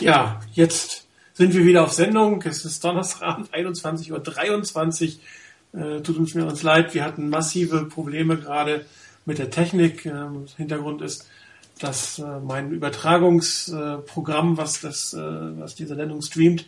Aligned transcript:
Ja, 0.00 0.40
jetzt 0.52 1.08
sind 1.34 1.54
wir 1.54 1.64
wieder 1.64 1.82
auf 1.82 1.92
Sendung. 1.92 2.40
Es 2.42 2.64
ist 2.64 2.84
Donnerstagabend, 2.84 3.50
21.23 3.52 5.16
Uhr. 5.72 5.80
Äh, 5.80 6.02
tut 6.02 6.16
uns 6.18 6.34
mir 6.34 6.46
uns 6.46 6.62
leid, 6.62 6.94
wir 6.94 7.04
hatten 7.04 7.28
massive 7.28 7.84
Probleme 7.86 8.36
gerade 8.36 8.86
mit 9.26 9.38
der 9.38 9.50
Technik. 9.50 10.06
Ähm, 10.06 10.46
Hintergrund 10.56 11.02
ist, 11.02 11.28
dass 11.80 12.20
äh, 12.20 12.38
mein 12.40 12.70
Übertragungsprogramm, 12.70 14.56
was 14.56 14.80
das, 14.80 15.14
äh, 15.14 15.18
was 15.18 15.74
diese 15.74 15.96
Sendung 15.96 16.22
streamt, 16.22 16.66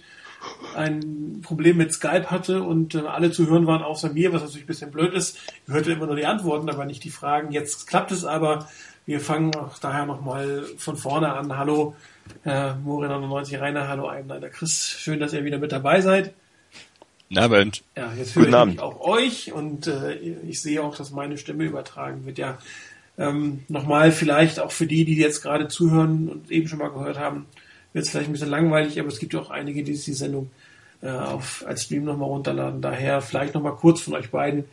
ein 0.74 1.40
Problem 1.42 1.76
mit 1.76 1.92
Skype 1.92 2.30
hatte 2.30 2.62
und 2.62 2.94
äh, 2.94 3.00
alle 3.00 3.30
zu 3.30 3.46
hören 3.46 3.66
waren 3.66 3.82
außer 3.82 4.12
mir, 4.12 4.32
was 4.32 4.42
natürlich 4.42 4.64
ein 4.64 4.68
bisschen 4.68 4.90
blöd 4.90 5.14
ist. 5.14 5.38
Ich 5.66 5.72
hörte 5.72 5.92
immer 5.92 6.06
nur 6.06 6.16
die 6.16 6.26
Antworten, 6.26 6.68
aber 6.68 6.84
nicht 6.84 7.04
die 7.04 7.10
Fragen. 7.10 7.52
Jetzt 7.52 7.86
klappt 7.86 8.10
es 8.10 8.24
aber. 8.24 8.68
Wir 9.06 9.20
fangen 9.20 9.54
auch 9.54 9.78
daher 9.78 10.06
nochmal 10.06 10.64
von 10.76 10.96
vorne 10.96 11.32
an. 11.32 11.56
Hallo, 11.56 11.94
Herr 12.42 12.78
Morin99 12.84 13.60
Rainer, 13.60 13.88
hallo 13.88 14.06
Einleiter 14.06 14.50
Chris. 14.50 14.88
Schön, 14.98 15.20
dass 15.20 15.32
ihr 15.32 15.44
wieder 15.44 15.58
mit 15.58 15.72
dabei 15.72 16.00
seid. 16.00 16.34
Guten 17.28 17.40
Abend. 17.40 17.82
Ja, 17.96 18.12
jetzt 18.12 18.34
höre 18.34 18.42
Guten 18.42 18.52
ich 18.52 18.58
Abend. 18.58 18.80
auch 18.80 19.00
euch 19.00 19.52
und 19.52 19.86
äh, 19.86 20.14
ich 20.14 20.60
sehe 20.60 20.82
auch, 20.82 20.96
dass 20.96 21.10
meine 21.12 21.38
Stimme 21.38 21.64
übertragen 21.64 22.26
wird. 22.26 22.38
Ja, 22.38 22.58
ähm, 23.18 23.64
nochmal 23.68 24.12
vielleicht 24.12 24.60
auch 24.60 24.70
für 24.70 24.86
die, 24.86 25.04
die 25.04 25.16
jetzt 25.16 25.42
gerade 25.42 25.68
zuhören 25.68 26.28
und 26.28 26.50
eben 26.50 26.68
schon 26.68 26.78
mal 26.78 26.90
gehört 26.90 27.18
haben, 27.18 27.46
wird 27.92 28.04
es 28.04 28.10
vielleicht 28.10 28.28
ein 28.28 28.32
bisschen 28.32 28.50
langweilig, 28.50 28.98
aber 29.00 29.08
es 29.08 29.18
gibt 29.18 29.32
ja 29.32 29.40
auch 29.40 29.50
einige, 29.50 29.82
die 29.82 29.94
sich 29.94 30.04
die 30.04 30.12
Sendung 30.12 30.50
äh, 31.02 31.10
auf, 31.10 31.64
als 31.66 31.84
Stream 31.84 32.04
nochmal 32.04 32.28
runterladen. 32.28 32.82
Daher 32.82 33.22
vielleicht 33.22 33.54
nochmal 33.54 33.76
kurz 33.76 34.00
von 34.02 34.14
euch 34.14 34.30
beiden 34.30 34.60
äh, 34.60 34.66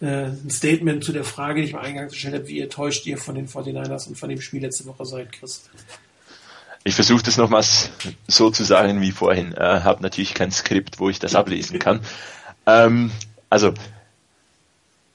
ein 0.00 0.50
Statement 0.50 1.02
zu 1.02 1.12
der 1.12 1.24
Frage, 1.24 1.60
die 1.60 1.68
ich 1.68 1.72
mal 1.72 1.82
eingangs 1.82 2.12
gestellt 2.12 2.34
habe, 2.34 2.48
wie 2.48 2.60
enttäuscht 2.60 3.06
ihr 3.06 3.18
von 3.18 3.34
den 3.34 3.48
49ers 3.48 4.08
und 4.08 4.16
von 4.16 4.28
dem 4.28 4.40
Spiel 4.40 4.62
letzte 4.62 4.86
Woche 4.86 5.04
seid, 5.04 5.32
Chris? 5.32 5.68
Ich 6.84 6.94
versuche 6.94 7.22
das 7.22 7.36
nochmals 7.36 7.90
so 8.28 8.50
zu 8.50 8.64
sagen 8.64 9.00
wie 9.00 9.10
vorhin. 9.10 9.52
Äh, 9.52 9.80
habe 9.80 10.02
natürlich 10.02 10.34
kein 10.34 10.52
Skript, 10.52 11.00
wo 11.00 11.10
ich 11.10 11.18
das 11.18 11.34
ablesen 11.34 11.78
kann. 11.78 12.00
Ähm, 12.66 13.10
also 13.50 13.74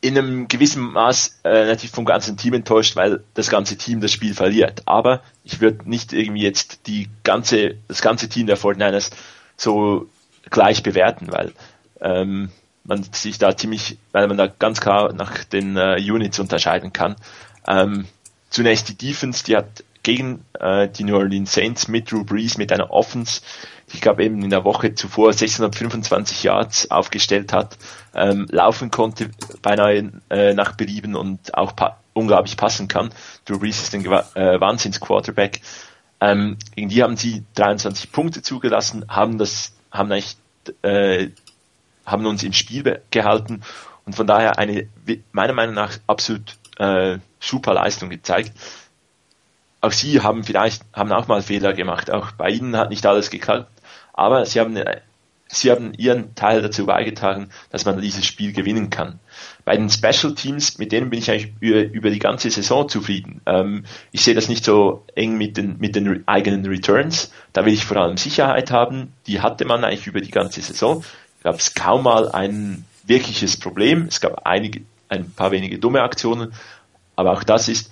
in 0.01 0.17
einem 0.17 0.49
gewissen 0.49 0.81
Maß 0.81 1.39
äh, 1.45 1.65
natürlich 1.65 1.91
vom 1.91 2.03
ganzen 2.03 2.35
Team 2.35 2.55
enttäuscht, 2.55 2.97
weil 2.97 3.23
das 3.35 3.49
ganze 3.49 3.77
Team 3.77 4.01
das 4.01 4.11
Spiel 4.11 4.33
verliert. 4.33 4.81
Aber 4.85 5.21
ich 5.45 5.61
würde 5.61 5.89
nicht 5.89 6.11
irgendwie 6.11 6.43
jetzt 6.43 6.87
die 6.87 7.07
ganze, 7.23 7.75
das 7.87 8.01
ganze 8.01 8.27
Team 8.27 8.47
der 8.47 8.57
49ers 8.57 9.11
so 9.55 10.09
gleich 10.49 10.83
bewerten, 10.83 11.31
weil 11.31 11.53
ähm, 12.01 12.51
man 12.83 13.03
sich 13.03 13.37
da 13.37 13.55
ziemlich, 13.55 13.97
weil 14.11 14.27
man 14.27 14.37
da 14.37 14.47
ganz 14.47 14.81
klar 14.81 15.13
nach 15.13 15.43
den 15.43 15.77
äh, 15.77 15.95
Units 15.99 16.39
unterscheiden 16.39 16.93
kann. 16.93 17.15
Ähm, 17.67 18.05
zunächst 18.49 18.89
die 18.89 18.97
Defense, 18.97 19.43
die 19.43 19.55
hat 19.55 19.83
gegen 20.03 20.43
äh, 20.59 20.89
die 20.89 21.05
New 21.05 21.15
Orleans 21.15 21.53
Saints 21.53 21.87
mit 21.87 22.11
Drew 22.11 22.25
Brees 22.25 22.57
mit 22.57 22.71
einer 22.73 22.91
Offense, 22.91 23.41
die 23.89 23.95
ich 23.95 24.01
glaube 24.01 24.23
eben 24.23 24.43
in 24.43 24.49
der 24.49 24.65
Woche 24.65 24.93
zuvor 24.95 25.31
625 25.31 26.43
Yards 26.43 26.91
aufgestellt 26.91 27.53
hat, 27.53 27.77
ähm, 28.13 28.47
laufen 28.49 28.91
konnte 28.91 29.31
beinahe 29.61 30.11
äh, 30.29 30.53
nach 30.53 30.75
Belieben 30.75 31.15
und 31.15 31.55
auch 31.55 31.75
pa 31.75 31.97
unglaublich 32.13 32.57
passen 32.57 32.87
kann. 32.87 33.09
Drew 33.45 33.57
Brees 33.57 33.81
ist 33.81 33.95
ein 33.95 34.05
äh, 34.05 34.61
Wahnsinns-Quarterback. 34.61 35.61
Ähm, 36.21 36.57
gegen 36.75 36.89
die 36.89 37.01
haben 37.01 37.17
sie 37.17 37.43
23 37.55 38.11
Punkte 38.11 38.43
zugelassen, 38.43 39.05
haben 39.09 39.39
das, 39.39 39.73
haben 39.91 40.11
eigentlich 40.11 40.37
äh, 40.83 41.29
haben 42.05 42.25
uns 42.25 42.43
im 42.43 42.53
Spiel 42.53 43.01
gehalten 43.11 43.61
und 44.05 44.15
von 44.15 44.27
daher 44.27 44.57
eine, 44.57 44.87
meiner 45.31 45.53
Meinung 45.53 45.75
nach, 45.75 45.97
absolut 46.07 46.57
äh, 46.77 47.17
super 47.39 47.73
Leistung 47.73 48.09
gezeigt. 48.09 48.51
Auch 49.81 49.91
sie 49.91 50.21
haben 50.21 50.43
vielleicht, 50.43 50.83
haben 50.93 51.11
auch 51.11 51.27
mal 51.27 51.41
Fehler 51.41 51.73
gemacht. 51.73 52.09
Auch 52.09 52.31
bei 52.31 52.49
ihnen 52.49 52.77
hat 52.77 52.89
nicht 52.89 53.05
alles 53.05 53.29
geklappt, 53.29 53.69
aber 54.13 54.45
sie 54.45 54.59
haben, 54.59 54.77
sie 55.47 55.71
haben 55.71 55.93
ihren 55.93 56.35
Teil 56.35 56.61
dazu 56.61 56.85
beigetragen, 56.85 57.49
dass 57.69 57.85
man 57.85 57.99
dieses 57.99 58.25
Spiel 58.25 58.53
gewinnen 58.53 58.89
kann. 58.89 59.19
Bei 59.65 59.75
den 59.75 59.89
Special 59.89 60.35
Teams, 60.35 60.77
mit 60.77 60.91
denen 60.91 61.09
bin 61.09 61.19
ich 61.19 61.29
eigentlich 61.29 61.53
über, 61.59 61.83
über 61.83 62.09
die 62.11 62.19
ganze 62.19 62.49
Saison 62.49 62.87
zufrieden. 62.87 63.41
Ähm, 63.45 63.85
ich 64.11 64.23
sehe 64.23 64.35
das 64.35 64.49
nicht 64.49 64.63
so 64.63 65.05
eng 65.15 65.37
mit 65.37 65.57
den, 65.57 65.77
mit 65.79 65.95
den 65.95 66.27
eigenen 66.27 66.65
Returns. 66.65 67.31
Da 67.51 67.65
will 67.65 67.73
ich 67.73 67.85
vor 67.85 67.97
allem 67.97 68.17
Sicherheit 68.17 68.71
haben. 68.71 69.13
Die 69.27 69.41
hatte 69.41 69.65
man 69.65 69.83
eigentlich 69.83 70.07
über 70.07 70.21
die 70.21 70.31
ganze 70.31 70.61
Saison 70.61 71.03
gab 71.43 71.59
es 71.59 71.73
kaum 71.73 72.03
mal 72.03 72.29
ein 72.29 72.85
wirkliches 73.05 73.57
Problem. 73.57 74.07
Es 74.07 74.21
gab 74.21 74.45
einige, 74.45 74.81
ein 75.09 75.31
paar 75.31 75.51
wenige 75.51 75.79
dumme 75.79 76.01
Aktionen, 76.01 76.53
aber 77.15 77.33
auch 77.33 77.43
das 77.43 77.67
ist 77.67 77.91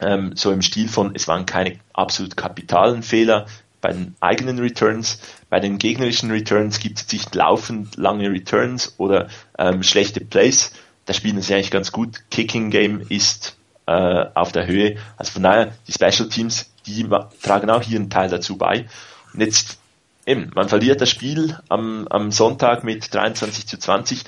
ähm, 0.00 0.32
so 0.34 0.50
im 0.50 0.62
Stil 0.62 0.88
von, 0.88 1.14
es 1.14 1.28
waren 1.28 1.46
keine 1.46 1.78
absolut 1.92 2.36
kapitalen 2.36 3.02
Fehler 3.02 3.46
bei 3.80 3.92
den 3.92 4.16
eigenen 4.20 4.58
Returns. 4.58 5.20
Bei 5.50 5.60
den 5.60 5.78
gegnerischen 5.78 6.30
Returns 6.30 6.80
gibt 6.80 7.00
es 7.00 7.12
nicht 7.12 7.34
laufend 7.34 7.96
lange 7.96 8.30
Returns 8.30 8.94
oder 8.96 9.28
ähm, 9.58 9.82
schlechte 9.82 10.20
Plays. 10.20 10.72
Da 11.04 11.12
spielen 11.12 11.40
sie 11.42 11.54
eigentlich 11.54 11.70
ganz 11.70 11.92
gut. 11.92 12.22
Kicking 12.30 12.70
Game 12.70 13.02
ist 13.08 13.56
äh, 13.86 14.24
auf 14.34 14.52
der 14.52 14.66
Höhe. 14.66 14.96
Also 15.18 15.32
von 15.32 15.42
daher, 15.42 15.74
die 15.86 15.92
Special 15.92 16.28
Teams, 16.30 16.70
die 16.86 17.06
tragen 17.42 17.68
auch 17.68 17.82
hier 17.82 17.98
einen 17.98 18.08
Teil 18.08 18.30
dazu 18.30 18.56
bei. 18.56 18.86
Und 19.34 19.40
jetzt 19.40 19.78
eben, 20.26 20.50
man 20.54 20.68
verliert 20.68 21.00
das 21.00 21.10
Spiel 21.10 21.58
am, 21.68 22.06
am 22.08 22.30
Sonntag 22.30 22.84
mit 22.84 23.14
23 23.14 23.66
zu 23.66 23.78
20, 23.78 24.24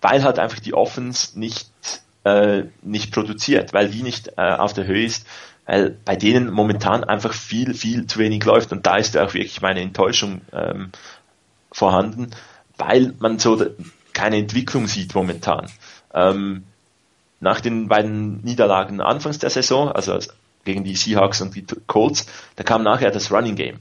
weil 0.00 0.22
halt 0.22 0.38
einfach 0.38 0.58
die 0.58 0.74
Offense 0.74 1.38
nicht, 1.38 1.70
äh, 2.24 2.64
nicht 2.82 3.12
produziert, 3.12 3.72
weil 3.72 3.88
die 3.88 4.02
nicht 4.02 4.32
äh, 4.36 4.52
auf 4.52 4.72
der 4.72 4.86
Höhe 4.86 5.04
ist, 5.04 5.26
weil 5.66 5.96
bei 6.04 6.16
denen 6.16 6.50
momentan 6.50 7.04
einfach 7.04 7.32
viel, 7.32 7.74
viel 7.74 8.06
zu 8.06 8.18
wenig 8.18 8.44
läuft 8.44 8.72
und 8.72 8.86
da 8.86 8.96
ist 8.96 9.16
auch 9.16 9.34
wirklich 9.34 9.60
meine 9.62 9.80
Enttäuschung 9.80 10.42
ähm, 10.52 10.90
vorhanden, 11.72 12.30
weil 12.76 13.14
man 13.18 13.38
so 13.38 13.64
keine 14.12 14.36
Entwicklung 14.36 14.86
sieht 14.86 15.14
momentan. 15.14 15.70
Ähm, 16.14 16.64
nach 17.40 17.60
den 17.60 17.88
beiden 17.88 18.42
Niederlagen 18.42 19.00
anfangs 19.00 19.38
der 19.38 19.50
Saison, 19.50 19.90
also 19.90 20.18
gegen 20.64 20.84
die 20.84 20.96
Seahawks 20.96 21.40
und 21.42 21.54
die 21.54 21.66
Colts, 21.86 22.26
da 22.56 22.64
kam 22.64 22.82
nachher 22.82 23.10
das 23.10 23.30
Running 23.30 23.56
Game 23.56 23.80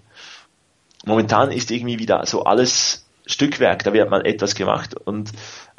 momentan 1.06 1.52
ist 1.52 1.72
irgendwie 1.72 2.00
wieder 2.00 2.26
so 2.26 2.44
alles 2.44 3.06
Stückwerk, 3.26 3.84
da 3.84 3.94
wird 3.94 4.10
mal 4.10 4.26
etwas 4.26 4.56
gemacht 4.56 4.94
und 4.96 5.32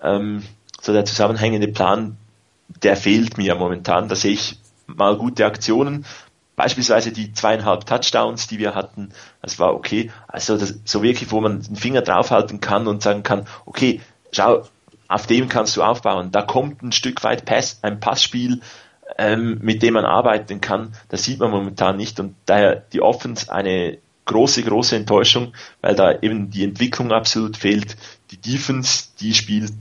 ähm, 0.02 0.42
so 0.80 0.92
der 0.92 1.04
zusammenhängende 1.04 1.68
Plan, 1.68 2.16
der 2.82 2.96
fehlt 2.96 3.38
mir 3.38 3.54
momentan. 3.54 4.08
Da 4.08 4.16
sehe 4.16 4.32
ich 4.32 4.58
mal 4.86 5.16
gute 5.16 5.46
Aktionen, 5.46 6.04
beispielsweise 6.56 7.12
die 7.12 7.32
zweieinhalb 7.32 7.86
Touchdowns, 7.86 8.46
die 8.48 8.58
wir 8.58 8.74
hatten, 8.74 9.10
das 9.42 9.58
war 9.58 9.74
okay. 9.74 10.10
Also 10.26 10.56
das, 10.56 10.78
so 10.84 11.02
wirklich, 11.02 11.30
wo 11.30 11.40
man 11.40 11.62
den 11.62 11.76
Finger 11.76 12.02
draufhalten 12.02 12.60
kann 12.60 12.88
und 12.88 13.02
sagen 13.02 13.22
kann, 13.22 13.46
okay, 13.66 14.00
schau, 14.32 14.64
auf 15.08 15.26
dem 15.26 15.48
kannst 15.48 15.76
du 15.76 15.82
aufbauen. 15.82 16.32
Da 16.32 16.42
kommt 16.42 16.82
ein 16.82 16.92
Stück 16.92 17.22
weit 17.22 17.44
Pass, 17.44 17.78
ein 17.82 18.00
Passspiel, 18.00 18.60
ähm, 19.18 19.58
mit 19.62 19.82
dem 19.82 19.94
man 19.94 20.04
arbeiten 20.04 20.60
kann. 20.60 20.94
Das 21.08 21.22
sieht 21.22 21.38
man 21.38 21.50
momentan 21.50 21.96
nicht 21.96 22.18
und 22.18 22.34
daher 22.46 22.76
die 22.92 23.02
Offense 23.02 23.52
eine 23.52 23.98
große, 24.26 24.62
große 24.62 24.96
Enttäuschung, 24.96 25.54
weil 25.80 25.94
da 25.94 26.18
eben 26.20 26.50
die 26.50 26.64
Entwicklung 26.64 27.12
absolut 27.12 27.56
fehlt. 27.56 27.96
Die 28.30 28.36
Defense, 28.36 29.06
die 29.20 29.34
spielt 29.34 29.72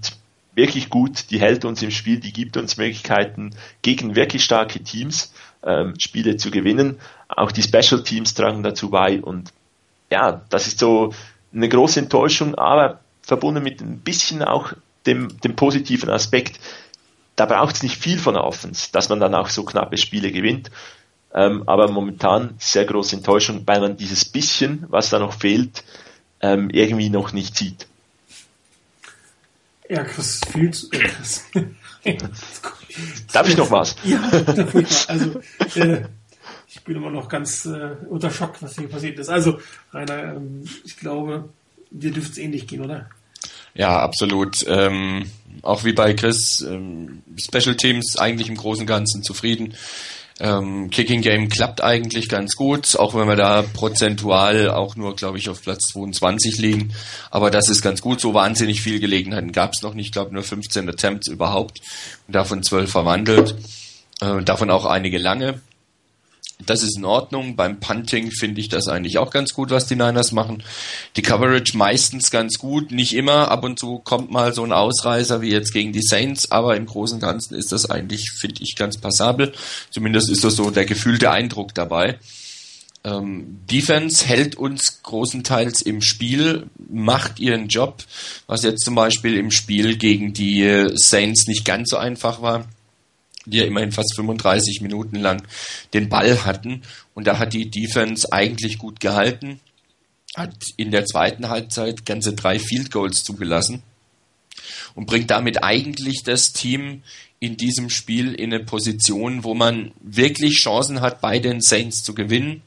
wirklich 0.54 0.90
gut, 0.90 1.30
die 1.32 1.40
hält 1.40 1.66
uns 1.66 1.82
im 1.82 1.92
Spiel, 1.92 2.20
die 2.20 2.32
gibt 2.32 2.56
uns 2.56 2.78
Möglichkeiten, 2.78 3.54
gegen 3.82 4.16
wirklich 4.16 4.44
starke 4.44 4.82
Teams 4.82 5.34
ähm, 5.64 5.94
Spiele 6.00 6.38
zu 6.38 6.52
gewinnen. 6.52 7.00
Auch 7.28 7.52
die 7.52 7.64
Special 7.64 8.04
Teams 8.04 8.34
tragen 8.34 8.64
dazu 8.64 8.90
bei 8.90 9.22
und 9.22 9.52
ja, 10.10 10.42
das 10.50 10.68
ist 10.68 10.80
so 10.80 11.14
eine 11.54 11.68
große 11.68 12.00
Enttäuschung, 12.00 12.56
aber 12.56 13.00
verbunden 13.22 13.64
mit 13.64 13.82
ein 13.82 14.00
bisschen 14.00 14.44
auch 14.44 14.74
dem, 15.06 15.40
dem 15.42 15.56
positiven 15.56 16.10
Aspekt. 16.10 16.60
Da 17.36 17.46
braucht 17.46 17.76
es 17.76 17.84
nicht 17.84 17.98
viel 17.98 18.18
von 18.18 18.36
der 18.36 18.44
Offense, 18.44 18.92
dass 18.92 19.10
man 19.10 19.20
dann 19.20 19.36
auch 19.36 19.50
so 19.50 19.66
knappe 19.66 19.98
Spiele 19.98 20.32
gewinnt. 20.32 20.72
Ähm, 21.36 21.64
aber 21.68 21.92
momentan 21.92 22.56
sehr 22.60 22.86
große 22.86 23.18
Enttäuschung, 23.18 23.64
weil 23.66 23.82
man 23.82 23.98
dieses 23.98 24.24
bisschen, 24.24 24.86
was 24.88 25.10
da 25.10 25.20
noch 25.20 25.34
fehlt, 25.34 25.84
ähm, 26.40 26.70
irgendwie 26.70 27.10
noch 27.10 27.34
nicht 27.34 27.58
sieht. 27.58 27.88
Ja, 29.90 30.04
Chris, 30.06 30.40
viel 30.52 30.72
zu. 30.72 30.90
Äh, 30.92 31.00
Chris. 31.00 31.44
Darf 33.34 33.50
ich 33.50 33.58
noch 33.58 33.70
was? 33.70 33.96
Ja, 34.06 34.22
also 35.08 35.42
äh, 35.76 36.06
ich 36.68 36.84
bin 36.84 36.96
immer 36.96 37.10
noch 37.10 37.28
ganz 37.28 37.66
äh, 37.66 37.96
unter 38.10 38.32
Schock, 38.32 38.62
was 38.62 38.76
hier 38.76 38.88
passiert 38.88 39.20
ist. 39.20 39.30
Also, 39.30 39.60
Rainer, 39.92 40.36
ähm, 40.36 40.64
ich 40.86 40.98
glaube, 40.98 41.50
dir 41.92 42.12
dürfte 42.12 42.32
es 42.32 42.38
ähnlich 42.38 42.68
gehen, 42.68 42.84
oder? 42.84 43.10
Ja, 43.74 44.00
absolut. 44.00 44.66
Ähm, 44.68 45.30
auch 45.62 45.84
wie 45.84 45.94
bei 45.94 46.14
Chris, 46.14 46.62
ähm, 46.62 47.24
Special 47.38 47.76
Teams 47.76 48.18
eigentlich 48.18 48.48
im 48.48 48.56
Großen 48.56 48.82
und 48.82 48.88
Ganzen 48.88 49.24
zufrieden. 49.24 49.74
Ähm, 50.40 50.90
Kicking 50.90 51.22
Game 51.22 51.48
klappt 51.48 51.82
eigentlich 51.82 52.28
ganz 52.28 52.56
gut, 52.56 52.98
auch 52.98 53.16
wenn 53.16 53.28
wir 53.28 53.38
da 53.38 53.62
prozentual 53.62 54.70
auch 54.70 54.98
nur, 54.98 55.16
glaube 55.16 55.38
ich, 55.38 55.48
auf 55.48 55.62
Platz 55.62 55.88
22 55.88 56.58
liegen. 56.58 56.94
Aber 57.32 57.52
das 57.52 57.70
ist 57.70 57.82
ganz 57.82 58.02
gut. 58.02 58.20
So 58.20 58.34
wahnsinnig 58.34 58.82
viel 58.82 59.00
Gelegenheiten 59.00 59.54
gab 59.54 59.74
es 59.74 59.82
noch 59.82 59.94
nicht. 59.94 60.08
Ich 60.08 60.12
glaube 60.12 60.34
nur 60.34 60.44
15 60.44 60.90
Attempts 60.90 61.30
überhaupt 61.30 61.80
und 62.28 62.36
davon 62.36 62.64
12 62.64 62.92
verwandelt. 62.92 63.56
Äh, 64.20 64.44
davon 64.44 64.70
auch 64.70 64.86
einige 64.86 65.18
lange. 65.18 65.62
Das 66.66 66.84
ist 66.84 66.98
in 66.98 67.06
Ordnung. 67.06 67.58
Beim 67.58 67.80
Punting 67.80 68.32
finde 68.32 68.62
ich 68.62 68.70
das 68.70 68.88
eigentlich 68.88 69.18
auch 69.18 69.30
ganz 69.30 69.54
gut, 69.54 69.72
was 69.72 69.88
die 69.88 69.96
Niners 69.96 70.32
machen. 70.32 70.64
Die 71.18 71.22
Coverage 71.22 71.78
meistens 71.78 72.32
ganz 72.32 72.58
gut, 72.58 72.92
nicht 72.92 73.14
immer. 73.14 73.52
Ab 73.52 73.66
und 73.66 73.78
zu 73.78 74.00
kommt 74.00 74.32
mal 74.32 74.54
so 74.54 74.64
ein 74.64 74.72
Ausreißer 74.72 75.42
wie 75.42 75.52
jetzt 75.52 75.74
gegen 75.74 75.92
die 75.92 76.02
Saints, 76.02 76.52
aber 76.52 76.78
im 76.78 76.86
Großen 76.86 77.16
und 77.16 77.22
Ganzen 77.22 77.56
ist 77.56 77.74
das 77.74 77.90
eigentlich, 77.90 78.32
finde 78.32 78.64
ich, 78.64 78.76
ganz 78.78 78.98
passabel. 78.98 79.52
Zumindest 79.92 80.30
ist 80.30 80.46
das 80.46 80.56
so 80.56 80.72
der 80.72 80.86
gefühlte 80.86 81.30
Eindruck 81.30 81.74
dabei. 81.74 82.20
Ähm, 83.04 83.60
Defense 83.70 84.26
hält 84.26 84.56
uns 84.56 85.04
großenteils 85.04 85.82
im 85.82 86.02
Spiel, 86.02 86.68
macht 86.90 87.40
ihren 87.40 87.68
Job, 87.68 88.04
was 88.48 88.64
jetzt 88.64 88.84
zum 88.84 88.96
Beispiel 88.96 89.38
im 89.38 89.52
Spiel 89.52 89.98
gegen 89.98 90.34
die 90.34 90.90
Saints 90.96 91.48
nicht 91.48 91.66
ganz 91.66 91.90
so 91.90 91.98
einfach 91.98 92.42
war 92.42 92.66
die 93.46 93.58
ja 93.58 93.66
immerhin 93.66 93.92
fast 93.92 94.16
35 94.16 94.82
Minuten 94.82 95.18
lang 95.18 95.44
den 95.94 96.10
Ball 96.10 96.46
hatten. 96.46 96.82
Und 97.14 97.28
da 97.28 97.40
hat 97.40 97.54
die 97.54 97.70
Defense 97.70 98.32
eigentlich 98.32 98.78
gut 98.78 99.00
gehalten, 99.00 99.60
hat 100.36 100.54
in 100.78 100.92
der 100.92 101.06
zweiten 101.06 101.50
Halbzeit 101.50 102.06
ganze 102.06 102.34
drei 102.34 102.60
Field 102.60 102.92
Goals 102.92 103.24
zugelassen 103.24 103.84
und 104.96 105.06
bringt 105.06 105.32
damit 105.32 105.64
eigentlich 105.64 106.24
das 106.24 106.54
Team 106.54 107.04
in 107.40 107.58
diesem 107.58 107.90
Spiel 107.90 108.34
in 108.34 108.54
eine 108.54 108.64
Position, 108.64 109.44
wo 109.44 109.54
man 109.54 109.92
wirklich 110.02 110.56
Chancen 110.56 111.02
hat, 111.02 111.22
bei 111.22 111.40
den 111.40 111.62
Saints 111.62 112.04
zu 112.04 112.16
gewinnen. 112.16 112.62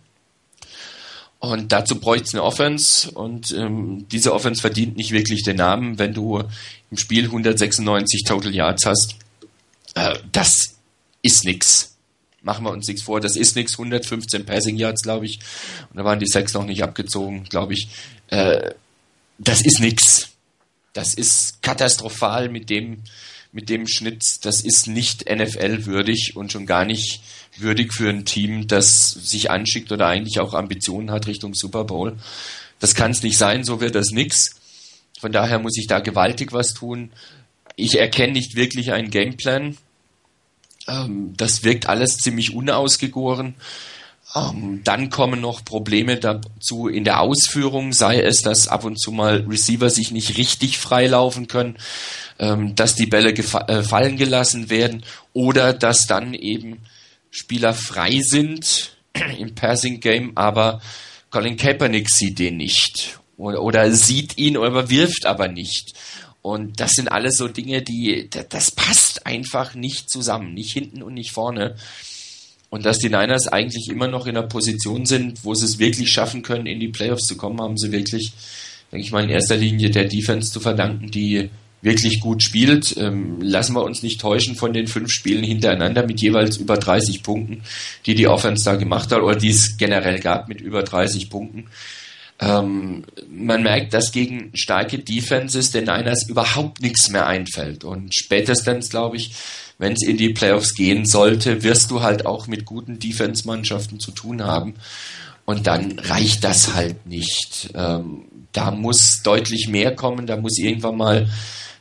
Und 1.41 1.73
dazu 1.73 2.01
bräuchte 2.01 2.25
es 2.25 2.35
eine 2.35 2.43
Offense 2.43 3.11
und 3.13 3.53
ähm, 3.53 4.07
diese 4.11 4.35
Offense 4.35 4.61
verdient 4.61 4.97
nicht 4.97 5.13
wirklich 5.13 5.45
den 5.45 5.57
Namen, 5.57 5.99
wenn 5.99 6.13
du 6.13 6.43
im 6.91 6.97
Spiel 6.97 7.27
196 7.27 8.25
Total 8.25 8.53
Yards 8.53 8.87
hast 8.87 9.17
äh, 9.95 10.19
das 10.33 10.77
ist 11.23 11.45
nix. 11.45 11.97
Machen 12.43 12.65
wir 12.65 12.71
uns 12.71 12.87
nichts 12.87 13.03
vor, 13.03 13.21
das 13.21 13.37
ist 13.37 13.57
nix. 13.57 13.73
115 13.73 14.47
Passing 14.47 14.77
Yards, 14.77 15.03
glaube 15.03 15.27
ich. 15.27 15.41
Und 15.91 15.99
da 15.99 16.05
waren 16.05 16.21
die 16.21 16.27
sechs 16.27 16.55
noch 16.55 16.65
nicht 16.65 16.83
abgezogen, 16.83 17.45
glaube 17.45 17.75
ich. 17.75 17.89
Äh, 18.29 18.73
das 19.39 19.63
ist 19.63 19.81
nix. 19.81 20.31
Das 20.93 21.15
ist 21.15 21.63
katastrophal 21.63 22.49
mit 22.49 22.71
dem, 22.71 23.03
mit 23.53 23.69
dem 23.69 23.87
Schnitt. 23.87 24.45
Das 24.45 24.61
ist 24.63 24.87
nicht 24.87 25.29
NFL 25.29 25.87
würdig 25.87 26.33
und 26.37 26.53
schon 26.53 26.67
gar 26.67 26.85
nicht 26.85 27.21
würdig 27.57 27.93
für 27.93 28.09
ein 28.09 28.25
Team, 28.25 28.67
das 28.67 29.11
sich 29.11 29.51
anschickt 29.51 29.93
oder 29.93 30.07
eigentlich 30.07 30.41
auch 30.41 30.55
Ambitionen 30.55 31.11
hat 31.11 31.27
Richtung 31.27 31.55
Super 31.55 31.85
Bowl. 31.85 32.17
Das 32.81 32.95
kann 32.95 33.11
es 33.11 33.23
nicht 33.23 33.39
sein, 33.39 33.65
so 33.65 33.81
wird 33.81 33.95
das 33.95 34.11
nix. 34.11 34.57
Von 35.21 35.33
daher 35.33 35.59
muss 35.59 35.77
ich 35.77 35.87
da 35.89 35.99
gewaltig 35.99 36.53
was 36.53 36.75
tun. 36.75 37.11
Ich 37.79 37.99
erkenne 37.99 38.33
nicht 38.33 38.57
wirklich 38.57 38.93
einen 38.93 39.11
Gameplan. 39.11 39.79
Ähm, 40.89 41.35
das 41.37 41.63
wirkt 41.63 41.89
alles 41.89 42.17
ziemlich 42.17 42.53
unausgegoren. 42.53 43.55
Ähm, 44.35 44.83
dann 44.83 45.11
kommen 45.11 45.41
noch 45.41 45.65
Probleme 45.65 46.17
dazu 46.17 46.89
in 46.89 47.05
der 47.05 47.21
Ausführung, 47.21 47.93
sei 47.93 48.21
es, 48.21 48.43
dass 48.43 48.67
ab 48.67 48.85
und 48.85 49.01
zu 49.01 49.13
mal 49.13 49.47
Receiver 49.49 49.91
sich 49.91 50.11
nicht 50.11 50.37
richtig 50.37 50.77
freilaufen 50.77 51.47
können, 51.47 51.79
ähm, 52.41 52.75
dass 52.75 52.97
die 52.97 53.07
Bälle 53.07 53.33
äh, 53.33 53.83
fallen 53.83 54.17
gelassen 54.17 54.71
werden 54.71 55.05
oder 55.33 55.73
dass 55.73 56.07
dann 56.07 56.35
eben 56.35 56.81
Spieler 57.31 57.75
frei 57.75 58.21
sind 58.23 58.97
im 59.39 59.55
Passing 59.55 60.01
Game, 60.01 60.33
aber 60.37 60.83
Colin 61.31 61.57
Kaepernick 61.57 62.11
sieht 62.11 62.41
den 62.41 62.57
nicht 62.57 63.21
oder, 63.37 63.63
oder 63.63 63.93
sieht 63.93 64.37
ihn 64.37 64.57
oder 64.57 64.91
wirft 64.91 65.27
aber 65.27 65.47
nicht. 65.47 65.95
Und 66.49 66.81
das 66.81 66.93
sind 66.93 67.13
alles 67.13 67.37
so 67.37 67.47
Dinge, 67.47 67.83
die, 67.83 68.31
das 68.31 68.71
passt 68.71 69.27
einfach 69.27 69.75
nicht 69.75 70.09
zusammen, 70.09 70.55
nicht 70.55 70.73
hinten 70.73 71.03
und 71.03 71.13
nicht 71.13 71.33
vorne. 71.33 71.77
Und 72.71 72.87
dass 72.87 72.99
die 72.99 73.11
Niners 73.11 73.49
eigentlich 73.49 73.91
immer 73.91 74.09
noch 74.09 74.27
in 74.27 74.35
einer 74.35 74.47
Position 74.47 75.05
sind, 75.05 75.45
wo 75.45 75.53
sie 75.53 75.67
es 75.67 75.79
wirklich 75.79 76.11
schaffen 76.11 76.41
können, 76.41 76.65
in 76.65 76.81
die 76.81 76.89
Playoffs 76.89 77.27
zu 77.27 77.37
kommen, 77.37 77.61
haben 77.61 77.77
sie 77.77 77.93
wirklich, 77.93 78.33
denke 78.91 79.05
ich 79.05 79.13
mal, 79.13 79.25
in 79.25 79.29
erster 79.29 79.59
Linie 79.59 79.91
der 79.91 80.07
Defense 80.07 80.51
zu 80.51 80.59
verdanken, 80.59 81.11
die 81.11 81.51
wirklich 81.83 82.21
gut 82.21 82.43
spielt. 82.43 82.97
Ähm, 82.97 83.43
lassen 83.43 83.75
wir 83.75 83.83
uns 83.83 84.03
nicht 84.03 84.19
täuschen 84.19 84.57
von 84.57 84.73
den 84.73 84.87
fünf 84.87 85.13
Spielen 85.13 85.45
hintereinander 85.45 86.07
mit 86.07 86.23
jeweils 86.23 86.57
über 86.57 86.79
30 86.79 87.23
Punkten, 87.23 87.63
die 88.07 88.15
die 88.15 88.27
Offense 88.27 88.65
da 88.65 88.77
gemacht 88.77 89.13
hat 89.13 89.21
oder 89.21 89.37
die 89.37 89.51
es 89.51 89.77
generell 89.77 90.19
gab 90.21 90.49
mit 90.49 90.63
über 90.63 90.83
30 90.83 91.29
Punkten. 91.29 91.67
Ähm, 92.41 93.05
man 93.29 93.63
merkt, 93.63 93.95
dass 93.95 94.13
gegen 94.13 94.53
starke 94.55 94.99
Defenses 94.99 95.71
den 95.71 95.85
Niners 95.85 96.29
überhaupt 96.29 96.81
nichts 96.81 97.09
mehr 97.09 97.27
einfällt. 97.27 97.85
Und 97.85 98.15
spätestens, 98.15 98.91
glaube 98.91 99.17
ich, 99.17 99.35
wenn 99.79 99.93
es 99.93 100.03
in 100.03 100.17
die 100.17 100.31
Playoffs 100.31 100.75
gehen 100.75 101.05
sollte, 101.05 101.63
wirst 101.63 101.91
du 101.91 102.03
halt 102.03 102.27
auch 102.27 102.47
mit 102.47 102.65
guten 102.65 102.99
Defense-Mannschaften 102.99 104.01
zu 104.01 104.11
tun 104.13 104.45
haben. 104.45 104.75
Und 105.45 105.67
dann 105.67 105.99
reicht 105.99 106.45
das 106.45 106.75
halt 106.75 107.07
nicht. 107.07 107.71
Ähm, 107.75 108.25
da 108.53 108.71
muss 108.71 109.23
deutlich 109.23 109.69
mehr 109.69 109.95
kommen, 109.95 110.27
da 110.27 110.37
muss 110.37 110.59
irgendwann 110.59 110.97
mal 110.97 111.29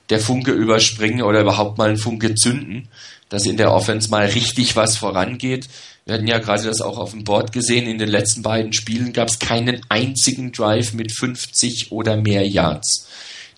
der 0.09 0.19
Funke 0.19 0.51
überspringen 0.51 1.21
oder 1.21 1.41
überhaupt 1.41 1.77
mal 1.77 1.89
ein 1.89 1.97
Funke 1.97 2.33
zünden, 2.35 2.87
dass 3.29 3.45
in 3.45 3.57
der 3.57 3.73
Offense 3.73 4.09
mal 4.09 4.25
richtig 4.25 4.75
was 4.75 4.95
vorangeht. 4.95 5.67
Wir 6.07 6.13
hatten 6.13 6.27
ja 6.27 6.37
gerade 6.37 6.63
das 6.63 6.79
auch 6.79 6.97
auf 6.97 7.11
dem 7.11 7.25
Board 7.25 7.51
gesehen. 7.51 7.85
In 7.85 7.97
den 7.97 8.07
letzten 8.07 8.41
beiden 8.41 8.71
Spielen 8.71 9.11
gab 9.11 9.27
es 9.27 9.39
keinen 9.39 9.81
einzigen 9.89 10.53
Drive 10.53 10.93
mit 10.93 11.11
50 11.11 11.91
oder 11.91 12.15
mehr 12.15 12.47
Yards. 12.47 13.09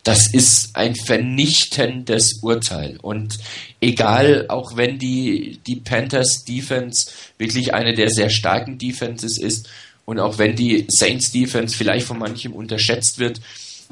Das 0.04 0.34
ist 0.34 0.76
ein 0.76 0.96
vernichtendes 0.96 2.40
Urteil. 2.42 2.98
Und 3.04 3.38
egal, 3.82 4.46
auch 4.48 4.76
wenn 4.76 4.98
die, 4.98 5.60
die 5.68 5.76
Panthers 5.76 6.44
Defense 6.44 7.12
wirklich 7.38 7.76
eine 7.76 7.94
der 7.94 8.10
sehr 8.10 8.32
starken 8.32 8.80
Defenses 8.80 9.38
ist 9.38 9.70
und 10.06 10.20
auch 10.20 10.40
wenn 10.40 10.56
die 10.56 10.88
Saints 10.90 11.32
Defense 11.32 11.78
vielleicht 11.78 12.08
von 12.08 12.18
manchem 12.18 12.54
unterschätzt 12.54 13.20
wird, 13.20 13.42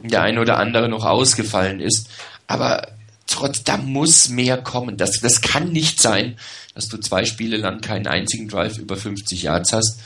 der 0.02 0.24
eine 0.24 0.42
oder 0.42 0.58
andere 0.58 0.90
noch 0.90 1.06
ausgefallen 1.06 1.80
ist, 1.80 2.10
aber 2.48 2.97
trotz, 3.28 3.64
da 3.64 3.78
muss 3.78 4.30
mehr 4.30 4.58
kommen. 4.58 4.98
Das, 4.98 5.20
das 5.22 5.42
kann 5.42 5.72
nicht 5.72 6.02
sein, 6.02 6.38
dass 6.74 6.88
du 6.88 6.98
zwei 6.98 7.26
Spiele 7.26 7.58
lang 7.58 7.82
keinen 7.82 8.08
einzigen 8.08 8.48
Drive 8.48 8.78
über 8.78 8.98
50 8.98 9.44
Yards 9.44 9.74
hast. 9.74 10.00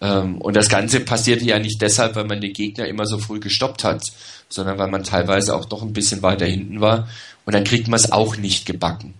Ähm, 0.00 0.40
und 0.40 0.54
das 0.54 0.68
Ganze 0.68 1.00
passierte 1.00 1.44
ja 1.44 1.58
nicht 1.58 1.80
deshalb, 1.80 2.16
weil 2.16 2.26
man 2.26 2.40
den 2.40 2.52
Gegner 2.52 2.86
immer 2.86 3.06
so 3.06 3.18
früh 3.18 3.40
gestoppt 3.40 3.84
hat, 3.84 4.02
sondern 4.48 4.78
weil 4.78 4.88
man 4.88 5.04
teilweise 5.04 5.56
auch 5.56 5.64
doch 5.64 5.82
ein 5.82 5.92
bisschen 5.92 6.22
weiter 6.22 6.46
hinten 6.46 6.80
war. 6.80 7.08
Und 7.44 7.54
dann 7.54 7.64
kriegt 7.64 7.88
man 7.88 7.98
es 7.98 8.12
auch 8.12 8.36
nicht 8.36 8.66
gebacken. 8.66 9.14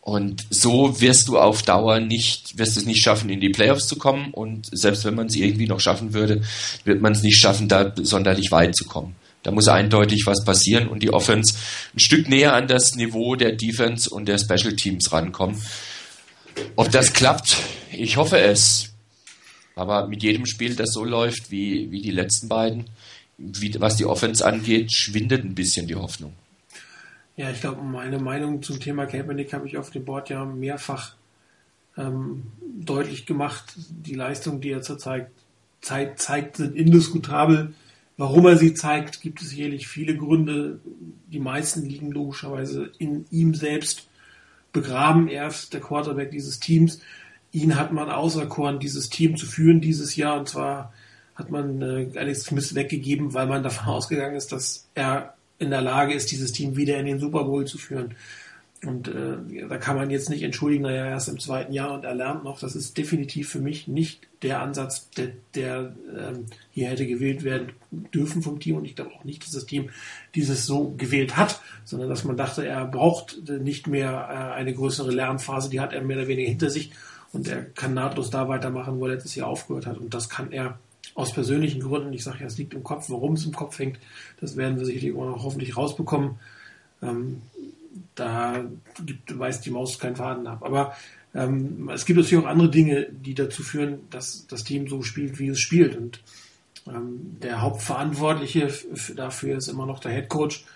Und 0.00 0.44
so 0.50 1.00
wirst 1.00 1.28
du 1.28 1.38
auf 1.38 1.62
Dauer 1.62 2.00
nicht, 2.00 2.58
wirst 2.58 2.76
es 2.76 2.86
nicht 2.86 3.02
schaffen, 3.02 3.30
in 3.30 3.40
die 3.40 3.50
Playoffs 3.50 3.86
zu 3.86 3.96
kommen. 3.96 4.32
Und 4.32 4.68
selbst 4.72 5.04
wenn 5.04 5.14
man 5.14 5.26
es 5.26 5.36
irgendwie 5.36 5.68
noch 5.68 5.78
schaffen 5.78 6.12
würde, 6.12 6.42
wird 6.84 7.00
man 7.00 7.12
es 7.12 7.22
nicht 7.22 7.38
schaffen, 7.38 7.68
da 7.68 7.92
sonderlich 7.96 8.50
weit 8.50 8.74
zu 8.74 8.84
kommen. 8.84 9.14
Da 9.42 9.50
muss 9.50 9.68
eindeutig 9.68 10.22
was 10.26 10.44
passieren 10.44 10.88
und 10.88 11.02
die 11.02 11.12
Offense 11.12 11.56
ein 11.94 11.98
Stück 11.98 12.28
näher 12.28 12.54
an 12.54 12.68
das 12.68 12.94
Niveau 12.94 13.34
der 13.34 13.52
Defense 13.52 14.08
und 14.08 14.26
der 14.26 14.38
Special 14.38 14.74
Teams 14.76 15.12
rankommen. 15.12 15.60
Ob 16.76 16.90
das 16.90 17.12
klappt, 17.12 17.56
ich 17.90 18.16
hoffe 18.16 18.38
es. 18.38 18.90
Aber 19.74 20.06
mit 20.06 20.22
jedem 20.22 20.46
Spiel, 20.46 20.76
das 20.76 20.92
so 20.92 21.04
läuft 21.04 21.50
wie, 21.50 21.90
wie 21.90 22.02
die 22.02 22.10
letzten 22.10 22.48
beiden, 22.48 22.84
wie, 23.38 23.74
was 23.80 23.96
die 23.96 24.04
Offense 24.04 24.44
angeht, 24.44 24.92
schwindet 24.92 25.44
ein 25.44 25.54
bisschen 25.54 25.86
die 25.86 25.94
Hoffnung. 25.94 26.34
Ja, 27.36 27.50
ich 27.50 27.60
glaube, 27.60 27.82
meine 27.82 28.18
Meinung 28.18 28.62
zum 28.62 28.78
Thema 28.78 29.06
Kaepernick 29.06 29.52
habe 29.54 29.66
ich 29.66 29.78
auf 29.78 29.90
dem 29.90 30.04
Board 30.04 30.28
ja 30.28 30.44
mehrfach 30.44 31.14
ähm, 31.96 32.42
deutlich 32.78 33.24
gemacht. 33.24 33.72
Die 33.76 34.14
Leistung, 34.14 34.60
die 34.60 34.70
er 34.70 34.82
zurzeit 34.82 35.28
zeigt, 35.80 36.20
zeigt, 36.20 36.56
sind 36.58 36.76
indiskutabel. 36.76 37.74
Warum 38.22 38.46
er 38.46 38.56
sie 38.56 38.72
zeigt, 38.72 39.20
gibt 39.20 39.42
es 39.42 39.50
sicherlich 39.50 39.88
viele 39.88 40.16
Gründe. 40.16 40.78
Die 41.26 41.40
meisten 41.40 41.84
liegen 41.84 42.12
logischerweise 42.12 42.92
in 42.98 43.24
ihm 43.32 43.52
selbst 43.52 44.08
begraben. 44.70 45.26
Er 45.26 45.48
ist 45.48 45.74
der 45.74 45.80
Quarterback 45.80 46.30
dieses 46.30 46.60
Teams. 46.60 47.00
Ihn 47.50 47.74
hat 47.74 47.92
man 47.92 48.08
auserkoren, 48.08 48.78
dieses 48.78 49.10
Team 49.10 49.36
zu 49.36 49.44
führen 49.44 49.80
dieses 49.80 50.14
Jahr. 50.14 50.38
Und 50.38 50.48
zwar 50.48 50.92
hat 51.34 51.50
man 51.50 51.82
äh, 51.82 52.16
Alex 52.16 52.44
Smith 52.44 52.76
weggegeben, 52.76 53.34
weil 53.34 53.48
man 53.48 53.64
davon 53.64 53.88
ausgegangen 53.92 54.36
ist, 54.36 54.52
dass 54.52 54.86
er 54.94 55.34
in 55.58 55.70
der 55.70 55.82
Lage 55.82 56.14
ist, 56.14 56.30
dieses 56.30 56.52
Team 56.52 56.76
wieder 56.76 56.98
in 56.98 57.06
den 57.06 57.18
Super 57.18 57.42
Bowl 57.42 57.66
zu 57.66 57.76
führen. 57.76 58.14
Und 58.84 59.06
äh, 59.06 59.68
da 59.68 59.78
kann 59.78 59.94
man 59.94 60.10
jetzt 60.10 60.28
nicht 60.28 60.42
entschuldigen, 60.42 60.82
naja, 60.82 61.06
er 61.06 61.16
ist 61.16 61.28
im 61.28 61.38
zweiten 61.38 61.72
Jahr 61.72 61.92
und 61.94 62.04
er 62.04 62.14
lernt 62.14 62.42
noch. 62.42 62.58
Das 62.58 62.74
ist 62.74 62.98
definitiv 62.98 63.48
für 63.48 63.60
mich 63.60 63.86
nicht 63.86 64.26
der 64.42 64.60
Ansatz, 64.60 65.08
der, 65.10 65.28
der 65.54 65.94
ähm, 66.18 66.46
hier 66.72 66.88
hätte 66.88 67.06
gewählt 67.06 67.44
werden 67.44 67.72
dürfen 67.92 68.42
vom 68.42 68.58
Team. 68.58 68.76
Und 68.76 68.84
ich 68.84 68.96
glaube 68.96 69.12
auch 69.14 69.22
nicht, 69.22 69.44
dass 69.44 69.52
das 69.52 69.66
Team 69.66 69.90
dieses 70.34 70.66
so 70.66 70.94
gewählt 70.96 71.36
hat, 71.36 71.60
sondern 71.84 72.08
dass 72.08 72.24
man 72.24 72.36
dachte, 72.36 72.66
er 72.66 72.84
braucht 72.84 73.48
nicht 73.48 73.86
mehr 73.86 74.10
äh, 74.10 74.54
eine 74.54 74.74
größere 74.74 75.12
Lernphase. 75.12 75.70
Die 75.70 75.80
hat 75.80 75.92
er 75.92 76.02
mehr 76.02 76.16
oder 76.16 76.26
weniger 76.26 76.48
hinter 76.48 76.70
sich 76.70 76.90
und 77.32 77.46
er 77.46 77.62
kann 77.62 77.94
nahtlos 77.94 78.30
da 78.30 78.48
weitermachen, 78.48 78.98
wo 78.98 79.06
er 79.06 79.14
letztes 79.14 79.36
Jahr 79.36 79.46
aufgehört 79.46 79.86
hat. 79.86 79.98
Und 79.98 80.12
das 80.12 80.28
kann 80.28 80.50
er 80.50 80.78
aus 81.14 81.32
persönlichen 81.32 81.80
Gründen. 81.80 82.12
Ich 82.12 82.24
sage 82.24 82.38
ja, 82.40 82.46
es 82.46 82.58
liegt 82.58 82.74
im 82.74 82.82
Kopf. 82.82 83.10
Warum 83.10 83.34
es 83.34 83.44
im 83.44 83.52
Kopf 83.52 83.78
hängt, 83.78 83.98
das 84.40 84.56
werden 84.56 84.78
wir 84.78 84.86
sicherlich 84.86 85.14
auch 85.14 85.26
noch 85.26 85.44
hoffentlich 85.44 85.76
rausbekommen. 85.76 86.36
Ähm, 87.02 87.42
da 88.14 88.64
gibt, 89.04 89.38
weiß 89.38 89.60
die 89.60 89.70
Maus 89.70 89.98
keinen 89.98 90.16
Faden 90.16 90.46
ab. 90.46 90.62
Aber 90.62 90.94
Ähm, 91.34 91.88
es 91.88 92.04
gibt 92.04 92.18
natürlich 92.18 92.44
auch 92.44 92.48
andere 92.48 92.68
Dinge, 92.68 93.06
die 93.10 93.34
dazu 93.34 93.62
führen, 93.62 94.00
dass 94.10 94.46
das 94.48 94.64
Team 94.64 94.86
so 94.86 95.02
spielt, 95.02 95.38
wie 95.38 95.48
es 95.48 95.60
spielt. 95.60 95.96
Und 95.96 96.20
ähm, 96.86 97.38
der 97.42 97.62
Hauptverantwortliche 97.62 98.68
dafür 99.16 99.56
ist 99.56 99.68
immer 99.68 99.86
noch 99.86 99.98
der 99.98 100.12
Head 100.12 100.28
Coach. 100.28 100.66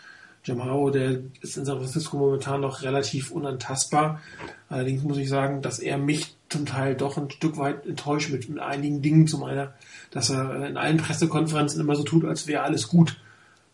Jim 0.45 0.64
Howe, 0.64 0.93
der 0.93 1.21
ist 1.43 1.59
in 1.59 1.66
San 1.66 1.76
Francisco 1.76 2.16
momentan 2.16 2.62
noch 2.62 2.83
relativ 2.83 3.33
unantastbar. 3.33 4.23
Allerdings 4.71 5.02
muss 5.02 5.19
ich 5.19 5.28
sagen, 5.28 5.61
dass 5.61 5.78
er 5.78 5.99
mich 5.99 6.37
zum 6.49 6.64
Teil 6.64 6.95
doch 6.95 7.19
ein 7.19 7.31
Stück 7.31 7.59
weit 7.59 7.85
enttäuscht 7.85 8.31
mit 8.31 8.59
einigen 8.59 9.02
Dingen. 9.02 9.26
Zum 9.26 9.43
einen, 9.45 9.69
dass 10.11 10.31
er 10.31 10.66
in 10.66 10.78
allen 10.78 10.97
Pressekonferenzen 10.97 11.81
immer 11.81 11.97
so 11.97 12.05
tut, 12.05 12.25
als 12.25 12.47
wäre 12.47 12.62
alles 12.62 12.88
gut. 12.88 13.21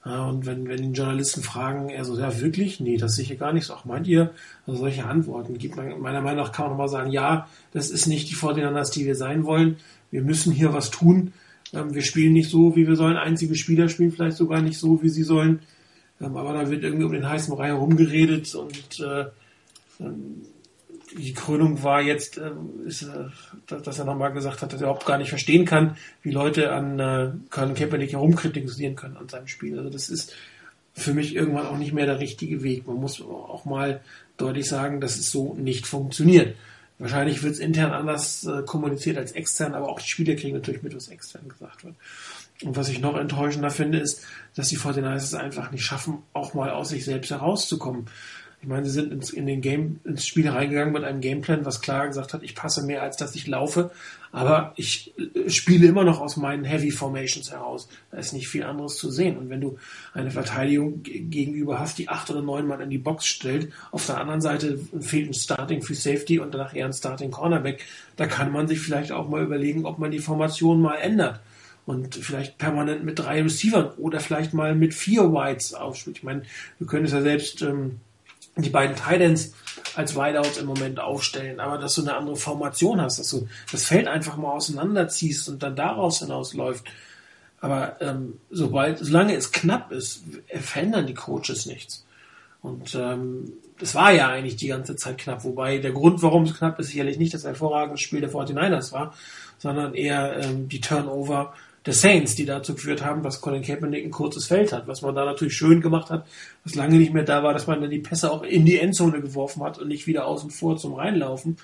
Ja, 0.04 0.26
und 0.26 0.47
wenn, 0.47 0.66
wenn 0.66 0.82
die 0.92 0.99
Journalisten 0.99 1.42
fragen, 1.42 1.88
er 1.88 2.04
so, 2.04 2.18
ja 2.18 2.40
wirklich? 2.40 2.80
Nee, 2.80 2.97
das 2.97 3.14
sehe 3.14 3.25
ich 3.25 3.38
gar 3.38 3.52
nicht. 3.52 3.71
Ach, 3.71 3.85
meint 3.85 4.09
ihr? 4.09 4.32
Also 4.66 4.80
solche 4.80 5.04
Antworten 5.04 5.59
gibt 5.59 5.76
man, 5.76 6.00
meiner 6.00 6.21
Meinung 6.21 6.44
nach 6.44 6.52
kann 6.52 6.64
man 6.64 6.73
nochmal 6.73 6.88
sagen, 6.88 7.12
ja, 7.12 7.49
das 7.73 7.90
ist 7.90 8.06
nicht 8.06 8.28
die 8.28 8.35
Fortinanders, 8.35 8.90
die 8.90 9.06
wir 9.06 9.14
sein 9.14 9.44
wollen. 9.44 9.76
Wir 10.11 10.23
müssen 10.23 10.52
hier 10.52 10.73
was 10.73 10.90
tun. 10.90 11.32
Ähm, 11.73 11.94
wir 11.94 12.02
spielen 12.02 12.32
nicht 12.32 12.50
so, 12.50 12.75
wie 12.75 12.88
wir 12.88 12.97
sollen. 12.97 13.16
Einzige 13.16 13.54
Spieler 13.54 13.88
spielen 13.88 14.11
vielleicht 14.11 14.37
sogar 14.37 14.61
nicht 14.61 14.78
so, 14.78 15.02
wie 15.02 15.09
sie 15.09 15.23
sollen. 15.23 15.61
Ähm, 16.21 16.37
aber 16.37 16.52
da 16.52 16.68
wird 16.68 16.82
irgendwie 16.82 17.04
um 17.04 17.12
den 17.12 17.28
heißen 17.28 17.54
Brei 17.54 17.68
herumgeredet 17.68 18.54
und 18.56 19.00
äh, 19.00 19.26
die 21.16 21.35
Krönung 21.35 21.83
war 21.83 22.00
jetzt, 22.00 22.38
äh, 22.38 22.50
ist, 22.87 23.02
äh, 23.02 23.28
dass 23.66 23.99
er 23.99 24.04
nochmal 24.04 24.33
gesagt 24.33 24.62
hat, 24.62 24.73
dass 24.73 24.81
er 24.81 24.87
überhaupt 24.87 25.07
gar 25.07 25.19
nicht 25.19 25.31
verstehen 25.31 25.64
kann, 25.64 25.97
wie 26.23 26.31
Leute 26.31 26.73
an 26.73 26.99
äh, 26.99 27.31
Colin 27.50 27.75
Kaepernick 27.75 28.12
herumkritisieren 28.12 28.97
können 28.97 29.16
an 29.16 29.28
seinem 29.28 29.49
Spiel. 29.49 29.78
Also 29.78 29.90
das 29.90 30.09
ist 30.09 30.35
für 30.95 31.14
mich 31.14 31.35
irgendwann 31.35 31.66
auch 31.66 31.78
nicht 31.78 31.92
mehr 31.92 32.07
der 32.07 32.21
richtige 32.21 32.62
Weg. 32.62 32.87
Man 32.87 32.97
muss 32.97 33.21
auch 33.21 33.64
mal 33.64 34.00
deutlich 34.37 34.69
sagen, 34.69 35.00
dass 35.00 35.16
es 35.16 35.31
so 35.31 35.54
nicht 35.54 35.87
funktioniert. 35.87 36.57
Wahrscheinlich 36.99 37.42
wird 37.42 37.54
es 37.54 37.59
intern 37.59 37.92
anders 37.92 38.45
äh, 38.45 38.62
kommuniziert 38.62 39.19
als 39.19 39.33
extern, 39.33 39.75
aber 39.75 39.88
auch 39.88 40.00
die 40.00 40.09
Spieler 40.09 40.37
kriegen 40.37 40.54
natürlich 40.54 40.83
mit, 40.83 40.95
was 40.95 41.09
extern 41.09 41.49
gesagt 41.49 41.85
wird. 41.85 41.97
Und 42.62 42.76
was 42.76 42.88
ich 42.88 43.00
noch 43.00 43.16
enttäuschender 43.16 43.71
finde, 43.71 43.99
ist, 43.99 44.25
dass 44.54 44.69
die 44.69 44.78
49ers 44.78 45.16
es 45.16 45.35
einfach 45.35 45.73
nicht 45.73 45.85
schaffen, 45.85 46.19
auch 46.33 46.54
mal 46.54 46.71
aus 46.71 46.90
sich 46.90 47.04
selbst 47.04 47.31
herauszukommen. 47.31 48.07
Ich 48.62 48.69
meine, 48.69 48.85
sie 48.85 48.92
sind 48.92 49.12
ins, 49.12 49.31
in 49.31 49.47
den 49.47 49.61
Game, 49.61 49.99
ins 50.04 50.25
Spiel 50.25 50.49
reingegangen 50.49 50.92
mit 50.92 51.02
einem 51.02 51.21
Gameplan, 51.21 51.64
was 51.64 51.81
klar 51.81 52.07
gesagt 52.07 52.33
hat, 52.33 52.45
ich 52.45 52.54
passe 52.54 52.87
mehr 52.87 53.02
als 53.02 53.16
dass 53.16 53.35
ich 53.35 53.49
laufe, 53.49 53.90
aber 54.31 54.73
ich 54.76 55.12
äh, 55.19 55.50
spiele 55.50 55.88
immer 55.88 56.04
noch 56.04 56.21
aus 56.21 56.37
meinen 56.37 56.62
Heavy 56.62 56.92
Formations 56.92 57.50
heraus. 57.50 57.88
Da 58.12 58.19
ist 58.19 58.33
nicht 58.33 58.47
viel 58.47 58.62
anderes 58.62 58.99
zu 58.99 59.11
sehen. 59.11 59.37
Und 59.37 59.50
wenn 59.50 59.61
du 59.61 59.78
eine 60.14 60.31
Verteidigung 60.31 61.02
gegenüber 61.02 61.81
hast, 61.81 61.99
die 61.99 62.09
acht 62.09 62.31
oder 62.31 62.40
neun 62.40 62.69
Mann 62.69 62.81
in 62.81 62.90
die 62.90 62.99
Box 62.99 63.26
stellt, 63.26 63.73
auf 63.90 64.07
der 64.07 64.19
anderen 64.19 64.40
Seite 64.40 64.78
fehlt 65.00 65.31
ein 65.31 65.35
Starting 65.35 65.83
für 65.83 65.97
Safety 65.97 66.38
und 66.38 66.54
danach 66.54 66.73
eher 66.73 66.87
ein 66.87 66.92
Starting 66.92 67.33
Cornerback, 67.33 67.85
da 68.14 68.26
kann 68.26 68.52
man 68.52 68.69
sich 68.69 68.78
vielleicht 68.78 69.11
auch 69.11 69.28
mal 69.28 69.42
überlegen, 69.42 69.87
ob 69.87 69.99
man 69.99 70.12
die 70.12 70.21
Formation 70.21 70.81
mal 70.81 70.99
ändert 70.99 71.40
und 71.85 72.14
vielleicht 72.14 72.59
permanent 72.59 73.02
mit 73.02 73.19
drei 73.19 73.42
Receivern 73.42 73.90
oder 73.97 74.21
vielleicht 74.21 74.54
mal 74.54 74.76
mit 74.76 74.95
vier 74.95 75.33
Whites 75.33 75.75
aufspielt. 75.75 76.19
Ich 76.19 76.23
meine, 76.23 76.42
wir 76.78 76.87
können 76.87 77.07
es 77.07 77.12
ja 77.12 77.23
selbst 77.23 77.61
ähm, 77.62 77.99
die 78.56 78.71
beiden 78.71 78.97
Titans 78.97 79.54
als 79.94 80.14
Wideouts 80.14 80.59
im 80.59 80.66
Moment 80.66 81.00
aufstellen, 81.00 81.61
aber 81.61 81.78
dass 81.78 81.94
du 81.94 82.02
eine 82.02 82.14
andere 82.14 82.37
Formation 82.37 83.00
hast, 83.00 83.18
dass 83.18 83.30
du 83.30 83.49
das 83.71 83.85
Feld 83.85 84.09
einfach 84.09 84.37
mal 84.37 84.52
auseinanderziehst 84.52 85.49
und 85.49 85.62
dann 85.62 85.76
daraus 85.76 86.21
hinausläuft. 86.21 86.85
Aber 87.61 88.00
ähm, 88.00 88.38
sobald, 88.50 88.99
solange 88.99 89.35
es 89.35 89.52
knapp 89.52 89.92
ist, 89.92 90.25
verändern 90.49 91.06
die 91.06 91.14
Coaches 91.14 91.66
nichts. 91.66 92.04
Und 92.61 92.94
ähm, 92.94 93.52
es 93.80 93.94
war 93.94 94.12
ja 94.12 94.28
eigentlich 94.28 94.56
die 94.56 94.68
ganze 94.68 94.97
Zeit 94.97 95.18
knapp, 95.18 95.44
wobei 95.44 95.78
der 95.78 95.92
Grund, 95.92 96.23
warum 96.23 96.44
es 96.44 96.56
knapp 96.56 96.78
ist, 96.78 96.88
sicherlich 96.88 97.18
nicht 97.18 97.35
das 97.35 97.44
hervorragende 97.44 97.99
Spiel 97.99 98.21
der 98.21 98.30
49ers 98.30 98.92
war, 98.92 99.14
sondern 99.59 99.94
eher 99.94 100.38
ähm, 100.38 100.68
die 100.68 100.80
Turnover 100.80 101.54
der 101.87 101.95
Saints, 101.95 102.37
die 102.37 102.45
dazu 102.45 102.75
geführt 102.75 103.05
haben, 103.05 103.23
dass 103.23 103.41
Colin 103.41 103.62
Kaepernick 103.62 104.05
ein 104.05 104.11
kurzes 104.11 104.47
Feld 104.47 104.73
hat. 104.73 104.87
Was 104.87 105.03
man 105.03 105.15
da 105.15 105.25
natürlich 105.25 105.57
schön 105.57 105.81
gemacht 105.81 106.11
hat, 106.11 106.27
was 106.65 106.75
lange 106.75 106.97
nicht 106.97 107.12
mehr 107.12 107.25
da 107.25 107.43
war, 107.43 107.53
dass 107.53 107.67
man 107.67 107.81
dann 107.81 107.91
die 107.91 107.99
Pässe 107.99 108.31
auch 108.31 108.43
in 108.43 108.65
die 108.65 108.79
Endzone 108.79 109.21
geworfen 109.21 109.62
hat 109.62 109.79
und 109.79 109.89
nicht 109.89 110.07
wieder 110.07 110.27
außen 110.27 110.51
vor 110.51 110.77
zum 110.77 110.95
Reinlaufen. 110.95 111.57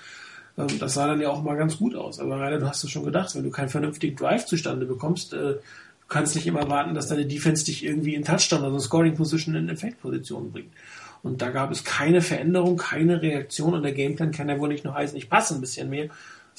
Ähm, 0.57 0.67
das 0.79 0.95
sah 0.95 1.07
dann 1.07 1.21
ja 1.21 1.29
auch 1.29 1.41
mal 1.41 1.55
ganz 1.55 1.77
gut 1.77 1.95
aus. 1.95 2.19
Aber 2.19 2.37
leider, 2.37 2.59
du 2.59 2.67
hast 2.67 2.83
es 2.83 2.91
schon 2.91 3.05
gedacht, 3.05 3.33
wenn 3.35 3.43
du 3.43 3.49
keinen 3.49 3.69
vernünftigen 3.69 4.15
Drive 4.15 4.45
zustande 4.45 4.85
bekommst, 4.85 5.33
äh, 5.33 5.37
du 5.37 5.61
kannst 6.09 6.35
nicht 6.35 6.47
immer 6.47 6.69
warten, 6.69 6.93
dass 6.93 7.07
deine 7.07 7.25
Defense 7.25 7.63
dich 7.63 7.85
irgendwie 7.85 8.15
in 8.15 8.25
Touchdown, 8.25 8.63
also 8.63 8.79
Scoring 8.79 9.15
Position 9.15 9.55
in 9.55 9.69
Effektposition 9.69 10.51
bringt. 10.51 10.73
Und 11.21 11.41
da 11.41 11.49
gab 11.49 11.71
es 11.71 11.83
keine 11.83 12.21
Veränderung, 12.21 12.77
keine 12.77 13.21
Reaktion 13.21 13.73
und 13.73 13.83
der 13.83 13.91
Gameplan 13.91 14.31
kann 14.31 14.47
ja 14.47 14.57
wohl 14.57 14.69
nicht 14.69 14.85
nur 14.85 14.93
heißen, 14.93 15.17
ich 15.17 15.29
passe 15.29 15.53
ein 15.53 15.61
bisschen 15.61 15.89
mehr, 15.89 16.09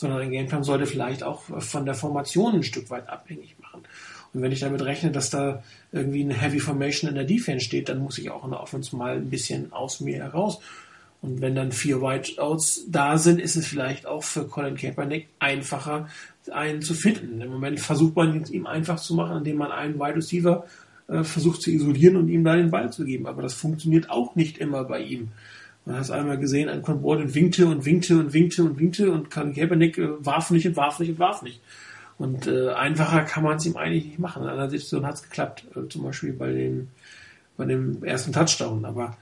sondern 0.01 0.21
ein 0.21 0.31
Gameplan 0.31 0.65
sollte 0.65 0.87
vielleicht 0.87 1.23
auch 1.23 1.43
von 1.43 1.85
der 1.85 1.95
Formation 1.95 2.57
ein 2.57 2.63
Stück 2.63 2.91
weit 2.91 3.09
abhängig 3.09 3.57
machen. 3.61 3.83
Und 4.33 4.43
wenn 4.43 4.53
ich 4.53 4.61
damit 4.61 4.83
rechne, 4.83 5.11
dass 5.11 5.31
da 5.31 5.63
irgendwie 5.93 6.23
eine 6.23 6.35
Heavy 6.35 6.61
Formation 6.61 7.09
in 7.09 7.17
der 7.17 7.25
Defense 7.25 7.65
steht, 7.65 7.89
dann 7.89 7.99
muss 7.99 8.19
ich 8.19 8.31
auch 8.31 8.45
in 8.45 8.51
der 8.51 8.61
Offense 8.61 8.95
mal 8.97 9.17
ein 9.17 9.31
bisschen 9.31 9.73
aus 9.73 10.01
mir 10.01 10.19
heraus. 10.19 10.61
Und 11.23 11.43
wenn 11.43 11.55
dann 11.55 11.73
vier 11.73 12.01
Whiteouts 12.01 12.87
da 12.89 13.19
sind, 13.19 13.41
ist 13.41 13.57
es 13.57 13.67
vielleicht 13.67 14.07
auch 14.07 14.25
für 14.25 14.47
Colin 14.47 14.77
Kaepernick 14.77 15.29
einfacher, 15.39 16.09
einen 16.51 16.81
zu 16.81 16.95
finden. 16.95 17.41
Im 17.41 17.51
Moment 17.51 17.81
versucht 17.81 18.17
man 18.17 18.41
es 18.41 18.51
ihm 18.51 18.67
einfach 18.67 18.99
zu 18.99 19.15
machen, 19.15 19.39
indem 19.39 19.59
man 19.59 19.71
einen 19.71 19.97
Wide 19.97 20.17
Receiver 20.17 20.65
äh, 21.09 21.23
versucht 21.23 21.61
zu 21.61 21.71
isolieren 21.71 22.17
und 22.17 22.29
ihm 22.29 22.45
da 22.45 22.57
den 22.57 22.71
Ball 22.71 22.91
zu 22.91 23.05
geben. 23.05 23.27
Aber 23.27 23.43
das 23.43 23.53
funktioniert 23.53 24.09
auch 24.09 24.35
nicht 24.35 24.59
immer 24.59 24.85
bei 24.85 25.01
ihm. 25.03 25.29
Man 25.91 25.99
hat 25.99 26.05
es 26.05 26.13
einmal 26.13 26.39
gesehen, 26.39 26.69
ein 26.69 26.83
Concord 26.83 27.35
winkte 27.35 27.67
und 27.67 27.85
winkte 27.85 28.17
und 28.17 28.33
winkte 28.33 28.63
und 28.63 28.79
winkte 28.79 29.11
und 29.11 29.29
Kaepernick 29.29 29.99
äh, 29.99 30.25
warf 30.25 30.53
nicht 30.53 30.65
und 30.69 30.77
warf 30.77 31.01
nicht 31.01 31.11
und 31.11 31.19
warf 31.19 31.43
nicht. 31.43 31.61
Und 32.17 32.47
äh, 32.47 32.71
einfacher 32.71 33.23
kann 33.23 33.43
man 33.43 33.57
es 33.57 33.67
ihm 33.67 33.77
eigentlich 33.77 34.05
nicht 34.05 34.19
machen. 34.21 34.45
In 34.45 34.51
einer 34.51 34.71
Situation 34.71 35.05
hat 35.05 35.17
es 35.17 35.25
geklappt, 35.25 35.65
äh, 35.75 35.89
zum 35.89 36.05
Beispiel 36.05 36.33
bei 36.33 36.53
dem, 36.53 36.91
bei 37.57 37.65
dem 37.65 38.05
ersten 38.05 38.33
Touchdown. 38.33 38.85
Aber 38.85 39.17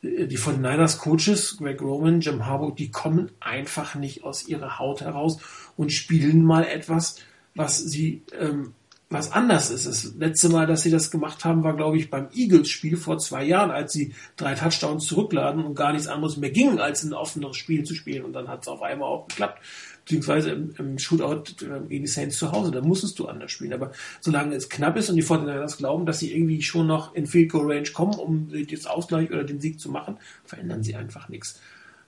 äh, 0.00 0.26
die 0.26 0.38
von 0.38 0.62
Niners 0.62 0.96
Coaches, 0.96 1.58
Greg 1.58 1.82
Roman, 1.82 2.22
Jim 2.22 2.46
Harbaugh, 2.46 2.74
die 2.74 2.90
kommen 2.90 3.30
einfach 3.38 3.94
nicht 3.94 4.24
aus 4.24 4.48
ihrer 4.48 4.78
Haut 4.78 5.02
heraus 5.02 5.38
und 5.76 5.92
spielen 5.92 6.42
mal 6.42 6.64
etwas, 6.64 7.16
was 7.54 7.76
sie 7.76 8.22
ähm, 8.40 8.72
was 9.08 9.30
anders 9.30 9.70
ist. 9.70 9.86
Das 9.86 10.14
letzte 10.18 10.48
Mal, 10.48 10.66
dass 10.66 10.82
sie 10.82 10.90
das 10.90 11.12
gemacht 11.12 11.44
haben, 11.44 11.62
war, 11.62 11.76
glaube 11.76 11.96
ich, 11.96 12.10
beim 12.10 12.28
Eagles-Spiel 12.34 12.96
vor 12.96 13.18
zwei 13.18 13.44
Jahren, 13.44 13.70
als 13.70 13.92
sie 13.92 14.14
drei 14.36 14.54
Touchdowns 14.54 15.06
zurückladen 15.06 15.64
und 15.64 15.76
gar 15.76 15.92
nichts 15.92 16.08
anderes 16.08 16.36
mehr 16.36 16.50
ging, 16.50 16.80
als 16.80 17.04
ein 17.04 17.12
offeneres 17.12 17.56
Spiel 17.56 17.84
zu 17.84 17.94
spielen. 17.94 18.24
Und 18.24 18.32
dann 18.32 18.48
hat 18.48 18.62
es 18.62 18.68
auf 18.68 18.82
einmal 18.82 19.08
auch 19.08 19.28
geklappt. 19.28 19.62
Beziehungsweise 20.04 20.50
im, 20.50 20.74
im 20.78 20.98
Shootout 20.98 21.64
äh, 21.64 21.88
gegen 21.88 22.04
die 22.04 22.10
Saints 22.10 22.38
zu 22.38 22.50
Hause, 22.50 22.72
da 22.72 22.80
musstest 22.80 23.18
du 23.18 23.26
anders 23.26 23.52
spielen. 23.52 23.72
Aber 23.72 23.92
solange 24.20 24.56
es 24.56 24.68
knapp 24.68 24.96
ist 24.96 25.08
und 25.08 25.16
die 25.16 25.22
Fortinanders 25.22 25.78
glauben, 25.78 26.04
dass 26.04 26.18
sie 26.18 26.32
irgendwie 26.32 26.62
schon 26.62 26.88
noch 26.88 27.14
in 27.14 27.26
Field 27.26 27.50
Goal 27.50 27.72
Range 27.72 27.90
kommen, 27.92 28.14
um 28.14 28.48
das 28.50 28.86
Ausgleich 28.86 29.30
oder 29.30 29.44
den 29.44 29.60
Sieg 29.60 29.78
zu 29.78 29.90
machen, 29.90 30.18
verändern 30.44 30.82
sie 30.82 30.96
einfach 30.96 31.28
nichts. 31.28 31.60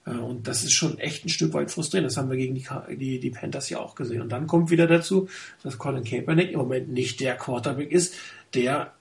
Äh, 0.09 0.19
und 0.19 0.49
das 0.49 0.65
ist 0.65 0.73
schon 0.73 0.99
echt 0.99 1.25
ein 1.25 1.29
Stück 1.29 1.53
weit 1.55 1.71
frustrierend. 1.71 2.11
Das 2.11 2.17
haben 2.17 2.31
wir 2.31 2.37
gegen 2.37 2.55
die, 2.55 2.67
die, 2.97 3.21
die 3.21 3.31
Panthers 3.31 3.71
ja 3.71 3.79
auch 3.79 3.95
gesehen. 3.95 4.23
Und 4.23 4.31
dann 4.31 4.47
kommt 4.47 4.71
wieder 4.71 4.87
dazu, 4.87 5.29
dass 5.62 5.79
Colin 5.79 6.05
Kaepernick 6.05 6.53
im 6.53 6.59
Moment 6.59 6.88
nicht 6.88 7.21
der 7.21 7.37
Quarterback 7.37 7.93
ist, 7.93 8.15
der 8.55 8.93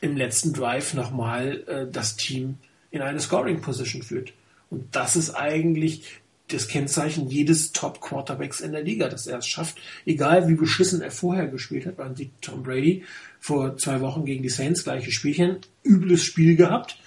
im 0.00 0.16
letzten 0.16 0.52
Drive 0.52 0.94
nochmal 0.94 1.64
äh, 1.66 1.86
das 1.90 2.16
Team 2.16 2.56
in 2.90 3.02
eine 3.02 3.20
Scoring-Position 3.20 4.02
führt. 4.02 4.32
Und 4.70 4.94
das 4.94 5.16
ist 5.16 5.34
eigentlich 5.34 6.20
das 6.48 6.68
Kennzeichen 6.68 7.28
jedes 7.28 7.72
Top-Quarterbacks 7.72 8.60
in 8.60 8.72
der 8.72 8.82
Liga, 8.82 9.08
dass 9.08 9.26
er 9.26 9.38
es 9.38 9.46
schafft, 9.46 9.78
egal 10.04 10.46
wie 10.46 10.54
beschissen 10.54 11.00
er 11.00 11.10
vorher 11.10 11.46
gespielt 11.46 11.86
hat. 11.86 11.96
Man 11.96 12.14
sieht 12.16 12.32
Tom 12.42 12.62
Brady 12.62 13.04
vor 13.40 13.76
zwei 13.78 14.00
Wochen 14.00 14.26
gegen 14.26 14.42
die 14.42 14.50
Saints, 14.50 14.84
gleiche 14.84 15.10
Spielchen, 15.10 15.58
übles 15.82 16.22
Spiel 16.22 16.54
gehabt, 16.54 16.98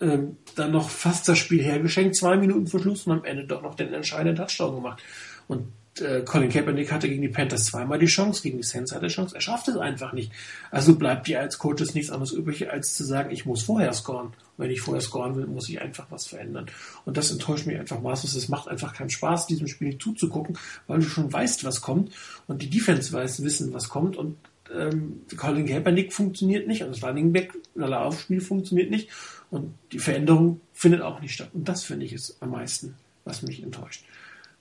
ähm, 0.00 0.36
dann 0.54 0.72
noch 0.72 0.90
fast 0.90 1.28
das 1.28 1.38
Spiel 1.38 1.62
hergeschenkt, 1.62 2.16
zwei 2.16 2.36
Minuten 2.36 2.66
vor 2.66 2.80
Schluss 2.80 3.06
und 3.06 3.12
am 3.12 3.24
Ende 3.24 3.46
doch 3.46 3.62
noch 3.62 3.74
den 3.74 3.92
entscheidenden 3.92 4.36
Touchdown 4.36 4.74
gemacht. 4.74 5.02
Und 5.48 5.68
äh, 6.00 6.22
Colin 6.22 6.50
Kaepernick 6.50 6.92
hatte 6.92 7.08
gegen 7.08 7.22
die 7.22 7.28
Panthers 7.28 7.66
zweimal 7.66 7.98
die 7.98 8.06
Chance, 8.06 8.42
gegen 8.42 8.58
die 8.58 8.64
Saints 8.64 8.92
hatte 8.92 9.06
die 9.06 9.12
Chance, 9.12 9.34
er 9.34 9.40
schafft 9.40 9.68
es 9.68 9.76
einfach 9.76 10.12
nicht. 10.12 10.32
Also 10.70 10.96
bleibt 10.96 11.26
dir 11.26 11.40
als 11.40 11.58
Coaches 11.58 11.94
nichts 11.94 12.10
anderes 12.10 12.32
übrig, 12.32 12.70
als 12.70 12.94
zu 12.94 13.04
sagen, 13.04 13.30
ich 13.30 13.46
muss 13.46 13.62
vorher 13.62 13.92
scoren. 13.92 14.26
Und 14.26 14.34
wenn 14.64 14.70
ich 14.70 14.80
vorher 14.80 15.00
scoren 15.00 15.36
will, 15.36 15.46
muss 15.46 15.68
ich 15.68 15.80
einfach 15.80 16.06
was 16.10 16.26
verändern. 16.26 16.66
Und 17.04 17.16
das 17.16 17.30
enttäuscht 17.30 17.66
mich 17.66 17.78
einfach 17.78 18.00
maßlos. 18.00 18.34
Es 18.34 18.48
macht 18.48 18.68
einfach 18.68 18.94
keinen 18.94 19.10
Spaß, 19.10 19.46
diesem 19.46 19.68
Spiel 19.68 19.98
zuzugucken, 19.98 20.58
weil 20.86 21.00
du 21.00 21.06
schon 21.06 21.32
weißt, 21.32 21.64
was 21.64 21.80
kommt 21.80 22.12
und 22.46 22.62
die 22.62 22.70
Defense 22.70 23.12
weiß, 23.12 23.42
wissen, 23.42 23.72
was 23.72 23.88
kommt 23.88 24.16
und 24.16 24.36
ähm, 24.74 25.22
Colin 25.36 25.66
Kaepernick 25.66 26.12
funktioniert 26.12 26.66
nicht 26.66 26.82
und 26.82 26.90
das 26.90 27.02
Running 27.02 27.32
Back 27.32 27.52
Aufspiel 27.78 28.40
funktioniert 28.40 28.90
nicht 28.90 29.08
und 29.50 29.74
die 29.92 29.98
Veränderung 29.98 30.60
findet 30.72 31.02
auch 31.02 31.20
nicht 31.20 31.34
statt. 31.34 31.50
Und 31.52 31.68
das 31.68 31.84
finde 31.84 32.06
ich 32.06 32.12
ist 32.12 32.36
am 32.40 32.50
meisten, 32.50 32.94
was 33.24 33.42
mich 33.42 33.62
enttäuscht. 33.62 34.04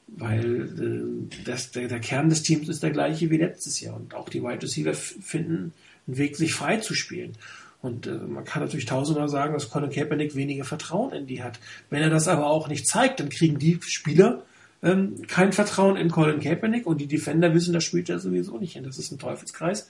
Weil 0.08 1.30
äh, 1.32 1.44
das, 1.46 1.72
der, 1.72 1.88
der 1.88 2.00
Kern 2.00 2.30
des 2.30 2.44
Teams 2.44 2.70
ist 2.70 2.84
der 2.84 2.92
gleiche 2.92 3.30
wie 3.30 3.38
letztes 3.38 3.80
Jahr. 3.80 3.96
Und 3.96 4.14
auch 4.14 4.30
die 4.30 4.44
Wide 4.44 4.62
Receiver 4.62 4.94
finden 4.94 5.74
einen 6.08 6.18
Weg, 6.18 6.36
sich 6.36 6.54
frei 6.54 6.78
zu 6.78 6.94
spielen. 6.94 7.34
Und 7.82 8.08
äh, 8.08 8.14
man 8.14 8.46
kann 8.46 8.64
natürlich 8.64 8.86
tausendmal 8.86 9.30
sagen, 9.30 9.54
dass 9.54 9.70
Colin 9.70 9.90
Kaepernick 9.90 10.36
weniger 10.36 10.64
Vertrauen 10.64 11.14
in 11.14 11.28
die 11.28 11.44
hat. 11.44 11.60
Wenn 11.90 12.02
er 12.02 12.10
das 12.10 12.28
aber 12.28 12.48
auch 12.48 12.68
nicht 12.68 12.88
zeigt, 12.88 13.20
dann 13.20 13.30
kriegen 13.30 13.60
die 13.60 13.80
Spieler 13.82 14.44
ähm, 14.84 15.26
kein 15.28 15.52
Vertrauen 15.52 15.96
in 15.98 16.10
Colin 16.10 16.40
Kaepernick 16.40 16.86
und 16.86 17.00
die 17.00 17.08
Defender 17.08 17.54
wissen, 17.54 17.74
das 17.74 17.84
spielt 17.84 18.10
er 18.10 18.20
sowieso 18.20 18.58
nicht 18.58 18.74
hin. 18.74 18.84
Das 18.84 19.00
ist 19.00 19.12
ein 19.12 19.20
Teufelskreis, 19.20 19.90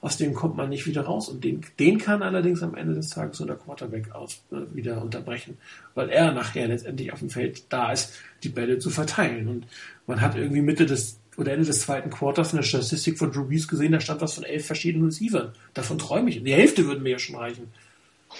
aus 0.00 0.16
dem 0.16 0.34
kommt 0.34 0.56
man 0.56 0.68
nicht 0.68 0.86
wieder 0.86 1.02
raus 1.02 1.28
und 1.28 1.44
den, 1.44 1.62
den 1.78 1.98
kann 1.98 2.22
allerdings 2.22 2.62
am 2.62 2.74
Ende 2.74 2.94
des 2.94 3.10
Tages 3.10 3.38
so 3.38 3.44
der 3.44 3.56
Quarterback 3.56 4.12
aus, 4.12 4.42
äh, 4.52 4.74
wieder 4.74 5.02
unterbrechen, 5.02 5.58
weil 5.94 6.10
er 6.10 6.32
nachher 6.32 6.68
letztendlich 6.68 7.12
auf 7.12 7.20
dem 7.20 7.30
Feld 7.30 7.64
da 7.70 7.92
ist, 7.92 8.14
die 8.42 8.48
Bälle 8.48 8.78
zu 8.78 8.90
verteilen 8.90 9.48
und 9.48 9.66
man 10.06 10.20
hat 10.20 10.36
irgendwie 10.36 10.62
Mitte 10.62 10.86
des 10.86 11.18
oder 11.36 11.52
Ende 11.52 11.66
des 11.66 11.80
zweiten 11.80 12.10
Quarters 12.10 12.54
eine 12.54 12.62
Statistik 12.62 13.18
von 13.18 13.30
Drew 13.30 13.44
Brees 13.44 13.68
gesehen, 13.68 13.92
da 13.92 14.00
stand 14.00 14.20
was 14.20 14.34
von 14.34 14.44
elf 14.44 14.66
verschiedenen 14.66 15.08
Receivern. 15.08 15.52
Davon 15.74 15.98
träume 15.98 16.30
ich. 16.30 16.42
Die 16.42 16.54
Hälfte 16.54 16.86
würden 16.86 17.02
mir 17.02 17.10
ja 17.10 17.18
schon 17.18 17.36
reichen. 17.36 17.68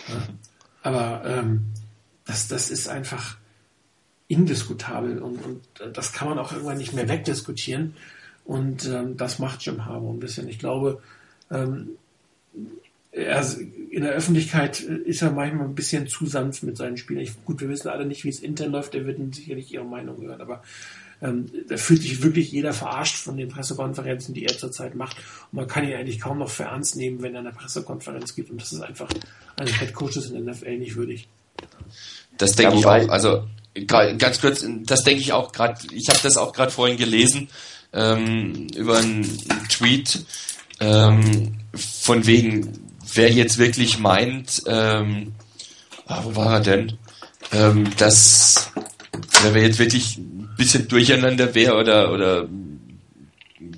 Ja. 0.09 0.29
Aber 0.83 1.23
ähm, 1.27 1.67
das, 2.25 2.49
das 2.49 2.71
ist 2.71 2.89
einfach 2.89 3.37
indiskutabel 4.29 5.19
und, 5.21 5.45
und 5.45 5.63
das 5.97 6.13
kann 6.13 6.29
man 6.29 6.39
auch 6.39 6.53
irgendwann 6.53 6.79
nicht 6.79 6.95
mehr 6.95 7.09
wegdiskutieren. 7.09 7.95
Und 8.45 8.87
ähm, 8.87 9.17
das 9.17 9.39
macht 9.39 9.65
Jim 9.65 9.85
Harbour 9.85 10.13
ein 10.13 10.21
bisschen. 10.21 10.49
Ich 10.49 10.59
glaube, 10.59 11.03
ähm, 11.51 11.91
er, 13.13 13.45
in 13.91 14.03
der 14.03 14.13
Öffentlichkeit 14.13 14.81
ist 14.81 15.23
er 15.23 15.31
manchmal 15.31 15.67
ein 15.67 15.75
bisschen 15.75 16.07
zu 16.07 16.27
sanft 16.27 16.63
mit 16.63 16.77
seinen 16.77 16.99
Spielern. 16.99 17.23
Ich, 17.23 17.45
gut, 17.45 17.61
wir 17.61 17.69
wissen 17.69 17.89
alle 17.89 18.05
nicht, 18.05 18.25
wie 18.25 18.29
es 18.29 18.41
intern 18.41 18.73
läuft. 18.73 18.95
Er 18.95 19.07
wird 19.07 19.35
sicherlich 19.35 19.73
ihre 19.73 19.85
Meinung 19.85 20.21
hören, 20.21 20.41
aber 20.41 20.63
ähm, 21.23 21.51
da 21.69 21.79
fühlt 21.79 22.03
sich 22.03 22.23
wirklich 22.23 22.53
jeder 22.53 22.75
verarscht 22.75 23.17
von 23.17 23.39
den 23.39 23.49
Pressekonferenzen, 23.49 24.35
die 24.35 24.45
er 24.45 24.59
zurzeit 24.59 24.95
macht. 24.95 25.17
Und 25.51 25.57
man 25.57 25.67
kann 25.67 25.89
ihn 25.89 25.95
eigentlich 25.95 26.21
kaum 26.21 26.39
noch 26.39 26.51
für 26.51 26.65
ernst 26.65 26.97
nehmen, 26.97 27.23
wenn 27.23 27.35
er 27.35 27.41
eine 27.41 27.53
Pressekonferenz 27.53 28.35
gibt. 28.35 28.51
Und 28.51 28.61
das 28.61 28.73
ist 28.73 28.83
einfach 28.83 29.09
eines 29.57 29.81
Headcoaches 29.81 30.31
in 30.31 30.45
der 30.45 30.55
NFL 30.55 30.77
nicht 30.79 30.97
würdig. 30.97 31.29
Das 32.37 32.55
denke 32.55 32.77
ich 32.77 32.85
auch. 32.85 33.09
Also 33.09 33.47
ganz 33.87 34.41
kurz, 34.41 34.65
das 34.85 35.05
denke 35.05 35.23
ich 35.23 35.33
auch 35.33 35.53
gerade. 35.53 35.81
Ich 35.93 36.09
habe 36.11 36.19
das 36.23 36.37
auch 36.37 36.53
gerade 36.53 36.71
vorhin 36.71 36.99
gelesen 36.99 37.49
ähm, 37.95 38.69
über 38.77 38.99
einen 38.99 39.25
Tweet 39.71 40.27
ähm, 40.81 41.55
von 41.75 42.27
wegen, 42.27 42.73
wer 43.15 43.31
jetzt 43.31 43.59
wirklich 43.59 43.99
meint, 43.99 44.63
ähm, 44.67 45.33
ah, 46.07 46.23
wo 46.25 46.37
war 46.37 46.55
er 46.55 46.61
denn, 46.61 46.93
ähm, 47.53 47.91
dass 47.97 48.73
wer 49.43 49.63
jetzt 49.63 49.79
wirklich 49.79 50.19
ein 50.19 50.51
bisschen 50.57 50.89
durcheinander 50.89 51.55
wäre 51.55 51.77
oder 51.77 52.13
oder 52.13 52.49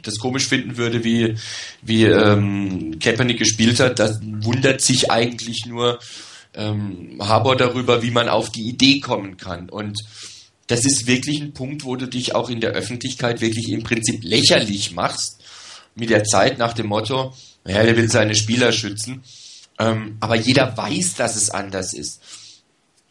das 0.02 0.18
komisch 0.18 0.46
finden 0.46 0.76
würde, 0.76 1.04
wie 1.04 1.36
wie 1.82 2.04
ähm, 2.04 2.98
Kaepernick 2.98 3.38
gespielt 3.38 3.80
hat, 3.80 3.98
das 3.98 4.20
wundert 4.22 4.80
sich 4.80 5.10
eigentlich 5.10 5.66
nur 5.66 5.98
ähm, 6.54 7.18
Haber 7.20 7.56
darüber, 7.56 8.02
wie 8.02 8.10
man 8.10 8.28
auf 8.28 8.50
die 8.50 8.68
Idee 8.68 9.00
kommen 9.00 9.36
kann. 9.36 9.68
Und 9.68 9.98
das 10.66 10.84
ist 10.84 11.06
wirklich 11.06 11.40
ein 11.40 11.52
Punkt, 11.52 11.84
wo 11.84 11.96
du 11.96 12.06
dich 12.06 12.34
auch 12.34 12.50
in 12.50 12.60
der 12.60 12.72
Öffentlichkeit 12.72 13.40
wirklich 13.40 13.70
im 13.70 13.82
Prinzip 13.82 14.22
lächerlich 14.22 14.92
machst, 14.92 15.37
mit 15.98 16.10
der 16.10 16.24
Zeit 16.24 16.58
nach 16.58 16.72
dem 16.72 16.86
Motto, 16.86 17.34
ja, 17.66 17.82
der 17.82 17.96
will 17.96 18.08
seine 18.08 18.34
Spieler 18.34 18.72
schützen. 18.72 19.22
Ähm, 19.78 20.16
aber 20.20 20.36
jeder 20.36 20.76
weiß, 20.76 21.14
dass 21.14 21.36
es 21.36 21.50
anders 21.50 21.92
ist. 21.92 22.20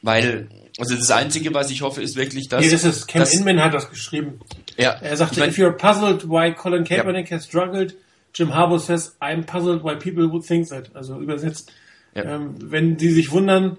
Weil, 0.01 0.49
also 0.77 0.95
das 0.95 1.09
Einzige, 1.11 1.53
was 1.53 1.71
ich 1.71 1.81
hoffe, 1.81 2.01
ist 2.01 2.15
wirklich, 2.15 2.49
dass... 2.49 2.63
Nee, 2.63 2.71
das 2.71 2.83
ist, 2.83 3.07
Ken 3.07 3.23
Inman 3.23 3.63
hat 3.63 3.73
das 3.73 3.89
geschrieben. 3.89 4.39
Ja. 4.77 4.91
Er 4.91 5.17
sagte, 5.17 5.35
ich 5.35 5.39
mein, 5.39 5.49
if 5.49 5.57
you're 5.57 5.71
puzzled 5.71 6.29
why 6.29 6.53
Colin 6.53 6.83
Kaepernick 6.83 7.29
ja. 7.29 7.37
has 7.37 7.45
struggled, 7.45 7.95
Jim 8.33 8.53
Harbaugh 8.53 8.79
says, 8.79 9.15
I'm 9.19 9.43
puzzled 9.45 9.83
why 9.83 9.95
people 9.95 10.29
would 10.31 10.45
think 10.45 10.69
that. 10.69 10.95
Also 10.95 11.19
übersetzt, 11.19 11.71
ja. 12.13 12.23
Ähm, 12.23 12.55
wenn 12.59 12.99
Sie 12.99 13.11
sich 13.11 13.31
wundern, 13.31 13.77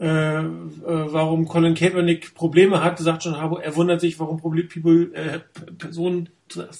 äh, 0.00 0.06
äh, 0.06 0.44
warum 0.84 1.48
Colin 1.48 1.74
Kaepernick 1.74 2.34
Probleme 2.34 2.82
hat, 2.82 2.98
sagt 2.98 3.24
John 3.24 3.36
Harbaugh, 3.36 3.60
er 3.60 3.74
wundert 3.76 4.00
sich, 4.00 4.18
warum 4.20 4.38
Problem, 4.38 4.68
people, 4.68 5.12
äh, 5.14 5.40
Personen 5.78 6.28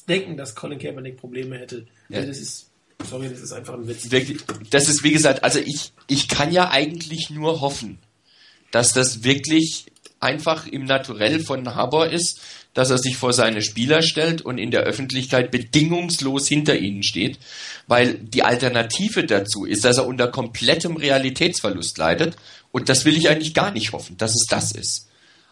denken, 0.08 0.37
dass 0.37 0.54
Colin 0.54 0.78
Kaepernick 0.78 1.16
Probleme 1.16 1.58
hätte. 1.58 1.87
Ja. 2.08 2.18
Also 2.18 2.28
das 2.28 2.38
ist, 2.38 2.70
sorry, 3.08 3.28
das 3.28 3.40
ist 3.40 3.52
einfach 3.52 3.75
ein 3.75 3.87
Witz. 3.88 4.08
Das 4.70 4.88
ist, 4.88 5.02
wie 5.02 5.12
gesagt, 5.12 5.44
also 5.44 5.58
ich, 5.58 5.92
ich 6.06 6.28
kann 6.28 6.52
ja 6.52 6.70
eigentlich 6.70 7.30
nur 7.30 7.60
hoffen, 7.60 7.98
dass 8.70 8.92
das 8.92 9.24
wirklich 9.24 9.87
einfach 10.20 10.66
im 10.66 10.85
Naturell 10.85 11.40
von 11.40 11.74
Harbour 11.74 12.09
ist, 12.09 12.40
dass 12.74 12.90
er 12.90 12.98
sich 12.98 13.16
vor 13.16 13.33
seine 13.33 13.62
Spieler 13.62 14.02
stellt 14.02 14.42
und 14.42 14.59
in 14.59 14.70
der 14.70 14.83
Öffentlichkeit 14.83 15.50
bedingungslos 15.50 16.48
hinter 16.48 16.78
ihnen 16.78 17.02
steht, 17.02 17.38
weil 17.87 18.14
die 18.14 18.42
Alternative 18.42 19.24
dazu 19.24 19.64
ist, 19.64 19.85
dass 19.85 19.98
er 19.98 20.07
unter 20.07 20.28
komplettem 20.28 20.96
Realitätsverlust 20.96 21.98
leidet 21.98 22.37
und 22.70 22.88
das 22.88 23.04
will 23.04 23.16
ich 23.16 23.28
eigentlich 23.28 23.54
gar 23.54 23.70
nicht 23.70 23.92
hoffen, 23.92 24.16
dass 24.16 24.33
es 24.33 24.46
das 24.48 24.72
ist. 24.72 25.09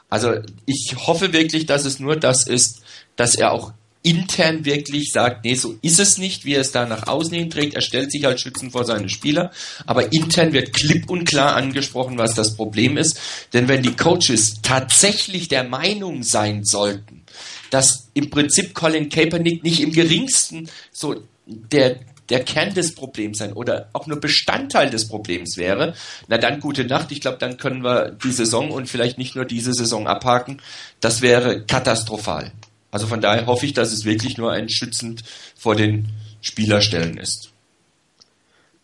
Also 0.09 0.35
ich 0.67 0.95
hoffe 0.97 1.33
wirklich, 1.33 1.67
dass 1.67 1.85
es 1.85 1.99
nur 1.99 2.17
das 2.17 2.47
ist, 2.47 2.83
dass 3.17 3.35
er 3.35 3.53
auch 3.53 3.73
intern 4.07 4.65
wirklich 4.65 5.11
sagt, 5.11 5.45
nee, 5.45 5.57
so 5.57 5.75
ist 5.83 5.99
es 5.99 6.17
nicht, 6.17 6.45
wie 6.45 6.55
er 6.55 6.61
es 6.61 6.71
da 6.71 6.87
nach 6.87 7.09
außen 7.09 7.35
hin 7.35 7.51
trägt. 7.51 7.75
Er 7.75 7.81
stellt 7.81 8.13
sich 8.13 8.25
als 8.25 8.41
Schützen 8.41 8.71
vor 8.71 8.85
seine 8.85 9.09
Spieler, 9.09 9.51
aber 9.85 10.13
intern 10.13 10.53
wird 10.53 10.73
klipp 10.73 11.11
und 11.11 11.25
klar 11.25 11.57
angesprochen, 11.57 12.17
was 12.17 12.35
das 12.35 12.55
Problem 12.55 12.97
ist. 12.97 13.19
Denn 13.53 13.67
wenn 13.67 13.83
die 13.83 13.97
Coaches 13.97 14.63
tatsächlich 14.63 15.49
der 15.49 15.65
Meinung 15.65 16.23
sein 16.23 16.63
sollten, 16.65 17.23
dass 17.71 18.09
im 18.15 18.31
Prinzip 18.31 18.75
Colin 18.75 19.09
Kaepernick 19.09 19.65
nicht 19.65 19.81
im 19.81 19.91
geringsten 19.91 20.71
so 20.93 21.17
der 21.47 21.99
der 22.29 22.43
Kern 22.43 22.75
des 22.75 22.97
Problems 22.97 23.39
sein 23.39 23.53
oder 23.53 23.89
auch 23.93 24.09
nur 24.09 24.19
Bestandteil 24.19 24.91
des 24.91 25.07
Problems 25.07 25.57
wäre, 25.57 25.95
na 26.27 26.39
dann 26.39 26.59
gute 26.59 26.85
Nacht. 26.85 27.13
Ich 27.13 27.21
glaube, 27.21 27.39
dann 27.39 27.57
können 27.57 27.85
wir 27.85 28.11
die 28.11 28.33
Saison 28.33 28.73
und 28.73 28.89
vielleicht 28.89 29.17
nicht 29.17 29.37
nur 29.37 29.45
diese 29.45 29.73
Saison 29.73 30.09
abhaken. 30.09 30.61
Das 31.01 31.23
wäre 31.23 31.65
katastrophal. 31.65 32.51
Also 32.97 33.09
von 33.09 33.21
daher 33.21 33.45
hoffe 33.45 33.67
ich, 33.67 33.75
dass 33.75 33.93
es 33.93 34.07
wirklich 34.07 34.39
nur 34.39 34.53
ein 34.53 34.71
schützend 34.71 35.23
vor 35.55 35.77
den 35.77 36.09
Spielerstellen 36.41 37.19
ist. 37.19 37.51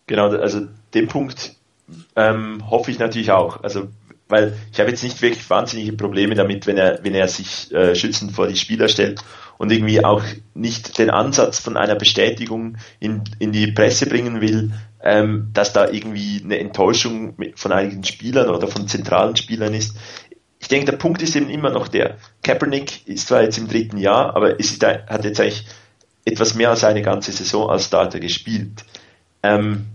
Genau, 0.05 0.29
also 0.29 0.67
den 0.93 1.07
Punkt 1.07 1.55
ähm, 2.15 2.69
hoffe 2.69 2.91
ich 2.91 2.99
natürlich 2.99 3.31
auch. 3.31 3.63
Also 3.63 3.87
weil 4.29 4.55
ich 4.71 4.79
habe 4.79 4.91
jetzt 4.91 5.03
nicht 5.03 5.19
wirklich 5.23 5.49
wahnsinnige 5.49 5.93
Probleme 5.93 6.35
damit, 6.35 6.67
wenn 6.67 6.77
er, 6.77 6.99
wenn 7.03 7.15
er 7.15 7.27
sich 7.27 7.71
äh, 7.73 7.95
schützend 7.95 8.33
vor 8.33 8.47
die 8.47 8.55
Spieler 8.55 8.87
stellt 8.87 9.23
und 9.57 9.71
irgendwie 9.71 10.03
auch 10.05 10.23
nicht 10.53 10.97
den 10.99 11.09
Ansatz 11.09 11.57
von 11.57 11.75
einer 11.75 11.95
Bestätigung 11.95 12.77
in, 12.99 13.23
in 13.39 13.51
die 13.51 13.71
Presse 13.71 14.05
bringen 14.05 14.41
will, 14.41 14.73
ähm, 15.03 15.49
dass 15.53 15.73
da 15.73 15.89
irgendwie 15.89 16.41
eine 16.43 16.59
Enttäuschung 16.59 17.35
von 17.55 17.71
einigen 17.71 18.03
Spielern 18.03 18.49
oder 18.49 18.67
von 18.67 18.87
zentralen 18.87 19.35
Spielern 19.35 19.73
ist. 19.73 19.97
Ich 20.63 20.69
denke, 20.69 20.91
der 20.91 20.97
Punkt 20.97 21.21
ist 21.21 21.35
eben 21.35 21.49
immer 21.49 21.71
noch 21.71 21.89
der, 21.89 22.15
Kaepernick 22.41 23.05
ist 23.05 23.27
zwar 23.27 23.41
jetzt 23.41 23.57
im 23.57 23.67
dritten 23.67 23.97
Jahr, 23.97 24.33
aber 24.33 24.61
ist, 24.61 24.81
hat 24.81 25.25
jetzt 25.25 25.41
eigentlich 25.41 25.65
etwas 26.23 26.55
mehr 26.55 26.69
als 26.69 26.85
eine 26.85 27.01
ganze 27.01 27.33
Saison 27.33 27.69
als 27.69 27.87
Starter 27.87 28.21
gespielt. 28.21 28.85
Ähm, 29.43 29.87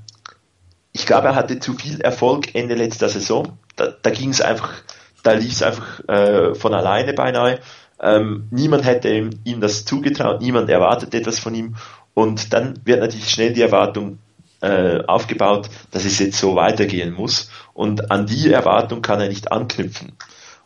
ich 0.92 1.06
glaube, 1.06 1.28
er 1.28 1.36
hatte 1.36 1.58
zu 1.58 1.72
viel 1.72 2.02
Erfolg 2.02 2.54
Ende 2.54 2.74
letzter 2.74 3.08
Saison. 3.08 3.58
Da, 3.76 3.94
da 4.02 4.10
ging 4.10 4.28
es 4.28 4.42
einfach, 4.42 4.74
da 5.22 5.32
lief 5.32 5.52
es 5.52 5.62
einfach 5.62 6.06
äh, 6.06 6.54
von 6.54 6.74
alleine 6.74 7.14
beinahe. 7.14 7.60
Ähm, 7.98 8.46
niemand 8.50 8.84
hätte 8.84 9.08
ihm, 9.08 9.30
ihm 9.44 9.62
das 9.62 9.86
zugetraut, 9.86 10.42
niemand 10.42 10.68
erwartet 10.68 11.14
etwas 11.14 11.38
von 11.38 11.54
ihm. 11.54 11.76
Und 12.12 12.52
dann 12.52 12.78
wird 12.84 13.00
natürlich 13.00 13.30
schnell 13.30 13.54
die 13.54 13.62
Erwartung 13.62 14.18
äh, 14.60 15.02
aufgebaut, 15.06 15.70
dass 15.92 16.04
es 16.04 16.18
jetzt 16.18 16.38
so 16.38 16.56
weitergehen 16.56 17.14
muss. 17.14 17.50
Und 17.72 18.10
an 18.10 18.26
die 18.26 18.52
Erwartung 18.52 19.00
kann 19.00 19.18
er 19.18 19.28
nicht 19.28 19.50
anknüpfen. 19.50 20.12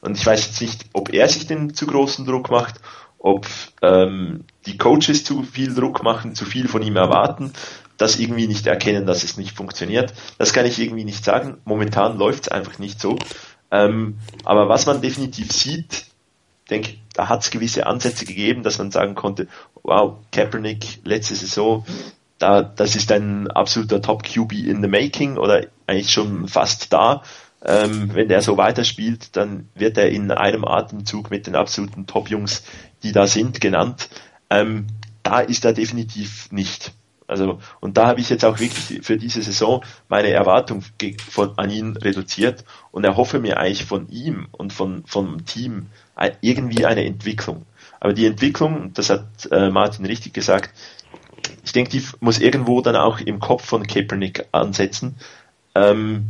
Und 0.02 0.18
ich 0.18 0.26
weiß 0.26 0.44
jetzt 0.44 0.60
nicht, 0.60 0.84
ob 0.92 1.14
er 1.14 1.28
sich 1.28 1.46
den 1.46 1.74
zu 1.74 1.86
großen 1.86 2.26
Druck 2.26 2.50
macht, 2.50 2.80
ob 3.18 3.46
ähm, 3.80 4.44
die 4.66 4.76
Coaches 4.76 5.24
zu 5.24 5.44
viel 5.44 5.74
Druck 5.74 6.02
machen, 6.02 6.34
zu 6.34 6.44
viel 6.44 6.68
von 6.68 6.82
ihm 6.82 6.96
erwarten, 6.96 7.52
das 7.96 8.18
irgendwie 8.18 8.48
nicht 8.48 8.66
erkennen, 8.66 9.06
dass 9.06 9.22
es 9.22 9.36
nicht 9.36 9.56
funktioniert. 9.56 10.12
Das 10.38 10.52
kann 10.52 10.66
ich 10.66 10.80
irgendwie 10.80 11.04
nicht 11.04 11.24
sagen. 11.24 11.58
Momentan 11.64 12.18
läuft 12.18 12.42
es 12.42 12.48
einfach 12.48 12.80
nicht 12.80 13.00
so. 13.00 13.16
Ähm, 13.70 14.18
aber 14.44 14.68
was 14.68 14.86
man 14.86 15.00
definitiv 15.00 15.52
sieht, 15.52 16.06
denke, 16.68 16.94
da 17.14 17.28
hat 17.28 17.42
es 17.42 17.50
gewisse 17.50 17.86
Ansätze 17.86 18.24
gegeben, 18.24 18.64
dass 18.64 18.78
man 18.78 18.90
sagen 18.90 19.14
konnte, 19.14 19.46
wow, 19.84 20.16
Kaepernick 20.32 21.00
letzte 21.04 21.36
Saison, 21.36 21.86
da, 22.38 22.62
das 22.62 22.96
ist 22.96 23.12
ein 23.12 23.48
absoluter 23.50 24.02
Top 24.02 24.24
QB 24.24 24.52
in 24.52 24.82
the 24.82 24.88
making 24.88 25.38
oder 25.38 25.66
eigentlich 25.86 26.10
schon 26.10 26.48
fast 26.48 26.92
da. 26.92 27.22
Ähm, 27.64 28.11
wenn 28.14 28.29
der 28.29 28.42
so 28.42 28.57
weiterspielt, 28.57 29.37
dann 29.37 29.68
wird 29.75 29.96
er 29.96 30.11
in 30.11 30.31
einem 30.31 30.64
Atemzug 30.64 31.31
mit 31.31 31.46
den 31.46 31.55
absoluten 31.55 32.07
Top-Jungs, 32.07 32.64
die 33.03 33.12
da 33.12 33.27
sind, 33.27 33.61
genannt. 33.61 34.09
Ähm, 34.51 34.87
da 35.22 35.40
ist 35.40 35.64
er 35.64 35.72
definitiv 35.72 36.51
nicht. 36.51 36.92
Also, 37.29 37.61
und 37.81 37.96
da 37.96 38.09
habe 38.09 38.20
ich 38.20 38.29
jetzt 38.29 38.44
auch 38.44 38.59
wirklich 38.59 39.05
für 39.05 39.16
diese 39.16 39.42
Saison 39.42 39.85
meine 40.09 40.31
Erwartung 40.31 40.85
von, 41.31 41.57
an 41.57 41.70
ihn 41.70 41.96
reduziert 41.96 42.64
und 42.90 43.05
erhoffe 43.05 43.38
mir 43.38 43.59
eigentlich 43.59 43.85
von 43.85 44.09
ihm 44.09 44.48
und 44.51 44.72
von, 44.72 45.05
vom 45.07 45.44
Team 45.46 45.87
irgendwie 46.40 46.85
eine 46.85 47.05
Entwicklung. 47.05 47.64
Aber 48.01 48.12
die 48.12 48.27
Entwicklung, 48.27 48.92
das 48.92 49.09
hat 49.11 49.48
äh, 49.51 49.70
Martin 49.70 50.05
richtig 50.05 50.35
gesagt, 50.35 50.70
ich 51.64 51.72
denke, 51.72 51.90
die 51.90 52.03
muss 52.20 52.38
irgendwo 52.38 52.81
dann 52.81 52.96
auch 52.96 53.20
im 53.20 53.38
Kopf 53.38 53.64
von 53.64 53.87
Kaepernick 53.87 54.46
ansetzen. 54.53 55.16
Ähm, 55.75 56.27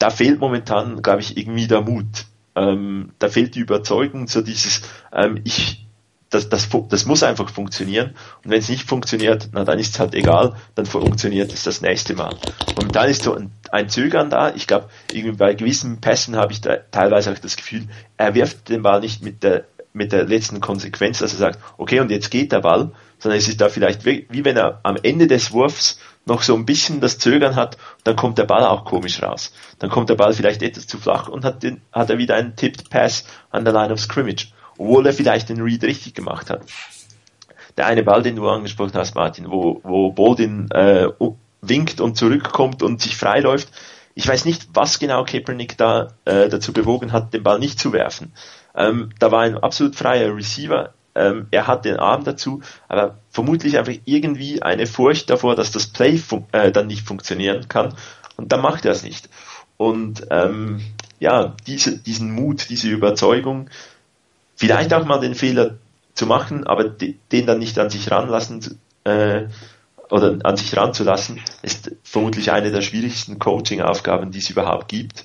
da 0.00 0.10
fehlt 0.10 0.40
momentan, 0.40 1.02
glaube 1.02 1.20
ich, 1.20 1.36
irgendwie 1.36 1.68
der 1.68 1.82
Mut. 1.82 2.26
ähm, 2.56 3.12
da 3.20 3.28
fehlt 3.28 3.54
die 3.54 3.60
Überzeugung, 3.60 4.26
so 4.26 4.40
dieses, 4.40 4.82
ähm, 5.12 5.40
ich, 5.44 5.86
das, 6.30 6.48
das, 6.48 6.68
das 6.88 7.06
muss 7.06 7.22
einfach 7.22 7.48
funktionieren. 7.48 8.14
Und 8.42 8.50
wenn 8.50 8.58
es 8.58 8.68
nicht 8.68 8.88
funktioniert, 8.88 9.50
na 9.52 9.64
dann 9.64 9.78
ist 9.78 9.94
es 9.94 10.00
halt 10.00 10.14
egal, 10.14 10.56
dann 10.74 10.86
funktioniert 10.86 11.52
es 11.52 11.62
das 11.62 11.80
nächste 11.80 12.14
Mal. 12.14 12.34
Und 12.80 12.96
dann 12.96 13.08
ist 13.08 13.22
so 13.22 13.34
ein, 13.34 13.52
ein 13.70 13.88
Zögern 13.88 14.30
da. 14.30 14.52
Ich 14.54 14.66
glaube, 14.66 14.88
bei 15.36 15.54
gewissen 15.54 16.00
Pässen 16.00 16.34
habe 16.34 16.52
ich 16.52 16.60
da 16.60 16.76
teilweise 16.90 17.30
auch 17.30 17.38
das 17.38 17.56
Gefühl, 17.56 17.86
er 18.16 18.34
wirft 18.34 18.68
den 18.68 18.82
Ball 18.82 19.00
nicht 19.00 19.22
mit 19.22 19.44
der 19.44 19.66
mit 19.92 20.12
der 20.12 20.24
letzten 20.24 20.60
Konsequenz, 20.60 21.18
dass 21.18 21.32
er 21.32 21.38
sagt, 21.38 21.58
okay, 21.76 22.00
und 22.00 22.10
jetzt 22.12 22.30
geht 22.30 22.52
der 22.52 22.60
Ball, 22.60 22.92
sondern 23.18 23.38
es 23.38 23.48
ist 23.48 23.60
da 23.60 23.68
vielleicht 23.68 24.04
wie, 24.04 24.26
wie 24.30 24.44
wenn 24.44 24.56
er 24.56 24.80
am 24.84 24.96
Ende 25.02 25.26
des 25.26 25.52
Wurfs 25.52 25.98
noch 26.26 26.42
so 26.42 26.54
ein 26.54 26.66
bisschen 26.66 27.00
das 27.00 27.18
Zögern 27.18 27.56
hat, 27.56 27.76
dann 28.04 28.16
kommt 28.16 28.38
der 28.38 28.44
Ball 28.44 28.64
auch 28.64 28.84
komisch 28.84 29.22
raus. 29.22 29.52
Dann 29.78 29.90
kommt 29.90 30.10
der 30.10 30.14
Ball 30.14 30.32
vielleicht 30.32 30.62
etwas 30.62 30.86
zu 30.86 30.98
flach 30.98 31.28
und 31.28 31.44
hat, 31.44 31.62
den, 31.62 31.80
hat 31.92 32.10
er 32.10 32.18
wieder 32.18 32.36
einen 32.36 32.56
Tipped 32.56 32.90
Pass 32.90 33.24
an 33.50 33.64
der 33.64 33.72
Line 33.72 33.92
of 33.92 34.00
Scrimmage 34.00 34.52
obwohl 34.80 35.06
er 35.06 35.12
vielleicht 35.12 35.50
den 35.50 35.60
Read 35.60 35.84
richtig 35.84 36.14
gemacht 36.14 36.48
hat. 36.48 36.62
Der 37.76 37.86
eine 37.86 38.02
Ball, 38.02 38.22
den 38.22 38.36
du 38.36 38.48
angesprochen 38.48 38.94
hast, 38.94 39.14
Martin, 39.14 39.50
wo, 39.50 39.80
wo 39.84 40.10
Boldin 40.10 40.70
äh, 40.70 41.08
winkt 41.60 42.00
und 42.00 42.16
zurückkommt 42.16 42.82
und 42.82 43.02
sich 43.02 43.14
freiläuft. 43.14 43.68
Ich 44.14 44.26
weiß 44.26 44.46
nicht, 44.46 44.68
was 44.72 44.98
genau 44.98 45.24
Kaepernick 45.24 45.76
da 45.76 46.14
äh, 46.24 46.48
dazu 46.48 46.72
bewogen 46.72 47.12
hat, 47.12 47.34
den 47.34 47.42
Ball 47.42 47.58
nicht 47.58 47.78
zu 47.78 47.92
werfen. 47.92 48.32
Ähm, 48.74 49.10
da 49.18 49.30
war 49.30 49.42
ein 49.42 49.58
absolut 49.58 49.96
freier 49.96 50.34
Receiver. 50.34 50.94
Ähm, 51.14 51.46
er 51.50 51.66
hat 51.66 51.84
den 51.84 51.96
Arm 51.96 52.24
dazu, 52.24 52.62
aber 52.88 53.18
vermutlich 53.30 53.78
einfach 53.78 53.94
irgendwie 54.04 54.62
eine 54.62 54.86
Furcht 54.86 55.30
davor, 55.30 55.56
dass 55.56 55.72
das 55.72 55.88
Play 55.88 56.20
äh, 56.52 56.70
dann 56.70 56.86
nicht 56.86 57.06
funktionieren 57.06 57.68
kann. 57.68 57.94
Und 58.36 58.52
dann 58.52 58.60
macht 58.60 58.84
er 58.84 58.92
es 58.92 59.02
nicht. 59.02 59.28
Und 59.76 60.26
ähm, 60.30 60.80
ja, 61.18 61.54
diese, 61.66 61.98
diesen 61.98 62.32
Mut, 62.32 62.68
diese 62.70 62.88
Überzeugung, 62.88 63.70
vielleicht 64.56 64.92
auch 64.92 65.06
mal 65.06 65.20
den 65.20 65.34
Fehler 65.34 65.78
zu 66.14 66.26
machen, 66.26 66.66
aber 66.66 66.84
den 66.84 67.46
dann 67.46 67.58
nicht 67.58 67.78
an 67.78 67.90
sich 67.90 68.10
ranlassen 68.10 68.78
äh, 69.04 69.46
oder 70.10 70.38
an 70.42 70.56
sich 70.56 70.76
ranzulassen, 70.76 71.40
ist 71.62 71.92
vermutlich 72.02 72.52
eine 72.52 72.70
der 72.70 72.82
schwierigsten 72.82 73.38
Coaching-Aufgaben, 73.38 74.30
die 74.30 74.38
es 74.38 74.50
überhaupt 74.50 74.88
gibt. 74.88 75.24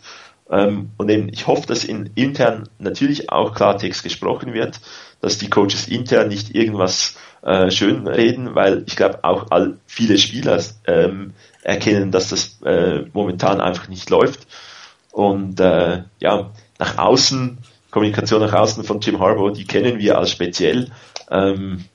Ähm, 0.50 0.92
und 0.98 1.10
eben, 1.10 1.30
ich 1.30 1.48
hoffe, 1.48 1.68
dass 1.68 1.84
in 1.84 2.12
intern 2.16 2.70
natürlich 2.78 3.32
auch 3.32 3.54
Klartext 3.56 4.04
gesprochen 4.04 4.54
wird, 4.54 4.80
dass 5.26 5.40
die 5.40 5.50
Coaches 5.50 5.88
intern 5.88 6.28
nicht 6.28 6.54
irgendwas 6.54 7.16
äh, 7.42 7.72
schön 7.72 8.06
reden, 8.06 8.54
weil 8.54 8.84
ich 8.86 8.96
glaube 8.96 9.24
auch 9.24 9.48
all, 9.50 9.78
viele 9.88 10.20
Spieler 10.20 10.64
ähm, 10.86 11.34
erkennen, 11.64 12.12
dass 12.12 12.30
das 12.30 12.62
äh, 12.64 13.06
momentan 13.12 13.60
einfach 13.60 13.88
nicht 13.88 14.12
läuft. 14.12 14.46
Und 15.12 15.60
äh, 15.60 16.04
ja, 16.20 16.52
nach 16.78 16.98
außen 17.00 17.58
Kommunikation 17.90 18.42
nach 18.42 18.54
außen 18.54 18.84
von 18.84 19.00
Jim 19.00 19.20
Harbaugh, 19.20 19.50
die 19.50 19.66
kennen 19.66 19.98
wir 19.98 20.20
als 20.20 20.30
speziell. 20.30 20.92
Ähm, 21.32 21.86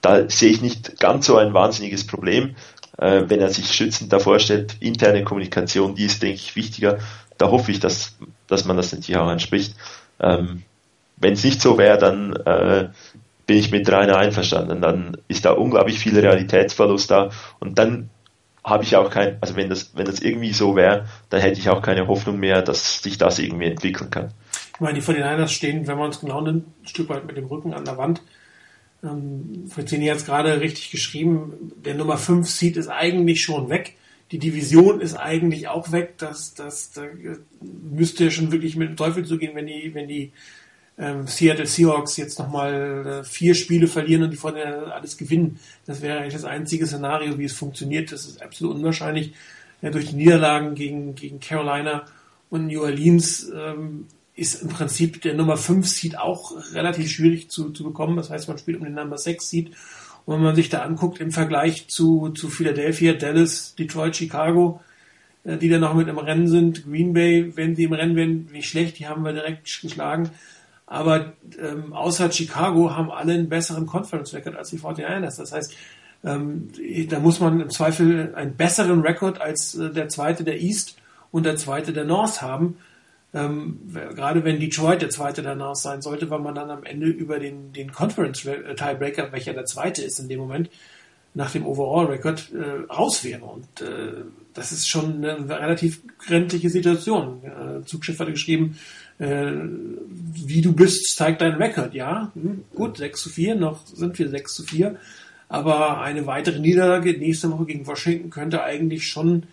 da 0.00 0.30
sehe 0.30 0.50
ich 0.50 0.62
nicht 0.62 0.98
ganz 0.98 1.26
so 1.26 1.36
ein 1.36 1.52
wahnsinniges 1.52 2.06
Problem, 2.06 2.56
äh, 2.96 3.24
wenn 3.26 3.40
er 3.40 3.50
sich 3.50 3.74
schützend 3.74 4.10
davor 4.10 4.38
stellt. 4.38 4.76
Interne 4.80 5.22
Kommunikation, 5.22 5.96
die 5.96 6.06
ist, 6.06 6.22
denke 6.22 6.36
ich, 6.36 6.56
wichtiger. 6.56 6.98
Da 7.36 7.50
hoffe 7.50 7.72
ich, 7.72 7.78
dass, 7.78 8.16
dass 8.46 8.64
man 8.64 8.78
das 8.78 8.92
natürlich 8.92 9.18
auch 9.18 9.28
anspricht. 9.28 9.74
Ähm, 10.18 10.62
wenn 11.20 11.34
es 11.34 11.44
nicht 11.44 11.60
so 11.60 11.78
wäre, 11.78 11.98
dann 11.98 12.34
äh, 12.34 12.88
bin 13.46 13.56
ich 13.56 13.70
mit 13.70 13.90
Rainer 13.90 14.16
einverstanden. 14.16 14.80
Dann 14.80 15.16
ist 15.26 15.44
da 15.44 15.52
unglaublich 15.52 15.98
viel 15.98 16.18
Realitätsverlust 16.18 17.10
da 17.10 17.30
und 17.60 17.78
dann 17.78 18.10
habe 18.64 18.84
ich 18.84 18.96
auch 18.96 19.10
kein, 19.10 19.38
also 19.40 19.56
wenn 19.56 19.70
das, 19.70 19.92
wenn 19.94 20.04
das 20.04 20.20
irgendwie 20.20 20.52
so 20.52 20.76
wäre, 20.76 21.06
dann 21.30 21.40
hätte 21.40 21.58
ich 21.58 21.70
auch 21.70 21.80
keine 21.80 22.06
Hoffnung 22.06 22.38
mehr, 22.38 22.62
dass 22.62 23.02
sich 23.02 23.16
das 23.16 23.38
irgendwie 23.38 23.66
entwickeln 23.66 24.10
kann. 24.10 24.34
Ich 24.74 24.80
meine, 24.80 24.98
die 24.98 25.04
49ers 25.04 25.48
stehen, 25.48 25.86
wenn 25.86 25.98
man 25.98 26.10
es 26.10 26.20
genau 26.20 26.44
ein 26.44 26.64
Stück 26.84 27.08
weit 27.08 27.26
mit 27.26 27.36
dem 27.36 27.46
Rücken 27.46 27.72
an 27.72 27.84
der 27.84 27.96
Wand. 27.96 28.22
Ähm, 29.02 29.64
Fritzini 29.68 30.08
hat 30.08 30.18
es 30.18 30.26
gerade 30.26 30.60
richtig 30.60 30.90
geschrieben, 30.90 31.72
der 31.84 31.94
Nummer 31.94 32.18
5 32.18 32.48
Seed 32.48 32.76
ist 32.76 32.88
eigentlich 32.88 33.42
schon 33.42 33.70
weg. 33.70 33.94
Die 34.30 34.38
Division 34.38 35.00
ist 35.00 35.14
eigentlich 35.14 35.68
auch 35.68 35.90
weg. 35.90 36.14
Das, 36.18 36.54
das, 36.54 36.92
da 36.92 37.02
müsste 37.60 38.24
ja 38.24 38.30
schon 38.30 38.52
wirklich 38.52 38.76
mit 38.76 38.90
dem 38.90 38.96
Teufel 38.96 39.24
zugehen, 39.24 39.54
wenn 39.54 39.66
die, 39.66 39.94
wenn 39.94 40.08
die 40.08 40.32
Seattle 41.26 41.66
Seahawks 41.66 42.16
jetzt 42.16 42.38
nochmal 42.38 43.06
äh, 43.06 43.24
vier 43.24 43.54
Spiele 43.54 43.86
verlieren 43.86 44.24
und 44.24 44.30
die 44.32 44.36
von 44.36 44.54
der 44.54 44.94
alles 44.94 45.16
gewinnen. 45.16 45.58
Das 45.86 46.02
wäre 46.02 46.18
eigentlich 46.18 46.34
das 46.34 46.44
einzige 46.44 46.86
Szenario, 46.86 47.38
wie 47.38 47.44
es 47.44 47.52
funktioniert. 47.52 48.10
Das 48.10 48.26
ist 48.26 48.42
absolut 48.42 48.76
unwahrscheinlich. 48.76 49.32
Ja, 49.80 49.90
durch 49.90 50.10
die 50.10 50.16
Niederlagen 50.16 50.74
gegen, 50.74 51.14
gegen 51.14 51.38
Carolina 51.38 52.04
und 52.50 52.66
New 52.66 52.82
Orleans 52.82 53.48
ähm, 53.54 54.06
ist 54.34 54.62
im 54.62 54.68
Prinzip 54.68 55.22
der 55.22 55.34
Nummer 55.34 55.56
5 55.56 55.86
Seed 55.86 56.18
auch 56.18 56.52
relativ 56.72 57.10
schwierig 57.10 57.48
zu, 57.48 57.70
zu 57.70 57.84
bekommen. 57.84 58.16
Das 58.16 58.30
heißt, 58.30 58.48
man 58.48 58.58
spielt 58.58 58.78
um 58.78 58.84
den 58.84 58.94
Nummer 58.94 59.18
6 59.18 59.48
Seed. 59.48 59.70
Und 60.26 60.34
wenn 60.34 60.42
man 60.42 60.56
sich 60.56 60.68
da 60.68 60.82
anguckt 60.82 61.20
im 61.20 61.30
Vergleich 61.30 61.88
zu, 61.88 62.30
zu 62.30 62.48
Philadelphia, 62.48 63.12
Dallas, 63.12 63.76
Detroit, 63.76 64.16
Chicago, 64.16 64.80
äh, 65.44 65.56
die 65.58 65.68
da 65.68 65.78
noch 65.78 65.94
mit 65.94 66.08
im 66.08 66.18
Rennen 66.18 66.48
sind, 66.48 66.84
Green 66.84 67.12
Bay, 67.12 67.52
wenn 67.56 67.76
sie 67.76 67.84
im 67.84 67.92
Rennen 67.92 68.16
wären, 68.16 68.48
wie 68.52 68.62
schlecht, 68.62 68.98
die 68.98 69.06
haben 69.06 69.22
wir 69.22 69.32
direkt 69.32 69.80
geschlagen. 69.80 70.30
Aber 70.88 71.34
ähm, 71.60 71.92
außer 71.92 72.32
Chicago 72.32 72.96
haben 72.96 73.10
alle 73.10 73.34
einen 73.34 73.48
besseren 73.48 73.86
Conference-Record 73.86 74.56
als 74.56 74.70
die 74.70 74.78
49ers. 74.78 75.36
Das 75.36 75.52
heißt, 75.52 75.74
ähm, 76.24 76.70
da 77.08 77.20
muss 77.20 77.40
man 77.40 77.60
im 77.60 77.70
Zweifel 77.70 78.34
einen 78.34 78.56
besseren 78.56 79.02
Record 79.02 79.40
als 79.40 79.74
äh, 79.74 79.90
der 79.90 80.08
zweite 80.08 80.44
der 80.44 80.60
East 80.60 80.96
und 81.30 81.44
der 81.44 81.56
zweite 81.56 81.92
der 81.92 82.04
North 82.04 82.40
haben. 82.40 82.78
Ähm, 83.34 83.80
gerade 83.92 84.42
wenn 84.44 84.58
Detroit 84.58 85.02
der 85.02 85.10
zweite 85.10 85.42
danach 85.42 85.74
sein 85.74 86.00
sollte, 86.00 86.30
weil 86.30 86.40
man 86.40 86.54
dann 86.54 86.70
am 86.70 86.84
Ende 86.84 87.08
über 87.08 87.38
den, 87.38 87.74
den 87.74 87.92
Conference 87.92 88.46
äh, 88.46 88.74
Tiebreaker, 88.74 89.30
welcher 89.32 89.52
der 89.52 89.66
zweite 89.66 90.02
ist 90.02 90.18
in 90.18 90.30
dem 90.30 90.40
Moment, 90.40 90.70
nach 91.34 91.50
dem 91.50 91.66
Overall 91.66 92.06
Record 92.06 92.50
äh, 92.54 92.90
raus 92.90 93.24
wäre. 93.24 93.44
Und 93.44 93.82
äh, 93.82 94.24
das 94.54 94.72
ist 94.72 94.88
schon 94.88 95.22
eine 95.22 95.48
relativ 95.50 96.00
grenzliche 96.18 96.70
Situation. 96.70 97.42
Äh, 97.44 97.84
Zugschiff 97.84 98.18
hatte 98.18 98.32
geschrieben, 98.32 98.78
äh, 99.18 99.52
wie 100.46 100.60
du 100.60 100.72
bist, 100.72 101.16
zeigt 101.16 101.40
dein 101.40 101.54
Record. 101.54 101.94
Ja, 101.94 102.30
hm, 102.34 102.64
gut, 102.74 102.98
6 102.98 103.22
zu 103.22 103.30
4, 103.30 103.56
noch 103.56 103.86
sind 103.86 104.18
wir 104.18 104.28
6 104.28 104.54
zu 104.54 104.62
4. 104.64 104.96
Aber 105.48 106.00
eine 106.00 106.26
weitere 106.26 106.60
Niederlage 106.60 107.18
nächste 107.18 107.50
Woche 107.50 107.66
gegen 107.66 107.86
Washington 107.86 108.30
könnte 108.30 108.62
eigentlich 108.62 109.08
schon 109.08 109.44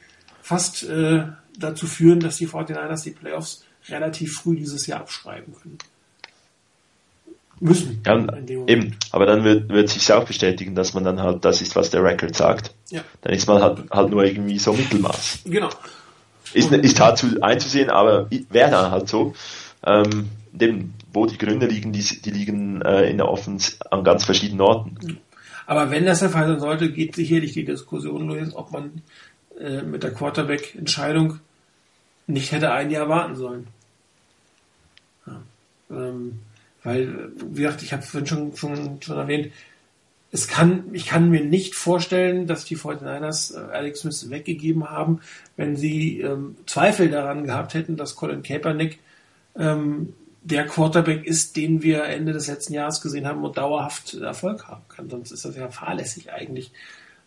fast 0.41 0.83
äh, 0.83 1.23
dazu 1.57 1.87
führen, 1.87 2.19
dass 2.19 2.37
die 2.37 2.47
49ers 2.47 3.03
die 3.03 3.11
Playoffs 3.11 3.63
relativ 3.87 4.33
früh 4.35 4.57
dieses 4.57 4.87
Jahr 4.87 5.01
abschreiben 5.01 5.53
können. 5.61 5.77
Müssen. 7.61 8.01
Ja, 8.05 8.17
eben. 8.67 8.97
Aber 9.11 9.25
dann 9.25 9.45
wird, 9.45 9.69
wird 9.69 9.89
sich 9.89 10.11
auch 10.11 10.25
bestätigen, 10.25 10.75
dass 10.75 10.93
man 10.93 11.05
dann 11.05 11.21
halt, 11.21 11.45
das 11.45 11.61
ist, 11.61 11.75
was 11.75 11.89
der 11.89 12.03
Record 12.03 12.35
sagt. 12.35 12.73
Ja. 12.89 13.01
Dann 13.21 13.33
ist 13.33 13.47
man 13.47 13.61
halt, 13.61 13.89
halt 13.89 14.09
nur 14.09 14.25
irgendwie 14.25 14.59
so 14.59 14.73
Mittelmaß. 14.73 15.39
Genau. 15.45 15.69
Ist, 16.53 16.71
ist 16.71 16.99
hart 16.99 17.17
zu, 17.17 17.41
einzusehen, 17.41 17.89
aber 17.89 18.29
wäre 18.49 18.71
dann 18.71 18.91
halt 18.91 19.07
so. 19.09 19.33
Ähm, 19.85 20.29
dem, 20.51 20.93
wo 21.11 21.25
die 21.25 21.37
Gründe 21.37 21.65
liegen, 21.67 21.91
die, 21.91 22.01
die 22.01 22.31
liegen 22.31 22.81
äh, 22.81 23.09
in 23.09 23.17
der 23.17 23.27
Offens 23.27 23.79
an 23.91 24.03
ganz 24.03 24.23
verschiedenen 24.23 24.61
Orten. 24.61 25.19
Aber 25.67 25.91
wenn 25.91 26.05
das 26.05 26.19
der 26.19 26.29
Fall 26.29 26.47
sein 26.47 26.59
sollte, 26.59 26.91
geht 26.91 27.15
sicherlich 27.15 27.53
die 27.53 27.65
Diskussion 27.65 28.27
los, 28.27 28.55
ob 28.55 28.71
man 28.71 29.01
äh, 29.59 29.81
mit 29.81 30.03
der 30.03 30.13
Quarterback-Entscheidung 30.13 31.39
nicht 32.27 32.51
hätte 32.51 32.71
ein 32.71 32.91
Jahr 32.91 33.09
warten 33.09 33.35
sollen. 33.35 33.67
Ja. 35.25 35.41
Ähm, 35.91 36.39
weil, 36.83 37.31
wie 37.49 37.63
gesagt, 37.63 37.81
ich 37.81 37.93
habe 37.93 38.03
vorhin 38.03 38.27
schon, 38.27 38.55
schon, 38.55 39.01
schon 39.01 39.17
erwähnt, 39.17 39.51
es 40.35 40.49
kann, 40.49 40.89
ich 40.91 41.05
kann 41.05 41.29
mir 41.29 41.45
nicht 41.45 41.75
vorstellen, 41.75 42.45
dass 42.45 42.65
die 42.65 42.75
49ers 42.75 43.55
äh, 43.55 43.71
Alex 43.71 44.01
Smith 44.01 44.29
weggegeben 44.29 44.89
haben, 44.89 45.21
wenn 45.55 45.77
sie 45.77 46.19
ähm, 46.19 46.57
Zweifel 46.65 47.09
daran 47.09 47.45
gehabt 47.45 47.73
hätten, 47.73 47.95
dass 47.95 48.17
Colin 48.17 48.43
Kaepernick 48.43 48.99
ähm, 49.57 50.13
der 50.43 50.65
Quarterback 50.65 51.25
ist, 51.25 51.55
den 51.55 51.81
wir 51.83 52.03
Ende 52.03 52.33
des 52.33 52.47
letzten 52.47 52.73
Jahres 52.73 52.99
gesehen 52.99 53.25
haben 53.25 53.45
und 53.45 53.57
dauerhaft 53.57 54.15
Erfolg 54.15 54.67
haben 54.67 54.83
kann. 54.89 55.09
Sonst 55.09 55.31
ist 55.31 55.45
das 55.45 55.55
ja 55.55 55.69
fahrlässig 55.69 56.33
eigentlich, 56.33 56.73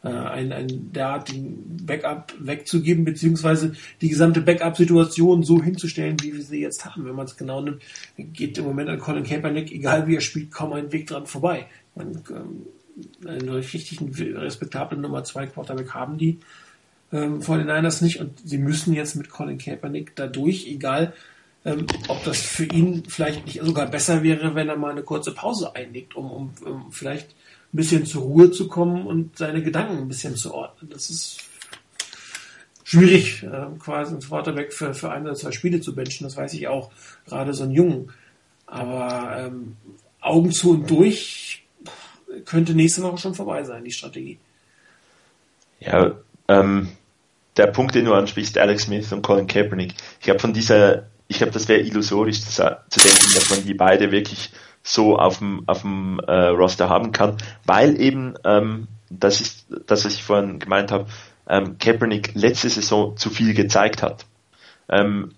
äh, 0.04 0.08
einen, 0.08 0.52
einen 0.52 0.92
derartigen 0.92 1.78
Backup 1.86 2.34
wegzugeben, 2.38 3.06
beziehungsweise 3.06 3.72
die 4.02 4.10
gesamte 4.10 4.42
Backup-Situation 4.42 5.44
so 5.44 5.62
hinzustellen, 5.62 6.18
wie 6.20 6.34
wir 6.34 6.42
sie 6.42 6.60
jetzt 6.60 6.84
haben. 6.84 7.06
Wenn 7.06 7.14
man 7.14 7.24
es 7.24 7.38
genau 7.38 7.62
nimmt, 7.62 7.80
geht 8.18 8.58
im 8.58 8.64
Moment 8.64 8.90
an 8.90 8.98
Colin 8.98 9.24
Kaepernick, 9.24 9.72
egal 9.72 10.06
wie 10.06 10.16
er 10.16 10.20
spielt, 10.20 10.50
kaum 10.50 10.74
ein 10.74 10.92
Weg 10.92 11.06
dran 11.06 11.26
vorbei. 11.26 11.68
Man, 11.94 12.22
ähm, 12.30 12.66
einen 13.26 13.48
richtigen, 13.48 14.12
respektablen 14.36 15.00
Nummer 15.00 15.24
2 15.24 15.46
Quarterback 15.48 15.90
haben 15.94 16.18
die 16.18 16.38
ähm, 17.12 17.42
vor 17.42 17.56
den 17.56 17.66
Niners 17.66 18.00
nicht 18.00 18.20
und 18.20 18.38
sie 18.44 18.58
müssen 18.58 18.92
jetzt 18.92 19.16
mit 19.16 19.30
Colin 19.30 19.58
Kaepernick 19.58 20.12
dadurch, 20.14 20.66
egal 20.66 21.14
ähm, 21.64 21.86
ob 22.08 22.22
das 22.24 22.40
für 22.40 22.64
ihn 22.64 23.04
vielleicht 23.08 23.46
nicht 23.46 23.60
sogar 23.62 23.86
besser 23.86 24.22
wäre, 24.22 24.54
wenn 24.54 24.68
er 24.68 24.76
mal 24.76 24.92
eine 24.92 25.02
kurze 25.02 25.32
Pause 25.32 25.74
einlegt, 25.74 26.16
um, 26.16 26.30
um, 26.30 26.54
um 26.64 26.92
vielleicht 26.92 27.30
ein 27.72 27.76
bisschen 27.76 28.06
zur 28.06 28.22
Ruhe 28.22 28.50
zu 28.50 28.68
kommen 28.68 29.06
und 29.06 29.36
seine 29.36 29.62
Gedanken 29.62 29.98
ein 29.98 30.08
bisschen 30.08 30.36
zu 30.36 30.54
ordnen. 30.54 30.90
Das 30.90 31.10
ist 31.10 31.38
schwierig, 32.84 33.42
äh, 33.42 33.66
quasi 33.78 34.12
einen 34.12 34.22
Quarterback 34.22 34.72
für, 34.72 34.94
für 34.94 35.10
ein 35.10 35.24
oder 35.24 35.34
zwei 35.34 35.52
Spiele 35.52 35.80
zu 35.80 35.94
benchen. 35.94 36.24
Das 36.24 36.36
weiß 36.36 36.54
ich 36.54 36.68
auch, 36.68 36.90
gerade 37.26 37.52
so 37.52 37.64
einen 37.64 37.72
Jungen. 37.72 38.12
Aber 38.66 39.36
ähm, 39.38 39.76
Augen 40.20 40.52
zu 40.52 40.70
und 40.72 40.90
durch 40.90 41.64
könnte 42.44 42.74
nächste 42.74 43.02
Woche 43.02 43.18
schon 43.18 43.34
vorbei 43.34 43.62
sein, 43.64 43.84
die 43.84 43.90
Strategie. 43.90 44.38
Ja, 45.80 46.12
ähm, 46.48 46.88
der 47.56 47.66
Punkt, 47.68 47.94
den 47.94 48.04
du 48.04 48.14
ansprichst, 48.14 48.58
Alex 48.58 48.84
Smith 48.84 49.12
und 49.12 49.22
Colin 49.22 49.46
Kaepernick, 49.46 49.94
ich 50.18 50.24
glaube 50.24 50.40
von 50.40 50.52
dieser, 50.52 51.04
ich 51.26 51.38
glaube, 51.38 51.52
das 51.52 51.68
wäre 51.68 51.80
illusorisch 51.80 52.40
zu, 52.40 52.50
zu, 52.88 53.00
denken, 53.00 53.34
dass 53.34 53.50
man 53.50 53.64
die 53.64 53.74
beide 53.74 54.10
wirklich 54.10 54.50
so 54.82 55.18
auf 55.18 55.38
dem, 55.38 55.64
auf 55.66 55.82
dem 55.82 56.20
äh, 56.26 56.32
Roster 56.32 56.88
haben 56.88 57.12
kann, 57.12 57.36
weil 57.64 58.00
eben, 58.00 58.34
ähm, 58.44 58.88
das 59.10 59.40
ist 59.40 59.66
das, 59.86 60.04
was 60.04 60.14
ich 60.14 60.22
vorhin 60.22 60.58
gemeint 60.58 60.92
habe, 60.92 61.06
ähm, 61.48 61.78
Kaepernick 61.78 62.34
letzte 62.34 62.68
Saison 62.68 63.16
zu 63.16 63.30
viel 63.30 63.54
gezeigt 63.54 64.02
hat. 64.02 64.26
Ähm, 64.88 65.34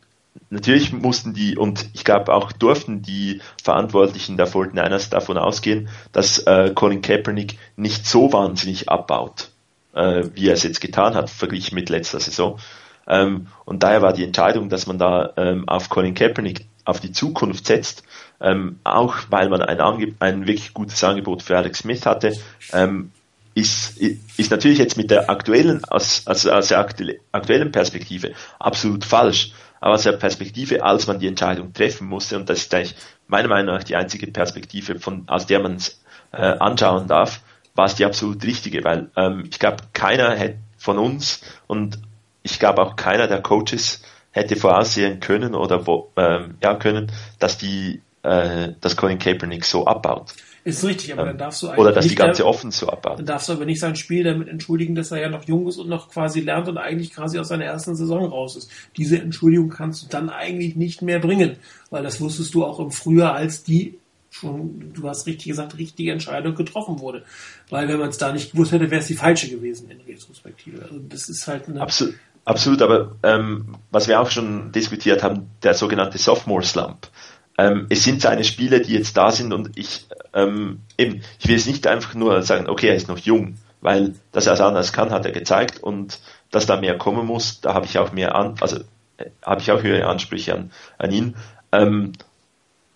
natürlich 0.51 0.93
mussten 0.93 1.35
die, 1.35 1.57
und 1.57 1.87
ich 1.93 2.05
glaube 2.05 2.33
auch 2.33 2.53
durften 2.53 3.03
die 3.03 3.41
Verantwortlichen 3.63 4.37
der 4.37 4.49
49ers 4.49 5.11
davon 5.11 5.39
ausgehen, 5.39 5.89
dass 6.13 6.39
äh, 6.41 6.73
Colin 6.75 7.03
Kaepernick 7.03 7.59
nicht 7.77 8.07
so 8.07 8.33
wahnsinnig 8.33 8.89
abbaut, 8.89 9.51
äh, 9.95 10.25
wie 10.35 10.49
er 10.49 10.55
es 10.55 10.63
jetzt 10.63 10.81
getan 10.81 11.15
hat, 11.15 11.31
verglichen 11.31 11.75
mit 11.75 11.89
letzter 11.89 12.21
Saison. 12.21 12.59
Ähm, 13.07 13.49
und 13.65 13.83
daher 13.83 14.03
war 14.03 14.13
die 14.13 14.25
Entscheidung, 14.25 14.69
dass 14.69 14.87
man 14.87 14.99
da 14.99 15.33
ähm, 15.37 15.69
auf 15.69 15.89
Colin 15.89 16.15
Kaepernick 16.15 16.67
auf 16.85 17.01
die 17.01 17.13
Zukunft 17.13 17.67
setzt, 17.67 18.03
ähm, 18.41 18.79
auch 18.85 19.17
weil 19.31 19.49
man 19.49 19.63
ein, 19.63 19.81
ein 20.19 20.47
wirklich 20.47 20.75
gutes 20.75 21.03
Angebot 21.05 21.43
für 21.43 21.57
Alex 21.57 21.81
Smith 21.81 22.07
hatte, 22.07 22.37
ähm, 22.73 23.11
ist, 23.55 23.99
ist 23.99 24.51
natürlich 24.51 24.79
jetzt 24.79 24.97
mit 24.97 25.11
der 25.11 25.29
aktuellen, 25.29 25.85
aus, 25.85 26.23
also 26.27 26.53
aus 26.53 26.69
der 26.69 26.79
aktuellen 26.79 27.73
Perspektive 27.73 28.33
absolut 28.59 29.05
falsch. 29.05 29.53
Aber 29.81 29.95
aus 29.95 30.03
der 30.03 30.13
Perspektive, 30.13 30.83
als 30.85 31.07
man 31.07 31.19
die 31.19 31.27
Entscheidung 31.27 31.73
treffen 31.73 32.07
musste, 32.07 32.37
und 32.37 32.49
das 32.49 32.61
ist 32.61 32.75
eigentlich 32.75 32.95
meiner 33.27 33.49
Meinung 33.49 33.75
nach 33.75 33.85
die 33.85 33.97
einzige 33.97 34.27
Perspektive, 34.27 35.01
von, 35.01 35.25
aus 35.27 35.47
der 35.47 35.61
man 35.61 35.77
es 35.77 36.03
äh, 36.33 36.37
anschauen 36.37 37.09
darf, 37.09 37.41
war 37.75 37.87
es 37.87 37.95
die 37.95 38.05
absolut 38.05 38.45
richtige, 38.45 38.85
weil 38.85 39.11
ähm, 39.17 39.45
ich 39.51 39.59
glaube, 39.59 39.85
keiner 39.93 40.35
hätte 40.35 40.59
von 40.77 40.99
uns 40.99 41.41
und 41.67 41.99
ich 42.43 42.59
glaube 42.59 42.83
auch 42.83 42.97
keiner 42.97 43.27
der 43.27 43.43
Coaches 43.43 44.03
hätte 44.33 44.57
voraussehen 44.57 45.21
können 45.21 45.55
oder 45.55 45.87
wo, 45.87 46.11
ähm, 46.17 46.57
ja 46.63 46.75
können, 46.75 47.11
dass 47.39 47.59
die 47.59 48.03
äh, 48.23 48.73
dass 48.81 48.97
Colin 48.97 49.19
Kaepernick 49.19 49.65
so 49.65 49.87
abbaut. 49.87 50.35
Ist 50.63 50.85
richtig, 50.85 51.13
aber 51.13 51.23
ähm, 51.23 51.29
dann 51.29 51.39
darfst 51.39 51.63
du 51.63 51.69
eigentlich. 51.69 51.79
Oder 51.79 51.93
dass 51.93 52.07
die 52.07 52.15
ganze 52.15 52.47
offen 52.47 52.71
so 52.71 52.89
abbaut. 52.89 53.19
Dann 53.19 53.27
darfst 53.27 53.49
du 53.49 53.55
aber 53.55 53.65
nicht 53.65 53.81
sein 53.81 53.97
Spiel 53.97 54.25
damit 54.25 54.49
entschuldigen, 54.49 54.95
dass 54.95 55.11
er 55.11 55.21
ja 55.21 55.29
noch 55.31 55.45
jung 55.45 55.67
ist 55.67 55.79
und 55.79 55.89
noch 55.89 56.11
quasi 56.11 56.41
lernt 56.41 56.69
und 56.69 56.77
eigentlich 56.77 57.15
quasi 57.15 57.39
aus 57.39 57.49
seiner 57.49 57.65
ersten 57.65 57.97
Saison 57.97 58.27
raus 58.27 58.57
ist. 58.57 58.71
Diese 58.97 59.19
Entschuldigung 59.19 59.71
kannst 59.71 60.03
du 60.03 60.07
dann 60.09 60.29
eigentlich 60.29 60.77
nicht 60.77 61.01
mehr 61.01 61.19
bringen, 61.19 61.57
weil 61.91 62.03
das 62.03 62.21
wusstest 62.21 62.53
du 62.55 62.65
auch 62.65 62.79
im 62.79 62.91
Frühjahr, 62.91 63.35
als 63.35 63.63
die 63.63 63.99
schon, 64.31 64.93
du 64.93 65.09
hast 65.09 65.27
richtig 65.27 65.49
gesagt, 65.49 65.79
richtige 65.79 66.13
Entscheidung 66.13 66.55
getroffen 66.55 67.01
wurde. 67.01 67.25
Weil 67.69 67.89
wenn 67.89 67.99
man 67.99 68.11
es 68.11 68.19
da 68.19 68.33
nicht 68.33 68.53
gewusst 68.53 68.73
hätte, 68.73 68.91
wäre 68.91 69.01
es 69.01 69.07
die 69.07 69.15
falsche 69.15 69.49
gewesen 69.49 69.91
in 69.91 70.01
Retrospektive. 70.03 70.83
Also 70.83 70.99
das 70.99 71.29
ist 71.29 71.47
halt 71.47 71.69
eine. 71.69 71.81
Absolut. 71.81 72.15
Absolut, 72.45 72.81
aber 72.81 73.17
ähm, 73.23 73.77
was 73.91 74.09
wir 74.09 74.19
auch 74.19 74.31
schon 74.31 74.73
diskutiert 74.73 75.23
haben, 75.23 75.51
der 75.63 75.75
sogenannte 75.75 76.17
Sophomore 76.17 76.63
Slump. 76.63 77.09
Ähm, 77.61 77.87
es 77.91 78.05
sind 78.05 78.23
seine 78.23 78.43
Spiele, 78.45 78.81
die 78.81 78.95
jetzt 78.95 79.19
da 79.19 79.31
sind 79.31 79.53
und 79.53 79.77
ich 79.77 80.07
ähm, 80.33 80.81
eben, 80.97 81.21
ich 81.39 81.47
will 81.47 81.57
es 81.57 81.67
nicht 81.67 81.87
einfach 81.87 82.15
nur 82.15 82.41
sagen, 82.41 82.71
okay, 82.71 82.89
er 82.89 82.95
ist 82.95 83.09
noch 83.09 83.19
jung, 83.19 83.59
weil 83.83 84.15
dass 84.33 84.47
er 84.47 84.55
es 84.55 84.63
anders 84.63 84.95
kann, 84.95 85.11
hat 85.11 85.27
er 85.27 85.33
gezeigt 85.33 85.83
und 85.83 86.21
dass 86.51 86.65
da 86.65 86.81
mehr 86.81 86.97
kommen 86.97 87.27
muss, 87.27 87.61
da 87.61 87.75
habe 87.75 87.85
ich 87.85 87.99
auch 87.99 88.13
mehr 88.13 88.35
an, 88.35 88.55
also 88.63 88.79
äh, 89.19 89.27
habe 89.45 89.61
ich 89.61 89.71
auch 89.73 89.83
höhere 89.83 90.07
Ansprüche 90.07 90.55
an, 90.55 90.71
an 90.97 91.13
ihn. 91.13 91.37
Ähm, 91.71 92.13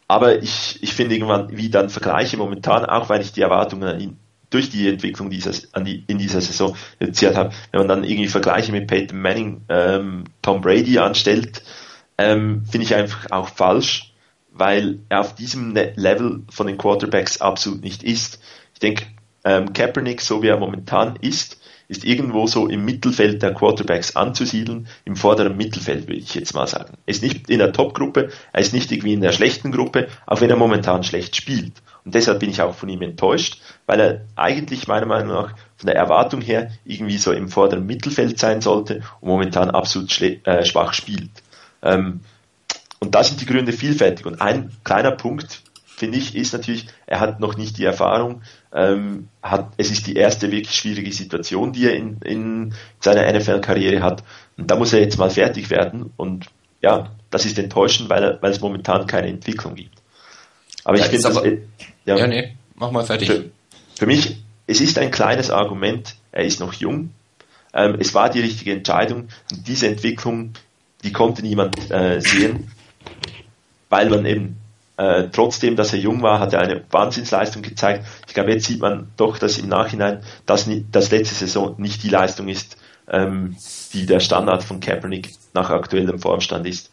aber 0.08 0.42
ich, 0.42 0.82
ich 0.82 0.94
finde 0.94 1.14
irgendwann, 1.14 1.54
wie 1.54 1.68
dann 1.68 1.90
Vergleiche 1.90 2.38
momentan, 2.38 2.86
auch 2.86 3.10
weil 3.10 3.20
ich 3.20 3.32
die 3.32 3.42
Erwartungen 3.42 3.86
an 3.86 4.00
ihn 4.00 4.16
durch 4.48 4.70
die 4.70 4.88
Entwicklung 4.88 5.28
dieser, 5.28 5.52
die, 5.82 6.04
in 6.06 6.16
dieser 6.16 6.40
Saison 6.40 6.74
reduziert 7.02 7.36
habe, 7.36 7.52
wenn 7.70 7.80
man 7.80 7.88
dann 7.88 8.04
irgendwie 8.04 8.28
Vergleiche 8.28 8.72
mit 8.72 8.86
Peyton 8.86 9.20
Manning, 9.20 9.60
ähm, 9.68 10.24
Tom 10.40 10.62
Brady 10.62 10.98
anstellt, 10.98 11.62
ähm, 12.16 12.64
finde 12.64 12.86
ich 12.86 12.94
einfach 12.94 13.30
auch 13.30 13.48
falsch 13.48 14.13
weil 14.54 15.00
er 15.08 15.20
auf 15.20 15.34
diesem 15.34 15.72
ne-, 15.72 15.92
Level 15.96 16.42
von 16.48 16.66
den 16.66 16.78
Quarterbacks 16.78 17.40
absolut 17.40 17.82
nicht 17.82 18.02
ist. 18.02 18.40
Ich 18.72 18.80
denke, 18.80 19.04
ähm, 19.44 19.72
Kaepernick, 19.72 20.20
so 20.20 20.42
wie 20.42 20.48
er 20.48 20.58
momentan 20.58 21.16
ist, 21.20 21.58
ist 21.88 22.04
irgendwo 22.04 22.46
so 22.46 22.66
im 22.68 22.84
Mittelfeld 22.84 23.42
der 23.42 23.52
Quarterbacks 23.52 24.16
anzusiedeln, 24.16 24.88
im 25.04 25.16
vorderen 25.16 25.56
Mittelfeld, 25.56 26.08
würde 26.08 26.20
ich 26.20 26.34
jetzt 26.34 26.54
mal 26.54 26.66
sagen. 26.66 26.96
Er 27.04 27.10
ist 27.10 27.22
nicht 27.22 27.50
in 27.50 27.58
der 27.58 27.72
Top-Gruppe, 27.72 28.30
er 28.52 28.60
ist 28.60 28.72
nicht 28.72 28.90
irgendwie 28.90 29.12
in 29.12 29.20
der 29.20 29.32
schlechten 29.32 29.70
Gruppe, 29.70 30.08
auch 30.26 30.40
wenn 30.40 30.48
er 30.48 30.56
momentan 30.56 31.04
schlecht 31.04 31.36
spielt. 31.36 31.74
Und 32.04 32.14
deshalb 32.14 32.40
bin 32.40 32.50
ich 32.50 32.62
auch 32.62 32.74
von 32.74 32.88
ihm 32.88 33.02
enttäuscht, 33.02 33.60
weil 33.86 34.00
er 34.00 34.20
eigentlich 34.36 34.88
meiner 34.88 35.06
Meinung 35.06 35.34
nach 35.34 35.54
von 35.76 35.86
der 35.86 35.96
Erwartung 35.96 36.40
her 36.40 36.70
irgendwie 36.84 37.18
so 37.18 37.32
im 37.32 37.48
vorderen 37.48 37.86
Mittelfeld 37.86 38.38
sein 38.38 38.60
sollte 38.60 39.02
und 39.20 39.28
momentan 39.28 39.70
absolut 39.70 40.20
äh, 40.20 40.64
schwach 40.64 40.94
spielt. 40.94 41.30
Ähm, 41.82 42.20
und 43.04 43.14
da 43.14 43.22
sind 43.22 43.38
die 43.40 43.46
Gründe 43.46 43.72
vielfältig. 43.72 44.24
Und 44.24 44.40
ein 44.40 44.70
kleiner 44.82 45.10
Punkt, 45.10 45.60
finde 45.84 46.16
ich, 46.16 46.34
ist 46.34 46.54
natürlich, 46.54 46.86
er 47.06 47.20
hat 47.20 47.38
noch 47.38 47.56
nicht 47.58 47.76
die 47.76 47.84
Erfahrung, 47.84 48.40
ähm, 48.72 49.28
hat, 49.42 49.72
es 49.76 49.90
ist 49.90 50.06
die 50.06 50.16
erste 50.16 50.50
wirklich 50.50 50.74
schwierige 50.74 51.12
Situation, 51.12 51.74
die 51.74 51.86
er 51.86 51.94
in, 51.94 52.16
in 52.24 52.74
seiner 53.00 53.30
NFL-Karriere 53.30 54.02
hat. 54.02 54.24
Und 54.56 54.70
da 54.70 54.76
muss 54.76 54.94
er 54.94 55.00
jetzt 55.00 55.18
mal 55.18 55.28
fertig 55.28 55.68
werden. 55.68 56.12
Und 56.16 56.46
ja, 56.80 57.10
das 57.30 57.44
ist 57.44 57.58
enttäuschend, 57.58 58.08
weil, 58.08 58.38
weil 58.40 58.52
es 58.52 58.60
momentan 58.60 59.06
keine 59.06 59.28
Entwicklung 59.28 59.74
gibt. 59.74 59.98
Aber 60.82 60.96
ja, 60.98 61.04
ich 61.04 61.10
finde, 61.10 61.62
ja, 62.06 62.16
ja, 62.16 62.26
nee, 62.26 62.56
mach 62.74 62.90
mal 62.90 63.04
fertig. 63.04 63.28
Für, 63.28 63.44
für, 63.96 64.06
mich, 64.06 64.42
es 64.66 64.80
ist 64.80 64.98
ein 64.98 65.10
kleines 65.10 65.50
Argument, 65.50 66.14
er 66.32 66.44
ist 66.44 66.58
noch 66.58 66.72
jung. 66.72 67.10
Ähm, 67.74 67.96
es 68.00 68.14
war 68.14 68.30
die 68.30 68.40
richtige 68.40 68.72
Entscheidung. 68.72 69.28
Und 69.50 69.68
diese 69.68 69.88
Entwicklung, 69.88 70.54
die 71.02 71.12
konnte 71.12 71.42
niemand 71.42 71.90
äh, 71.90 72.20
sehen 72.20 72.70
weil 73.88 74.10
man 74.10 74.26
eben 74.26 74.56
äh, 74.96 75.28
trotzdem, 75.32 75.76
dass 75.76 75.92
er 75.92 75.98
jung 75.98 76.22
war, 76.22 76.38
hat 76.38 76.52
er 76.52 76.60
eine 76.60 76.84
Wahnsinnsleistung 76.90 77.62
gezeigt. 77.62 78.06
Ich 78.28 78.34
glaube, 78.34 78.52
jetzt 78.52 78.66
sieht 78.66 78.80
man 78.80 79.08
doch, 79.16 79.38
dass 79.38 79.58
im 79.58 79.68
Nachhinein 79.68 80.20
das, 80.46 80.68
das 80.92 81.10
letzte 81.10 81.34
Saison 81.34 81.74
nicht 81.78 82.02
die 82.02 82.10
Leistung 82.10 82.48
ist, 82.48 82.76
ähm, 83.10 83.56
die 83.92 84.06
der 84.06 84.20
Standard 84.20 84.62
von 84.62 84.80
Kaepernick 84.80 85.30
nach 85.52 85.70
aktuellem 85.70 86.18
Formstand 86.18 86.66
ist. 86.66 86.90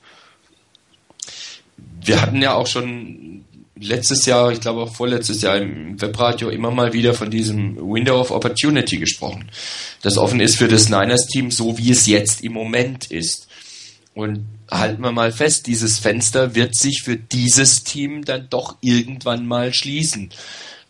Wir 2.03 2.21
hatten 2.21 2.41
ja 2.41 2.55
auch 2.55 2.67
schon 2.67 3.45
letztes 3.75 4.25
Jahr, 4.25 4.51
ich 4.51 4.61
glaube 4.61 4.81
auch 4.81 4.93
vorletztes 4.93 5.41
Jahr 5.41 5.57
im 5.57 5.99
Webradio 6.01 6.49
immer 6.49 6.71
mal 6.71 6.93
wieder 6.93 7.13
von 7.13 7.29
diesem 7.29 7.77
Window 7.77 8.19
of 8.19 8.31
Opportunity 8.31 8.97
gesprochen, 8.97 9.49
das 10.01 10.17
offen 10.17 10.39
ist 10.39 10.57
für 10.57 10.67
das 10.67 10.89
Niners-Team, 10.89 11.51
so 11.51 11.77
wie 11.77 11.91
es 11.91 12.07
jetzt 12.07 12.43
im 12.43 12.53
Moment 12.53 13.09
ist. 13.11 13.47
Und 14.13 14.45
halten 14.71 15.03
wir 15.03 15.11
mal 15.11 15.31
fest, 15.31 15.67
dieses 15.67 15.99
Fenster 15.99 16.55
wird 16.55 16.75
sich 16.75 17.01
für 17.03 17.17
dieses 17.17 17.83
Team 17.83 18.23
dann 18.23 18.47
doch 18.49 18.77
irgendwann 18.81 19.45
mal 19.45 19.73
schließen. 19.73 20.31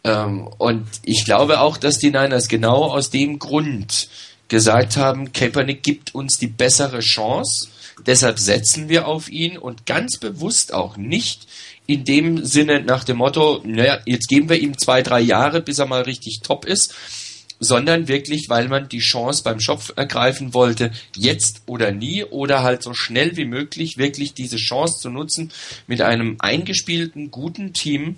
Ähm, 0.04 0.48
und 0.58 0.88
ich 1.04 1.26
glaube 1.26 1.60
auch, 1.60 1.78
dass 1.78 1.98
die 1.98 2.12
Niners 2.12 2.48
genau 2.48 2.86
aus 2.86 3.10
dem 3.10 3.40
Grund 3.40 4.08
gesagt 4.48 4.98
haben, 4.98 5.32
Kaepernick 5.34 5.82
gibt 5.82 6.14
uns 6.14 6.38
die 6.38 6.48
bessere 6.48 7.00
Chance, 7.00 7.70
deshalb 8.06 8.38
setzen 8.38 8.90
wir 8.90 9.08
auf 9.08 9.30
ihn 9.30 9.58
und 9.58 9.86
ganz 9.86 10.18
bewusst 10.20 10.74
auch 10.74 10.98
nicht 10.98 11.48
in 11.88 12.04
dem 12.04 12.46
Sinne 12.46 12.82
nach 12.82 13.04
dem 13.04 13.18
Motto, 13.18 13.62
naja, 13.64 14.00
jetzt 14.06 14.28
geben 14.28 14.50
wir 14.50 14.60
ihm 14.60 14.78
zwei, 14.78 15.02
drei 15.02 15.22
Jahre, 15.22 15.62
bis 15.62 15.80
er 15.80 15.88
mal 15.88 16.02
richtig 16.02 16.42
top 16.44 16.66
ist, 16.66 16.94
sondern 17.62 18.08
wirklich, 18.08 18.50
weil 18.50 18.68
man 18.68 18.90
die 18.90 19.00
Chance 19.00 19.44
beim 19.44 19.60
Schopf 19.60 19.94
ergreifen 19.96 20.56
wollte, 20.56 20.92
jetzt 21.16 21.62
oder 21.68 21.92
nie 21.92 22.24
oder 22.26 22.64
halt 22.64 22.82
so 22.82 22.94
schnell 22.96 23.38
wie 23.38 23.46
möglich 23.46 23.98
wirklich 23.98 24.34
diese 24.34 24.58
Chance 24.58 25.00
zu 25.00 25.10
nutzen, 25.10 25.52
mit 25.86 26.02
einem 26.02 26.38
eingespielten, 26.40 27.30
guten 27.30 27.72
Team, 27.74 28.18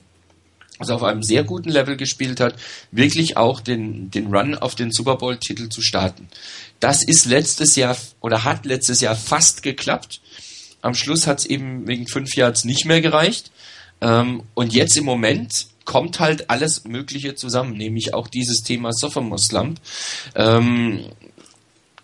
also 0.80 0.96
auf 0.96 1.04
einem 1.04 1.24
sehr 1.24 1.44
guten 1.44 1.70
Level 1.70 1.98
gespielt 1.98 2.40
hat, 2.40 2.56
wirklich 2.92 3.36
auch 3.36 3.60
den, 3.60 4.10
den 4.10 4.34
Run 4.34 4.56
auf 4.56 4.76
den 4.76 4.92
Super 4.92 5.18
Bowl-Titel 5.18 5.68
zu 5.68 5.82
starten. 5.82 6.30
Das 6.80 7.04
ist 7.04 7.26
letztes 7.26 7.76
Jahr 7.76 7.98
oder 8.22 8.46
hat 8.46 8.66
letztes 8.66 9.02
Jahr 9.02 9.16
fast 9.16 9.62
geklappt. 9.62 10.22
Am 10.82 10.96
Schluss 10.96 11.28
hat 11.28 11.40
es 11.40 11.46
eben 11.46 11.86
wegen 11.86 12.08
fünf 12.08 12.34
Yards 12.36 12.64
nicht 12.64 12.86
mehr 12.86 13.02
gereicht. 13.02 13.52
Ähm, 14.00 14.44
und 14.54 14.74
jetzt 14.74 14.98
im 14.98 15.04
Moment 15.04 15.68
kommt 15.86 16.20
halt 16.20 16.50
alles 16.50 16.86
Mögliche 16.86 17.36
zusammen, 17.36 17.78
nämlich 17.78 18.14
auch 18.14 18.28
dieses 18.28 18.62
Thema 18.62 18.94
Sophomore 18.94 19.40
Slump. 19.40 19.80
Ähm, 20.36 21.06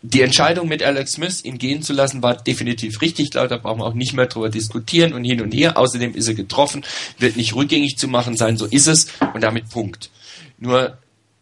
die 0.02 0.22
Entscheidung 0.22 0.68
mit 0.70 0.82
Alex 0.82 1.14
Smith, 1.14 1.44
ihn 1.44 1.58
gehen 1.58 1.82
zu 1.82 1.92
lassen, 1.92 2.24
war 2.24 2.36
definitiv 2.38 3.02
richtig. 3.02 3.26
Ich 3.26 3.32
glaube, 3.32 3.50
da 3.50 3.58
brauchen 3.58 3.80
wir 3.80 3.86
auch 3.86 3.94
nicht 3.94 4.14
mehr 4.14 4.28
drüber 4.28 4.50
diskutieren 4.50 5.14
und 5.14 5.26
hin 5.26 5.42
und 5.42 5.52
her. 5.52 5.78
Außerdem 5.78 6.16
ist 6.16 6.28
er 6.28 6.36
getroffen, 6.36 6.86
wird 7.18 7.36
nicht 7.36 7.54
rückgängig 7.54 7.98
zu 7.98 8.08
machen 8.08 8.38
sein, 8.38 8.56
so 8.56 8.66
ist 8.66 8.88
es 8.88 9.08
und 9.34 9.42
damit 9.42 9.70
Punkt. 9.70 10.10
Nur 10.58 10.98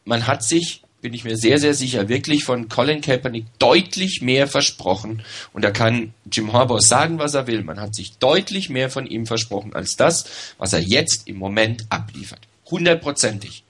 man 0.06 0.26
hat 0.26 0.44
sich 0.44 0.82
bin 1.02 1.14
ich 1.14 1.24
mir 1.24 1.38
sehr, 1.38 1.60
sehr 1.60 1.74
sicher, 1.74 2.10
wirklich 2.10 2.44
von 2.44 2.70
Colin 2.70 3.02
Kaepernick 3.02 3.46
deutlich 3.60 4.22
mehr 4.22 4.48
versprochen. 4.48 5.22
Und 5.54 5.64
da 5.64 5.72
kann 5.72 6.14
Jim 6.32 6.54
Harbaugh 6.54 6.82
sagen, 6.82 7.20
was 7.20 7.36
er 7.36 7.48
will. 7.48 7.64
Man 7.64 7.80
hat 7.80 7.94
sich 7.94 8.18
deutlich 8.18 8.70
mehr 8.70 8.90
von 8.90 9.06
ihm 9.06 9.26
versprochen 9.26 9.76
als 9.76 9.96
das, 9.96 10.26
was 10.58 10.74
er 10.74 10.80
jetzt 10.80 11.28
im 11.28 11.38
Moment 11.38 11.86
abliefert. 11.90 12.40
Hundertprozentig. 12.70 13.64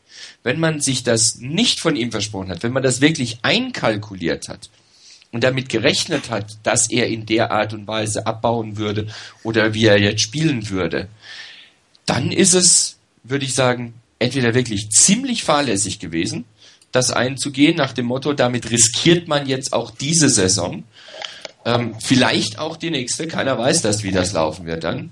Wenn 0.44 0.60
man 0.60 0.80
sich 0.80 1.04
das 1.04 1.36
nicht 1.40 1.82
von 1.82 1.96
ihm 1.96 2.12
versprochen 2.12 2.50
hat, 2.50 2.64
wenn 2.64 2.74
man 2.74 2.84
das 2.84 3.02
wirklich 3.02 3.40
einkalkuliert 3.42 4.48
hat 4.48 4.70
und 5.32 5.44
damit 5.44 5.68
gerechnet 5.68 6.30
hat, 6.30 6.58
dass 6.64 6.90
er 6.90 7.08
in 7.08 7.26
der 7.26 7.52
Art 7.52 7.74
und 7.74 7.88
Weise 7.88 8.26
abbauen 8.26 8.78
würde 8.78 9.08
oder 9.44 9.74
wie 9.74 9.86
er 9.86 10.00
jetzt 10.00 10.22
spielen 10.22 10.70
würde, 10.70 11.10
dann 12.06 12.32
ist 12.32 12.54
es, 12.54 12.98
würde 13.24 13.46
ich 13.46 13.54
sagen, 13.54 13.94
entweder 14.20 14.54
wirklich 14.54 14.90
ziemlich 14.90 15.44
fahrlässig 15.44 16.00
gewesen, 16.00 16.46
das 16.92 17.12
einzugehen, 17.12 17.76
nach 17.76 17.94
dem 17.94 18.06
Motto, 18.06 18.34
damit 18.34 18.72
riskiert 18.72 19.28
man 19.28 19.48
jetzt 19.48 19.74
auch 19.74 19.92
diese 19.92 20.30
Saison, 20.30 20.84
ähm, 21.66 21.96
vielleicht 22.00 22.60
auch 22.60 22.78
die 22.78 22.92
nächste, 22.92 23.28
keiner 23.28 23.58
weiß 23.58 23.82
das, 23.82 24.04
wie 24.04 24.12
das 24.12 24.32
laufen 24.34 24.66
wird 24.66 24.84
dann. 24.84 25.12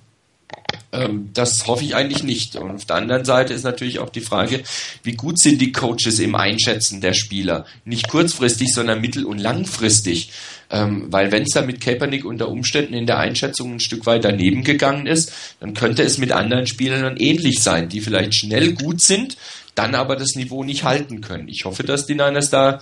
Ähm, 0.91 1.29
das 1.33 1.67
hoffe 1.67 1.83
ich 1.83 1.95
eigentlich 1.95 2.23
nicht. 2.23 2.55
Und 2.55 2.71
auf 2.71 2.85
der 2.85 2.95
anderen 2.95 3.25
Seite 3.25 3.53
ist 3.53 3.63
natürlich 3.63 3.99
auch 3.99 4.09
die 4.09 4.21
Frage, 4.21 4.63
wie 5.03 5.13
gut 5.13 5.39
sind 5.39 5.59
die 5.59 5.71
Coaches 5.71 6.19
im 6.19 6.35
Einschätzen 6.35 7.01
der 7.01 7.13
Spieler? 7.13 7.65
Nicht 7.83 8.07
kurzfristig, 8.07 8.73
sondern 8.73 9.01
mittel- 9.01 9.25
und 9.25 9.39
langfristig. 9.39 10.31
Ähm, 10.71 11.07
weil 11.09 11.31
wenn 11.31 11.43
es 11.43 11.53
da 11.53 11.61
mit 11.61 11.81
Kaepernick 11.81 12.25
unter 12.25 12.49
Umständen 12.49 12.93
in 12.93 13.05
der 13.05 13.19
Einschätzung 13.19 13.75
ein 13.75 13.79
Stück 13.79 14.05
weit 14.05 14.23
daneben 14.23 14.63
gegangen 14.63 15.07
ist, 15.07 15.31
dann 15.59 15.73
könnte 15.73 16.03
es 16.03 16.17
mit 16.17 16.31
anderen 16.31 16.67
Spielern 16.67 17.17
ähnlich 17.17 17.61
sein, 17.61 17.89
die 17.89 18.01
vielleicht 18.01 18.35
schnell 18.35 18.73
gut 18.73 19.01
sind, 19.01 19.37
dann 19.75 19.93
aber 19.93 20.15
das 20.15 20.35
Niveau 20.35 20.63
nicht 20.63 20.83
halten 20.83 21.21
können. 21.21 21.47
Ich 21.47 21.65
hoffe, 21.65 21.83
dass 21.83 22.05
die 22.05 22.15
Niners 22.15 22.49
da 22.49 22.79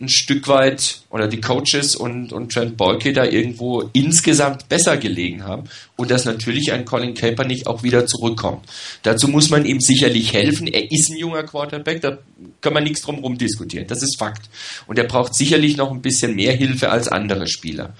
ein 0.00 0.08
Stück 0.08 0.48
weit 0.48 1.02
oder 1.10 1.28
die 1.28 1.40
Coaches 1.40 1.94
und, 1.94 2.32
und 2.32 2.52
Trent 2.52 2.76
Bolke 2.76 3.12
da 3.12 3.24
irgendwo 3.24 3.90
insgesamt 3.92 4.68
besser 4.68 4.96
gelegen 4.96 5.44
haben 5.44 5.68
und 5.96 6.10
dass 6.10 6.24
natürlich 6.24 6.72
ein 6.72 6.84
Colin 6.84 7.14
Kaepernick 7.14 7.66
auch 7.66 7.84
wieder 7.84 8.04
zurückkommt. 8.06 8.66
Dazu 9.02 9.28
muss 9.28 9.50
man 9.50 9.64
ihm 9.64 9.80
sicherlich 9.80 10.32
helfen. 10.32 10.66
Er 10.66 10.90
ist 10.90 11.10
ein 11.10 11.16
junger 11.16 11.44
Quarterback, 11.44 12.00
da 12.00 12.18
kann 12.60 12.72
man 12.72 12.82
nichts 12.82 13.02
drum 13.02 13.16
herum 13.16 13.38
diskutieren. 13.38 13.86
Das 13.86 14.02
ist 14.02 14.18
Fakt. 14.18 14.50
Und 14.86 14.98
er 14.98 15.04
braucht 15.04 15.34
sicherlich 15.34 15.76
noch 15.76 15.92
ein 15.92 16.02
bisschen 16.02 16.34
mehr 16.34 16.52
Hilfe 16.52 16.90
als 16.90 17.06
andere 17.06 17.46
Spieler. 17.46 17.94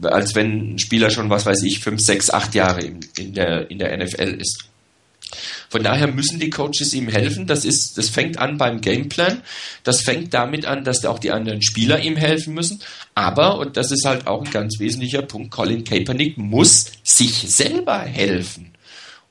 Als 0.00 0.34
wenn 0.36 0.74
ein 0.74 0.78
Spieler 0.78 1.10
schon, 1.10 1.28
was 1.28 1.44
weiß 1.44 1.62
ich, 1.64 1.80
fünf, 1.80 2.00
sechs, 2.00 2.30
acht 2.30 2.54
Jahre 2.54 2.82
in, 2.82 3.00
in, 3.16 3.34
der, 3.34 3.68
in 3.70 3.78
der 3.78 3.96
NFL 3.96 4.38
ist. 4.40 4.64
Von 5.68 5.82
daher 5.82 6.06
müssen 6.08 6.40
die 6.40 6.50
Coaches 6.50 6.94
ihm 6.94 7.08
helfen. 7.08 7.46
Das 7.46 7.64
ist, 7.64 7.98
das 7.98 8.08
fängt 8.08 8.38
an 8.38 8.58
beim 8.58 8.80
Gameplan. 8.80 9.42
Das 9.84 10.02
fängt 10.02 10.34
damit 10.34 10.66
an, 10.66 10.84
dass 10.84 11.04
auch 11.04 11.18
die 11.18 11.30
anderen 11.30 11.62
Spieler 11.62 12.00
ihm 12.00 12.16
helfen 12.16 12.54
müssen. 12.54 12.80
Aber, 13.14 13.58
und 13.58 13.76
das 13.76 13.90
ist 13.90 14.04
halt 14.04 14.26
auch 14.26 14.44
ein 14.44 14.50
ganz 14.50 14.78
wesentlicher 14.78 15.22
Punkt, 15.22 15.50
Colin 15.50 15.84
Kaepernick 15.84 16.38
muss 16.38 16.86
sich 17.02 17.34
selber 17.34 18.00
helfen. 18.00 18.72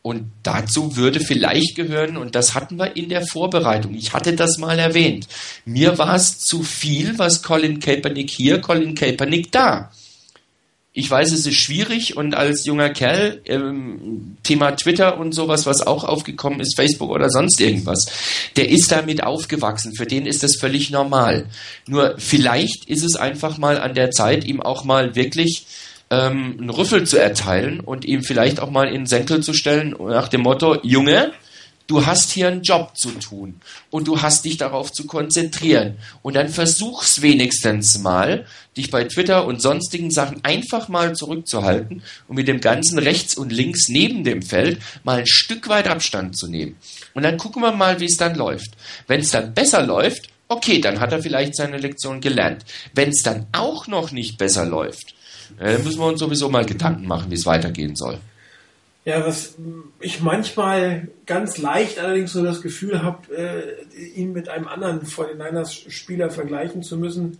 Und 0.04 0.32
dazu 0.42 0.96
würde 0.96 1.20
vielleicht 1.20 1.76
gehören, 1.76 2.18
und 2.18 2.34
das 2.34 2.56
hatten 2.56 2.78
wir 2.78 2.98
in 2.98 3.10
der 3.10 3.24
Vorbereitung, 3.26 3.94
ich 3.94 4.14
hatte 4.14 4.34
das 4.34 4.58
mal 4.58 4.80
erwähnt, 4.80 5.28
mir 5.64 6.00
war 6.00 6.16
es 6.16 6.40
zu 6.40 6.64
viel, 6.64 7.20
was 7.20 7.44
Colin 7.44 7.80
Kaepernick 7.80 8.32
hier, 8.32 8.62
Colin 8.62 8.96
Kaepernick 8.96 9.52
da 9.52 9.92
ich 10.93 11.10
weiß, 11.10 11.32
es 11.32 11.45
ist 11.45 11.56
schwierig 11.56 12.17
und 12.17 12.36
als 12.36 12.65
junger 12.65 12.89
Kerl, 12.89 13.41
ähm, 13.45 14.36
Thema 14.43 14.71
Twitter 14.71 15.17
und 15.17 15.34
sowas, 15.34 15.65
was 15.65 15.88
auch 15.88 16.04
aufgekommen 16.04 16.60
ist, 16.60 16.75
Facebook 16.75 17.10
oder 17.10 17.30
sonst 17.30 17.62
irgendwas, 17.62 18.12
der 18.58 18.67
ist 18.69 18.91
damit 18.91 19.23
aufgewachsen. 19.23 19.95
Für 19.95 20.06
den 20.06 20.25
ist 20.25 20.43
das 20.43 20.58
völlig 20.58 20.89
normal. 20.89 21.45
Nur 21.88 22.15
vielleicht 22.17 22.89
ist 22.89 23.04
es 23.04 23.15
einfach 23.15 23.58
mal 23.58 23.80
an 23.80 23.93
der 23.93 24.12
Zeit, 24.12 24.43
ihm 24.43 24.62
auch 24.62 24.84
mal 24.84 25.15
wirklich 25.15 25.65
ähm, 26.10 26.58
einen 26.60 26.69
Rüffel 26.69 27.06
zu 27.06 27.17
erteilen 27.17 27.80
und 27.80 28.04
ihm 28.04 28.21
vielleicht 28.21 28.60
auch 28.60 28.69
mal 28.69 28.88
in 28.88 29.01
den 29.01 29.06
Senkel 29.06 29.41
zu 29.41 29.54
stellen 29.54 29.95
nach 29.97 30.27
dem 30.27 30.41
Motto, 30.41 30.77
Junge, 30.84 31.32
du 31.91 32.06
hast 32.06 32.32
hier 32.32 32.47
einen 32.47 32.62
Job 32.62 32.95
zu 32.95 33.12
tun 33.12 33.60
und 33.89 34.08
du 34.08 34.21
hast 34.21 34.45
dich 34.45 34.56
darauf 34.56 34.93
zu 34.93 35.06
konzentrieren. 35.06 35.97
Und 36.21 36.36
dann 36.36 36.47
versuch's 36.47 37.21
wenigstens 37.21 37.99
mal, 37.99 38.45
dich 38.77 38.89
bei 38.91 39.04
Twitter 39.04 39.45
und 39.45 39.62
sonstigen 39.62 40.10
Sachen 40.10 40.41
einfach 40.45 40.88
mal 40.88 41.13
zurückzuhalten 41.15 42.01
und 42.30 42.36
mit 42.36 42.47
dem 42.47 42.62
ganzen 42.62 42.97
rechts 42.97 43.36
und 43.36 43.51
links 43.51 43.89
neben 43.89 44.23
dem 44.23 44.41
Feld 44.41 44.80
mal 45.04 45.19
ein 45.19 45.27
Stück 45.27 45.67
weit 45.67 45.89
Abstand 45.89 46.38
zu 46.38 46.47
nehmen. 46.47 46.77
Und 47.13 47.23
dann 47.23 47.38
gucken 47.38 47.62
wir 47.62 47.73
mal, 47.73 47.99
wie 47.99 48.06
es 48.06 48.15
dann 48.15 48.36
läuft. 48.36 48.71
Wenn 49.08 49.19
es 49.19 49.32
dann 49.32 49.54
besser 49.54 49.86
läuft, 49.86 50.30
okay, 50.47 50.80
dann 50.80 51.01
hat 51.01 51.12
er 51.12 51.21
vielleicht 51.21 51.58
seine 51.58 51.77
Lektion 51.77 52.21
gelernt. 52.21 52.63
Wenn 52.95 53.10
es 53.10 53.21
dann 53.21 53.47
auch 53.51 53.88
noch 53.88 54.12
nicht 54.12 54.38
besser 54.38 54.65
läuft, 54.65 55.13
äh, 55.60 55.73
dann 55.73 55.84
müssen 55.84 55.99
wir 55.99 56.08
uns 56.08 56.21
sowieso 56.21 56.47
mal 56.47 56.65
Gedanken 56.65 57.06
machen, 57.06 57.30
wie 57.32 57.36
es 57.36 57.45
weitergehen 57.45 57.97
soll. 57.97 58.17
Ja, 59.04 59.26
was 59.26 59.56
ich 60.00 60.22
manchmal 60.22 61.08
ganz 61.26 61.58
leicht 61.58 61.98
allerdings 61.98 62.34
so 62.34 62.44
das 62.44 62.62
Gefühl 62.62 63.02
habe, 63.02 63.36
äh, 63.36 63.94
ihn 64.14 64.32
mit 64.32 64.48
einem 64.48 64.68
anderen 64.68 65.06
vor 65.08 65.26
den 65.26 65.40
Niners 65.40 65.74
Spieler 65.74 66.30
vergleichen 66.30 66.84
zu 66.84 66.98
müssen, 66.98 67.40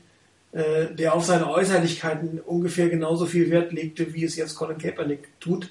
äh, 0.54 0.88
der 0.95 1.13
auf 1.13 1.24
seine 1.24 1.47
Äußerlichkeiten 1.50 2.39
ungefähr 2.39 2.89
genauso 2.89 3.28
viel 3.28 3.52
Wert 3.52 3.74
legte, 3.74 4.15
wie 4.15 4.24
es 4.24 4.36
jetzt 4.36 4.56
Colin 4.56 4.80
Kaepernick 4.80 5.39
tut. 5.39 5.69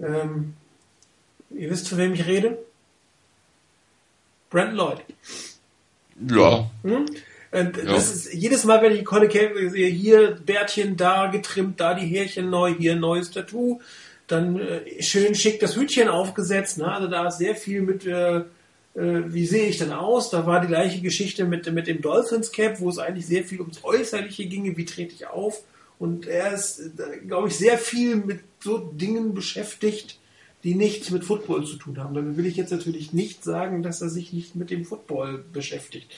Ähm, 0.00 0.54
ihr 1.50 1.70
wisst, 1.70 1.88
von 1.88 1.98
wem 1.98 2.14
ich 2.14 2.26
rede? 2.26 2.58
Brent 4.50 4.74
Lloyd. 4.74 4.98
Ja. 6.28 6.68
Hm? 6.82 7.06
Und 7.52 7.76
ja. 7.76 7.84
das 7.84 8.12
ist 8.12 8.34
jedes 8.34 8.64
Mal, 8.64 8.82
wenn 8.82 8.96
ich 8.96 9.04
Colin 9.04 9.28
Kaepernick 9.28 9.70
sehe, 9.70 9.88
hier 9.88 10.32
Bärtchen 10.44 10.96
da 10.96 11.28
getrimmt, 11.28 11.78
da 11.80 11.94
die 11.94 12.06
Härchen 12.06 12.50
neu, 12.50 12.74
hier 12.74 12.92
ein 12.92 13.00
neues 13.00 13.30
Tattoo 13.30 13.80
dann 14.32 14.58
äh, 14.58 15.02
schön 15.02 15.34
schick 15.34 15.60
das 15.60 15.76
Hütchen 15.76 16.08
aufgesetzt. 16.08 16.78
Ne? 16.78 16.90
Also 16.90 17.08
da 17.08 17.28
ist 17.28 17.38
sehr 17.38 17.54
viel 17.54 17.82
mit, 17.82 18.06
äh, 18.06 18.38
äh, 18.38 18.44
wie 18.94 19.46
sehe 19.46 19.68
ich 19.68 19.78
denn 19.78 19.92
aus? 19.92 20.30
Da 20.30 20.46
war 20.46 20.60
die 20.60 20.68
gleiche 20.68 21.00
Geschichte 21.00 21.44
mit, 21.44 21.70
mit 21.72 21.86
dem 21.86 22.00
Dolphins 22.00 22.50
Cap, 22.50 22.80
wo 22.80 22.88
es 22.88 22.98
eigentlich 22.98 23.26
sehr 23.26 23.44
viel 23.44 23.60
ums 23.60 23.84
Äußerliche 23.84 24.46
ginge, 24.46 24.76
wie 24.76 24.84
trete 24.84 25.14
ich 25.14 25.26
auf. 25.26 25.62
Und 25.98 26.26
er 26.26 26.52
ist, 26.52 26.80
äh, 26.80 27.18
glaube 27.26 27.48
ich, 27.48 27.56
sehr 27.56 27.78
viel 27.78 28.16
mit 28.16 28.40
so 28.60 28.78
Dingen 28.78 29.34
beschäftigt, 29.34 30.18
die 30.64 30.74
nichts 30.74 31.10
mit 31.10 31.24
Football 31.24 31.64
zu 31.64 31.76
tun 31.76 31.98
haben. 31.98 32.14
Damit 32.14 32.36
will 32.36 32.46
ich 32.46 32.56
jetzt 32.56 32.72
natürlich 32.72 33.12
nicht 33.12 33.44
sagen, 33.44 33.82
dass 33.82 34.00
er 34.00 34.08
sich 34.08 34.32
nicht 34.32 34.56
mit 34.56 34.70
dem 34.70 34.84
Football 34.84 35.44
beschäftigt. 35.52 36.10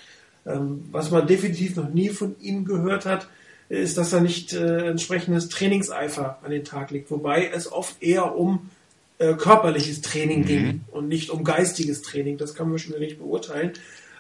Ähm, 0.46 0.84
was 0.92 1.10
man 1.10 1.26
definitiv 1.26 1.76
noch 1.76 1.88
nie 1.88 2.10
von 2.10 2.36
ihm 2.40 2.64
gehört 2.64 3.06
hat, 3.06 3.28
ist, 3.68 3.96
dass 3.96 4.12
er 4.12 4.20
nicht 4.20 4.52
äh, 4.52 4.88
entsprechendes 4.88 5.48
Trainingseifer 5.48 6.38
an 6.42 6.50
den 6.50 6.64
Tag 6.64 6.90
legt, 6.90 7.10
wobei 7.10 7.50
es 7.52 7.70
oft 7.70 8.02
eher 8.02 8.36
um 8.36 8.70
äh, 9.18 9.34
körperliches 9.34 10.00
Training 10.02 10.40
mhm. 10.40 10.46
ging 10.46 10.80
und 10.90 11.08
nicht 11.08 11.30
um 11.30 11.44
geistiges 11.44 12.02
Training. 12.02 12.36
Das 12.36 12.54
kann 12.54 12.68
man 12.68 12.78
schon 12.78 12.98
nicht 12.98 13.18
beurteilen. 13.18 13.72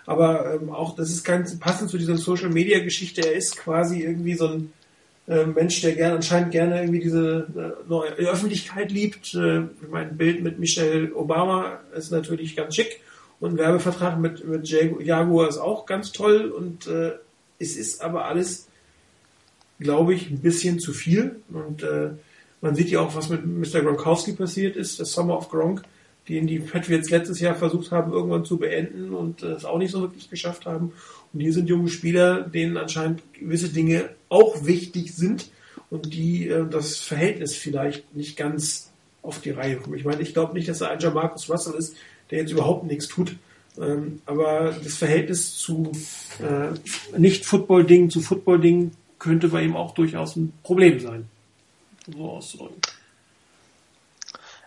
Aber 0.06 0.54
ähm, 0.54 0.70
auch, 0.70 0.96
das 0.96 1.10
ist 1.10 1.24
ganz 1.24 1.58
passend 1.58 1.90
zu 1.90 1.98
dieser 1.98 2.16
Social 2.16 2.50
Media 2.50 2.78
Geschichte. 2.80 3.22
Er 3.22 3.32
ist 3.32 3.56
quasi 3.56 4.02
irgendwie 4.02 4.34
so 4.34 4.48
ein 4.48 4.72
äh, 5.26 5.46
Mensch, 5.46 5.80
der 5.80 5.94
gerne 5.94 6.16
anscheinend 6.16 6.50
gerne 6.50 6.80
irgendwie 6.80 7.00
diese 7.00 7.46
äh, 7.56 7.88
neue 7.88 8.10
Öffentlichkeit 8.10 8.92
liebt. 8.92 9.34
Äh, 9.34 9.62
mein 9.90 10.16
Bild 10.16 10.42
mit 10.42 10.58
Michelle 10.58 11.14
Obama 11.14 11.80
ist 11.96 12.12
natürlich 12.12 12.54
ganz 12.56 12.74
schick 12.74 13.00
und 13.40 13.52
ein 13.52 13.58
Werbevertrag 13.58 14.18
mit, 14.18 14.46
mit 14.46 14.68
Jaguar 14.68 15.48
ist 15.48 15.58
auch 15.58 15.86
ganz 15.86 16.12
toll 16.12 16.50
und 16.50 16.86
äh, 16.86 17.12
es 17.58 17.76
ist 17.76 18.02
aber 18.02 18.26
alles 18.26 18.68
glaube 19.78 20.14
ich, 20.14 20.30
ein 20.30 20.40
bisschen 20.40 20.78
zu 20.78 20.92
viel. 20.92 21.36
Und 21.52 21.82
äh, 21.82 22.10
man 22.60 22.74
sieht 22.74 22.88
ja 22.88 23.00
auch, 23.00 23.14
was 23.14 23.28
mit 23.28 23.44
Mr. 23.44 23.80
Gronkowski 23.80 24.32
passiert 24.32 24.76
ist, 24.76 25.00
das 25.00 25.12
Summer 25.12 25.36
of 25.36 25.48
Gronk, 25.48 25.82
den 26.28 26.46
die 26.46 26.58
Patriots 26.58 27.10
letztes 27.10 27.40
Jahr 27.40 27.54
versucht 27.54 27.90
haben, 27.90 28.12
irgendwann 28.12 28.44
zu 28.44 28.56
beenden 28.56 29.12
und 29.12 29.42
äh, 29.42 29.48
es 29.52 29.64
auch 29.64 29.78
nicht 29.78 29.90
so 29.90 30.00
wirklich 30.00 30.30
geschafft 30.30 30.66
haben. 30.66 30.92
Und 31.32 31.40
hier 31.40 31.52
sind 31.52 31.68
junge 31.68 31.88
Spieler, 31.88 32.42
denen 32.42 32.76
anscheinend 32.76 33.22
gewisse 33.34 33.68
Dinge 33.68 34.10
auch 34.28 34.64
wichtig 34.64 35.14
sind 35.14 35.50
und 35.90 36.14
die 36.14 36.48
äh, 36.48 36.66
das 36.68 36.98
Verhältnis 36.98 37.54
vielleicht 37.54 38.14
nicht 38.14 38.36
ganz 38.36 38.90
auf 39.22 39.40
die 39.40 39.50
Reihe 39.50 39.76
kommen. 39.76 39.96
Ich 39.96 40.04
meine, 40.04 40.22
ich 40.22 40.32
glaube 40.32 40.54
nicht, 40.54 40.68
dass 40.68 40.80
er 40.80 40.90
ein 40.90 41.00
Jamarcus 41.00 41.50
Russell 41.50 41.74
ist, 41.74 41.96
der 42.30 42.40
jetzt 42.40 42.52
überhaupt 42.52 42.84
nichts 42.84 43.08
tut. 43.08 43.36
Ähm, 43.80 44.20
aber 44.26 44.74
das 44.82 44.96
Verhältnis 44.96 45.56
zu 45.56 45.90
äh, 46.40 47.18
Nicht-Football-Dingen 47.18 48.10
zu 48.10 48.20
Football-Dingen 48.20 48.92
könnte 49.24 49.48
bei 49.48 49.62
ihm 49.62 49.74
auch 49.74 49.94
durchaus 49.94 50.36
ein 50.36 50.52
Problem 50.62 51.00
sein. 51.00 51.26
So 52.06 52.30
auszudrücken. 52.30 52.76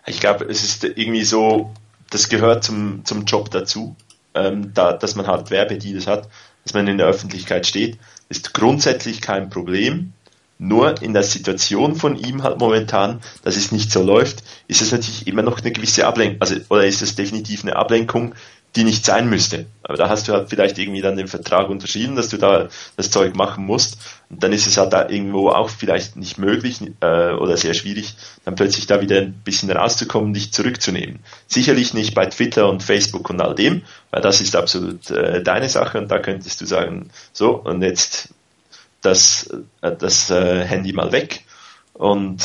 Ich 0.08 0.20
glaube, 0.20 0.46
es 0.46 0.64
ist 0.64 0.84
irgendwie 0.84 1.24
so, 1.24 1.74
das 2.10 2.28
gehört 2.28 2.64
zum, 2.64 3.06
zum 3.06 3.26
Job 3.26 3.52
dazu, 3.52 3.96
ähm, 4.34 4.74
da, 4.74 4.94
dass 4.94 5.16
man 5.16 5.28
halt 5.28 5.52
Werbedeals 5.52 6.08
hat, 6.08 6.28
dass 6.64 6.74
man 6.74 6.88
in 6.88 6.98
der 6.98 7.06
Öffentlichkeit 7.06 7.68
steht, 7.68 8.00
ist 8.30 8.54
grundsätzlich 8.54 9.22
kein 9.22 9.50
Problem. 9.50 10.14
Nur 10.60 11.00
in 11.04 11.14
der 11.14 11.22
Situation 11.22 11.96
von 11.96 12.18
ihm 12.18 12.42
halt 12.42 12.60
momentan, 12.60 13.22
dass 13.44 13.58
es 13.58 13.72
nicht 13.72 13.92
so 13.92 14.02
läuft, 14.02 14.44
ist 14.68 14.82
es 14.82 14.92
natürlich 14.92 15.28
immer 15.28 15.44
noch 15.44 15.60
eine 15.60 15.72
gewisse 15.72 16.08
Ablenkung, 16.08 16.42
also, 16.42 16.56
oder 16.70 16.88
ist 16.88 17.04
es 17.04 17.16
definitiv 17.16 17.64
eine 17.64 17.76
Ablenkung, 17.76 18.34
die 18.76 18.84
nicht 18.84 19.06
sein 19.06 19.30
müsste. 19.30 19.66
Aber 19.82 19.98
da 19.98 20.10
hast 20.10 20.28
du 20.28 20.34
halt 20.34 20.50
vielleicht 20.50 20.78
irgendwie 20.78 21.02
dann 21.02 21.18
den 21.18 21.28
Vertrag 21.28 21.70
unterschrieben, 21.70 22.16
dass 22.16 22.30
du 22.30 22.38
da 22.38 22.70
das 22.96 23.10
Zeug 23.10 23.36
machen 23.36 23.66
musst. 23.66 23.98
Und 24.30 24.44
dann 24.44 24.54
ist 24.54 24.68
es 24.68 24.78
halt 24.78 24.94
da 24.94 25.10
irgendwo 25.10 25.50
auch 25.50 25.70
vielleicht 25.70 26.16
nicht 26.16 26.38
möglich 26.38 26.82
äh, 27.02 27.32
oder 27.32 27.58
sehr 27.58 27.74
schwierig, 27.74 28.16
dann 28.46 28.56
plötzlich 28.56 28.86
da 28.86 29.02
wieder 29.02 29.18
ein 29.18 29.34
bisschen 29.34 29.72
rauszukommen, 29.72 30.34
dich 30.34 30.54
zurückzunehmen. 30.54 31.20
Sicherlich 31.48 31.94
nicht 31.94 32.14
bei 32.14 32.28
Twitter 32.28 32.70
und 32.70 32.84
Facebook 32.84 33.30
und 33.30 33.42
all 33.42 33.56
dem, 33.56 33.84
weil 34.12 34.22
das 34.22 34.42
ist 34.42 34.56
absolut 34.56 35.10
äh, 35.10 35.42
deine 35.42 35.70
Sache 35.70 35.98
und 35.98 36.12
da 36.12 36.20
könntest 36.20 36.62
du 36.62 36.66
sagen, 36.66 37.10
so 37.34 37.56
und 37.56 37.82
jetzt 37.82 38.30
das, 39.02 39.50
äh, 39.82 39.96
das 39.96 40.30
äh, 40.30 40.66
Handy 40.66 40.94
mal 40.94 41.12
weg 41.12 41.46
und 41.94 42.44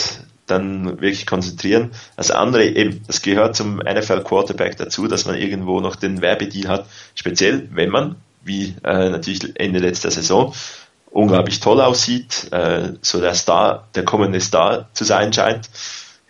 dann 0.53 1.01
wirklich 1.01 1.27
konzentrieren. 1.27 1.91
Das 2.17 2.31
andere 2.31 2.65
eben, 2.65 3.03
das 3.07 3.23
gehört 3.23 3.57
zum 3.57 3.77
NFL 3.77 4.23
Quarterback 4.23 4.77
dazu, 4.77 5.09
dass 5.09 5.25
man 5.27 5.37
irgendwo 5.37 5.81
noch 5.81 5.97
den 5.97 6.21
Werbedeal 6.21 6.69
hat, 6.69 6.87
speziell 7.15 7.69
wenn 7.73 7.91
man, 7.91 8.17
wie 8.45 8.75
äh, 8.85 9.11
natürlich 9.11 9.53
Ende 9.55 9.79
letzter 9.79 10.11
Saison, 10.11 10.55
unglaublich 11.11 11.61
toll 11.61 11.81
aussieht, 11.81 12.49
äh, 12.53 12.95
so 13.03 13.21
der 13.21 13.35
Star, 13.35 13.89
der 13.95 14.05
kommende 14.05 14.41
Star 14.41 14.89
zu 14.93 15.05
sein 15.05 15.33
scheint. 15.33 15.69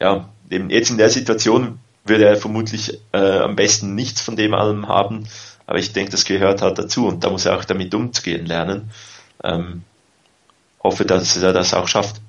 Ja, 0.01 0.29
eben 0.51 0.70
jetzt 0.70 0.91
in 0.91 0.99
der 0.99 1.11
Situation 1.11 1.79
würde 2.05 2.25
er 2.25 2.37
vermutlich 2.37 2.99
äh, 3.12 3.39
am 3.39 3.57
besten 3.57 3.95
nichts 3.95 4.20
von 4.20 4.37
dem 4.37 4.55
allem 4.55 4.89
haben, 4.89 5.29
aber 5.66 5.79
ich 5.79 5.93
denke, 5.93 6.11
das 6.11 6.25
gehört 6.25 6.62
halt 6.62 6.79
dazu 6.79 7.07
und 7.07 7.23
da 7.25 7.31
muss 7.31 7.47
er 7.47 7.57
auch 7.57 7.64
damit 7.64 7.95
umzugehen 7.95 8.47
lernen. 8.47 8.91
Ähm, 9.45 9.85
hoffe, 10.83 11.05
dass 11.05 11.37
er 11.37 11.53
das 11.53 11.75
auch 11.75 11.89
schafft. 11.89 12.20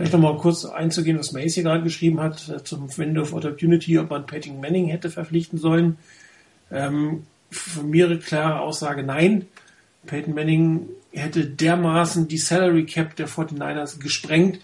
Vielleicht 0.00 0.14
nochmal 0.14 0.38
kurz 0.38 0.64
einzugehen, 0.64 1.18
was 1.18 1.32
Macy 1.32 1.62
gerade 1.62 1.82
geschrieben 1.82 2.22
hat 2.22 2.48
äh, 2.48 2.64
zum 2.64 2.88
Window 2.96 3.20
of 3.20 3.34
Opportunity, 3.34 3.98
ob 3.98 4.08
man 4.08 4.24
Peyton 4.24 4.58
Manning 4.58 4.86
hätte 4.86 5.10
verpflichten 5.10 5.58
sollen. 5.58 5.98
Ähm, 6.70 7.24
von 7.50 7.90
mir 7.90 8.06
eine 8.06 8.18
klare 8.18 8.60
Aussage, 8.60 9.02
nein. 9.02 9.44
Peyton 10.06 10.32
Manning 10.32 10.88
hätte 11.12 11.44
dermaßen 11.44 12.28
die 12.28 12.38
Salary 12.38 12.86
Cap 12.86 13.14
der 13.16 13.28
49ers 13.28 14.00
gesprengt, 14.00 14.60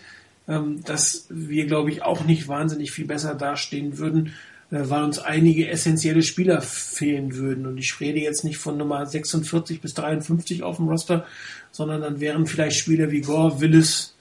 ähm, 0.49 0.83
dass 0.85 1.27
wir, 1.29 1.67
glaube 1.67 1.91
ich, 1.91 2.03
auch 2.03 2.25
nicht 2.25 2.49
wahnsinnig 2.49 2.91
viel 2.91 3.05
besser 3.07 3.35
dastehen 3.35 3.99
würden, 3.99 4.33
äh, 4.71 4.79
weil 4.85 5.03
uns 5.03 5.19
einige 5.19 5.69
essentielle 5.69 6.23
Spieler 6.23 6.63
fehlen 6.63 7.37
würden. 7.37 7.67
Und 7.67 7.77
ich 7.77 8.01
rede 8.01 8.21
jetzt 8.21 8.43
nicht 8.43 8.57
von 8.57 8.79
Nummer 8.79 9.05
46 9.05 9.83
bis 9.83 9.93
53 9.93 10.63
auf 10.63 10.77
dem 10.77 10.89
Roster, 10.89 11.27
sondern 11.73 12.01
dann 12.01 12.21
wären 12.21 12.47
vielleicht 12.47 12.79
Spieler 12.79 13.11
wie 13.11 13.21
Gore, 13.21 13.61
Willis, 13.61 14.16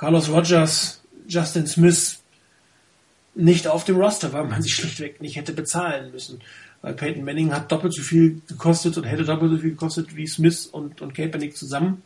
Carlos 0.00 0.30
Rogers, 0.30 1.02
Justin 1.28 1.66
Smith 1.66 2.22
nicht 3.34 3.68
auf 3.68 3.84
dem 3.84 3.96
Roster, 3.96 4.32
weil 4.32 4.44
man 4.44 4.62
sich 4.62 4.74
schlichtweg 4.74 5.20
nicht 5.20 5.36
hätte 5.36 5.52
bezahlen 5.52 6.10
müssen. 6.10 6.40
Weil 6.80 6.94
Peyton 6.94 7.22
Manning 7.22 7.52
hat 7.52 7.70
doppelt 7.70 7.92
so 7.92 8.00
viel 8.00 8.40
gekostet 8.48 8.96
und 8.96 9.04
hätte 9.04 9.24
doppelt 9.24 9.52
so 9.52 9.58
viel 9.58 9.72
gekostet 9.72 10.16
wie 10.16 10.26
Smith 10.26 10.64
und, 10.64 11.02
und 11.02 11.12
Kaepernick 11.12 11.54
zusammen. 11.54 12.00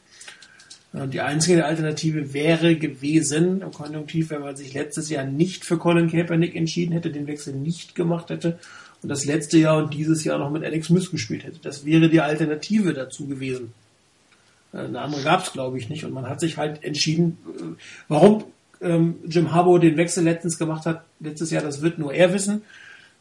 Die 0.93 1.21
einzige 1.21 1.67
Alternative 1.67 2.35
wäre 2.35 2.75
gewesen, 2.75 3.63
im 3.63 3.71
Konjunktiv, 3.71 4.31
wenn 4.31 4.41
man 4.41 4.57
sich 4.57 4.75
letztes 4.75 5.09
Jahr 5.09 5.25
nicht 5.25 5.65
für 5.65 5.79
Colin 5.79 6.11
Kaepernick 6.11 6.57
entschieden 6.57 6.95
hätte, 6.95 7.13
den 7.13 7.29
Wechsel 7.29 7.55
nicht 7.55 7.95
gemacht 7.95 8.29
hätte 8.29 8.59
und 9.03 9.09
das 9.09 9.25
letzte 9.25 9.59
Jahr 9.59 9.77
und 9.77 9.95
dieses 9.95 10.25
Jahr 10.25 10.39
noch 10.39 10.51
mit 10.51 10.65
Alex 10.65 10.89
Smith 10.89 11.13
gespielt 11.13 11.45
hätte. 11.45 11.61
Das 11.63 11.85
wäre 11.85 12.09
die 12.09 12.21
Alternative 12.21 12.93
dazu 12.93 13.29
gewesen. 13.29 13.73
Eine 14.75 15.01
andere 15.01 15.23
gab 15.23 15.45
es, 15.45 15.53
glaube 15.53 15.79
ich, 15.79 15.89
nicht. 15.89 16.05
Und 16.05 16.13
man 16.13 16.29
hat 16.29 16.41
sich 16.41 16.57
halt 16.57 16.83
entschieden, 16.83 17.39
äh, 17.59 17.83
warum 18.09 18.45
ähm, 18.81 19.17
Jim 19.27 19.53
Harbour 19.53 19.81
den 19.81 19.97
Wechsel 19.97 20.25
letztens 20.25 20.59
gemacht 20.59 20.87
hat, 20.87 21.05
letztes 21.21 21.51
Jahr, 21.51 21.63
das 21.63 21.81
wird 21.81 21.99
nur 21.99 22.13
er 22.13 22.33
wissen. 22.33 22.63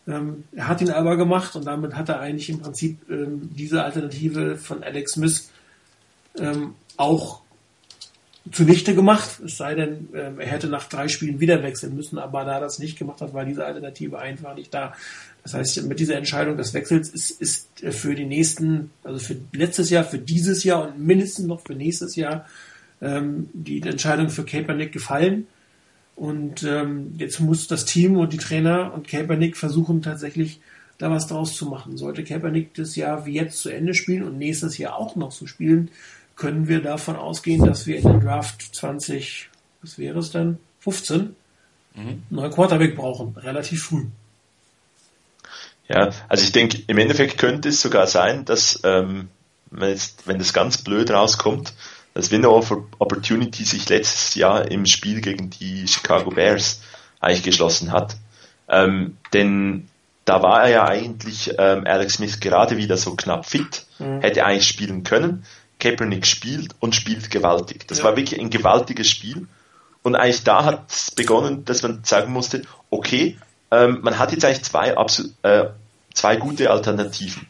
Ähm, 0.08 0.44
er 0.52 0.68
hat 0.68 0.82
ihn 0.82 0.90
aber 0.90 1.16
gemacht 1.16 1.56
und 1.56 1.66
damit 1.66 1.96
hat 1.96 2.10
er 2.10 2.20
eigentlich 2.20 2.50
im 2.50 2.60
Prinzip 2.60 3.00
ähm, 3.10 3.50
diese 3.54 3.84
Alternative 3.84 4.58
von 4.58 4.84
Alex 4.84 5.14
Smith 5.14 5.50
ähm, 6.38 6.76
auch 6.98 7.42
zunichte 8.52 8.94
gemacht. 8.96 9.40
Es 9.46 9.58
sei 9.58 9.76
denn, 9.76 10.10
ähm, 10.14 10.40
er 10.40 10.48
hätte 10.48 10.68
nach 10.68 10.90
drei 10.90 11.08
Spielen 11.08 11.40
wieder 11.40 11.64
wechseln 11.64 11.96
müssen, 11.96 12.20
aber 12.20 12.44
da 12.44 12.56
er 12.56 12.60
das 12.60 12.80
nicht 12.80 12.98
gemacht 13.00 13.22
hat, 13.22 13.34
war 13.34 13.46
diese 13.46 13.66
Alternative 13.66 14.20
einfach 14.20 14.56
nicht 14.56 14.74
da. 14.74 14.94
Das 15.44 15.54
heißt, 15.54 15.84
mit 15.84 16.00
dieser 16.00 16.16
Entscheidung 16.16 16.56
des 16.58 16.74
Wechsels 16.74 17.10
ist, 17.10 17.42
ist 17.42 17.70
für 17.90 18.16
die 18.16 18.26
nächsten, 18.26 18.92
also 19.04 19.20
für 19.20 19.36
letztes 19.52 19.90
Jahr, 19.90 20.06
für 20.06 20.18
dieses 20.18 20.64
Jahr 20.64 20.88
und 20.88 21.00
mindestens 21.00 21.46
noch 21.46 21.62
für 21.62 21.76
nächstes 21.76 22.16
Jahr 22.16 22.46
ähm, 23.02 23.50
die 23.54 23.82
Entscheidung 23.82 24.30
für 24.30 24.46
Kaepernick 24.46 24.94
gefallen. 24.94 25.48
Und 26.16 26.64
ähm, 26.64 27.14
jetzt 27.18 27.40
muss 27.40 27.68
das 27.68 27.86
Team 27.86 28.18
und 28.18 28.32
die 28.32 28.38
Trainer 28.38 28.94
und 28.94 29.08
Kaepernick 29.08 29.58
versuchen 29.58 30.02
tatsächlich 30.02 30.62
da 30.98 31.12
was 31.12 31.28
draus 31.28 31.56
zu 31.56 31.66
machen. 31.66 31.98
Sollte 31.98 32.24
Kaepernick 32.24 32.74
das 32.76 32.96
Jahr 32.96 33.26
wie 33.26 33.34
jetzt 33.34 33.60
zu 33.60 33.70
Ende 33.70 33.94
spielen 33.94 34.24
und 34.24 34.38
nächstes 34.38 34.78
Jahr 34.78 34.96
auch 34.96 35.16
noch 35.16 35.30
zu 35.30 35.48
spielen, 35.48 35.90
können 36.36 36.68
wir 36.68 36.82
davon 36.82 37.16
ausgehen, 37.16 37.66
dass 37.66 37.86
wir 37.86 37.98
in 37.98 38.04
den 38.04 38.22
Draft 38.22 38.76
20, 38.76 39.50
was 39.82 39.98
wäre 39.98 40.20
es 40.20 40.32
dann, 40.32 40.60
15, 40.80 41.36
mhm. 41.96 42.24
neuen 42.30 42.52
Quarterback 42.52 42.96
brauchen, 42.96 43.36
relativ 43.38 43.84
früh. 43.84 44.06
Ja, 45.88 46.12
also 46.30 46.44
ich 46.44 46.52
denke, 46.52 46.82
im 46.88 46.98
Endeffekt 46.98 47.38
könnte 47.38 47.70
es 47.70 47.82
sogar 47.82 48.08
sein, 48.08 48.46
dass 48.46 48.80
ähm, 48.84 49.30
jetzt, 49.80 50.28
wenn 50.28 50.40
das 50.40 50.54
ganz 50.54 50.78
blöd 50.78 51.12
rauskommt, 51.12 51.74
dass 52.14 52.32
Window 52.32 52.56
of 52.56 52.72
Opportunity 53.00 53.66
sich 53.66 53.90
letztes 53.90 54.36
Jahr 54.36 54.70
im 54.70 54.86
Spiel 54.86 55.22
gegen 55.22 55.50
die 55.50 55.88
Chicago 55.88 56.30
Bears 56.30 56.82
eigentlich 57.20 57.44
geschlossen 57.44 57.92
hat. 57.92 58.16
Ähm, 58.70 59.18
denn 59.34 59.90
da 60.26 60.42
war 60.42 60.64
er 60.64 60.70
ja 60.70 60.88
eigentlich 60.88 61.54
ähm, 61.58 61.86
Alex 61.86 62.16
Smith 62.16 62.40
gerade 62.40 62.78
wieder 62.78 62.98
so 62.98 63.16
knapp 63.16 63.46
fit, 63.46 63.86
mhm. 64.00 64.22
hätte 64.22 64.46
eigentlich 64.46 64.68
spielen 64.68 65.04
können. 65.04 65.46
Kaepernick 65.80 66.26
spielt 66.26 66.76
und 66.80 66.96
spielt 66.96 67.30
gewaltig. 67.30 67.88
Das 67.88 67.98
ja. 67.98 68.04
war 68.06 68.16
wirklich 68.16 68.40
ein 68.40 68.50
gewaltiges 68.50 69.10
Spiel. 69.10 69.48
Und 70.02 70.16
eigentlich 70.16 70.44
da 70.44 70.64
hat 70.64 70.92
es 70.92 71.12
begonnen, 71.12 71.66
dass 71.66 71.82
man 71.82 72.04
sagen 72.04 72.32
musste, 72.32 72.62
okay, 72.90 73.38
ähm, 73.74 74.00
man 74.02 74.20
hat 74.20 74.32
jetzt 74.32 74.46
eigentlich 74.46 74.64
zwei, 74.64 74.96
äh, 75.44 75.66
zwei 76.14 76.36
gute 76.36 76.70
Alternativen. 76.70 77.48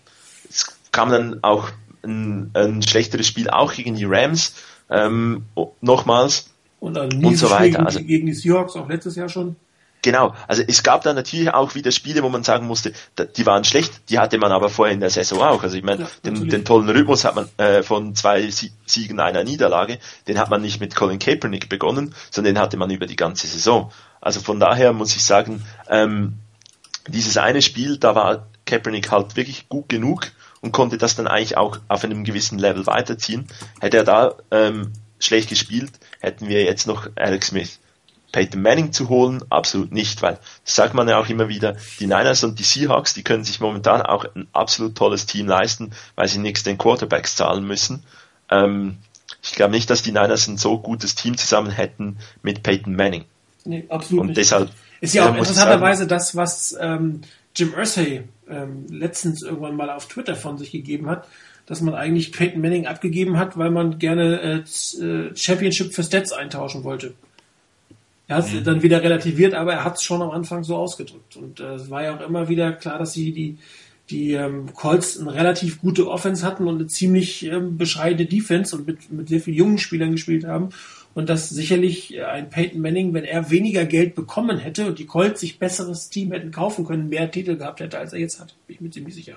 Es 0.50 0.68
kam 0.92 1.10
dann 1.10 1.44
auch 1.44 1.70
ein, 2.04 2.52
ein 2.54 2.82
schlechteres 2.82 3.28
Spiel 3.28 3.50
auch 3.50 3.74
gegen 3.74 3.96
die 3.96 4.06
Rams, 4.06 4.56
ähm, 4.90 5.44
nochmals. 5.82 6.50
Und, 6.80 6.98
und 6.98 7.38
so 7.38 7.50
weiter. 7.50 7.86
Also, 7.86 8.02
gegen 8.02 8.26
die 8.26 8.34
Seahawks 8.34 8.76
auch 8.76 8.90
letztes 8.90 9.16
Jahr 9.16 9.30
schon. 9.30 9.56
Genau, 10.04 10.36
also 10.50 10.62
es 10.68 10.84
gab 10.84 11.02
da 11.04 11.14
natürlich 11.14 11.54
auch 11.54 11.76
wieder 11.76 11.92
Spiele, 11.92 12.24
wo 12.24 12.30
man 12.30 12.44
sagen 12.44 12.68
musste, 12.68 12.92
die 13.38 13.46
waren 13.46 13.64
schlecht, 13.64 14.10
die 14.10 14.20
hatte 14.20 14.38
man 14.38 14.52
aber 14.52 14.68
vorher 14.68 14.94
in 14.94 15.00
der 15.00 15.10
Saison 15.10 15.42
auch. 15.42 15.64
Also 15.64 15.78
ich 15.78 15.84
meine, 15.84 16.04
ja, 16.04 16.10
den, 16.26 16.50
den, 16.50 16.66
tollen 16.66 16.90
Rhythmus 16.90 17.24
hat 17.24 17.36
man 17.36 17.48
äh, 17.56 17.84
von 17.84 18.14
zwei 18.14 18.50
Siegen 18.86 19.22
einer 19.22 19.46
Niederlage, 19.46 20.00
den 20.28 20.40
hat 20.40 20.50
man 20.50 20.62
nicht 20.62 20.82
mit 20.82 20.94
Colin 20.94 21.20
Kaepernick 21.20 21.70
begonnen, 21.70 22.14
sondern 22.32 22.56
den 22.56 22.62
hatte 22.62 22.76
man 22.76 22.92
über 22.92 23.06
die 23.06 23.16
ganze 23.16 23.48
Saison. 23.48 23.94
Also 24.24 24.40
von 24.40 24.58
daher 24.58 24.94
muss 24.94 25.16
ich 25.18 25.26
sagen, 25.26 25.66
ähm, 25.90 26.40
dieses 27.08 27.36
eine 27.36 27.62
Spiel, 27.62 27.98
da 27.98 28.16
war 28.16 28.48
Kaepernick 28.66 29.12
halt 29.12 29.36
wirklich 29.36 29.68
gut 29.68 29.90
genug 29.90 30.32
und 30.62 30.72
konnte 30.72 30.98
das 30.98 31.18
dann 31.18 31.28
eigentlich 31.28 31.58
auch 31.58 31.80
auf 31.90 32.06
einem 32.06 32.24
gewissen 32.24 32.58
Level 32.58 32.88
weiterziehen. 32.88 33.48
Hätte 33.82 33.98
er 33.98 34.04
da 34.06 34.36
ähm, 34.50 34.94
schlecht 35.20 35.50
gespielt, 35.50 35.92
hätten 36.22 36.48
wir 36.48 36.64
jetzt 36.64 36.88
noch 36.88 37.10
Alex 37.16 37.48
Smith. 37.48 37.80
Peyton 38.32 38.62
Manning 38.62 38.94
zu 38.94 39.10
holen? 39.10 39.44
Absolut 39.50 39.92
nicht, 39.92 40.22
weil 40.22 40.40
das 40.64 40.76
sagt 40.76 40.94
man 40.94 41.10
ja 41.10 41.20
auch 41.20 41.28
immer 41.28 41.50
wieder, 41.50 41.76
die 42.00 42.08
Niners 42.08 42.46
und 42.46 42.58
die 42.58 42.64
Seahawks, 42.64 43.14
die 43.14 43.24
können 43.24 43.44
sich 43.44 43.60
momentan 43.60 44.02
auch 44.02 44.24
ein 44.36 44.48
absolut 44.54 44.96
tolles 44.96 45.26
Team 45.26 45.48
leisten, 45.48 45.92
weil 46.16 46.30
sie 46.30 46.40
nichts 46.40 46.64
den 46.64 46.78
Quarterbacks 46.78 47.36
zahlen 47.36 47.66
müssen. 47.68 48.04
Ähm, 48.50 49.00
ich 49.44 49.52
glaube 49.52 49.74
nicht, 49.74 49.90
dass 49.90 50.02
die 50.02 50.14
Niners 50.14 50.48
ein 50.48 50.58
so 50.58 50.80
gutes 50.80 51.14
Team 51.14 51.38
zusammen 51.38 51.72
hätten 51.72 52.18
mit 52.42 52.64
Peyton 52.64 52.96
Manning. 52.96 53.26
Nee, 53.66 53.86
absolut 53.90 54.22
und 54.22 54.28
nicht. 54.28 54.38
deshalb 54.38 54.70
ist 55.02 55.14
ja 55.14 55.30
auch 55.30 55.36
interessanterweise 55.36 56.08
das, 56.08 56.36
was 56.36 56.76
ähm, 56.80 57.22
Jim 57.56 57.74
Irsay 57.78 58.24
ähm, 58.50 58.86
letztens 58.90 59.42
irgendwann 59.42 59.76
mal 59.76 59.90
auf 59.90 60.08
Twitter 60.08 60.36
von 60.36 60.58
sich 60.58 60.72
gegeben 60.72 61.10
hat, 61.10 61.28
dass 61.66 61.82
man 61.82 61.94
eigentlich 61.94 62.32
Peyton 62.32 62.62
Manning 62.62 62.88
abgegeben 62.88 63.38
hat, 63.38 63.58
weil 63.58 63.72
man 63.72 64.00
gerne 64.00 64.42
äh, 64.42 65.04
äh 65.04 65.36
Championship 65.36 65.94
für 65.94 66.04
Stats 66.04 66.34
eintauschen 66.34 66.84
wollte. 66.84 67.14
Er 68.28 68.38
hat 68.38 68.46
es 68.46 68.54
mhm. 68.54 68.64
dann 68.64 68.84
wieder 68.84 69.04
relativiert, 69.04 69.54
aber 69.54 69.74
er 69.74 69.84
hat 69.84 69.98
es 69.98 70.04
schon 70.04 70.22
am 70.22 70.32
Anfang 70.32 70.64
so 70.64 70.76
ausgedrückt. 70.76 71.36
Und 71.36 71.60
äh, 71.60 71.76
es 71.76 71.90
war 71.90 72.04
ja 72.04 72.16
auch 72.16 72.22
immer 72.22 72.48
wieder 72.48 72.72
klar, 72.72 72.98
dass 72.98 73.14
sie 73.14 73.32
die, 73.34 73.58
die 74.10 74.34
ähm, 74.34 74.74
Colts 74.74 75.20
eine 75.20 75.34
relativ 75.34 75.82
gute 75.82 76.10
Offense 76.10 76.46
hatten 76.46 76.68
und 76.68 76.76
eine 76.76 76.88
ziemlich 76.88 77.46
ähm, 77.46 77.78
bescheidene 77.78 78.26
Defense 78.26 78.76
und 78.76 78.88
mit, 78.88 79.12
mit 79.12 79.30
sehr 79.30 79.42
vielen 79.42 79.58
jungen 79.58 79.78
Spielern 79.78 80.12
gespielt 80.12 80.46
haben. 80.46 80.70
Und 81.16 81.30
dass 81.30 81.50
sicherlich 81.50 82.24
ein 82.24 82.50
Peyton 82.50 82.82
Manning, 82.82 83.14
wenn 83.14 83.24
er 83.24 83.52
weniger 83.52 83.86
Geld 83.86 84.16
bekommen 84.16 84.58
hätte 84.58 84.88
und 84.88 84.98
die 84.98 85.06
Colts 85.06 85.42
sich 85.42 85.60
besseres 85.60 86.10
Team 86.10 86.32
hätten 86.32 86.52
kaufen 86.52 86.86
können, 86.86 87.10
mehr 87.10 87.30
Titel 87.30 87.56
gehabt 87.56 87.82
hätte, 87.82 88.00
als 88.00 88.14
er 88.14 88.20
jetzt 88.20 88.40
hat. 88.40 88.56
Bin 88.66 88.76
ich 88.76 88.82
mir 88.82 88.90
ziemlich 88.90 89.14
sicher. 89.14 89.36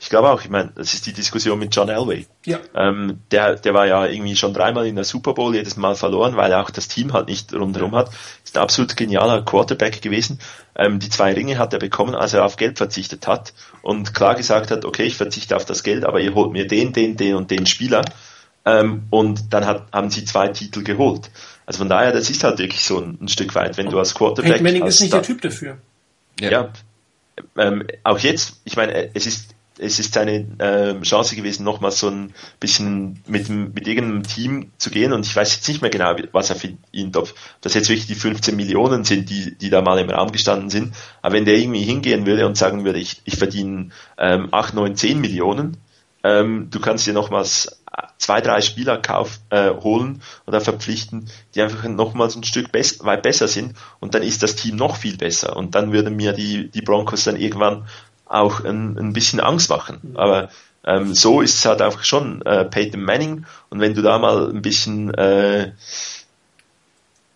ich 0.00 0.10
glaube 0.10 0.30
auch, 0.30 0.40
ich 0.42 0.50
meine, 0.50 0.72
das 0.74 0.94
ist 0.94 1.06
die 1.06 1.12
Diskussion 1.12 1.58
mit 1.58 1.74
John 1.74 1.88
Elway. 1.88 2.26
Ja. 2.46 2.58
Ähm, 2.74 3.20
der, 3.30 3.56
der 3.56 3.74
war 3.74 3.86
ja 3.86 4.06
irgendwie 4.06 4.34
schon 4.34 4.54
dreimal 4.54 4.86
in 4.86 4.96
der 4.96 5.04
Super 5.04 5.34
Bowl, 5.34 5.54
jedes 5.54 5.76
Mal 5.76 5.94
verloren, 5.94 6.36
weil 6.36 6.50
er 6.50 6.62
auch 6.62 6.70
das 6.70 6.88
Team 6.88 7.12
halt 7.12 7.28
nicht 7.28 7.52
rundherum 7.54 7.94
hat. 7.94 8.10
Ist 8.44 8.56
ein 8.56 8.62
absolut 8.62 8.96
genialer 8.96 9.42
Quarterback 9.42 10.02
gewesen. 10.02 10.40
Ähm, 10.74 10.98
die 10.98 11.10
zwei 11.10 11.32
Ringe 11.32 11.58
hat 11.58 11.72
er 11.72 11.78
bekommen, 11.78 12.16
als 12.16 12.34
er 12.34 12.44
auf 12.44 12.56
Geld 12.56 12.78
verzichtet 12.78 13.26
hat 13.26 13.54
und 13.82 14.14
klar 14.14 14.34
gesagt 14.34 14.70
hat, 14.72 14.84
okay, 14.84 15.04
ich 15.04 15.16
verzichte 15.16 15.54
auf 15.54 15.64
das 15.64 15.84
Geld, 15.84 16.04
aber 16.04 16.20
ihr 16.20 16.34
holt 16.34 16.52
mir 16.52 16.66
den, 16.66 16.92
den, 16.92 17.16
den 17.16 17.36
und 17.36 17.50
den 17.50 17.66
Spieler. 17.66 18.02
Ähm, 18.68 19.04
und 19.10 19.52
dann 19.52 19.64
hat, 19.64 19.86
haben 19.92 20.10
sie 20.10 20.24
zwei 20.24 20.48
Titel 20.48 20.82
geholt. 20.82 21.30
Also 21.64 21.78
von 21.78 21.88
daher, 21.88 22.12
das 22.12 22.28
ist 22.28 22.44
halt 22.44 22.58
wirklich 22.58 22.84
so 22.84 23.00
ein, 23.00 23.18
ein 23.20 23.28
Stück 23.28 23.54
weit, 23.54 23.78
wenn 23.78 23.88
du 23.88 23.98
als 23.98 24.14
Quarterback. 24.14 24.52
Peyton 24.52 24.64
Manning 24.64 24.86
ist 24.86 25.00
nicht 25.00 25.12
der 25.12 25.22
Typ 25.22 25.40
dafür. 25.40 25.78
Ja. 26.40 26.50
ja. 26.50 26.72
Ähm, 27.56 27.86
auch 28.04 28.18
jetzt, 28.18 28.60
ich 28.64 28.76
meine, 28.76 29.14
es 29.14 29.26
ist 29.26 29.54
es 29.80 30.00
ist 30.00 30.12
seine 30.12 30.44
äh, 30.58 31.00
Chance 31.02 31.36
gewesen, 31.36 31.62
nochmal 31.64 31.92
so 31.92 32.08
ein 32.08 32.34
bisschen 32.58 33.22
mit, 33.26 33.48
mit 33.48 33.86
irgendeinem 33.86 34.24
Team 34.24 34.72
zu 34.76 34.90
gehen 34.90 35.12
und 35.12 35.24
ich 35.24 35.34
weiß 35.34 35.54
jetzt 35.54 35.68
nicht 35.68 35.82
mehr 35.82 35.90
genau, 35.90 36.16
was 36.32 36.50
er 36.50 36.56
verdient, 36.56 37.16
ob 37.16 37.32
das 37.60 37.74
jetzt 37.74 37.88
wirklich 37.88 38.08
die 38.08 38.16
15 38.16 38.56
Millionen 38.56 39.04
sind, 39.04 39.30
die, 39.30 39.56
die 39.56 39.70
da 39.70 39.80
mal 39.80 40.00
im 40.00 40.10
Raum 40.10 40.32
gestanden 40.32 40.68
sind, 40.68 40.94
aber 41.22 41.34
wenn 41.34 41.44
der 41.44 41.56
irgendwie 41.56 41.82
hingehen 41.82 42.26
würde 42.26 42.44
und 42.46 42.56
sagen 42.56 42.84
würde, 42.84 42.98
ich, 42.98 43.22
ich 43.24 43.36
verdiene 43.36 43.90
ähm, 44.18 44.48
8, 44.50 44.74
9, 44.74 44.96
10 44.96 45.20
Millionen, 45.20 45.76
ähm, 46.24 46.68
du 46.70 46.80
kannst 46.80 47.06
dir 47.06 47.12
nochmals 47.12 47.77
zwei, 48.18 48.40
drei 48.40 48.60
Spieler 48.60 48.98
kauf, 48.98 49.40
äh, 49.50 49.70
holen 49.70 50.22
oder 50.46 50.60
verpflichten, 50.60 51.30
die 51.54 51.62
einfach 51.62 51.84
nochmals 51.84 52.36
ein 52.36 52.44
Stück 52.44 52.72
bess 52.72 53.04
weit 53.04 53.22
besser 53.22 53.48
sind 53.48 53.76
und 54.00 54.14
dann 54.14 54.22
ist 54.22 54.42
das 54.42 54.56
Team 54.56 54.76
noch 54.76 54.96
viel 54.96 55.16
besser 55.16 55.56
und 55.56 55.74
dann 55.74 55.92
würden 55.92 56.16
mir 56.16 56.32
die, 56.32 56.68
die 56.68 56.82
Broncos 56.82 57.24
dann 57.24 57.36
irgendwann 57.36 57.86
auch 58.26 58.64
ein, 58.64 58.98
ein 58.98 59.12
bisschen 59.12 59.40
Angst 59.40 59.70
machen. 59.70 60.14
Aber 60.14 60.50
ähm, 60.84 61.14
so 61.14 61.40
ist 61.40 61.54
es 61.54 61.64
halt 61.64 61.80
einfach 61.80 62.04
schon 62.04 62.42
äh, 62.42 62.64
Peyton 62.64 63.02
Manning 63.02 63.46
und 63.70 63.80
wenn 63.80 63.94
du 63.94 64.02
da 64.02 64.18
mal 64.18 64.50
ein 64.50 64.62
bisschen 64.62 65.12
äh, 65.14 65.72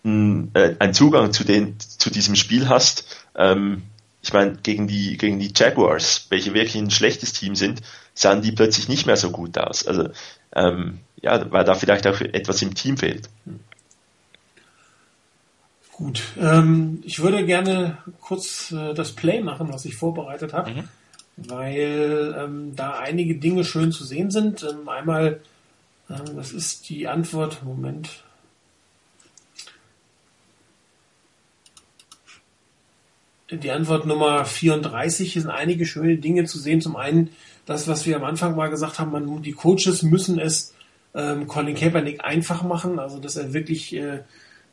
ein, 0.05 0.51
äh, 0.53 0.75
einen 0.79 0.93
Zugang 0.93 1.33
zu, 1.33 1.43
den, 1.43 1.79
zu 1.79 2.09
diesem 2.09 2.35
Spiel 2.35 2.69
hast, 2.69 3.05
ähm, 3.35 3.83
ich 4.21 4.31
meine, 4.31 4.55
gegen 4.63 4.87
die, 4.87 5.17
gegen 5.17 5.39
die 5.39 5.51
Jaguars, 5.53 6.27
welche 6.29 6.53
wirklich 6.53 6.81
ein 6.81 6.91
schlechtes 6.91 7.33
Team 7.33 7.55
sind, 7.55 7.81
sahen 8.13 8.41
die 8.41 8.53
plötzlich 8.53 8.87
nicht 8.87 9.05
mehr 9.05 9.17
so 9.17 9.31
gut 9.31 9.57
aus. 9.57 9.85
Also, 9.85 10.09
ähm, 10.55 10.99
ja, 11.21 11.51
weil 11.51 11.63
da 11.63 11.75
vielleicht 11.75 12.07
auch 12.07 12.19
etwas 12.21 12.61
im 12.61 12.75
Team 12.75 12.97
fehlt. 12.97 13.29
Gut, 15.93 16.23
ähm, 16.39 17.01
ich 17.05 17.21
würde 17.21 17.45
gerne 17.45 17.97
kurz 18.19 18.71
äh, 18.71 18.93
das 18.93 19.11
Play 19.11 19.41
machen, 19.41 19.71
was 19.71 19.85
ich 19.85 19.95
vorbereitet 19.95 20.51
habe, 20.51 20.71
mhm. 20.71 20.89
weil 21.37 22.35
ähm, 22.37 22.75
da 22.75 22.99
einige 22.99 23.35
Dinge 23.35 23.63
schön 23.63 23.91
zu 23.91 24.03
sehen 24.03 24.31
sind. 24.31 24.63
Ähm, 24.63 24.89
einmal, 24.89 25.39
ähm, 26.09 26.35
das 26.35 26.51
ist 26.51 26.89
die 26.89 27.07
Antwort, 27.07 27.63
Moment. 27.63 28.23
Die 33.51 33.71
Antwort 33.71 34.07
Nummer 34.07 34.45
34 34.45 35.33
sind 35.33 35.49
einige 35.49 35.85
schöne 35.85 36.17
Dinge 36.17 36.45
zu 36.45 36.57
sehen. 36.57 36.81
Zum 36.81 36.95
einen 36.95 37.29
das, 37.65 37.87
was 37.87 38.05
wir 38.05 38.15
am 38.15 38.23
Anfang 38.23 38.55
mal 38.55 38.69
gesagt 38.69 38.99
haben, 38.99 39.11
man, 39.11 39.41
die 39.41 39.53
Coaches 39.53 40.03
müssen 40.03 40.39
es 40.39 40.73
ähm, 41.15 41.47
Colin 41.47 41.75
Kaepernick 41.75 42.23
einfach 42.23 42.63
machen, 42.63 42.99
also 42.99 43.19
dass 43.19 43.35
er 43.35 43.53
wirklich 43.53 43.95
äh, 43.95 44.19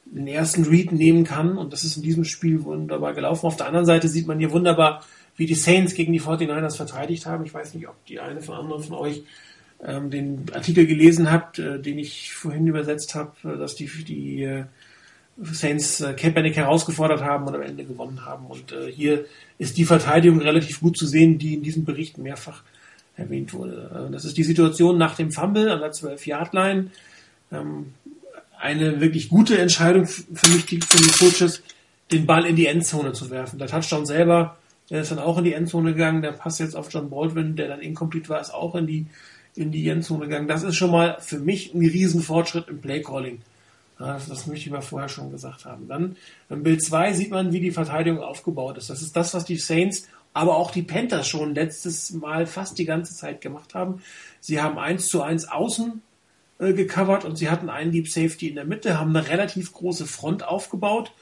den 0.04 0.26
ersten 0.26 0.64
Read 0.64 0.92
nehmen 0.92 1.24
kann. 1.24 1.56
Und 1.56 1.72
das 1.72 1.84
ist 1.84 1.96
in 1.96 2.02
diesem 2.02 2.24
Spiel 2.24 2.64
wunderbar 2.64 3.14
gelaufen. 3.14 3.46
Auf 3.46 3.56
der 3.56 3.66
anderen 3.66 3.86
Seite 3.86 4.08
sieht 4.08 4.26
man 4.26 4.38
hier 4.38 4.50
wunderbar, 4.50 5.04
wie 5.36 5.46
die 5.46 5.54
Saints 5.54 5.94
gegen 5.94 6.12
die 6.12 6.20
49ers 6.20 6.76
verteidigt 6.76 7.26
haben. 7.26 7.44
Ich 7.44 7.54
weiß 7.54 7.74
nicht, 7.74 7.88
ob 7.88 8.04
die 8.06 8.20
eine 8.20 8.40
von 8.40 8.56
anderen 8.56 8.82
von 8.82 8.96
euch 8.96 9.22
ähm, 9.84 10.10
den 10.10 10.46
Artikel 10.52 10.86
gelesen 10.86 11.30
habt, 11.30 11.58
äh, 11.58 11.80
den 11.80 11.98
ich 11.98 12.32
vorhin 12.32 12.66
übersetzt 12.66 13.14
habe, 13.14 13.32
äh, 13.44 13.56
dass 13.56 13.76
die, 13.76 13.86
die 14.04 14.42
äh, 14.42 14.64
Saints 15.42 16.00
äh, 16.00 16.12
Kaepernick 16.12 16.56
herausgefordert 16.56 17.22
haben 17.22 17.46
und 17.46 17.54
am 17.54 17.62
Ende 17.62 17.84
gewonnen 17.84 18.24
haben. 18.26 18.46
Und 18.46 18.72
äh, 18.72 18.90
hier 18.90 19.24
ist 19.58 19.78
die 19.78 19.84
Verteidigung 19.84 20.40
relativ 20.40 20.80
gut 20.80 20.96
zu 20.96 21.06
sehen, 21.06 21.38
die 21.38 21.54
in 21.54 21.62
diesem 21.62 21.84
Bericht 21.84 22.18
mehrfach 22.18 22.62
erwähnt 23.20 23.52
wurde. 23.52 24.08
Äh, 24.08 24.12
das 24.12 24.24
ist 24.24 24.36
die 24.36 24.44
Situation 24.44 24.98
nach 24.98 25.14
dem 25.14 25.30
Fumble 25.30 25.70
an 25.70 25.80
der 25.80 25.92
12-Yard-Line. 25.92 26.90
Ähm, 27.52 27.94
eine 28.58 29.00
wirklich 29.00 29.28
gute 29.28 29.58
Entscheidung 29.58 30.06
für 30.06 30.48
mich, 30.48 30.64
für 30.64 30.76
die 30.76 31.18
Coaches, 31.18 31.62
den 32.12 32.26
Ball 32.26 32.44
in 32.44 32.56
die 32.56 32.66
Endzone 32.66 33.12
zu 33.12 33.30
werfen. 33.30 33.58
Der 33.58 33.68
Touchdown 33.68 34.04
selber, 34.04 34.58
der 34.90 35.02
ist 35.02 35.10
dann 35.10 35.18
auch 35.18 35.38
in 35.38 35.44
die 35.44 35.54
Endzone 35.54 35.92
gegangen. 35.92 36.22
Der 36.22 36.32
Pass 36.32 36.58
jetzt 36.58 36.76
auf 36.76 36.92
John 36.92 37.08
Baldwin, 37.08 37.56
der 37.56 37.68
dann 37.68 37.80
incomplete 37.80 38.28
war, 38.28 38.40
ist 38.40 38.52
auch 38.52 38.74
in 38.74 38.86
die, 38.86 39.06
in 39.54 39.70
die 39.70 39.88
Endzone 39.88 40.26
gegangen. 40.26 40.48
Das 40.48 40.62
ist 40.62 40.76
schon 40.76 40.90
mal 40.90 41.16
für 41.20 41.38
mich 41.38 41.72
ein 41.74 41.80
Riesenfortschritt 41.80 42.68
im 42.68 42.80
Playcalling. 42.80 43.40
Das, 43.98 44.28
das 44.28 44.46
möchte 44.46 44.66
ich 44.66 44.72
mal 44.72 44.80
vorher 44.80 45.08
schon 45.08 45.30
gesagt 45.30 45.66
haben. 45.66 45.86
Dann 45.86 46.16
im 46.48 46.62
Bild 46.62 46.82
2 46.82 47.12
sieht 47.12 47.30
man, 47.30 47.52
wie 47.52 47.60
die 47.60 47.70
Verteidigung 47.70 48.20
aufgebaut 48.20 48.78
ist. 48.78 48.90
Das 48.90 49.02
ist 49.02 49.14
das, 49.14 49.34
was 49.34 49.44
die 49.44 49.58
Saints, 49.58 50.08
aber 50.32 50.56
auch 50.56 50.70
die 50.70 50.82
Panthers 50.82 51.26
schon 51.26 51.54
letztes 51.54 52.12
Mal 52.12 52.46
fast 52.46 52.78
die 52.78 52.84
ganze 52.84 53.14
Zeit 53.14 53.40
gemacht 53.40 53.74
haben. 53.74 54.02
Sie 54.40 54.60
haben 54.60 54.78
eins 54.78 55.08
zu 55.08 55.22
eins 55.22 55.48
außen 55.48 56.02
äh, 56.58 56.72
gecovert 56.72 57.24
und 57.24 57.36
sie 57.36 57.50
hatten 57.50 57.68
einen 57.68 57.92
Deep 57.92 58.08
Safety 58.08 58.48
in 58.48 58.54
der 58.54 58.64
Mitte, 58.64 58.98
haben 58.98 59.14
eine 59.16 59.28
relativ 59.28 59.72
große 59.72 60.06
Front 60.06 60.46
aufgebaut. 60.46 61.12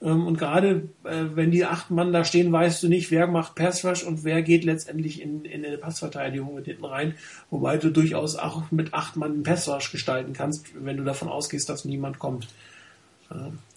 Ähm, 0.00 0.26
und 0.26 0.38
gerade 0.38 0.88
äh, 1.04 1.24
wenn 1.34 1.50
die 1.50 1.64
acht 1.64 1.90
Mann 1.90 2.12
da 2.12 2.24
stehen, 2.24 2.52
weißt 2.52 2.82
du 2.82 2.88
nicht, 2.88 3.10
wer 3.10 3.26
macht 3.26 3.54
Pass 3.56 3.84
Rush 3.84 4.04
und 4.04 4.24
wer 4.24 4.42
geht 4.42 4.64
letztendlich 4.64 5.20
in, 5.20 5.44
in 5.44 5.64
eine 5.64 5.78
Passverteidigung 5.78 6.54
mit 6.54 6.66
hinten 6.66 6.84
rein. 6.84 7.14
Wobei 7.50 7.78
du 7.78 7.90
durchaus 7.90 8.36
auch 8.36 8.70
mit 8.70 8.94
acht 8.94 9.16
Mann 9.16 9.32
einen 9.32 9.42
Pass 9.42 9.68
Rush 9.68 9.90
gestalten 9.90 10.32
kannst, 10.34 10.66
wenn 10.74 10.96
du 10.96 11.04
davon 11.04 11.28
ausgehst, 11.28 11.68
dass 11.68 11.84
niemand 11.84 12.18
kommt. 12.18 12.46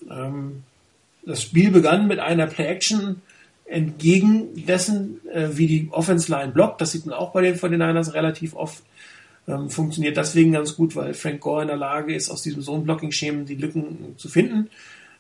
Ähm, 0.10 0.64
das 1.26 1.42
Spiel 1.42 1.72
begann 1.72 2.08
mit 2.08 2.20
einer 2.20 2.46
Play-Action 2.46 3.22
entgegen 3.66 4.66
dessen, 4.66 5.22
äh, 5.28 5.49
wie 5.53 5.68
die 5.68 5.89
Offense 5.91 6.32
Line 6.32 6.51
blockt. 6.51 6.82
Das 6.82 6.91
sieht 6.91 7.05
man 7.05 7.16
auch 7.16 7.34
bei 7.34 7.41
den 7.41 7.55
49ers 7.55 8.13
relativ 8.13 8.55
oft 8.55 8.84
ähm, 9.47 9.70
funktioniert 9.70 10.18
deswegen 10.18 10.51
ganz 10.51 10.76
gut, 10.76 10.95
weil 10.95 11.13
Frank 11.13 11.41
Gore 11.41 11.61
in 11.63 11.68
der 11.68 11.78
Lage 11.78 12.16
ist, 12.16 12.30
aus 12.30 12.41
diesem 12.41 12.63
Zone-Blocking-Schemen 12.63 13.45
die 13.45 13.55
Lücken 13.55 14.16
zu 14.18 14.28
finden. 14.28 14.70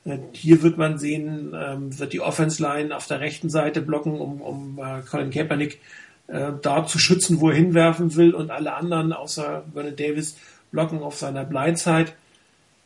Äh, 0.03 0.17
hier 0.31 0.63
wird 0.63 0.77
man 0.77 0.97
sehen, 0.97 1.53
ähm, 1.55 1.97
wird 1.97 2.13
die 2.13 2.21
Offense-Line 2.21 2.95
auf 2.95 3.07
der 3.07 3.19
rechten 3.19 3.49
Seite 3.49 3.81
blocken, 3.81 4.19
um, 4.19 4.41
um 4.41 4.79
äh, 4.79 5.01
Colin 5.01 5.29
Kaepernick 5.29 5.79
äh, 6.27 6.51
da 6.61 6.85
zu 6.87 6.97
schützen, 6.97 7.39
wo 7.39 7.49
er 7.49 7.55
hinwerfen 7.55 8.15
will 8.15 8.33
und 8.33 8.49
alle 8.49 8.73
anderen 8.73 9.13
außer 9.13 9.63
Vernon 9.73 9.95
Davis 9.95 10.37
blocken 10.71 10.99
auf 10.99 11.17
seiner 11.17 11.45
Blindside. 11.45 12.11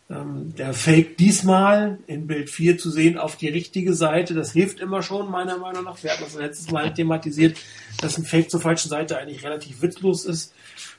Ähm, 0.10 0.56
der 0.56 0.74
Fake 0.74 1.18
diesmal 1.18 2.00
in 2.08 2.26
Bild 2.26 2.50
4 2.50 2.80
zu 2.80 2.90
sehen 2.90 3.20
auf 3.20 3.36
die 3.36 3.50
richtige 3.50 3.94
Seite, 3.94 4.34
das 4.34 4.54
hilft 4.54 4.80
immer 4.80 5.04
schon, 5.04 5.30
meiner 5.30 5.58
Meinung 5.58 5.84
nach. 5.84 6.02
Wir 6.02 6.12
hatten 6.12 6.24
das 6.24 6.34
letztes 6.34 6.72
Mal 6.72 6.94
thematisiert, 6.94 7.58
dass 8.02 8.18
ein 8.18 8.26
Fake 8.26 8.50
zur 8.50 8.60
falschen 8.60 8.90
Seite 8.90 9.18
eigentlich 9.18 9.44
relativ 9.44 9.84
witzlos 9.84 10.26
ist. 10.26 10.54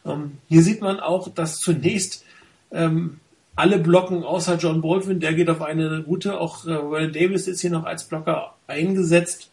Ähm, 0.04 0.38
hier 0.48 0.62
sieht 0.62 0.80
man 0.80 1.00
auch, 1.00 1.28
dass 1.28 1.58
zunächst 1.58 2.24
ähm, 2.70 3.18
alle 3.56 3.78
blocken 3.78 4.22
außer 4.22 4.56
John 4.58 4.80
Baldwin, 4.80 5.18
der 5.18 5.34
geht 5.34 5.50
auf 5.50 5.60
eine 5.60 6.04
Route. 6.04 6.38
Auch 6.38 6.64
äh, 6.66 6.72
Ray 6.72 7.10
Davis 7.10 7.48
ist 7.48 7.60
hier 7.60 7.70
noch 7.70 7.84
als 7.84 8.04
Blocker 8.04 8.54
eingesetzt. 8.68 9.50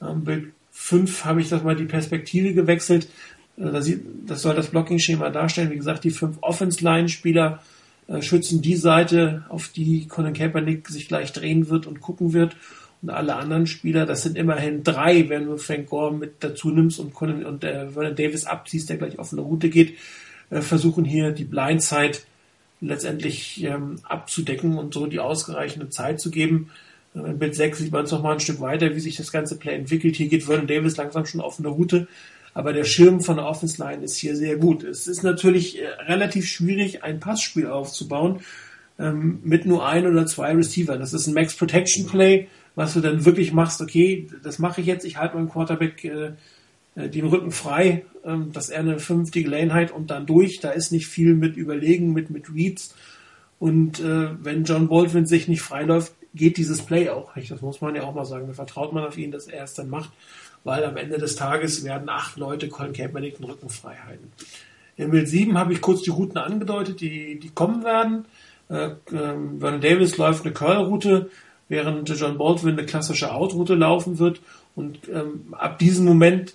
Ähm, 0.00 0.24
Bild 0.24 0.52
5 0.70 1.24
habe 1.24 1.40
ich 1.40 1.48
das 1.48 1.64
mal 1.64 1.74
die 1.74 1.86
Perspektive 1.86 2.54
gewechselt. 2.54 3.08
Äh, 3.58 3.72
das, 4.26 4.42
soll 4.42 4.54
das 4.54 4.68
Blocking-Schema 4.68 5.30
darstellen. 5.30 5.70
Wie 5.70 5.76
gesagt, 5.76 6.04
die 6.04 6.10
fünf 6.10 6.38
Offense-Line-Spieler 6.40 7.62
schützen 8.20 8.62
die 8.62 8.76
Seite, 8.76 9.44
auf 9.48 9.68
die 9.68 10.06
Colin 10.06 10.32
Kaepernick 10.32 10.88
sich 10.88 11.08
gleich 11.08 11.32
drehen 11.32 11.68
wird 11.68 11.86
und 11.86 12.00
gucken 12.00 12.32
wird. 12.32 12.56
Und 13.02 13.10
alle 13.10 13.36
anderen 13.36 13.66
Spieler, 13.66 14.06
das 14.06 14.22
sind 14.22 14.38
immerhin 14.38 14.82
drei, 14.82 15.28
wenn 15.28 15.46
du 15.46 15.56
Frank 15.58 15.88
Gore 15.88 16.14
mit 16.14 16.36
dazu 16.40 16.70
nimmst 16.70 16.98
und, 16.98 17.14
Colin, 17.14 17.44
und 17.44 17.62
äh, 17.62 17.90
Vernon 17.90 18.16
Davis 18.16 18.46
abziehst, 18.46 18.88
der 18.88 18.96
gleich 18.96 19.18
auf 19.18 19.32
eine 19.32 19.42
Route 19.42 19.68
geht, 19.68 19.96
äh, 20.50 20.60
versuchen 20.60 21.04
hier 21.04 21.32
die 21.32 21.44
Blindside 21.44 22.18
letztendlich 22.80 23.62
ähm, 23.64 23.96
abzudecken 24.02 24.78
und 24.78 24.94
so 24.94 25.06
die 25.06 25.20
ausreichende 25.20 25.90
Zeit 25.90 26.20
zu 26.20 26.30
geben. 26.30 26.70
Äh, 27.14 27.30
in 27.30 27.38
Bild 27.38 27.54
6 27.54 27.78
sieht 27.78 27.92
man 27.92 28.04
es 28.04 28.10
nochmal 28.10 28.34
ein 28.34 28.40
Stück 28.40 28.60
weiter, 28.60 28.94
wie 28.94 29.00
sich 29.00 29.16
das 29.16 29.32
ganze 29.32 29.56
Play 29.56 29.74
entwickelt. 29.74 30.16
Hier 30.16 30.28
geht 30.28 30.44
Vernon 30.44 30.66
Davis 30.66 30.96
langsam 30.96 31.26
schon 31.26 31.40
auf 31.40 31.58
eine 31.58 31.68
Route, 31.68 32.08
aber 32.56 32.72
der 32.72 32.84
Schirm 32.84 33.20
von 33.20 33.36
der 33.36 33.46
Offense 33.46 33.82
Line 33.82 34.02
ist 34.02 34.16
hier 34.16 34.34
sehr 34.34 34.56
gut. 34.56 34.82
Es 34.82 35.06
ist 35.06 35.22
natürlich 35.22 35.80
äh, 35.80 35.86
relativ 36.06 36.48
schwierig, 36.48 37.04
ein 37.04 37.20
Passspiel 37.20 37.66
aufzubauen 37.68 38.40
ähm, 38.98 39.40
mit 39.44 39.66
nur 39.66 39.86
ein 39.86 40.06
oder 40.06 40.26
zwei 40.26 40.52
Receiver. 40.52 40.98
Das 40.98 41.12
ist 41.12 41.26
ein 41.26 41.34
Max 41.34 41.54
Protection 41.54 42.06
Play 42.06 42.48
was 42.76 42.92
du 42.92 43.00
dann 43.00 43.24
wirklich 43.24 43.52
machst, 43.52 43.80
okay, 43.80 44.28
das 44.44 44.60
mache 44.60 44.82
ich 44.82 44.86
jetzt, 44.86 45.04
ich 45.04 45.16
halte 45.16 45.34
meinem 45.34 45.48
Quarterback 45.48 46.04
äh, 46.04 46.32
äh, 46.94 47.08
den 47.08 47.26
Rücken 47.26 47.50
frei, 47.50 48.04
ähm, 48.22 48.52
dass 48.52 48.68
er 48.68 48.80
eine 48.80 49.00
vernünftige 49.00 49.48
Lane 49.48 49.72
hat 49.72 49.90
und 49.90 50.10
dann 50.10 50.26
durch. 50.26 50.60
Da 50.60 50.70
ist 50.70 50.92
nicht 50.92 51.08
viel 51.08 51.34
mit 51.34 51.56
Überlegen, 51.56 52.12
mit, 52.12 52.30
mit 52.30 52.54
Reads. 52.54 52.94
Und 53.58 54.00
äh, 54.00 54.28
wenn 54.44 54.64
John 54.64 54.88
Baldwin 54.88 55.24
sich 55.24 55.48
nicht 55.48 55.62
freiläuft, 55.62 56.12
geht 56.36 56.56
dieses 56.56 56.82
Play 56.82 57.08
auch 57.08 57.34
nicht. 57.36 57.50
Das 57.50 57.60
muss 57.62 57.80
man 57.80 57.94
ja 57.94 58.02
auch 58.02 58.14
mal 58.14 58.24
sagen. 58.24 58.46
Da 58.46 58.52
vertraut 58.52 58.92
man 58.92 59.04
auf 59.04 59.18
ihn, 59.18 59.30
dass 59.30 59.46
er 59.46 59.64
es 59.64 59.74
dann 59.74 59.88
macht. 59.88 60.10
weil 60.64 60.84
am 60.84 60.96
Ende 60.96 61.18
des 61.18 61.36
Tages 61.36 61.84
werden 61.84 62.08
acht 62.08 62.36
Leute 62.36 62.68
Colin 62.68 62.92
Kaepernick 62.92 63.36
den 63.36 63.46
Rücken 63.46 63.68
frei 63.68 63.94
halten. 64.04 64.32
In 64.96 65.10
Bild 65.10 65.28
7 65.28 65.56
habe 65.56 65.72
ich 65.72 65.80
kurz 65.80 66.02
die 66.02 66.10
Routen 66.10 66.38
angedeutet, 66.38 67.00
die, 67.00 67.38
die 67.38 67.50
kommen 67.50 67.84
werden. 67.84 68.24
Äh, 68.68 68.90
ähm, 69.12 69.60
Vernon 69.60 69.80
Davis 69.80 70.16
läuft 70.16 70.44
eine 70.44 70.54
Curl-Route, 70.54 71.30
während 71.68 72.08
John 72.08 72.38
Baldwin 72.38 72.78
eine 72.78 72.86
klassische 72.86 73.32
Out-Route 73.32 73.74
laufen 73.74 74.18
wird. 74.18 74.40
Und 74.74 75.08
ähm, 75.08 75.54
ab 75.56 75.78
diesem 75.78 76.04
Moment 76.04 76.54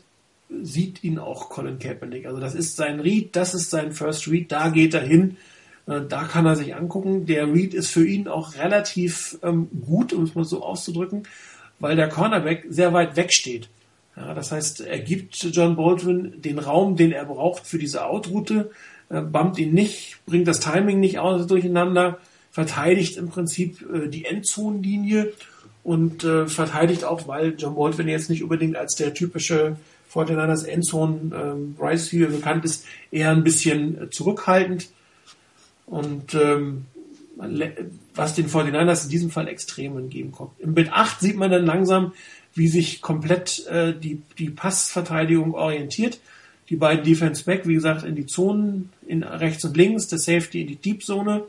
sieht 0.62 1.04
ihn 1.04 1.18
auch 1.18 1.50
Colin 1.50 1.80
Kaepernick. 1.80 2.26
Also 2.26 2.40
das 2.40 2.56
ist 2.56 2.76
sein 2.76 3.00
Read, 3.00 3.36
das 3.36 3.54
ist 3.54 3.70
sein 3.70 3.92
First 3.92 4.28
Read, 4.28 4.52
da 4.52 4.70
geht 4.70 4.94
er 4.94 5.02
hin. 5.02 5.38
Äh, 5.88 6.02
da 6.08 6.24
kann 6.24 6.46
er 6.46 6.56
sich 6.56 6.76
angucken. 6.76 7.26
Der 7.26 7.52
Read 7.52 7.74
ist 7.74 7.90
für 7.90 8.06
ihn 8.06 8.28
auch 8.28 8.56
relativ 8.56 9.38
ähm, 9.44 9.70
gut, 9.86 10.14
um 10.14 10.24
es 10.24 10.36
mal 10.36 10.46
so 10.46 10.64
auszudrücken, 10.64 11.24
weil 11.80 11.96
der 11.96 12.10
Cornerback 12.10 12.66
sehr 12.70 12.94
weit 12.94 13.16
weg 13.16 13.34
steht. 13.34 13.70
Ja, 14.16 14.34
das 14.34 14.52
heißt, 14.52 14.82
er 14.82 15.00
gibt 15.00 15.36
John 15.36 15.76
Baldwin 15.76 16.42
den 16.42 16.60
Raum, 16.60 16.96
den 16.96 17.12
er 17.12 17.26
braucht 17.26 17.66
für 17.66 17.78
diese 17.78 18.06
Outroute, 18.06 18.72
äh, 19.10 19.22
bumpt 19.22 19.58
ihn 19.58 19.74
nicht, 19.74 20.18
bringt 20.26 20.48
das 20.48 20.60
Timing 20.60 21.00
nicht 21.00 21.20
aus 21.20 21.48
durcheinander, 21.48 22.18
verteidigt 22.52 23.18
im 23.18 23.30
Prinzip 23.30 23.86
äh, 23.92 24.10
die 24.10 24.26
Endzonenlinie 24.26 25.32
und 25.84 26.24
äh, 26.24 26.48
verteidigt 26.48 27.06
auch, 27.06 27.28
weil 27.28 27.56
John 27.58 27.76
Baldwin 27.76 28.08
jetzt 28.08 28.30
nicht 28.30 28.44
unbedingt 28.44 28.76
als 28.76 28.96
der 28.96 29.14
typische 29.14 29.78
Fortinanders 30.10 30.64
Endzone 30.64 31.32
ähm, 31.34 31.74
Bryce 31.76 32.10
hier 32.10 32.28
bekannt 32.28 32.66
ist, 32.66 32.86
eher 33.12 33.32
ein 33.32 33.46
bisschen 33.46 34.10
zurückhaltend 34.12 34.90
und 35.92 36.34
ähm, 36.36 36.86
was 38.16 38.34
den 38.34 38.48
49ers 38.48 39.04
in 39.04 39.10
diesem 39.10 39.30
Fall 39.30 39.48
extrem 39.48 39.98
entgegenkommt. 39.98 40.52
Im 40.60 40.74
Bild 40.74 40.92
8 40.92 41.20
sieht 41.20 41.36
man 41.36 41.52
dann 41.52 41.66
langsam, 41.66 42.14
wie 42.56 42.68
sich 42.68 43.02
komplett 43.02 43.68
äh, 43.68 43.94
die, 43.94 44.22
die 44.38 44.50
Passverteidigung 44.50 45.54
orientiert. 45.54 46.20
Die 46.70 46.78
beiden 46.78 47.04
Defense 47.04 47.44
Back, 47.44 47.68
wie 47.68 47.74
gesagt, 47.74 48.04
in 48.04 48.16
die 48.16 48.26
Zonen, 48.26 48.90
in 49.06 49.24
rechts 49.24 49.66
und 49.66 49.76
links, 49.76 50.08
der 50.08 50.20
Safety 50.20 50.62
in 50.62 50.68
die 50.68 50.76
Deep 50.78 51.04
Zone. 51.04 51.44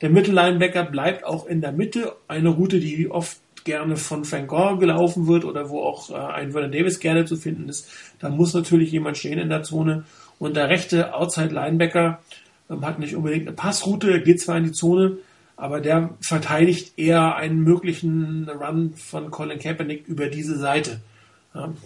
Der 0.00 0.08
Mittellinebacker 0.08 0.84
bleibt 0.84 1.24
auch 1.24 1.46
in 1.46 1.60
der 1.60 1.72
Mitte, 1.72 2.16
eine 2.28 2.48
Route, 2.48 2.80
die 2.80 3.10
oft 3.10 3.38
gerne 3.64 3.96
von 3.96 4.24
Frank 4.24 4.48
Gore 4.48 4.78
gelaufen 4.78 5.26
wird 5.26 5.44
oder 5.44 5.68
wo 5.68 5.82
auch 5.82 6.10
äh, 6.10 6.14
ein 6.14 6.52
Vernon 6.52 6.72
Davis 6.72 6.98
gerne 6.98 7.26
zu 7.26 7.36
finden 7.36 7.68
ist. 7.68 7.90
Da 8.20 8.30
muss 8.30 8.54
natürlich 8.54 8.90
jemand 8.90 9.18
stehen 9.18 9.38
in 9.38 9.50
der 9.50 9.62
Zone. 9.62 10.04
Und 10.38 10.56
der 10.56 10.70
rechte 10.70 11.14
Outside 11.14 11.54
Linebacker 11.54 12.20
hat 12.68 12.98
nicht 12.98 13.16
unbedingt 13.16 13.46
eine 13.46 13.56
Passroute, 13.56 14.22
geht 14.22 14.40
zwar 14.40 14.56
in 14.56 14.64
die 14.64 14.72
Zone, 14.72 15.18
aber 15.56 15.80
der 15.80 16.10
verteidigt 16.20 16.98
eher 16.98 17.36
einen 17.36 17.60
möglichen 17.60 18.48
Run 18.48 18.94
von 18.94 19.30
Colin 19.30 19.58
Kaepernick 19.58 20.06
über 20.08 20.28
diese 20.28 20.58
Seite. 20.58 21.00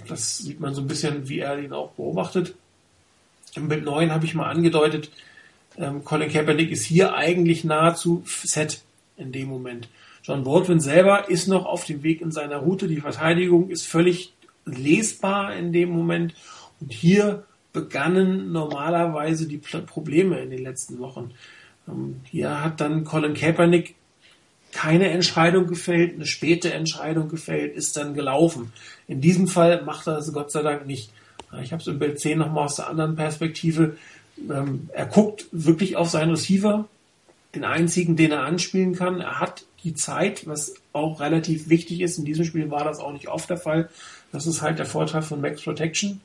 Das 0.08 0.38
sieht 0.38 0.60
man 0.60 0.74
so 0.74 0.80
ein 0.80 0.86
bisschen, 0.86 1.28
wie 1.28 1.40
er 1.40 1.58
ihn 1.58 1.72
auch 1.72 1.90
beobachtet. 1.92 2.54
Im 3.56 3.68
Bild 3.68 3.84
9 3.84 4.12
habe 4.12 4.24
ich 4.24 4.34
mal 4.34 4.48
angedeutet, 4.48 5.10
ähm, 5.78 6.04
Colin 6.04 6.30
Kaepernick 6.30 6.70
ist 6.70 6.84
hier 6.84 7.14
eigentlich 7.14 7.64
nahezu 7.64 8.22
set 8.24 8.82
in 9.16 9.32
dem 9.32 9.48
Moment. 9.48 9.88
John 10.22 10.44
Baldwin 10.44 10.80
selber 10.80 11.28
ist 11.28 11.46
noch 11.46 11.66
auf 11.66 11.84
dem 11.84 12.02
Weg 12.02 12.20
in 12.20 12.32
seiner 12.32 12.56
Route. 12.56 12.88
Die 12.88 13.00
Verteidigung 13.00 13.70
ist 13.70 13.86
völlig 13.86 14.32
lesbar 14.64 15.54
in 15.54 15.72
dem 15.72 15.90
Moment. 15.90 16.34
Und 16.80 16.92
hier 16.92 17.44
begannen 17.76 18.52
normalerweise 18.52 19.46
die 19.46 19.58
Probleme 19.58 20.40
in 20.40 20.48
den 20.48 20.64
letzten 20.64 20.98
Wochen. 20.98 21.32
Ähm, 21.86 22.22
hier 22.24 22.64
hat 22.64 22.80
dann 22.80 23.04
Colin 23.04 23.34
Kaepernick 23.34 23.94
keine 24.72 25.10
Entscheidung 25.10 25.66
gefällt, 25.66 26.14
eine 26.14 26.26
späte 26.26 26.72
Entscheidung 26.72 27.28
gefällt, 27.28 27.76
ist 27.76 27.98
dann 27.98 28.14
gelaufen. 28.14 28.72
In 29.06 29.20
diesem 29.20 29.46
Fall 29.46 29.82
macht 29.82 30.06
er 30.06 30.14
das 30.14 30.32
Gott 30.32 30.50
sei 30.50 30.62
Dank 30.62 30.86
nicht. 30.86 31.10
Ich 31.62 31.72
habe 31.72 31.82
es 31.82 31.86
im 31.86 31.98
Bild 31.98 32.18
10 32.18 32.38
nochmal 32.38 32.64
aus 32.64 32.76
der 32.76 32.88
anderen 32.88 33.14
Perspektive. 33.14 33.98
Ähm, 34.50 34.88
er 34.92 35.06
guckt 35.06 35.46
wirklich 35.52 35.96
auf 35.96 36.08
seinen 36.08 36.30
Receiver, 36.30 36.88
den 37.54 37.64
einzigen, 37.64 38.16
den 38.16 38.32
er 38.32 38.42
anspielen 38.42 38.94
kann. 38.94 39.20
Er 39.20 39.38
hat 39.38 39.64
die 39.84 39.94
Zeit, 39.94 40.46
was 40.46 40.74
auch 40.92 41.20
relativ 41.20 41.68
wichtig 41.68 42.00
ist. 42.00 42.18
In 42.18 42.24
diesem 42.24 42.46
Spiel 42.46 42.70
war 42.70 42.84
das 42.84 43.00
auch 43.00 43.12
nicht 43.12 43.28
oft 43.28 43.50
der 43.50 43.58
Fall. 43.58 43.90
Das 44.32 44.46
ist 44.46 44.62
halt 44.62 44.78
der 44.78 44.86
Vorteil 44.86 45.22
von 45.22 45.42
Max 45.42 45.62
Protection. 45.62 46.22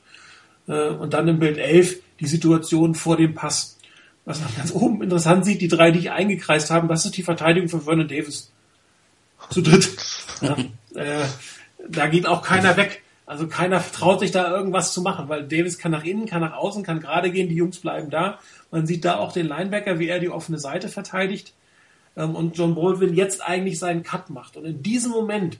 Äh, 0.68 0.90
und 0.90 1.14
dann 1.14 1.28
im 1.28 1.40
Bild 1.40 1.58
11 1.58 2.00
die 2.20 2.28
Situation 2.28 2.96
vor 2.96 3.18
dem 3.18 3.34
Pass 3.34 3.78
was 4.26 4.40
man 4.40 4.56
ganz 4.56 4.74
oben 4.74 5.02
interessant 5.02 5.46
sieht, 5.46 5.62
die 5.62 5.68
drei, 5.68 5.92
die 5.92 6.00
ich 6.00 6.12
eingekreist 6.12 6.70
habe, 6.70 6.88
das 6.88 7.06
ist 7.06 7.18
die 7.18 7.24
Verteidigung 7.24 7.70
von 7.70 7.82
Vernon 7.82 8.08
Davis. 8.08 8.52
Zu 9.50 9.62
dritt. 9.62 9.90
Ja, 10.42 10.58
äh, 10.96 11.24
da 11.88 12.08
geht 12.08 12.26
auch 12.26 12.42
keiner 12.42 12.76
weg. 12.76 13.04
Also 13.28 13.46
keiner 13.46 13.80
traut 13.92 14.22
sich 14.22 14.32
da 14.32 14.50
irgendwas 14.50 14.92
zu 14.92 15.04
machen, 15.04 15.30
weil 15.30 15.48
Davis 15.48 15.78
kann 15.78 15.92
nach 15.92 16.04
innen, 16.04 16.26
kann 16.26 16.42
nach 16.42 16.54
außen, 16.54 16.82
kann 16.82 17.00
gerade 17.00 17.30
gehen, 17.30 17.48
die 17.48 17.58
Jungs 17.58 17.78
bleiben 17.78 18.10
da. 18.10 18.40
Man 18.72 18.88
sieht 18.88 19.06
da 19.06 19.18
auch 19.18 19.34
den 19.34 19.46
Linebacker, 19.46 20.00
wie 20.00 20.08
er 20.08 20.18
die 20.18 20.32
offene 20.32 20.58
Seite 20.58 20.90
verteidigt. 20.90 21.54
Ähm, 22.18 22.36
und 22.36 22.58
John 22.58 22.74
Baldwin 22.74 23.14
jetzt 23.14 23.48
eigentlich 23.48 23.78
seinen 23.78 24.02
Cut 24.02 24.32
macht. 24.32 24.58
Und 24.58 24.66
in 24.66 24.82
diesem 24.82 25.12
Moment 25.12 25.60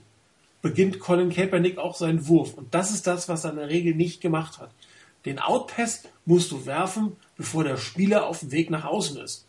beginnt 0.62 0.98
Colin 0.98 1.30
Kaepernick 1.30 1.78
auch 1.78 1.94
seinen 1.94 2.26
Wurf. 2.26 2.54
Und 2.54 2.74
das 2.74 2.90
ist 2.90 3.06
das, 3.06 3.28
was 3.28 3.44
er 3.44 3.50
in 3.50 3.58
der 3.58 3.68
Regel 3.68 3.94
nicht 3.94 4.20
gemacht 4.20 4.58
hat. 4.58 4.70
Den 5.24 5.38
Outpass 5.38 6.02
musst 6.24 6.50
du 6.50 6.66
werfen, 6.66 7.16
bevor 7.36 7.64
der 7.64 7.76
Spieler 7.76 8.26
auf 8.26 8.40
dem 8.40 8.52
Weg 8.52 8.70
nach 8.70 8.84
außen 8.84 9.18
ist. 9.18 9.46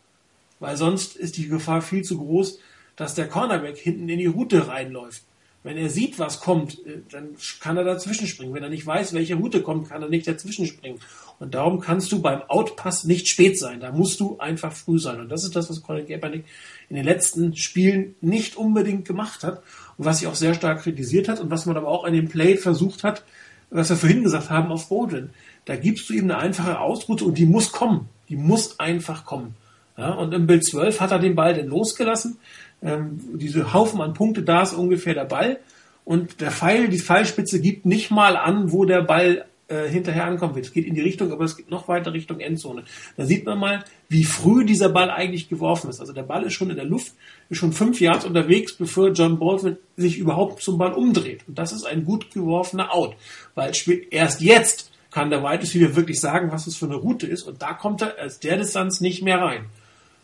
Weil 0.60 0.76
sonst 0.76 1.16
ist 1.16 1.36
die 1.36 1.48
Gefahr 1.48 1.82
viel 1.82 2.02
zu 2.02 2.18
groß, 2.18 2.58
dass 2.96 3.14
der 3.14 3.28
Cornerback 3.28 3.76
hinten 3.76 4.08
in 4.08 4.18
die 4.18 4.26
Route 4.26 4.68
reinläuft. 4.68 5.22
Wenn 5.64 5.78
er 5.78 5.88
sieht, 5.88 6.18
was 6.18 6.40
kommt, 6.40 6.86
äh, 6.86 6.98
dann 7.10 7.30
kann 7.58 7.76
er 7.78 7.84
dazwischen 7.84 8.26
springen. 8.26 8.52
Wenn 8.52 8.62
er 8.62 8.68
nicht 8.68 8.86
weiß, 8.86 9.14
welche 9.14 9.34
Route 9.34 9.62
kommt, 9.62 9.88
kann 9.88 10.02
er 10.02 10.10
nicht 10.10 10.28
dazwischen 10.28 10.66
springen. 10.66 11.00
Und 11.40 11.54
darum 11.54 11.80
kannst 11.80 12.12
du 12.12 12.20
beim 12.20 12.42
Outpass 12.42 13.04
nicht 13.04 13.28
spät 13.28 13.58
sein. 13.58 13.80
Da 13.80 13.90
musst 13.90 14.20
du 14.20 14.38
einfach 14.38 14.72
früh 14.72 14.98
sein. 14.98 15.20
Und 15.20 15.30
das 15.30 15.42
ist 15.42 15.56
das, 15.56 15.70
was 15.70 15.82
Colin 15.82 16.06
Kaepernick 16.06 16.44
in 16.90 16.96
den 16.96 17.04
letzten 17.04 17.56
Spielen 17.56 18.14
nicht 18.20 18.56
unbedingt 18.56 19.06
gemacht 19.06 19.42
hat 19.42 19.62
und 19.96 20.04
was 20.04 20.18
sich 20.18 20.28
auch 20.28 20.34
sehr 20.34 20.54
stark 20.54 20.82
kritisiert 20.82 21.28
hat 21.28 21.40
und 21.40 21.50
was 21.50 21.66
man 21.66 21.76
aber 21.76 21.88
auch 21.88 22.04
in 22.04 22.12
dem 22.12 22.28
Play 22.28 22.56
versucht 22.56 23.02
hat, 23.02 23.24
was 23.70 23.88
wir 23.88 23.96
vorhin 23.96 24.22
gesagt 24.22 24.50
haben 24.50 24.70
auf 24.70 24.88
Bowden. 24.88 25.30
Da 25.64 25.76
gibst 25.76 26.08
du 26.08 26.14
ihm 26.14 26.24
eine 26.24 26.38
einfache 26.38 26.78
Ausroute 26.80 27.24
und 27.24 27.38
die 27.38 27.46
muss 27.46 27.72
kommen. 27.72 28.08
Die 28.28 28.36
muss 28.36 28.78
einfach 28.80 29.24
kommen. 29.24 29.54
Ja, 29.96 30.12
und 30.12 30.34
im 30.34 30.46
Bild 30.46 30.64
12 30.64 31.00
hat 31.00 31.12
er 31.12 31.18
den 31.18 31.34
Ball 31.34 31.54
denn 31.54 31.68
losgelassen. 31.68 32.38
Ähm, 32.82 33.20
diese 33.34 33.72
Haufen 33.72 34.00
an 34.00 34.14
Punkte, 34.14 34.42
da 34.42 34.62
ist 34.62 34.72
ungefähr 34.72 35.14
der 35.14 35.24
Ball. 35.24 35.58
Und 36.04 36.40
der 36.40 36.50
Pfeil, 36.50 36.88
die 36.88 36.98
Pfeilspitze 36.98 37.60
gibt 37.60 37.86
nicht 37.86 38.10
mal 38.10 38.36
an, 38.36 38.72
wo 38.72 38.84
der 38.84 39.02
Ball 39.02 39.46
äh, 39.68 39.88
hinterher 39.88 40.26
ankommen 40.26 40.54
wird. 40.54 40.66
Es 40.66 40.72
geht 40.72 40.84
in 40.84 40.94
die 40.94 41.00
Richtung, 41.00 41.32
aber 41.32 41.44
es 41.44 41.56
geht 41.56 41.70
noch 41.70 41.88
weiter 41.88 42.12
Richtung 42.12 42.40
Endzone. 42.40 42.84
Da 43.16 43.24
sieht 43.24 43.46
man 43.46 43.58
mal, 43.58 43.84
wie 44.10 44.24
früh 44.24 44.66
dieser 44.66 44.90
Ball 44.90 45.10
eigentlich 45.10 45.48
geworfen 45.48 45.88
ist. 45.88 46.00
Also 46.00 46.12
der 46.12 46.24
Ball 46.24 46.42
ist 46.42 46.52
schon 46.52 46.68
in 46.68 46.76
der 46.76 46.84
Luft, 46.84 47.14
ist 47.48 47.58
schon 47.58 47.72
fünf 47.72 48.00
Yards 48.00 48.26
unterwegs, 48.26 48.74
bevor 48.74 49.12
John 49.12 49.38
Baldwin 49.38 49.78
sich 49.96 50.18
überhaupt 50.18 50.62
zum 50.62 50.76
Ball 50.76 50.92
umdreht. 50.92 51.44
Und 51.48 51.58
das 51.58 51.72
ist 51.72 51.86
ein 51.86 52.04
gut 52.04 52.30
geworfener 52.32 52.92
Out. 52.92 53.16
Weil 53.54 53.72
erst 54.10 54.42
jetzt 54.42 54.90
kann 55.14 55.30
der 55.30 55.44
Wide 55.44 55.62
Receiver 55.62 55.94
wirklich 55.94 56.20
sagen, 56.20 56.50
was 56.50 56.66
es 56.66 56.76
für 56.76 56.86
eine 56.86 56.96
Route 56.96 57.28
ist. 57.28 57.44
Und 57.44 57.62
da 57.62 57.72
kommt 57.72 58.02
er 58.02 58.18
als 58.18 58.40
der 58.40 58.56
Distanz 58.56 59.00
nicht 59.00 59.22
mehr 59.22 59.40
rein. 59.40 59.66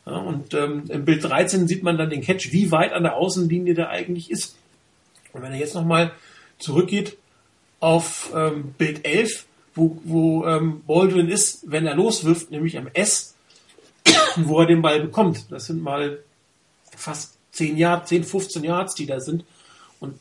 Ja, 0.04 0.16
und 0.16 0.52
ähm, 0.52 0.82
im 0.88 1.04
Bild 1.04 1.22
13 1.22 1.68
sieht 1.68 1.84
man 1.84 1.96
dann 1.96 2.10
den 2.10 2.22
Catch, 2.22 2.50
wie 2.50 2.72
weit 2.72 2.92
an 2.92 3.04
der 3.04 3.14
Außenlinie 3.14 3.74
der 3.74 3.90
eigentlich 3.90 4.32
ist. 4.32 4.56
Und 5.32 5.42
wenn 5.42 5.52
er 5.52 5.60
jetzt 5.60 5.76
nochmal 5.76 6.10
zurückgeht 6.58 7.16
auf 7.78 8.32
ähm, 8.34 8.74
Bild 8.78 9.06
11, 9.06 9.46
wo, 9.76 10.00
wo 10.02 10.44
ähm, 10.46 10.82
Baldwin 10.88 11.28
ist, 11.28 11.70
wenn 11.70 11.86
er 11.86 11.94
loswirft, 11.94 12.50
nämlich 12.50 12.76
am 12.76 12.88
S, 12.92 13.36
wo 14.38 14.58
er 14.58 14.66
den 14.66 14.82
Ball 14.82 15.00
bekommt. 15.00 15.52
Das 15.52 15.66
sind 15.66 15.84
mal 15.84 16.18
fast 16.96 17.36
10 17.52 17.76
Yards, 17.76 18.08
10, 18.08 18.24
15 18.24 18.64
Yards, 18.64 18.96
die 18.96 19.06
da 19.06 19.20
sind. 19.20 19.44
Und 20.00 20.18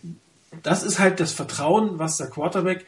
das 0.62 0.84
ist 0.84 1.00
halt 1.00 1.20
das 1.20 1.32
Vertrauen, 1.32 1.98
was 1.98 2.18
der 2.18 2.28
Quarterback 2.28 2.86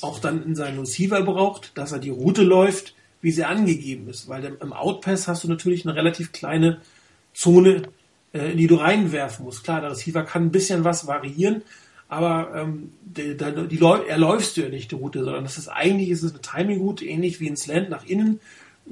auch 0.00 0.18
dann 0.18 0.44
in 0.44 0.54
seinen 0.54 0.78
Receiver 0.78 1.22
braucht, 1.22 1.76
dass 1.76 1.92
er 1.92 1.98
die 1.98 2.10
Route 2.10 2.42
läuft, 2.42 2.94
wie 3.20 3.30
sie 3.30 3.44
angegeben 3.44 4.08
ist. 4.08 4.28
Weil 4.28 4.56
im 4.60 4.72
Outpass 4.72 5.28
hast 5.28 5.44
du 5.44 5.48
natürlich 5.48 5.86
eine 5.86 5.94
relativ 5.94 6.32
kleine 6.32 6.80
Zone, 7.34 7.82
äh, 8.32 8.52
in 8.52 8.58
die 8.58 8.66
du 8.66 8.76
reinwerfen 8.76 9.44
musst. 9.44 9.64
Klar, 9.64 9.80
der 9.80 9.90
Receiver 9.90 10.22
kann 10.24 10.46
ein 10.46 10.52
bisschen 10.52 10.84
was 10.84 11.06
variieren, 11.06 11.62
aber 12.08 12.52
ähm, 12.54 12.92
die, 13.02 13.36
die, 13.36 13.68
die, 13.68 13.80
erläufst 13.80 14.56
du 14.56 14.62
ja 14.62 14.68
nicht 14.68 14.90
die 14.90 14.96
Route, 14.96 15.24
sondern 15.24 15.44
das 15.44 15.56
ist 15.56 15.68
eigentlich 15.68 16.10
ist 16.10 16.22
es 16.22 16.32
eine 16.32 16.42
Timing-Route, 16.42 17.06
ähnlich 17.06 17.40
wie 17.40 17.48
ein 17.48 17.56
Slant 17.56 17.88
nach 17.88 18.04
innen. 18.04 18.40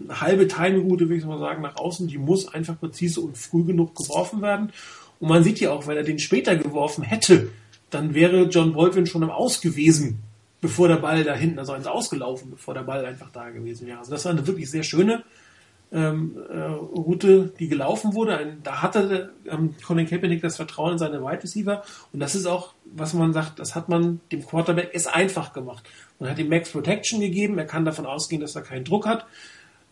Eine 0.08 0.20
halbe 0.20 0.48
Timing-Route, 0.48 1.08
würde 1.08 1.16
ich 1.16 1.24
mal 1.24 1.38
sagen, 1.38 1.62
nach 1.62 1.76
außen, 1.76 2.06
die 2.08 2.18
muss 2.18 2.48
einfach 2.48 2.78
präzise 2.78 3.20
und 3.20 3.36
früh 3.36 3.64
genug 3.64 3.94
geworfen 3.94 4.40
werden. 4.40 4.72
Und 5.18 5.28
man 5.28 5.44
sieht 5.44 5.60
ja 5.60 5.72
auch, 5.72 5.86
wenn 5.86 5.96
er 5.96 6.02
den 6.02 6.18
später 6.18 6.56
geworfen 6.56 7.02
hätte, 7.02 7.50
dann 7.90 8.14
wäre 8.14 8.44
John 8.44 8.72
Baldwin 8.72 9.06
schon 9.06 9.24
am 9.24 9.30
Aus 9.30 9.60
gewesen 9.60 10.22
bevor 10.60 10.88
der 10.88 10.96
Ball 10.96 11.24
da 11.24 11.34
hinten, 11.34 11.58
also 11.58 11.74
ins 11.74 11.86
Ausgelaufen, 11.86 12.50
bevor 12.50 12.74
der 12.74 12.82
Ball 12.82 13.04
einfach 13.04 13.30
da 13.32 13.50
gewesen 13.50 13.86
wäre. 13.86 13.98
Also 13.98 14.10
das 14.10 14.24
war 14.24 14.32
eine 14.32 14.46
wirklich 14.46 14.70
sehr 14.70 14.82
schöne 14.82 15.24
ähm, 15.92 16.36
äh, 16.48 16.60
Route, 16.60 17.52
die 17.58 17.68
gelaufen 17.68 18.14
wurde. 18.14 18.36
Ein, 18.36 18.60
da 18.62 18.82
hatte 18.82 19.32
ähm, 19.46 19.74
Colin 19.84 20.06
Kaepernick 20.06 20.42
das 20.42 20.56
Vertrauen 20.56 20.92
in 20.92 20.98
seine 20.98 21.22
Wide 21.22 21.42
Receiver 21.42 21.82
und 22.12 22.20
das 22.20 22.34
ist 22.34 22.46
auch, 22.46 22.74
was 22.84 23.14
man 23.14 23.32
sagt, 23.32 23.58
das 23.58 23.74
hat 23.74 23.88
man 23.88 24.20
dem 24.30 24.46
Quarterback 24.46 24.90
es 24.92 25.06
einfach 25.06 25.52
gemacht. 25.52 25.88
Man 26.18 26.30
hat 26.30 26.38
ihm 26.38 26.48
Max 26.48 26.70
Protection 26.70 27.20
gegeben, 27.20 27.58
er 27.58 27.66
kann 27.66 27.84
davon 27.84 28.06
ausgehen, 28.06 28.40
dass 28.40 28.54
er 28.54 28.62
keinen 28.62 28.84
Druck 28.84 29.06
hat. 29.06 29.26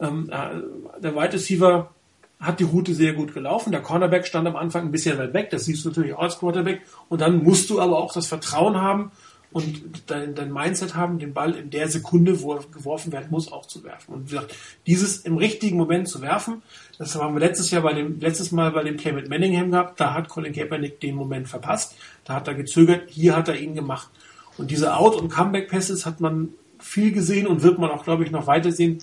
Ähm, 0.01 0.31
äh, 0.31 1.01
der 1.01 1.17
Wide 1.17 1.33
Receiver 1.33 1.91
hat 2.39 2.61
die 2.61 2.65
Route 2.65 2.95
sehr 2.95 3.15
gut 3.15 3.35
gelaufen. 3.35 3.73
Der 3.73 3.83
Cornerback 3.83 4.25
stand 4.27 4.47
am 4.47 4.55
Anfang 4.55 4.85
ein 4.85 4.93
bisschen 4.93 5.19
weit 5.19 5.35
weg, 5.35 5.51
das 5.51 5.65
siehst 5.65 5.85
du 5.85 5.89
natürlich 5.89 6.15
auch 6.15 6.23
als 6.23 6.39
Quarterback. 6.39 6.83
Und 7.09 7.21
dann 7.21 7.43
musst 7.43 7.69
du 7.71 7.81
aber 7.81 7.99
auch 7.99 8.13
das 8.13 8.29
Vertrauen 8.29 8.77
haben 8.77 9.11
und 9.59 10.11
dein, 10.11 10.35
dein 10.35 10.53
Mindset 10.53 10.95
haben, 10.95 11.19
den 11.19 11.35
Ball 11.35 11.55
in 11.55 11.71
der 11.71 11.89
Sekunde, 11.89 12.41
wo 12.43 12.55
er 12.55 12.65
geworfen 12.73 13.13
werden 13.13 13.29
muss, 13.31 13.53
auch 13.53 13.67
zu 13.67 13.85
werfen. 13.85 14.15
Und 14.15 14.27
wie 14.27 14.35
gesagt, 14.35 14.55
dieses 14.87 15.19
im 15.19 15.37
richtigen 15.37 15.77
Moment 15.77 16.09
zu 16.09 16.23
werfen, 16.23 16.63
das 16.99 17.15
haben 17.15 17.35
wir 17.35 17.41
letztes 17.41 17.71
Jahr 17.71 17.83
bei 17.83 17.93
dem, 17.93 18.19
letztes 18.21 18.53
Mal 18.53 18.71
bei 18.73 18.83
dem 18.83 18.97
Play 18.97 19.13
mit 19.13 19.29
Manningham 19.29 19.71
gehabt, 19.71 20.01
da 20.01 20.15
hat 20.15 20.29
Colin 20.29 20.53
Kaepernick 20.53 21.01
den 21.01 21.15
Moment 21.15 21.49
verpasst, 21.49 21.97
da 22.25 22.35
hat 22.35 22.49
er 22.49 22.55
gezögert, 22.55 23.11
hier 23.11 23.37
hat 23.37 23.49
er 23.49 23.59
ihn 23.59 23.75
gemacht. 23.75 24.09
Und 24.57 24.71
diese 24.71 24.97
Out- 24.97 25.17
und 25.17 25.29
Comeback-Passes 25.29 26.07
hat 26.07 26.21
man 26.21 26.51
viel 26.79 27.13
gesehen 27.13 27.47
und 27.47 27.63
wird 27.63 27.79
man 27.79 27.91
auch, 27.91 28.05
glaube 28.05 28.25
ich, 28.25 28.31
noch 28.31 28.47
weiter 28.47 28.73
sehen, 28.73 28.99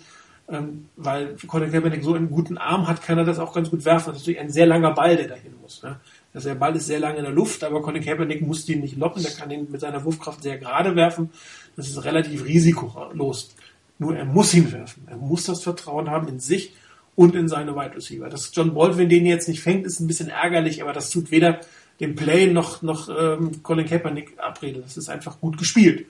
ähm, 0.48 0.86
weil 0.96 1.36
Colin 1.48 1.72
Kaepernick 1.72 2.04
so 2.04 2.14
einen 2.14 2.30
guten 2.30 2.58
Arm 2.58 2.88
hat, 2.88 3.02
kann 3.02 3.18
er 3.18 3.26
das 3.26 3.40
auch 3.40 3.54
ganz 3.54 3.70
gut 3.70 3.86
werfen. 3.86 4.08
Das 4.10 4.18
ist 4.18 4.22
natürlich 4.24 4.40
ein 4.40 4.52
sehr 4.52 4.68
langer 4.68 4.92
Ball, 4.92 5.18
der 5.18 5.28
dahin 5.28 5.56
muss. 5.62 5.82
Ne? 5.82 6.00
Also 6.36 6.50
der 6.50 6.56
Ball 6.56 6.76
ist 6.76 6.88
sehr 6.88 7.00
lange 7.00 7.18
in 7.18 7.24
der 7.24 7.34
Luft, 7.34 7.64
aber 7.64 7.82
Colin 7.82 8.04
Kaepernick 8.04 8.42
muss 8.42 8.66
den 8.66 8.82
nicht 8.82 8.98
loppen, 8.98 9.24
der 9.24 9.32
kann 9.32 9.50
ihn 9.50 9.68
mit 9.72 9.80
seiner 9.80 10.04
Wurfkraft 10.04 10.44
sehr 10.44 10.58
gerade 10.58 10.96
werfen. 10.96 11.30
Das 11.78 11.88
ist 11.88 12.04
relativ 12.04 12.44
risikolos. 12.44 13.56
Nur 14.00 14.18
er 14.18 14.26
muss 14.26 14.54
ihn 14.54 14.70
werfen. 14.74 15.08
Er 15.08 15.16
muss 15.16 15.46
das 15.46 15.64
Vertrauen 15.64 16.10
haben 16.10 16.28
in 16.28 16.42
sich 16.42 16.74
und 17.16 17.36
in 17.36 17.48
seine 17.48 17.74
Wide 17.74 17.96
Receiver. 17.96 18.28
Dass 18.28 18.52
John 18.54 18.74
Baldwin 18.74 19.08
den 19.08 19.26
jetzt 19.26 19.48
nicht 19.48 19.62
fängt, 19.62 19.86
ist 19.86 20.02
ein 20.02 20.08
bisschen 20.08 20.28
ärgerlich, 20.28 20.82
aber 20.82 20.92
das 20.92 21.10
tut 21.10 21.32
weder 21.32 21.62
dem 22.02 22.16
Play 22.16 22.48
noch, 22.48 22.82
noch 22.82 23.08
ähm, 23.08 23.64
Colin 23.64 23.86
Kaepernick 23.86 24.34
Abrede. 24.38 24.82
Das 24.82 24.98
ist 24.98 25.08
einfach 25.08 25.40
gut 25.40 25.58
gespielt. 25.58 26.06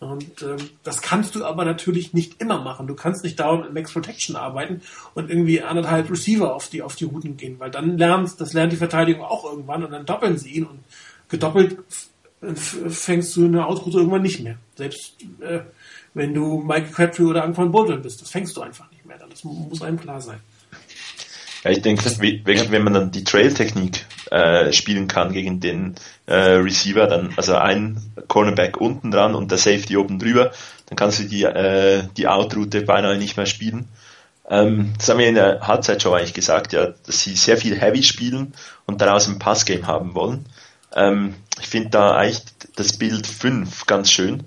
Und 0.00 0.42
ähm, 0.42 0.56
das 0.82 1.02
kannst 1.02 1.34
du 1.34 1.44
aber 1.44 1.66
natürlich 1.66 2.14
nicht 2.14 2.40
immer 2.40 2.62
machen. 2.62 2.86
Du 2.86 2.94
kannst 2.94 3.22
nicht 3.22 3.38
dauernd 3.38 3.64
mit 3.64 3.74
Max 3.74 3.92
Protection 3.92 4.34
arbeiten 4.34 4.80
und 5.14 5.28
irgendwie 5.28 5.62
anderthalb 5.62 6.10
Receiver 6.10 6.54
auf 6.54 6.70
die, 6.70 6.82
auf 6.82 6.96
die 6.96 7.04
Routen 7.04 7.36
gehen, 7.36 7.60
weil 7.60 7.70
dann 7.70 7.98
lernt, 7.98 8.40
das 8.40 8.54
lernt 8.54 8.72
die 8.72 8.78
Verteidigung 8.78 9.22
auch 9.22 9.44
irgendwann 9.44 9.84
und 9.84 9.90
dann 9.90 10.06
doppeln 10.06 10.38
sie 10.38 10.52
ihn 10.52 10.64
und 10.64 10.78
gedoppelt 11.28 11.78
fängst 12.54 13.36
du 13.36 13.44
eine 13.44 13.66
Ausroute 13.66 13.98
irgendwann 13.98 14.22
nicht 14.22 14.40
mehr. 14.40 14.56
Selbst 14.74 15.16
äh, 15.40 15.60
wenn 16.14 16.32
du 16.32 16.62
Michael 16.62 16.90
Crabtree 16.90 17.24
oder 17.24 17.44
Antoine 17.44 17.70
Bolton 17.70 18.02
bist, 18.02 18.22
das 18.22 18.30
fängst 18.30 18.56
du 18.56 18.62
einfach 18.62 18.90
nicht 18.90 19.04
mehr. 19.04 19.18
Das 19.18 19.44
muss 19.44 19.82
einem 19.82 20.00
klar 20.00 20.20
sein. 20.20 20.40
Ja, 21.62 21.70
ich 21.70 21.82
denke, 21.82 22.02
wenn 22.70 22.84
man 22.84 22.94
dann 22.94 23.10
die 23.10 23.24
Trail-Technik 23.24 24.06
äh, 24.30 24.72
spielen 24.72 25.08
kann 25.08 25.32
gegen 25.32 25.60
den 25.60 25.94
äh, 26.26 26.34
Receiver, 26.34 27.06
dann 27.06 27.34
also 27.36 27.54
ein 27.56 28.00
Cornerback 28.28 28.78
unten 28.78 29.10
dran 29.10 29.34
und 29.34 29.50
der 29.50 29.58
Safety 29.58 29.96
oben 29.96 30.18
drüber, 30.18 30.52
dann 30.86 30.96
kannst 30.96 31.18
du 31.18 31.24
die, 31.24 31.44
äh, 31.44 32.04
die 32.16 32.28
Out-Route 32.28 32.82
beinahe 32.82 33.18
nicht 33.18 33.36
mehr 33.36 33.46
spielen. 33.46 33.88
Ähm, 34.48 34.92
das 34.98 35.08
haben 35.08 35.18
wir 35.18 35.28
in 35.28 35.34
der 35.34 35.66
Halbzeit 35.66 36.02
schon 36.02 36.14
eigentlich 36.14 36.34
gesagt, 36.34 36.72
ja, 36.72 36.94
dass 37.06 37.20
sie 37.20 37.36
sehr 37.36 37.56
viel 37.56 37.78
Heavy 37.78 38.02
spielen 38.02 38.54
und 38.86 39.00
daraus 39.00 39.28
ein 39.28 39.38
Passgame 39.38 39.86
haben 39.86 40.14
wollen. 40.14 40.46
Ähm, 40.94 41.34
ich 41.60 41.68
finde 41.68 41.90
da 41.90 42.16
eigentlich 42.16 42.42
das 42.74 42.96
Bild 42.96 43.26
5 43.26 43.86
ganz 43.86 44.10
schön, 44.10 44.44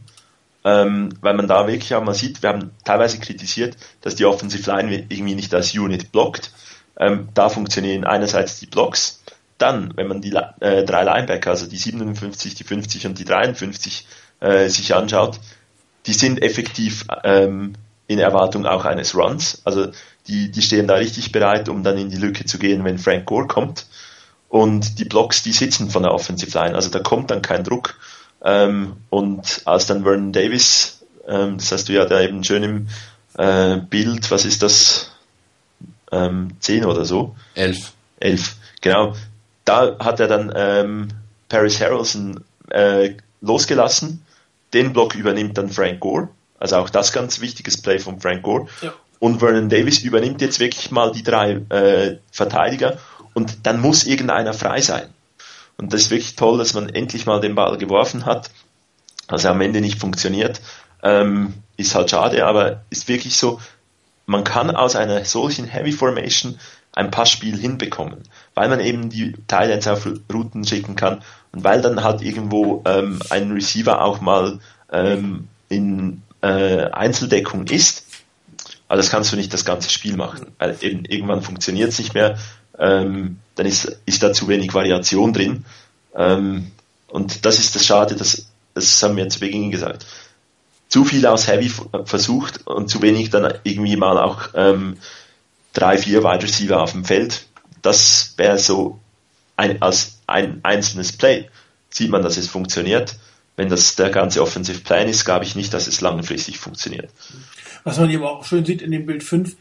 ähm, 0.66 1.10
weil 1.22 1.36
man 1.36 1.48
da 1.48 1.68
wirklich 1.68 1.94
auch 1.96 2.04
mal 2.04 2.14
sieht, 2.14 2.42
wir 2.42 2.50
haben 2.50 2.72
teilweise 2.84 3.20
kritisiert, 3.20 3.78
dass 4.02 4.16
die 4.16 4.26
Offensive 4.26 4.70
Line 4.70 5.06
irgendwie 5.10 5.36
nicht 5.36 5.54
als 5.54 5.74
Unit 5.74 6.12
blockt. 6.12 6.52
Ähm, 7.00 7.30
da 7.34 7.50
funktionieren 7.50 8.04
einerseits 8.04 8.60
die 8.60 8.68
Blocks, 8.68 9.24
dann, 9.58 9.94
wenn 9.96 10.08
man 10.08 10.22
die 10.22 10.34
äh, 10.60 10.84
drei 10.84 11.04
Linebacker, 11.04 11.52
also 11.52 11.68
die 11.68 11.78
57, 11.78 12.56
die 12.56 12.64
50 12.64 13.06
und 13.08 13.20
die 13.20 13.26
53 13.26 14.06
äh, 14.40 14.68
sich 14.68 14.94
anschaut, 14.94 15.40
die 16.06 16.14
sind 16.14 16.42
effektiv 16.42 17.06
ähm, 17.24 17.74
in 18.08 18.20
Erwartung 18.20 18.66
auch 18.66 18.86
eines 18.86 19.16
Runs. 19.16 19.62
Also 19.64 19.92
die, 20.28 20.52
die 20.52 20.62
stehen 20.62 20.88
da 20.88 20.96
richtig 20.96 21.32
bereit, 21.32 21.70
um 21.70 21.84
dann 21.84 21.98
in 21.98 22.10
die 22.10 22.18
Lücke 22.18 22.46
zu 22.46 22.58
gehen, 22.58 22.84
wenn 22.84 22.98
Frank 23.00 23.26
Gore 23.26 23.48
kommt. 23.48 23.88
Und 24.50 25.00
die 25.00 25.06
Blocks, 25.06 25.42
die 25.42 25.54
sitzen 25.54 25.90
von 25.90 26.04
der 26.04 26.14
Offensive 26.14 26.56
Line, 26.58 26.76
also 26.76 26.90
da 26.90 27.00
kommt 27.00 27.32
dann 27.32 27.42
kein 27.42 27.64
Druck. 27.64 27.96
Ähm, 28.44 28.98
und 29.10 29.62
als 29.66 29.86
dann 29.88 30.04
Vernon 30.04 30.32
Davis, 30.32 31.04
ähm, 31.28 31.58
das 31.58 31.72
hast 31.72 31.90
du 31.90 31.94
ja 31.94 32.06
da 32.06 32.22
eben 32.22 32.44
schön 32.44 32.64
im 32.64 32.88
äh, 33.38 33.78
Bild, 33.78 34.30
was 34.30 34.46
ist 34.46 34.62
das? 34.62 35.13
Ähm, 36.14 36.52
10 36.60 36.86
oder 36.86 37.06
so? 37.06 37.36
11. 37.56 37.94
11, 38.20 38.56
genau 38.82 39.14
da 39.66 39.98
hat 40.00 40.20
er 40.20 40.28
dann 40.28 40.52
ähm, 40.56 41.08
Paris 41.50 41.80
Harrelson 41.80 42.44
äh, 42.70 43.16
losgelassen. 43.42 44.26
Den 44.74 44.94
Block 44.94 45.16
übernimmt 45.16 45.58
dann 45.58 45.70
Frank 45.70 46.00
Gore. 46.00 46.30
Also 46.60 46.78
auch 46.78 46.90
das 46.90 47.12
ganz 47.12 47.42
wichtiges 47.42 47.82
Play 47.82 48.00
von 48.00 48.20
Frank 48.20 48.44
Gore. 48.44 48.68
Ja. 48.82 48.94
Und 49.20 49.40
Vernon 49.40 49.70
Davis 49.70 50.00
übernimmt 50.00 50.42
jetzt 50.42 50.60
wirklich 50.60 50.92
mal 50.92 51.12
die 51.12 51.24
drei 51.24 51.62
äh, 51.70 52.18
Verteidiger 52.32 52.98
und 53.34 53.66
dann 53.66 53.80
muss 53.80 54.06
irgendeiner 54.06 54.54
frei 54.54 54.82
sein. 54.82 55.08
Und 55.78 55.94
das 55.94 56.02
ist 56.02 56.12
wirklich 56.12 56.36
toll, 56.36 56.58
dass 56.58 56.74
man 56.74 56.90
endlich 56.90 57.26
mal 57.26 57.40
den 57.40 57.56
Ball 57.56 57.78
geworfen 57.78 58.26
hat. 58.26 58.50
Also 59.28 59.48
am 59.50 59.62
Ende 59.62 59.82
nicht 59.82 60.00
funktioniert. 60.00 60.62
Ähm, 61.02 61.54
ist 61.78 61.96
halt 61.96 62.10
schade, 62.10 62.46
aber 62.46 62.84
ist 62.90 63.08
wirklich 63.08 63.38
so, 63.38 63.60
man 64.26 64.44
kann 64.44 64.72
aus 64.72 64.96
einer 64.96 65.26
solchen 65.26 65.66
Heavy 65.66 65.92
Formation 65.92 66.58
ein 66.94 67.12
Passspiel 67.12 67.58
hinbekommen, 67.58 68.20
weil 68.54 68.70
man 68.70 68.80
eben 68.80 69.10
die 69.10 69.34
Thailands 69.48 69.88
auf 69.88 70.08
Routen 70.32 70.64
schicken 70.64 70.96
kann 70.96 71.22
und 71.52 71.64
weil 71.64 71.82
dann 71.82 72.04
halt 72.04 72.22
irgendwo 72.22 72.84
ähm, 72.86 73.20
ein 73.30 73.52
Receiver 73.52 74.02
auch 74.02 74.22
mal 74.22 74.60
ähm, 74.92 75.48
in 75.70 76.22
äh, 76.42 76.86
Einzeldeckung 76.92 77.66
ist. 77.68 78.06
Aber 78.88 78.98
das 78.98 79.10
kannst 79.10 79.32
du 79.32 79.38
nicht 79.38 79.54
das 79.54 79.66
ganze 79.66 79.90
Spiel 79.90 80.16
machen, 80.16 80.52
weil 80.60 80.78
eben 80.82 81.06
irgendwann 81.06 81.42
funktioniert 81.42 81.90
es 81.90 81.98
nicht 81.98 82.14
mehr, 82.14 82.38
ähm, 82.78 83.40
dann 83.56 83.66
ist, 83.66 84.00
ist 84.06 84.22
da 84.22 84.34
zu 84.34 84.48
wenig 84.48 84.74
Variation 84.74 85.34
drin. 85.34 85.66
Ähm, 86.16 86.72
und 87.08 87.46
das 87.46 87.60
ist 87.60 87.76
das 87.76 87.86
Schade, 87.86 88.16
das, 88.16 88.46
das 88.76 89.02
haben 89.02 89.16
wir 89.16 89.30
zu 89.30 89.40
Beginn 89.40 89.72
gesagt. 89.72 90.06
Zu 90.94 91.06
viel 91.06 91.26
aus 91.26 91.48
Heavy 91.48 91.72
versucht 92.06 92.68
und 92.68 92.88
zu 92.88 93.02
wenig 93.02 93.32
dann 93.32 93.52
irgendwie 93.64 93.96
mal 93.96 94.20
auch 94.20 94.50
ähm, 94.54 94.98
drei, 95.74 95.98
vier 95.98 96.24
Wide 96.24 96.44
Receiver 96.44 96.80
auf 96.80 96.92
dem 96.92 97.04
Feld. 97.04 97.48
Das 97.82 98.36
wäre 98.38 98.60
so 98.60 99.00
ein, 99.58 99.82
als 99.82 100.20
ein 100.28 100.60
einzelnes 100.62 101.12
Play. 101.14 101.50
Sieht 101.90 102.12
man, 102.12 102.22
dass 102.22 102.38
es 102.38 102.48
funktioniert. 102.48 103.16
Wenn 103.56 103.70
das 103.70 103.96
der 103.96 104.12
ganze 104.12 104.44
Offensive 104.44 104.82
Plan 104.82 105.08
ist, 105.08 105.26
glaube 105.26 105.46
ich 105.46 105.56
nicht, 105.56 105.74
dass 105.74 105.88
es 105.88 106.00
langfristig 106.00 106.60
funktioniert. 106.60 107.10
Was 107.84 107.98
man 107.98 108.10
hier 108.10 108.20
aber 108.20 108.30
auch 108.30 108.46
schön 108.46 108.64
sieht 108.64 108.84
in 108.84 108.92
dem 108.92 109.08
Bild 109.08 109.24
5, 109.24 109.56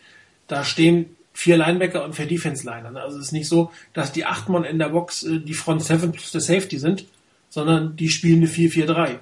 da 0.48 0.66
stehen 0.66 1.16
vier 1.32 1.56
Linebacker 1.56 2.04
und 2.04 2.14
vier 2.14 2.26
Defense-Liner. 2.26 2.94
Also 3.00 3.16
es 3.16 3.28
ist 3.28 3.32
nicht 3.32 3.48
so, 3.48 3.72
dass 3.94 4.12
die 4.12 4.26
acht 4.26 4.50
Mann 4.50 4.64
in 4.64 4.78
der 4.78 4.90
Box 4.90 5.22
äh, 5.22 5.38
die 5.40 5.54
Front 5.54 5.82
7 5.82 6.12
plus 6.12 6.30
der 6.30 6.42
Safety 6.42 6.78
sind, 6.78 7.06
sondern 7.48 7.96
die 7.96 8.10
spielen 8.10 8.42
eine 8.42 8.48
4-4-3. 8.48 9.20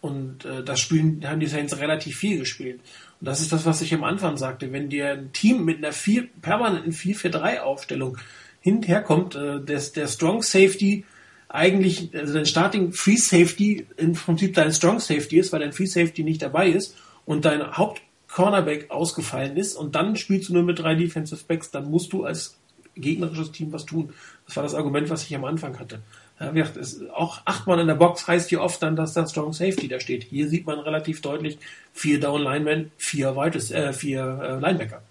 Und 0.00 0.44
äh, 0.44 0.62
das 0.62 0.80
spielen, 0.80 1.24
haben 1.26 1.40
die 1.40 1.46
Saints 1.46 1.78
relativ 1.78 2.16
viel 2.16 2.38
gespielt. 2.38 2.80
Und 3.20 3.26
das 3.26 3.40
ist 3.40 3.52
das, 3.52 3.66
was 3.66 3.80
ich 3.80 3.92
am 3.94 4.04
Anfang 4.04 4.36
sagte. 4.36 4.72
Wenn 4.72 4.88
dir 4.88 5.12
ein 5.12 5.32
Team 5.32 5.64
mit 5.64 5.78
einer 5.78 5.92
vier, 5.92 6.28
permanenten 6.40 6.92
4-4-3-Aufstellung 6.92 8.16
hinterherkommt, 8.60 9.34
äh, 9.34 9.60
der, 9.60 9.80
der 9.80 10.06
Strong 10.06 10.42
Safety 10.42 11.04
eigentlich, 11.48 12.10
also 12.14 12.34
dein 12.34 12.46
Starting 12.46 12.92
Free 12.92 13.16
Safety 13.16 13.86
im 13.96 14.12
Prinzip 14.12 14.54
dein 14.54 14.72
Strong 14.72 15.00
Safety 15.00 15.38
ist, 15.38 15.52
weil 15.52 15.60
dein 15.60 15.72
Free 15.72 15.86
Safety 15.86 16.22
nicht 16.22 16.42
dabei 16.42 16.68
ist 16.68 16.94
und 17.24 17.44
dein 17.44 17.76
Haupt 17.76 18.02
Cornerback 18.28 18.90
ausgefallen 18.90 19.56
ist 19.56 19.74
und 19.74 19.94
dann 19.94 20.14
spielst 20.16 20.50
du 20.50 20.52
nur 20.52 20.62
mit 20.62 20.78
drei 20.78 20.94
Defensive 20.94 21.42
Backs, 21.48 21.70
dann 21.70 21.90
musst 21.90 22.12
du 22.12 22.24
als 22.24 22.58
gegnerisches 22.94 23.52
Team 23.52 23.72
was 23.72 23.86
tun. 23.86 24.12
Das 24.46 24.56
war 24.56 24.62
das 24.62 24.74
Argument, 24.74 25.08
was 25.08 25.24
ich 25.24 25.34
am 25.34 25.44
Anfang 25.44 25.78
hatte. 25.78 26.00
Ja, 26.40 26.64
es, 26.80 27.00
auch 27.12 27.40
acht 27.46 27.66
Mann 27.66 27.80
in 27.80 27.88
der 27.88 27.96
Box 27.96 28.28
heißt 28.28 28.48
hier 28.48 28.60
oft 28.60 28.80
dann, 28.80 28.94
dass 28.94 29.12
da 29.12 29.26
Strong 29.26 29.52
Safety 29.52 29.88
da 29.88 29.98
steht. 29.98 30.24
Hier 30.24 30.48
sieht 30.48 30.66
man 30.66 30.78
relativ 30.78 31.20
deutlich 31.20 31.58
vier 31.92 32.20
Down 32.20 32.42
Linemen, 32.42 32.92
vier 32.96 33.34
Weites, 33.34 33.72
äh, 33.72 33.92
vier 33.92 34.40
äh, 34.42 34.60
Linebacker. 34.60 35.02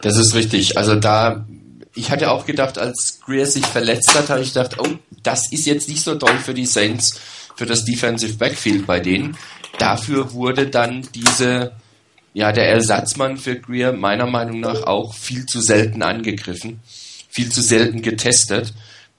Das 0.00 0.16
ist 0.16 0.34
richtig. 0.34 0.78
Also 0.78 0.94
da, 0.94 1.44
ich 1.94 2.10
hatte 2.10 2.30
auch 2.30 2.46
gedacht, 2.46 2.78
als 2.78 3.20
Greer 3.20 3.44
sich 3.44 3.66
verletzt 3.66 4.14
hat, 4.14 4.30
habe 4.30 4.40
ich 4.40 4.54
gedacht, 4.54 4.78
oh, 4.78 4.88
das 5.22 5.52
ist 5.52 5.66
jetzt 5.66 5.88
nicht 5.88 6.02
so 6.02 6.14
toll 6.14 6.38
für 6.38 6.54
die 6.54 6.66
Saints, 6.66 7.20
für 7.54 7.66
das 7.66 7.84
Defensive 7.84 8.38
Backfield 8.38 8.86
bei 8.86 9.00
denen. 9.00 9.36
Dafür 9.78 10.32
wurde 10.32 10.68
dann 10.68 11.06
diese, 11.14 11.72
ja, 12.32 12.52
der 12.52 12.70
Ersatzmann 12.70 13.36
für 13.36 13.56
Greer 13.56 13.92
meiner 13.92 14.26
Meinung 14.26 14.60
nach 14.60 14.84
auch 14.84 15.12
viel 15.12 15.44
zu 15.44 15.60
selten 15.60 16.02
angegriffen, 16.02 16.80
viel 17.28 17.50
zu 17.50 17.60
selten 17.60 18.00
getestet 18.00 18.72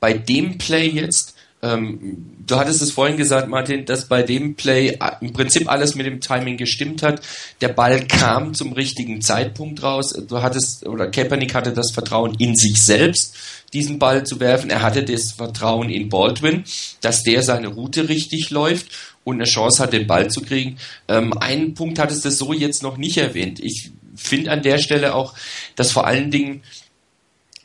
bei 0.04 0.12
dem 0.12 0.58
Play 0.58 0.90
jetzt 0.90 1.34
Ähm, 1.64 2.26
du 2.46 2.58
hattest 2.58 2.82
es 2.82 2.92
vorhin 2.92 3.16
gesagt, 3.16 3.48
Martin, 3.48 3.86
dass 3.86 4.10
bei 4.10 4.22
dem 4.22 4.56
Play 4.56 5.00
im 5.22 5.32
Prinzip 5.32 5.72
alles 5.72 5.96
mit 5.96 6.06
dem 6.06 6.20
Timing 6.20 6.58
gestimmt 6.58 7.02
hat. 7.02 7.22
Der 7.62 7.70
Ball 7.70 8.06
kam 8.06 8.54
zum 8.54 8.74
richtigen 8.74 9.22
Zeitpunkt 9.22 9.82
raus. 9.82 10.12
Du 10.28 10.42
hattest, 10.42 10.86
oder 10.86 11.10
Kaepernick 11.10 11.56
hatte 11.56 11.72
das 11.72 11.94
Vertrauen 11.94 12.36
in 12.38 12.58
sich 12.58 12.82
selbst, 12.82 13.34
diesen 13.72 13.98
Ball 13.98 14.26
zu 14.26 14.42
werfen. 14.42 14.70
Er 14.70 14.82
hatte 14.82 15.04
das 15.06 15.32
Vertrauen 15.32 15.90
in 15.90 16.10
Baldwin, 16.10 16.66
dass 17.00 17.24
der 17.24 17.42
seine 17.42 17.70
Route 17.70 18.10
richtig 18.10 18.50
läuft 18.50 18.88
und 19.24 19.36
eine 19.36 19.46
Chance 19.46 19.82
hat, 19.82 19.94
den 19.94 20.06
Ball 20.06 20.30
zu 20.30 20.42
kriegen. 20.42 20.76
Ähm, 21.08 21.32
einen 21.38 21.76
Punkt 21.76 21.98
hattest 21.98 22.26
du 22.26 22.30
so 22.30 22.52
jetzt 22.52 22.84
noch 22.84 22.98
nicht 22.98 23.18
erwähnt. 23.18 23.62
Ich 23.62 23.92
finde 24.18 24.52
an 24.52 24.64
der 24.64 24.80
Stelle 24.80 25.16
auch, 25.16 25.34
dass 25.78 25.94
vor 25.94 26.06
allen 26.06 26.30
Dingen 26.30 26.62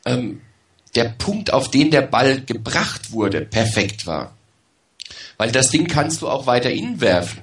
ähm, 0.05 0.39
der 0.95 1.05
Punkt, 1.05 1.53
auf 1.53 1.69
den 1.69 1.91
der 1.91 2.01
Ball 2.01 2.41
gebracht 2.41 3.11
wurde, 3.11 3.41
perfekt 3.41 4.05
war. 4.07 4.35
Weil 5.37 5.51
das 5.51 5.69
Ding 5.69 5.87
kannst 5.87 6.21
du 6.21 6.27
auch 6.27 6.45
weiter 6.47 6.71
innen 6.71 7.01
werfen. 7.01 7.41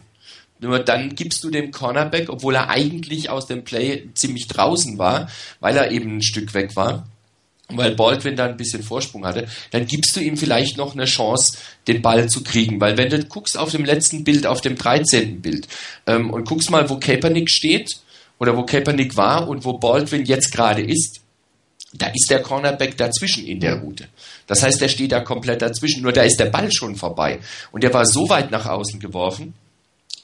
Nur 0.58 0.78
dann 0.78 1.14
gibst 1.14 1.44
du 1.44 1.50
dem 1.50 1.70
Cornerback, 1.70 2.28
obwohl 2.30 2.54
er 2.54 2.70
eigentlich 2.70 3.28
aus 3.28 3.46
dem 3.46 3.64
Play 3.64 4.08
ziemlich 4.14 4.48
draußen 4.48 4.98
war, 4.98 5.28
weil 5.60 5.76
er 5.76 5.90
eben 5.90 6.16
ein 6.16 6.22
Stück 6.22 6.54
weg 6.54 6.76
war, 6.76 7.06
weil 7.68 7.94
Baldwin 7.94 8.36
da 8.36 8.46
ein 8.46 8.56
bisschen 8.56 8.82
Vorsprung 8.82 9.26
hatte, 9.26 9.48
dann 9.70 9.86
gibst 9.86 10.16
du 10.16 10.20
ihm 10.20 10.36
vielleicht 10.36 10.76
noch 10.76 10.94
eine 10.94 11.04
Chance, 11.04 11.58
den 11.88 12.00
Ball 12.00 12.28
zu 12.28 12.42
kriegen. 12.42 12.80
Weil 12.80 12.96
wenn 12.96 13.10
du 13.10 13.22
guckst 13.24 13.58
auf 13.58 13.70
dem 13.70 13.84
letzten 13.84 14.24
Bild, 14.24 14.46
auf 14.46 14.60
dem 14.60 14.76
13. 14.76 15.42
Bild, 15.42 15.68
ähm, 16.06 16.30
und 16.30 16.48
guckst 16.48 16.70
mal, 16.70 16.88
wo 16.88 16.98
Kaepernick 16.98 17.50
steht, 17.50 17.98
oder 18.38 18.56
wo 18.56 18.64
Kaepernick 18.64 19.16
war 19.16 19.48
und 19.48 19.64
wo 19.64 19.74
Baldwin 19.78 20.24
jetzt 20.24 20.52
gerade 20.52 20.82
ist, 20.82 21.20
da 21.92 22.06
ist 22.08 22.30
der 22.30 22.42
Cornerback 22.42 22.96
dazwischen 22.96 23.46
in 23.46 23.60
der 23.60 23.76
Route. 23.76 24.08
Das 24.46 24.62
heißt, 24.62 24.80
der 24.80 24.88
steht 24.88 25.12
da 25.12 25.20
komplett 25.20 25.62
dazwischen, 25.62 26.02
nur 26.02 26.12
da 26.12 26.22
ist 26.22 26.38
der 26.38 26.46
Ball 26.46 26.70
schon 26.72 26.96
vorbei. 26.96 27.40
Und 27.72 27.82
der 27.82 27.94
war 27.94 28.06
so 28.06 28.28
weit 28.28 28.50
nach 28.50 28.66
außen 28.66 29.00
geworfen, 29.00 29.54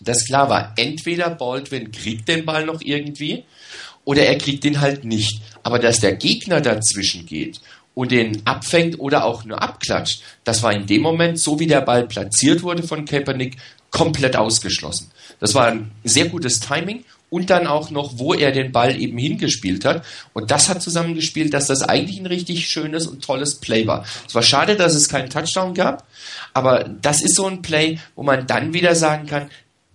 dass 0.01 0.27
klar 0.27 0.49
war, 0.49 0.73
entweder 0.77 1.31
Baldwin 1.31 1.93
kriegt 1.93 2.29
den 2.29 2.45
Ball 2.45 2.65
noch 2.65 2.81
irgendwie 2.81 3.45
oder 4.05 4.25
er 4.25 4.37
kriegt 4.39 4.65
den 4.65 4.81
halt 4.81 5.05
nicht. 5.05 5.41
Aber 5.63 5.79
dass 5.79 6.01
der 6.01 6.15
Gegner 6.15 6.61
dazwischen 6.61 7.27
geht 7.27 7.61
und 7.95 8.11
den 8.11 8.45
abfängt 8.47 8.99
oder 8.99 9.25
auch 9.25 9.45
nur 9.45 9.63
abklatscht, 9.63 10.23
das 10.45 10.63
war 10.63 10.73
in 10.73 10.87
dem 10.87 11.03
Moment, 11.03 11.39
so 11.39 11.61
wie 11.61 11.67
der 11.67 11.83
Ball 11.83 12.07
platziert 12.07 12.63
wurde 12.63 12.83
von 12.83 13.05
Kaepernick, 13.05 13.57
komplett 13.91 14.37
ausgeschlossen. 14.37 15.11
Das 15.39 15.55
war 15.55 15.69
ein 15.69 15.93
sehr 16.03 16.29
gutes 16.29 16.61
Timing 16.61 17.05
und 17.33 17.49
dann 17.49 17.66
auch 17.66 17.91
noch, 17.91 18.18
wo 18.18 18.35
er 18.35 18.53
den 18.53 18.72
Ball 18.72 19.01
eben 19.01 19.16
hingespielt 19.16 19.87
hat. 19.87 20.05
Und 20.35 20.51
das 20.51 20.68
hat 20.68 20.83
zusammengespielt, 20.83 21.55
dass 21.55 21.66
das 21.66 21.80
eigentlich 21.80 22.20
ein 22.20 22.26
richtig 22.26 22.68
schönes 22.68 23.07
und 23.07 23.24
tolles 23.24 23.55
Play 23.55 23.87
war. 23.87 24.05
Es 24.28 24.35
war 24.35 24.43
schade, 24.43 24.76
dass 24.76 24.95
es 24.95 25.09
keinen 25.09 25.30
Touchdown 25.30 25.72
gab, 25.72 26.07
aber 26.53 26.85
das 26.85 27.22
ist 27.22 27.35
so 27.35 27.47
ein 27.47 27.62
Play, 27.62 27.99
wo 28.16 28.22
man 28.22 28.47
dann 28.47 28.74
wieder 28.74 28.95
sagen 28.95 29.26
kann, 29.26 29.49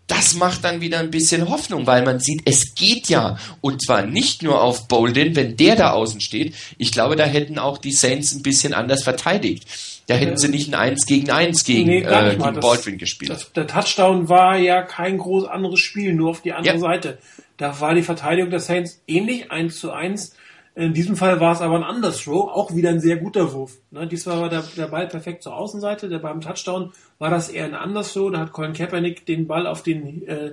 das 0.08 0.34
macht 0.34 0.64
dann 0.64 0.82
wieder 0.82 0.98
ein 0.98 1.12
bisschen 1.12 1.48
Hoffnung, 1.48 1.86
weil 1.86 2.04
man 2.04 2.20
sieht, 2.20 2.42
es 2.46 2.74
geht 2.74 3.08
ja. 3.08 3.38
Und 3.62 3.84
zwar 3.84 4.04
nicht 4.04 4.42
nur 4.42 4.64
auf 4.64 4.88
Bolden, 4.88 5.36
wenn 5.36 5.58
der 5.58 5.76
da 5.76 5.92
außen 5.92 6.22
steht. 6.22 6.56
Ich 6.80 6.92
glaube, 6.92 7.18
da 7.18 7.26
hätten 7.26 7.60
auch 7.60 7.78
die 7.78 7.92
Saints 7.92 8.34
ein 8.34 8.42
bisschen 8.42 8.74
anders 8.74 9.04
verteidigt. 9.04 9.68
Da 10.08 10.16
hätten 10.16 10.38
sie 10.38 10.48
nicht 10.48 10.74
ein 10.74 10.80
1 10.80 11.06
gegen 11.06 11.30
1 11.30 11.66
gegen, 11.66 11.90
nee, 11.90 12.00
äh, 12.00 12.32
gegen 12.32 12.54
das, 12.54 12.60
Baldwin 12.66 12.98
gespielt. 12.98 13.30
Das, 13.30 13.52
der 13.52 13.68
Touchdown 13.68 14.30
war 14.30 14.58
ja 14.58 14.82
kein 14.82 15.18
groß 15.18 15.46
anderes 15.46 15.80
Spiel, 15.80 16.14
nur 16.14 16.30
auf 16.30 16.42
die 16.42 16.54
andere 16.54 16.76
ja. 16.76 16.80
Seite. 16.80 17.18
Da 17.58 17.80
war 17.82 17.94
die 17.94 18.04
Verteidigung 18.04 18.50
der 18.50 18.62
Saints 18.62 19.02
ähnlich, 19.06 19.52
1 19.52 19.80
zu 19.80 19.92
1. 19.92 20.34
In 20.76 20.94
diesem 20.94 21.18
Fall 21.18 21.40
war 21.42 21.54
es 21.54 21.62
aber 21.62 21.76
ein 21.76 21.96
Underthrow, 21.96 22.52
auch 22.52 22.74
wieder 22.74 22.90
ein 22.90 23.02
sehr 23.02 23.18
guter 23.18 23.52
Wurf. 23.52 23.80
Ne, 23.92 24.08
diesmal 24.08 24.40
war 24.40 24.50
der, 24.50 24.64
der 24.78 24.88
Ball 24.88 25.08
perfekt 25.08 25.44
zur 25.44 25.56
Außenseite, 25.56 26.08
der 26.08 26.20
beim 26.20 26.40
Touchdown 26.40 26.94
war 27.20 27.30
das 27.30 27.50
eher 27.50 27.66
ein 27.66 27.74
Underthrow, 27.74 28.32
da 28.32 28.40
hat 28.40 28.54
Colin 28.54 28.74
Kaepernick 28.74 29.26
den 29.26 29.48
Ball 29.48 29.68
auf 29.68 29.84
den 29.84 30.26
äh, 30.28 30.52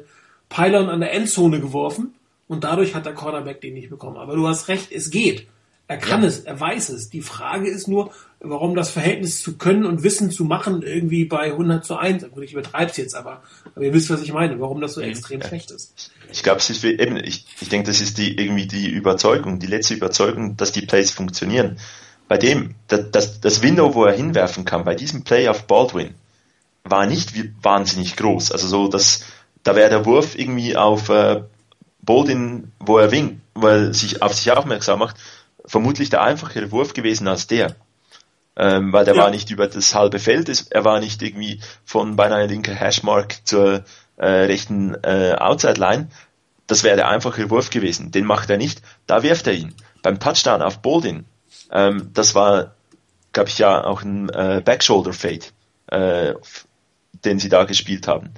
Pylon 0.48 0.88
an 0.88 1.00
der 1.00 1.12
Endzone 1.12 1.60
geworfen 1.60 2.14
und 2.48 2.64
dadurch 2.64 2.94
hat 2.94 3.06
der 3.06 3.14
Cornerback 3.14 3.60
den 3.60 3.74
nicht 3.74 3.90
bekommen. 3.90 4.16
Aber 4.16 4.34
du 4.34 4.48
hast 4.48 4.68
recht, 4.68 4.90
es 4.90 5.10
geht. 5.10 5.46
Er 5.86 5.98
kann 5.98 6.22
ja. 6.22 6.28
es, 6.28 6.40
er 6.40 6.58
weiß 6.58 6.88
es. 6.88 7.10
Die 7.10 7.20
Frage 7.20 7.68
ist 7.68 7.86
nur, 7.86 8.10
warum 8.44 8.74
das 8.74 8.90
Verhältnis 8.90 9.42
zu 9.42 9.56
Können 9.56 9.84
und 9.84 10.02
Wissen 10.02 10.30
zu 10.30 10.44
machen 10.44 10.82
irgendwie 10.82 11.24
bei 11.24 11.52
100 11.52 11.84
zu 11.84 11.96
1, 11.96 12.30
gut, 12.30 12.44
ich 12.44 12.52
übertreibe 12.52 12.90
es 12.90 12.96
jetzt, 12.96 13.14
aber, 13.14 13.42
aber 13.74 13.84
ihr 13.84 13.92
wisst, 13.92 14.10
was 14.10 14.22
ich 14.22 14.32
meine, 14.32 14.60
warum 14.60 14.80
das 14.80 14.94
so 14.94 15.00
mhm. 15.00 15.08
extrem 15.08 15.40
ja. 15.40 15.48
schlecht 15.48 15.70
ist. 15.70 16.10
Ich 16.30 16.42
glaube, 16.42 16.58
es 16.58 16.70
ist 16.70 16.84
eben, 16.84 17.16
ich, 17.16 17.46
ich 17.60 17.68
denke, 17.68 17.86
das 17.86 18.00
ist 18.00 18.18
die, 18.18 18.36
irgendwie 18.36 18.66
die 18.66 18.88
Überzeugung, 18.88 19.58
die 19.58 19.66
letzte 19.66 19.94
Überzeugung, 19.94 20.56
dass 20.56 20.72
die 20.72 20.82
Plays 20.82 21.10
funktionieren. 21.10 21.78
Bei 22.28 22.38
dem, 22.38 22.74
das, 22.88 23.10
das, 23.10 23.40
das 23.40 23.62
Window, 23.62 23.94
wo 23.94 24.04
er 24.04 24.14
hinwerfen 24.14 24.64
kann, 24.64 24.84
bei 24.84 24.94
diesem 24.94 25.24
Play 25.24 25.48
auf 25.48 25.66
Baldwin, 25.66 26.14
war 26.84 27.06
nicht 27.06 27.32
wahnsinnig 27.62 28.16
groß. 28.16 28.52
Also 28.52 28.68
so, 28.68 28.88
dass, 28.88 29.24
da 29.62 29.74
wäre 29.74 29.90
der 29.90 30.06
Wurf 30.06 30.38
irgendwie 30.38 30.76
auf 30.76 31.08
äh, 31.08 31.42
Baldwin, 32.02 32.72
wo 32.80 32.98
er 32.98 33.10
winkt, 33.10 33.40
weil 33.54 33.88
er 33.88 33.94
sich 33.94 34.22
auf 34.22 34.34
sich 34.34 34.50
aufmerksam 34.52 34.98
macht, 34.98 35.16
vermutlich 35.64 36.10
der 36.10 36.22
einfachere 36.22 36.70
Wurf 36.72 36.92
gewesen 36.92 37.28
als 37.28 37.46
der. 37.46 37.76
Ähm, 38.56 38.92
weil 38.92 39.04
der 39.04 39.16
ja. 39.16 39.22
war 39.22 39.30
nicht 39.30 39.50
über 39.50 39.66
das 39.66 39.94
halbe 39.94 40.18
Feld, 40.18 40.66
er 40.70 40.84
war 40.84 41.00
nicht 41.00 41.22
irgendwie 41.22 41.60
von 41.84 42.14
beinahe 42.14 42.46
linker 42.46 42.74
Hashmark 42.74 43.44
zur 43.44 43.84
äh, 44.16 44.26
rechten 44.26 44.94
äh, 45.02 45.34
Outside 45.38 45.80
Line. 45.80 46.08
Das 46.66 46.84
wäre 46.84 46.96
der 46.96 47.08
einfache 47.08 47.50
Wurf 47.50 47.70
gewesen. 47.70 48.10
Den 48.10 48.24
macht 48.24 48.48
er 48.50 48.56
nicht. 48.56 48.80
Da 49.06 49.22
wirft 49.22 49.46
er 49.46 49.54
ihn. 49.54 49.74
Beim 50.02 50.20
Touchdown 50.20 50.62
auf 50.62 50.80
Boldin, 50.80 51.24
ähm, 51.70 52.10
das 52.14 52.34
war, 52.34 52.74
glaube 53.32 53.48
ich, 53.48 53.58
ja 53.58 53.84
auch 53.84 54.02
ein 54.02 54.28
äh, 54.30 54.62
Backshoulder 54.64 55.12
Fade, 55.12 55.46
äh, 55.88 56.34
den 57.24 57.38
sie 57.38 57.48
da 57.48 57.64
gespielt 57.64 58.06
haben. 58.06 58.30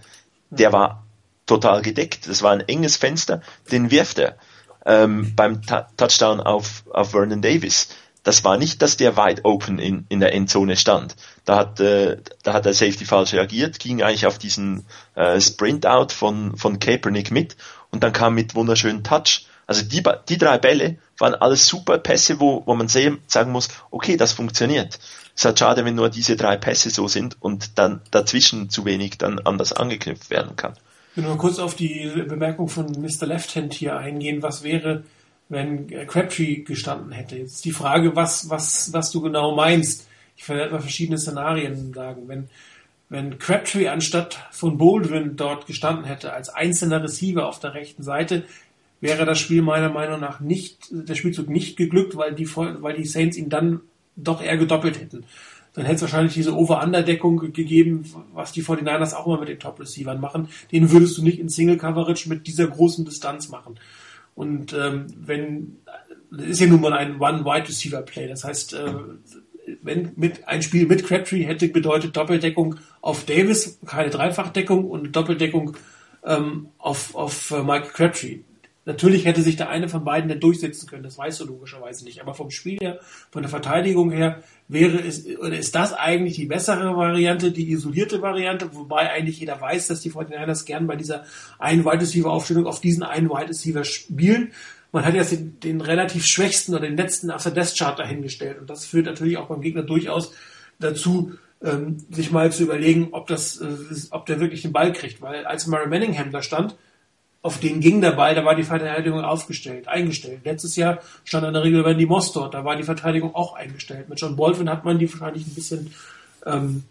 Der 0.50 0.72
war 0.72 1.04
total 1.44 1.82
gedeckt. 1.82 2.28
Das 2.28 2.42
war 2.42 2.52
ein 2.52 2.66
enges 2.66 2.96
Fenster. 2.96 3.42
Den 3.70 3.90
wirft 3.90 4.18
er 4.18 4.36
ähm, 4.84 5.34
beim 5.34 5.62
Ta 5.62 5.88
Touchdown 5.96 6.40
auf, 6.40 6.84
auf 6.90 7.10
Vernon 7.10 7.42
Davis. 7.42 7.88
Das 8.26 8.42
war 8.42 8.56
nicht, 8.56 8.82
dass 8.82 8.96
der 8.96 9.16
wide 9.16 9.44
open 9.44 9.78
in, 9.78 10.04
in 10.08 10.18
der 10.18 10.34
Endzone 10.34 10.76
stand. 10.76 11.14
Da 11.44 11.58
hat, 11.58 11.78
äh, 11.78 12.16
da 12.42 12.54
hat 12.54 12.64
der 12.64 12.74
Safety 12.74 13.04
falsch 13.04 13.34
reagiert, 13.34 13.78
ging 13.78 14.02
eigentlich 14.02 14.26
auf 14.26 14.36
diesen 14.36 14.84
äh, 15.14 15.40
Sprint-Out 15.40 16.10
von, 16.10 16.56
von 16.56 16.80
Kaepernick 16.80 17.30
mit 17.30 17.56
und 17.92 18.02
dann 18.02 18.12
kam 18.12 18.34
mit 18.34 18.56
wunderschönen 18.56 19.04
Touch. 19.04 19.46
Also 19.68 19.84
die, 19.84 20.02
die 20.28 20.38
drei 20.38 20.58
Bälle 20.58 20.98
waren 21.18 21.36
alles 21.36 21.68
super 21.68 21.98
Pässe, 21.98 22.40
wo, 22.40 22.64
wo 22.66 22.74
man 22.74 22.88
sehen, 22.88 23.18
sagen 23.28 23.52
muss, 23.52 23.68
okay, 23.92 24.16
das 24.16 24.32
funktioniert. 24.32 24.94
Es 25.36 25.42
ist 25.42 25.44
halt 25.44 25.60
schade, 25.60 25.84
wenn 25.84 25.94
nur 25.94 26.08
diese 26.08 26.34
drei 26.34 26.56
Pässe 26.56 26.90
so 26.90 27.06
sind 27.06 27.36
und 27.38 27.78
dann 27.78 28.00
dazwischen 28.10 28.70
zu 28.70 28.84
wenig 28.84 29.18
dann 29.18 29.38
anders 29.38 29.72
angeknüpft 29.72 30.30
werden 30.30 30.56
kann. 30.56 30.72
Ich 31.12 31.18
will 31.18 31.28
nur 31.28 31.38
kurz 31.38 31.60
auf 31.60 31.76
die 31.76 32.10
Bemerkung 32.26 32.68
von 32.68 32.86
Mr. 32.86 33.28
Left 33.28 33.54
Hand 33.54 33.72
hier 33.72 33.96
eingehen. 33.96 34.42
Was 34.42 34.64
wäre, 34.64 35.04
wenn 35.48 35.88
Crabtree 36.06 36.62
gestanden 36.62 37.12
hätte? 37.12 37.36
Jetzt 37.36 37.64
die 37.64 37.72
Frage, 37.72 38.16
was, 38.16 38.50
was, 38.50 38.92
was 38.92 39.10
du 39.10 39.20
genau 39.20 39.54
meinst. 39.54 40.08
Ich 40.36 40.48
werde 40.48 40.72
mal 40.72 40.80
verschiedene 40.80 41.18
Szenarien 41.18 41.92
sagen. 41.94 42.22
Wenn, 42.26 42.48
wenn 43.08 43.38
Crabtree 43.38 43.88
anstatt 43.88 44.38
von 44.50 44.78
Baldwin 44.78 45.36
dort 45.36 45.66
gestanden 45.66 46.04
hätte, 46.04 46.32
als 46.32 46.48
einzelner 46.48 47.02
Receiver 47.02 47.46
auf 47.46 47.60
der 47.60 47.74
rechten 47.74 48.02
Seite, 48.02 48.44
wäre 49.00 49.24
das 49.24 49.38
Spiel 49.38 49.62
meiner 49.62 49.90
Meinung 49.90 50.20
nach 50.20 50.40
nicht, 50.40 50.88
der 50.90 51.14
Spielzug 51.14 51.48
nicht 51.48 51.76
geglückt, 51.76 52.16
weil 52.16 52.34
die, 52.34 52.48
weil 52.56 52.96
die 52.96 53.04
Saints 53.04 53.36
ihn 53.36 53.48
dann 53.48 53.80
doch 54.16 54.42
eher 54.42 54.56
gedoppelt 54.56 54.98
hätten 54.98 55.24
dann 55.76 55.84
hätte 55.84 55.96
es 55.96 56.02
wahrscheinlich 56.02 56.32
diese 56.32 56.56
Over-Under-Deckung 56.56 57.52
gegeben, 57.52 58.10
was 58.32 58.52
die 58.52 58.62
49ers 58.62 59.12
auch 59.12 59.26
immer 59.26 59.40
mit 59.40 59.50
den 59.50 59.60
Top-Receivern 59.60 60.18
machen. 60.18 60.48
Den 60.72 60.90
würdest 60.90 61.18
du 61.18 61.22
nicht 61.22 61.38
in 61.38 61.50
Single-Coverage 61.50 62.30
mit 62.30 62.46
dieser 62.46 62.66
großen 62.66 63.04
Distanz 63.04 63.50
machen. 63.50 63.78
Und 64.36 64.74
ähm, 64.74 65.06
wenn, 65.16 65.78
das 66.30 66.46
ist 66.46 66.60
ja 66.60 66.66
nun 66.68 66.82
mal 66.82 66.92
ein 66.92 67.18
One-Wide-Receiver-Play, 67.18 68.28
das 68.28 68.44
heißt, 68.44 68.74
äh, 68.74 68.94
wenn 69.82 70.12
mit 70.14 70.46
ein 70.46 70.62
Spiel 70.62 70.86
mit 70.86 71.04
Crabtree 71.04 71.42
hätte 71.42 71.68
bedeutet 71.68 72.16
Doppeldeckung 72.16 72.76
auf 73.00 73.24
Davis, 73.24 73.80
keine 73.84 74.10
Dreifachdeckung 74.10 74.84
und 74.84 75.16
Doppeldeckung 75.16 75.76
ähm, 76.24 76.68
auf, 76.78 77.14
auf 77.16 77.50
äh, 77.50 77.62
Mike 77.62 77.88
Crabtree. 77.92 78.40
Natürlich 78.86 79.24
hätte 79.24 79.42
sich 79.42 79.56
der 79.56 79.68
eine 79.68 79.88
von 79.88 80.04
beiden 80.04 80.28
dann 80.28 80.38
durchsetzen 80.38 80.88
können, 80.88 81.02
das 81.02 81.18
weißt 81.18 81.40
du 81.40 81.44
logischerweise 81.44 82.04
nicht. 82.04 82.20
Aber 82.22 82.34
vom 82.34 82.52
Spiel 82.52 82.78
her, 82.78 83.00
von 83.32 83.42
der 83.42 83.50
Verteidigung 83.50 84.12
her, 84.12 84.44
wäre 84.68 85.00
es, 85.00 85.26
oder 85.38 85.58
ist 85.58 85.74
das 85.74 85.92
eigentlich 85.92 86.36
die 86.36 86.46
bessere 86.46 86.96
Variante, 86.96 87.50
die 87.50 87.72
isolierte 87.72 88.22
Variante, 88.22 88.72
wobei 88.74 89.10
eigentlich 89.10 89.40
jeder 89.40 89.60
weiß, 89.60 89.88
dass 89.88 90.02
die 90.02 90.12
49ers 90.12 90.64
gern 90.66 90.86
bei 90.86 90.94
dieser 90.94 91.24
einen 91.58 91.84
Wide 91.84 92.00
Receiver 92.00 92.30
Aufstellung 92.30 92.66
auf 92.66 92.80
diesen 92.80 93.02
einen 93.02 93.28
Wide 93.28 93.48
Receiver 93.48 93.82
spielen. 93.82 94.52
Man 94.92 95.04
hat 95.04 95.14
jetzt 95.14 95.32
den, 95.32 95.58
den 95.58 95.80
relativ 95.80 96.24
schwächsten 96.24 96.72
oder 96.72 96.86
den 96.86 96.96
letzten 96.96 97.32
After 97.32 97.50
Death 97.50 97.74
Chart 97.76 97.98
dahingestellt 97.98 98.60
und 98.60 98.70
das 98.70 98.86
führt 98.86 99.06
natürlich 99.06 99.36
auch 99.36 99.48
beim 99.48 99.62
Gegner 99.62 99.82
durchaus 99.82 100.32
dazu, 100.78 101.32
ähm, 101.60 101.96
sich 102.10 102.30
mal 102.30 102.52
zu 102.52 102.62
überlegen, 102.62 103.08
ob 103.10 103.26
das, 103.26 103.60
äh, 103.60 103.66
ob 104.10 104.26
der 104.26 104.38
wirklich 104.38 104.62
den 104.62 104.72
Ball 104.72 104.92
kriegt, 104.92 105.20
weil 105.20 105.44
als 105.44 105.66
Murray 105.66 105.88
Manningham 105.88 106.30
da 106.30 106.40
stand, 106.40 106.76
auf 107.46 107.58
den 107.60 107.80
ging 107.80 108.00
der 108.00 108.10
Ball, 108.10 108.34
da 108.34 108.44
war 108.44 108.56
die 108.56 108.64
Verteidigung 108.64 109.20
aufgestellt, 109.20 109.86
eingestellt. 109.86 110.40
Letztes 110.44 110.74
Jahr 110.74 110.98
stand 111.24 111.46
in 111.46 111.54
der 111.54 111.62
Regel 111.62 111.82
Randy 111.82 112.04
Moss 112.04 112.32
dort, 112.32 112.54
da 112.54 112.64
war 112.64 112.74
die 112.74 112.82
Verteidigung 112.82 113.36
auch 113.36 113.54
eingestellt. 113.54 114.08
Mit 114.08 114.20
John 114.20 114.34
Baldwin 114.34 114.68
hat 114.68 114.84
man 114.84 114.98
die 114.98 115.08
wahrscheinlich 115.10 115.46
ein 115.46 115.54
bisschen 115.54 115.94
ähm, 116.44 116.82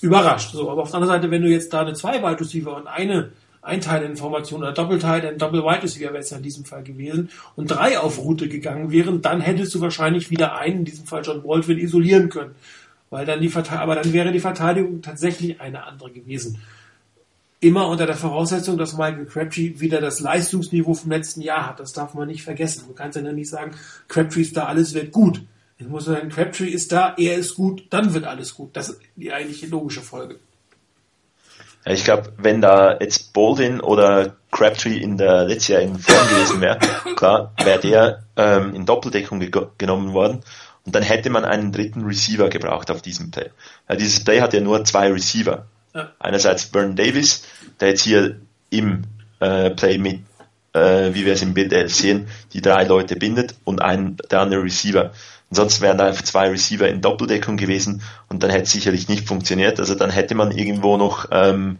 überrascht. 0.00 0.50
So, 0.50 0.68
aber 0.68 0.82
auf 0.82 0.90
der 0.90 0.96
anderen 0.96 1.14
Seite, 1.14 1.30
wenn 1.30 1.42
du 1.42 1.48
jetzt 1.48 1.72
da 1.72 1.82
eine 1.82 1.94
zwei 1.94 2.20
Wide 2.20 2.40
Receiver 2.40 2.76
und 2.76 2.88
eine 2.88 3.30
Einteilinformation 3.62 4.60
oder 4.60 4.72
Doppelteil, 4.72 5.24
ein 5.24 5.38
Double 5.38 5.62
Wide 5.62 5.84
Receiver 5.84 6.12
wäre 6.12 6.18
es 6.18 6.30
ja 6.30 6.38
in 6.38 6.42
diesem 6.42 6.64
Fall 6.64 6.82
gewesen 6.82 7.30
und 7.54 7.70
drei 7.70 7.96
auf 8.00 8.18
Route 8.18 8.48
gegangen 8.48 8.90
wären, 8.90 9.22
dann 9.22 9.40
hättest 9.40 9.72
du 9.76 9.80
wahrscheinlich 9.80 10.30
wieder 10.30 10.56
einen, 10.56 10.80
in 10.80 10.84
diesem 10.84 11.06
Fall 11.06 11.22
John 11.24 11.44
Baldwin, 11.44 11.78
isolieren 11.78 12.28
können. 12.28 12.56
Weil 13.08 13.24
dann 13.24 13.40
die 13.40 13.52
aber 13.54 13.94
dann 13.94 14.12
wäre 14.12 14.32
die 14.32 14.40
Verteidigung 14.40 15.00
tatsächlich 15.00 15.60
eine 15.60 15.84
andere 15.84 16.10
gewesen. 16.10 16.60
Immer 17.62 17.86
unter 17.86 18.06
der 18.06 18.16
Voraussetzung, 18.16 18.76
dass 18.76 18.94
Michael 18.96 19.24
Crabtree 19.24 19.74
wieder 19.78 20.00
das 20.00 20.18
Leistungsniveau 20.18 20.94
vom 20.94 21.12
letzten 21.12 21.42
Jahr 21.42 21.68
hat. 21.68 21.78
Das 21.78 21.92
darf 21.92 22.12
man 22.12 22.26
nicht 22.26 22.42
vergessen. 22.42 22.86
Du 22.88 22.92
kannst 22.92 23.16
ja 23.16 23.22
nicht 23.22 23.48
sagen, 23.48 23.76
Crabtree 24.08 24.40
ist 24.40 24.56
da, 24.56 24.64
alles 24.64 24.94
wird 24.94 25.12
gut. 25.12 25.42
Ich 25.78 25.86
muss 25.86 26.06
sagen, 26.06 26.28
Crabtree 26.28 26.68
ist 26.68 26.90
da, 26.90 27.14
er 27.16 27.36
ist 27.36 27.54
gut, 27.54 27.84
dann 27.90 28.14
wird 28.14 28.24
alles 28.24 28.56
gut. 28.56 28.76
Das 28.76 28.88
ist 28.88 29.00
die 29.14 29.32
eigentliche 29.32 29.68
logische 29.68 30.00
Folge. 30.00 30.40
Ich 31.84 32.02
glaube, 32.02 32.32
wenn 32.36 32.60
da 32.60 32.98
jetzt 32.98 33.32
Baldwin 33.32 33.80
oder 33.80 34.36
Crabtree 34.50 34.96
in 34.96 35.16
der 35.16 35.44
letztjährigen 35.44 36.00
Form 36.00 36.28
gewesen 36.30 36.60
wäre, 36.60 36.80
klar, 37.16 37.52
wäre 37.62 37.78
der 37.78 38.24
ähm, 38.36 38.74
in 38.74 38.86
Doppeldeckung 38.86 39.40
genommen 39.78 40.12
worden 40.12 40.40
und 40.84 40.96
dann 40.96 41.04
hätte 41.04 41.30
man 41.30 41.44
einen 41.44 41.70
dritten 41.70 42.04
Receiver 42.04 42.48
gebraucht 42.48 42.90
auf 42.90 43.02
diesem 43.02 43.30
Play. 43.30 43.50
Ja, 43.88 43.94
dieses 43.94 44.24
Play 44.24 44.40
hat 44.40 44.52
ja 44.52 44.60
nur 44.60 44.84
zwei 44.84 45.12
Receiver. 45.12 45.66
Einerseits 46.18 46.64
Vernon 46.64 46.96
Davis, 46.96 47.44
der 47.80 47.88
jetzt 47.88 48.04
hier 48.04 48.36
im 48.70 49.02
äh, 49.40 49.70
Play 49.70 49.98
mit, 49.98 50.20
äh, 50.72 51.12
wie 51.12 51.26
wir 51.26 51.34
es 51.34 51.42
im 51.42 51.54
Bild 51.54 51.72
11 51.72 51.94
sehen, 51.94 52.28
die 52.52 52.62
drei 52.62 52.84
Leute 52.84 53.16
bindet 53.16 53.54
und 53.64 53.82
ein, 53.82 54.16
der 54.30 54.40
andere 54.40 54.62
Receiver. 54.62 55.12
Ansonsten 55.50 55.82
wären 55.82 55.98
da 55.98 56.06
einfach 56.06 56.22
zwei 56.22 56.48
Receiver 56.48 56.88
in 56.88 57.02
Doppeldeckung 57.02 57.58
gewesen 57.58 58.02
und 58.30 58.42
dann 58.42 58.50
hätte 58.50 58.64
es 58.64 58.72
sicherlich 58.72 59.08
nicht 59.08 59.28
funktioniert. 59.28 59.78
Also 59.80 59.94
dann 59.94 60.08
hätte 60.08 60.34
man 60.34 60.50
irgendwo 60.50 60.96
noch 60.96 61.26
ähm, 61.30 61.76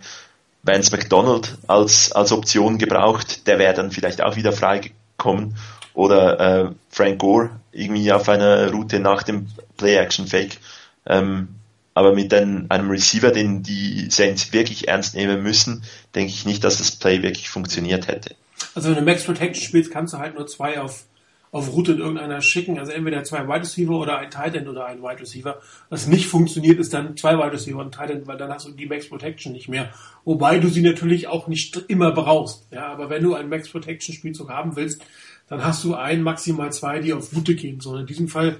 Vance 0.62 0.94
McDonald 0.94 1.56
als, 1.66 2.12
als 2.12 2.32
Option 2.32 2.76
gebraucht. 2.76 3.46
Der 3.46 3.58
wäre 3.58 3.72
dann 3.72 3.90
vielleicht 3.90 4.22
auch 4.22 4.36
wieder 4.36 4.52
freigekommen. 4.52 5.56
Oder 5.94 6.40
äh, 6.40 6.70
Frank 6.90 7.18
Gore 7.18 7.50
irgendwie 7.72 8.12
auf 8.12 8.28
einer 8.28 8.70
Route 8.70 9.00
nach 9.00 9.22
dem 9.22 9.48
Play-Action-Fake. 9.78 10.58
Ähm, 11.06 11.48
aber 11.94 12.14
mit 12.14 12.32
den, 12.32 12.70
einem 12.70 12.90
Receiver, 12.90 13.30
den 13.30 13.62
die 13.62 14.08
Saints 14.10 14.52
wirklich 14.52 14.88
ernst 14.88 15.14
nehmen 15.14 15.42
müssen, 15.42 15.82
denke 16.14 16.32
ich 16.32 16.46
nicht, 16.46 16.64
dass 16.64 16.78
das 16.78 16.92
Play 16.92 17.22
wirklich 17.22 17.50
funktioniert 17.50 18.08
hätte. 18.08 18.34
Also 18.74 18.88
wenn 18.88 18.96
du 18.96 19.02
Max 19.02 19.24
Protection 19.24 19.64
spielst, 19.64 19.90
kannst 19.90 20.14
du 20.14 20.18
halt 20.18 20.34
nur 20.34 20.46
zwei 20.46 20.80
auf 20.80 21.04
auf 21.52 21.70
Route 21.74 21.92
in 21.92 21.98
irgendeiner 21.98 22.40
schicken, 22.40 22.78
also 22.78 22.92
entweder 22.92 23.24
zwei 23.24 23.46
Wide 23.46 23.60
Receiver 23.60 23.92
oder 23.92 24.16
ein 24.16 24.30
Tight 24.30 24.54
End 24.54 24.66
oder 24.68 24.86
ein 24.86 25.02
Wide 25.02 25.20
Receiver. 25.20 25.60
Was 25.90 26.06
nicht 26.06 26.26
funktioniert, 26.26 26.80
ist 26.80 26.94
dann 26.94 27.14
zwei 27.18 27.36
Wide 27.36 27.52
Receiver 27.52 27.78
und 27.78 27.88
ein 27.88 27.92
Tight 27.92 28.10
End, 28.10 28.26
weil 28.26 28.38
dann 28.38 28.50
hast 28.50 28.66
du 28.66 28.72
die 28.72 28.86
Max 28.86 29.06
Protection 29.06 29.52
nicht 29.52 29.68
mehr. 29.68 29.92
Wobei 30.24 30.58
du 30.58 30.68
sie 30.68 30.80
natürlich 30.80 31.28
auch 31.28 31.48
nicht 31.48 31.76
immer 31.88 32.12
brauchst. 32.12 32.66
Ja, 32.70 32.86
aber 32.86 33.10
wenn 33.10 33.22
du 33.22 33.34
einen 33.34 33.50
Max 33.50 33.68
Protection 33.68 34.14
Spielzug 34.14 34.48
haben 34.48 34.76
willst, 34.76 35.04
dann 35.48 35.62
hast 35.62 35.84
du 35.84 35.94
ein, 35.94 36.22
maximal 36.22 36.72
zwei, 36.72 37.00
die 37.00 37.12
auf 37.12 37.36
Route 37.36 37.54
gehen. 37.54 37.80
So 37.80 37.96
in 37.96 38.06
diesem 38.06 38.28
Fall 38.28 38.56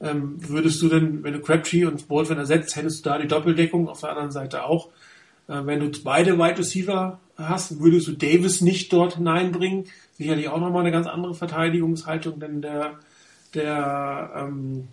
ähm, 0.00 0.36
würdest 0.38 0.82
du 0.82 0.88
dann, 0.88 1.22
wenn 1.24 1.32
du 1.32 1.40
Crabtree 1.40 1.84
und 1.84 2.08
Baldwin 2.08 2.38
ersetzt, 2.38 2.76
hättest 2.76 3.04
du 3.04 3.10
da 3.10 3.18
die 3.18 3.28
Doppeldeckung 3.28 3.88
auf 3.88 4.00
der 4.00 4.10
anderen 4.10 4.30
Seite 4.30 4.64
auch. 4.64 4.88
Äh, 5.48 5.64
wenn 5.64 5.80
du 5.80 5.90
beide 6.02 6.38
Wide 6.38 6.58
Receiver 6.58 7.18
hast, 7.36 7.80
würdest 7.80 8.08
du 8.08 8.12
Davis 8.12 8.60
nicht 8.60 8.92
dort 8.92 9.16
hineinbringen 9.16 9.86
sicherlich 10.16 10.48
auch 10.48 10.60
nochmal 10.60 10.80
eine 10.80 10.92
ganz 10.92 11.06
andere 11.06 11.34
Verteidigungshaltung, 11.34 12.40
denn 12.40 12.62
der, 12.62 12.98
der, 13.54 14.32
ähm, 14.36 14.88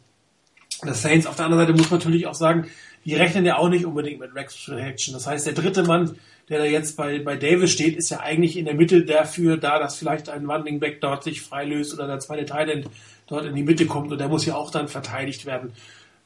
der 0.84 0.94
Saints 0.94 1.28
auf 1.28 1.36
der 1.36 1.46
anderen 1.46 1.66
Seite 1.66 1.78
muss 1.78 1.90
man 1.90 2.00
natürlich 2.00 2.28
auch 2.28 2.36
sagen, 2.36 2.68
die 3.06 3.16
rechnen 3.16 3.46
ja 3.46 3.58
auch 3.58 3.70
nicht 3.70 3.86
unbedingt 3.86 4.20
mit 4.20 4.36
Rex 4.36 4.66
Protection. 4.66 5.14
Das 5.14 5.28
heißt, 5.28 5.46
der 5.46 5.54
dritte 5.54 5.84
Mann, 5.84 6.18
der 6.50 6.60
da 6.60 6.66
jetzt 6.66 6.98
bei, 6.98 7.20
bei 7.20 7.36
Davis 7.36 7.72
steht, 7.72 7.96
ist 7.98 8.10
ja 8.10 8.20
eigentlich 8.20 8.58
in 8.58 8.66
der 8.66 8.76
Mitte 8.76 9.06
dafür 9.06 9.58
da, 9.58 9.80
dass 9.80 9.96
vielleicht 9.96 10.30
ein 10.30 10.50
Running 10.50 10.80
Back 10.80 11.00
dort 11.02 11.24
sich 11.24 11.42
freilöst 11.42 11.94
oder 11.94 12.08
der 12.08 12.20
zweite 12.20 12.46
Thailand 12.46 12.88
dort 13.28 13.46
in 13.46 13.56
die 13.56 13.64
Mitte 13.64 13.86
kommt 13.86 14.12
und 14.12 14.18
der 14.18 14.30
muss 14.30 14.46
ja 14.46 14.56
auch 14.56 14.72
dann 14.72 14.88
verteidigt 14.88 15.46
werden. 15.46 15.74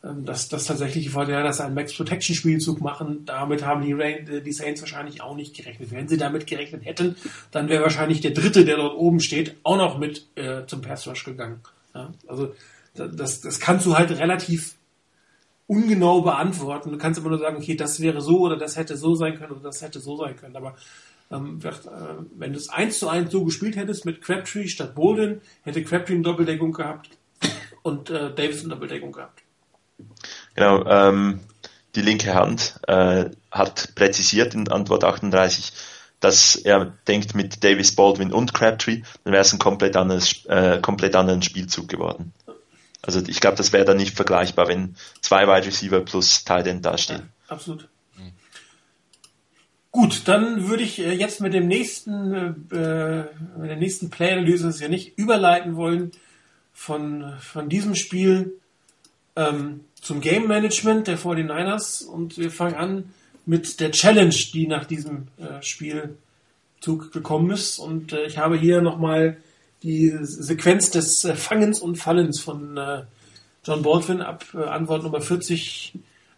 Ähm, 0.04 0.26
das, 0.26 0.50
das 0.50 0.66
tatsächliche 0.66 1.10
Vorteil, 1.10 1.44
dass 1.44 1.58
sie 1.58 1.66
einen 1.66 1.76
Max 1.76 1.96
Protection 1.96 2.36
Spielzug 2.36 2.82
machen, 2.82 3.26
damit 3.26 3.66
haben 3.66 3.84
die, 3.84 3.92
äh, 3.92 4.42
die 4.42 4.52
Saints 4.52 4.82
wahrscheinlich 4.82 5.22
auch 5.22 5.36
nicht 5.36 5.56
gerechnet. 5.56 5.92
Wenn 5.92 6.08
sie 6.08 6.18
damit 6.18 6.48
gerechnet 6.48 6.86
hätten, 6.86 7.16
dann 7.52 7.70
wäre 7.70 7.84
wahrscheinlich 7.84 8.22
der 8.22 8.32
Dritte, 8.32 8.66
der 8.66 8.78
dort 8.78 8.96
oben 8.96 9.20
steht, 9.20 9.58
auch 9.64 9.78
noch 9.78 9.98
mit 9.98 10.28
äh, 10.36 10.66
zum 10.68 10.82
Pass 10.82 11.08
Rush 11.08 11.24
gegangen. 11.24 11.62
Ja, 11.94 12.12
also 12.28 12.54
das, 12.94 13.42
das 13.42 13.60
kannst 13.60 13.86
du 13.86 13.96
halt 13.96 14.12
relativ 14.12 14.76
ungenau 15.68 16.22
beantworten. 16.22 16.92
Du 16.92 16.98
kannst 16.98 17.20
immer 17.20 17.30
nur 17.30 17.40
sagen, 17.40 17.58
okay, 17.58 17.76
das 17.76 18.00
wäre 18.00 18.22
so 18.22 18.40
oder 18.40 18.58
das 18.58 18.78
hätte 18.78 18.98
so 18.98 19.16
sein 19.16 19.38
können 19.38 19.52
oder 19.52 19.64
das 19.64 19.82
hätte 19.82 20.00
so 20.00 20.18
sein 20.18 20.36
können. 20.36 20.56
Aber 20.56 20.76
ähm, 21.32 21.60
äh, 21.64 21.72
wenn 22.38 22.54
du 22.54 22.58
es 22.58 22.70
eins 22.70 23.00
zu 23.00 23.10
eins 23.10 23.32
so 23.32 23.44
gespielt 23.44 23.76
hättest 23.76 24.06
mit 24.06 24.22
Crabtree 24.22 24.68
statt 24.68 24.96
Bolden, 24.96 25.42
hätte 25.64 25.84
Crabtree 25.84 26.14
eine 26.14 26.24
Doppeldeckung 26.24 26.72
gehabt 26.72 27.10
und 27.84 28.10
äh, 28.10 28.34
Davis 28.34 28.62
eine 28.62 28.70
Doppeldeckung 28.70 29.12
gehabt. 29.12 29.44
Genau, 30.56 30.86
ähm, 30.86 31.42
die 31.96 32.02
linke 32.02 32.34
Hand 32.34 32.80
äh, 32.88 33.26
hat 33.52 33.96
präzisiert 33.96 34.54
in 34.54 34.68
Antwort 34.70 35.04
38, 35.04 35.74
dass 36.20 36.56
er 36.56 36.94
denkt 37.08 37.36
mit 37.36 37.64
Davis 37.64 37.96
Baldwin 37.96 38.32
und 38.32 38.54
Crabtree, 38.54 39.02
dann 39.24 39.34
wäre 39.34 39.42
es 39.42 39.54
ein 39.54 39.60
komplett 39.60 39.96
anderes, 39.96 40.46
äh, 40.46 40.80
komplett 40.82 41.16
anderen 41.16 41.42
Spielzug 41.42 41.88
geworden. 41.88 42.34
Also 43.02 43.22
ich 43.26 43.40
glaube, 43.40 43.58
das 43.58 43.74
wäre 43.74 43.86
dann 43.86 43.98
nicht 43.98 44.16
vergleichbar, 44.16 44.68
wenn 44.68 44.96
zwei 45.22 45.48
Wide 45.48 45.68
Receiver 45.68 46.02
plus 46.02 46.44
Tight 46.44 46.68
End 46.68 46.86
dastehen. 46.86 47.30
Ja, 47.48 47.56
absolut. 47.56 47.88
Gut, 49.98 50.28
dann 50.28 50.70
würde 50.70 50.84
ich 50.84 51.00
äh, 51.00 51.12
jetzt 51.12 51.42
mit 51.42 51.56
dem 51.56 51.68
nächsten, 51.68 52.32
äh, 52.72 53.24
mit 53.58 53.68
der 53.68 53.78
nächsten 53.78 54.12
Play-Analyse 54.12 54.72
ja 54.80 54.90
nicht 54.90 55.18
überleiten 55.18 55.76
wollen 55.76 56.12
von, 56.72 57.34
von 57.40 57.68
diesem 57.68 57.96
Spiel 57.96 58.60
ähm, 59.36 59.80
zum 60.00 60.22
Game 60.22 60.48
Management 60.48 61.08
der 61.08 61.18
49ers 61.18 62.06
und 62.06 62.38
wir 62.38 62.52
fangen 62.52 62.76
an 62.76 63.14
mit 63.48 63.80
der 63.80 63.90
Challenge, 63.90 64.36
die 64.54 64.68
nach 64.68 64.86
diesem 64.86 65.30
äh, 65.40 65.64
Spielzug 65.64 67.12
gekommen 67.12 67.50
ist. 67.50 67.80
Und 67.80 68.14
äh, 68.14 68.28
ich 68.28 68.38
habe 68.38 68.56
hier 68.56 68.82
nochmal 68.82 69.38
die 69.82 70.16
Sequenz 70.22 70.92
des 70.92 71.26
äh, 71.26 71.36
Fangens 71.36 71.80
und 71.80 71.96
Fallens 71.96 72.40
von 72.40 72.78
äh, 72.78 73.02
John 73.64 73.82
Baldwin 73.82 74.22
ab 74.22 74.46
äh, 74.54 74.60
Antwort 74.60 75.02
Nummer 75.02 75.22
40 75.22 75.94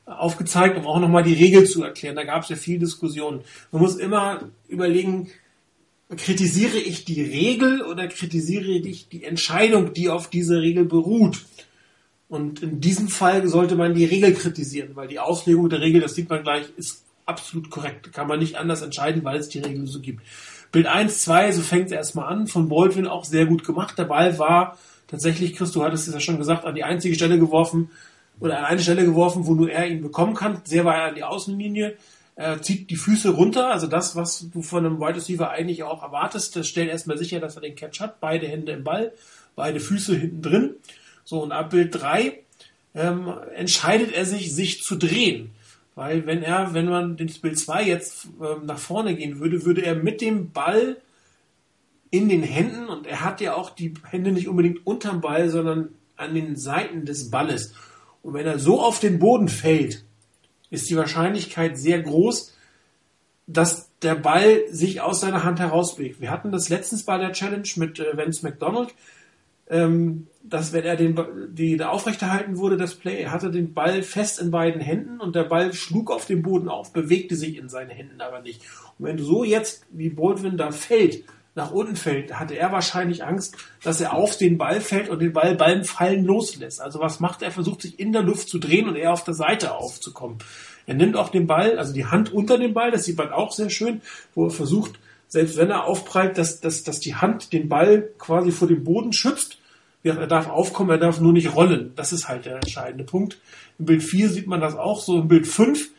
aufgezeigt, 0.09 0.77
um 0.77 0.87
auch 0.87 0.99
nochmal 0.99 1.23
die 1.23 1.33
Regel 1.33 1.65
zu 1.65 1.83
erklären. 1.83 2.15
Da 2.15 2.23
gab 2.23 2.43
es 2.43 2.49
ja 2.49 2.55
viel 2.55 2.79
Diskussion. 2.79 3.41
Man 3.71 3.81
muss 3.81 3.95
immer 3.95 4.49
überlegen, 4.67 5.29
kritisiere 6.15 6.77
ich 6.77 7.05
die 7.05 7.21
Regel 7.21 7.81
oder 7.81 8.07
kritisiere 8.07 8.71
ich 8.71 9.09
die 9.09 9.23
Entscheidung, 9.23 9.93
die 9.93 10.09
auf 10.09 10.29
dieser 10.29 10.61
Regel 10.61 10.85
beruht? 10.85 11.45
Und 12.27 12.61
in 12.61 12.79
diesem 12.79 13.07
Fall 13.07 13.47
sollte 13.47 13.75
man 13.75 13.93
die 13.93 14.05
Regel 14.05 14.33
kritisieren, 14.33 14.95
weil 14.95 15.07
die 15.07 15.19
Auslegung 15.19 15.69
der 15.69 15.81
Regel, 15.81 16.01
das 16.01 16.15
sieht 16.15 16.29
man 16.29 16.43
gleich, 16.43 16.65
ist 16.77 17.03
absolut 17.25 17.69
korrekt. 17.69 18.11
Kann 18.13 18.27
man 18.27 18.39
nicht 18.39 18.55
anders 18.55 18.81
entscheiden, 18.81 19.23
weil 19.23 19.37
es 19.37 19.49
die 19.49 19.59
Regel 19.59 19.87
so 19.87 19.99
gibt. 19.99 20.23
Bild 20.71 20.85
1, 20.85 21.23
2, 21.23 21.51
so 21.53 21.61
fängt 21.61 21.87
es 21.87 21.91
erstmal 21.91 22.31
an, 22.31 22.47
von 22.47 22.69
Baldwin 22.69 23.07
auch 23.07 23.25
sehr 23.25 23.45
gut 23.45 23.63
gemacht. 23.63 23.97
Der 23.97 24.05
Ball 24.05 24.37
war 24.37 24.77
tatsächlich, 25.07 25.55
Chris, 25.55 25.71
du 25.71 25.83
hattest 25.83 26.07
es 26.07 26.13
ja 26.13 26.19
schon 26.19 26.37
gesagt, 26.37 26.65
an 26.65 26.75
die 26.75 26.83
einzige 26.83 27.15
Stelle 27.15 27.39
geworfen, 27.39 27.89
oder 28.39 28.59
an 28.59 28.65
eine 28.65 28.79
Stelle 28.79 29.05
geworfen, 29.05 29.45
wo 29.45 29.53
nur 29.53 29.69
er 29.69 29.87
ihn 29.87 30.01
bekommen 30.01 30.33
kann. 30.33 30.61
Sehr 30.63 30.85
er 30.85 31.09
an 31.09 31.15
die 31.15 31.23
Außenlinie. 31.23 31.97
Er 32.35 32.61
zieht 32.61 32.89
die 32.89 32.95
Füße 32.95 33.31
runter, 33.31 33.69
also 33.69 33.85
das, 33.85 34.15
was 34.15 34.49
du 34.53 34.61
von 34.61 34.85
einem 34.85 34.99
Wide 35.01 35.15
Receiver 35.15 35.49
eigentlich 35.49 35.83
auch 35.83 36.01
erwartest. 36.01 36.55
Das 36.55 36.67
stellt 36.69 36.89
erstmal 36.89 37.17
sicher, 37.17 37.41
dass 37.41 37.55
er 37.55 37.61
den 37.61 37.75
Catch 37.75 37.99
hat. 37.99 38.21
Beide 38.21 38.47
Hände 38.47 38.71
im 38.71 38.85
Ball, 38.85 39.11
beide 39.57 39.81
Füße 39.81 40.15
hinten 40.15 40.41
drin. 40.41 40.75
So, 41.25 41.43
und 41.43 41.51
ab 41.51 41.71
Bild 41.71 41.93
3 41.99 42.39
ähm, 42.95 43.33
entscheidet 43.55 44.13
er 44.13 44.25
sich, 44.25 44.55
sich 44.55 44.83
zu 44.83 44.95
drehen. 44.95 45.51
Weil 45.95 46.25
wenn 46.25 46.41
er, 46.41 46.73
wenn 46.73 46.85
man 46.85 47.17
den 47.17 47.27
Bild 47.41 47.59
2 47.59 47.83
jetzt 47.83 48.29
ähm, 48.41 48.65
nach 48.65 48.79
vorne 48.79 49.15
gehen 49.15 49.41
würde, 49.41 49.65
würde 49.65 49.83
er 49.83 49.95
mit 49.95 50.21
dem 50.21 50.51
Ball 50.51 50.95
in 52.09 52.29
den 52.29 52.41
Händen, 52.41 52.87
und 52.87 53.05
er 53.05 53.23
hat 53.23 53.41
ja 53.41 53.53
auch 53.53 53.69
die 53.69 53.93
Hände 54.09 54.31
nicht 54.31 54.47
unbedingt 54.47 54.87
unterm 54.87 55.19
Ball, 55.19 55.49
sondern 55.49 55.89
an 56.15 56.33
den 56.33 56.55
Seiten 56.55 57.05
des 57.05 57.29
Balles. 57.29 57.73
Und 58.21 58.33
wenn 58.33 58.45
er 58.45 58.59
so 58.59 58.81
auf 58.81 58.99
den 58.99 59.19
Boden 59.19 59.47
fällt, 59.47 60.03
ist 60.69 60.89
die 60.89 60.97
Wahrscheinlichkeit 60.97 61.77
sehr 61.77 62.01
groß, 62.01 62.53
dass 63.47 63.89
der 64.01 64.15
Ball 64.15 64.61
sich 64.69 65.01
aus 65.01 65.21
seiner 65.21 65.43
Hand 65.43 65.59
herausbewegt. 65.59 66.21
Wir 66.21 66.29
hatten 66.29 66.51
das 66.51 66.69
letztens 66.69 67.03
bei 67.03 67.17
der 67.17 67.31
Challenge 67.31 67.67
mit 67.75 67.99
äh, 67.99 68.15
Vance 68.15 68.45
McDonald 68.45 68.93
ähm, 69.69 70.27
dass 70.43 70.73
wenn 70.73 70.83
er 70.83 70.95
den 70.95 71.15
die 71.51 71.77
da 71.77 71.89
aufrechterhalten 71.89 72.57
wurde, 72.57 72.75
das 72.75 72.95
Play, 72.95 73.21
er 73.21 73.31
hatte 73.31 73.51
den 73.51 73.73
Ball 73.73 74.01
fest 74.01 74.41
in 74.41 74.49
beiden 74.49 74.81
Händen 74.81 75.19
und 75.19 75.35
der 75.35 75.43
Ball 75.43 75.73
schlug 75.73 76.11
auf 76.11 76.25
dem 76.25 76.41
Boden 76.41 76.69
auf, 76.69 76.91
bewegte 76.91 77.35
sich 77.35 77.57
in 77.57 77.69
seinen 77.69 77.91
Händen 77.91 78.19
aber 78.19 78.41
nicht. 78.41 78.61
Und 78.97 79.05
wenn 79.05 79.17
du 79.17 79.23
so 79.23 79.43
jetzt 79.43 79.85
wie 79.91 80.09
Baldwin 80.09 80.57
da 80.57 80.71
fällt, 80.71 81.23
nach 81.55 81.71
unten 81.71 81.95
fällt, 81.95 82.39
hatte 82.39 82.55
er 82.55 82.71
wahrscheinlich 82.71 83.23
Angst, 83.23 83.57
dass 83.83 83.99
er 83.99 84.13
auf 84.13 84.37
den 84.37 84.57
Ball 84.57 84.81
fällt 84.81 85.09
und 85.09 85.19
den 85.19 85.33
Ball 85.33 85.55
beim 85.55 85.83
Fallen 85.83 86.23
loslässt. 86.23 86.81
Also 86.81 86.99
was 86.99 87.19
macht 87.19 87.41
er? 87.41 87.49
Er 87.49 87.51
versucht 87.51 87.81
sich 87.81 87.99
in 87.99 88.13
der 88.13 88.21
Luft 88.21 88.49
zu 88.49 88.59
drehen 88.59 88.87
und 88.87 88.95
eher 88.95 89.13
auf 89.13 89.23
der 89.23 89.33
Seite 89.33 89.75
aufzukommen. 89.75 90.37
Er 90.85 90.95
nimmt 90.95 91.17
auch 91.17 91.29
den 91.29 91.47
Ball, 91.47 91.77
also 91.77 91.93
die 91.93 92.05
Hand 92.05 92.31
unter 92.33 92.57
dem 92.57 92.73
Ball, 92.73 92.91
das 92.91 93.05
sieht 93.05 93.17
man 93.17 93.31
auch 93.31 93.51
sehr 93.51 93.69
schön, 93.69 94.01
wo 94.33 94.45
er 94.45 94.51
versucht, 94.51 94.99
selbst 95.27 95.57
wenn 95.57 95.69
er 95.69 95.85
aufprallt, 95.85 96.37
dass, 96.37 96.59
dass, 96.59 96.83
dass 96.83 96.99
die 96.99 97.15
Hand 97.15 97.53
den 97.53 97.69
Ball 97.69 98.09
quasi 98.17 98.51
vor 98.51 98.67
dem 98.67 98.83
Boden 98.83 99.13
schützt. 99.13 99.59
Er 100.01 100.27
darf 100.27 100.49
aufkommen, 100.49 100.89
er 100.89 100.97
darf 100.97 101.19
nur 101.19 101.33
nicht 101.33 101.55
rollen. 101.55 101.91
Das 101.95 102.13
ist 102.13 102.27
halt 102.27 102.45
der 102.45 102.55
entscheidende 102.55 103.03
Punkt. 103.03 103.37
Im 103.77 103.85
Bild 103.85 104.01
4 104.01 104.29
sieht 104.29 104.47
man 104.47 104.61
das 104.61 104.75
auch 104.75 105.01
so. 105.01 105.19
Im 105.19 105.27
Bild 105.27 105.45
5, 105.45 105.89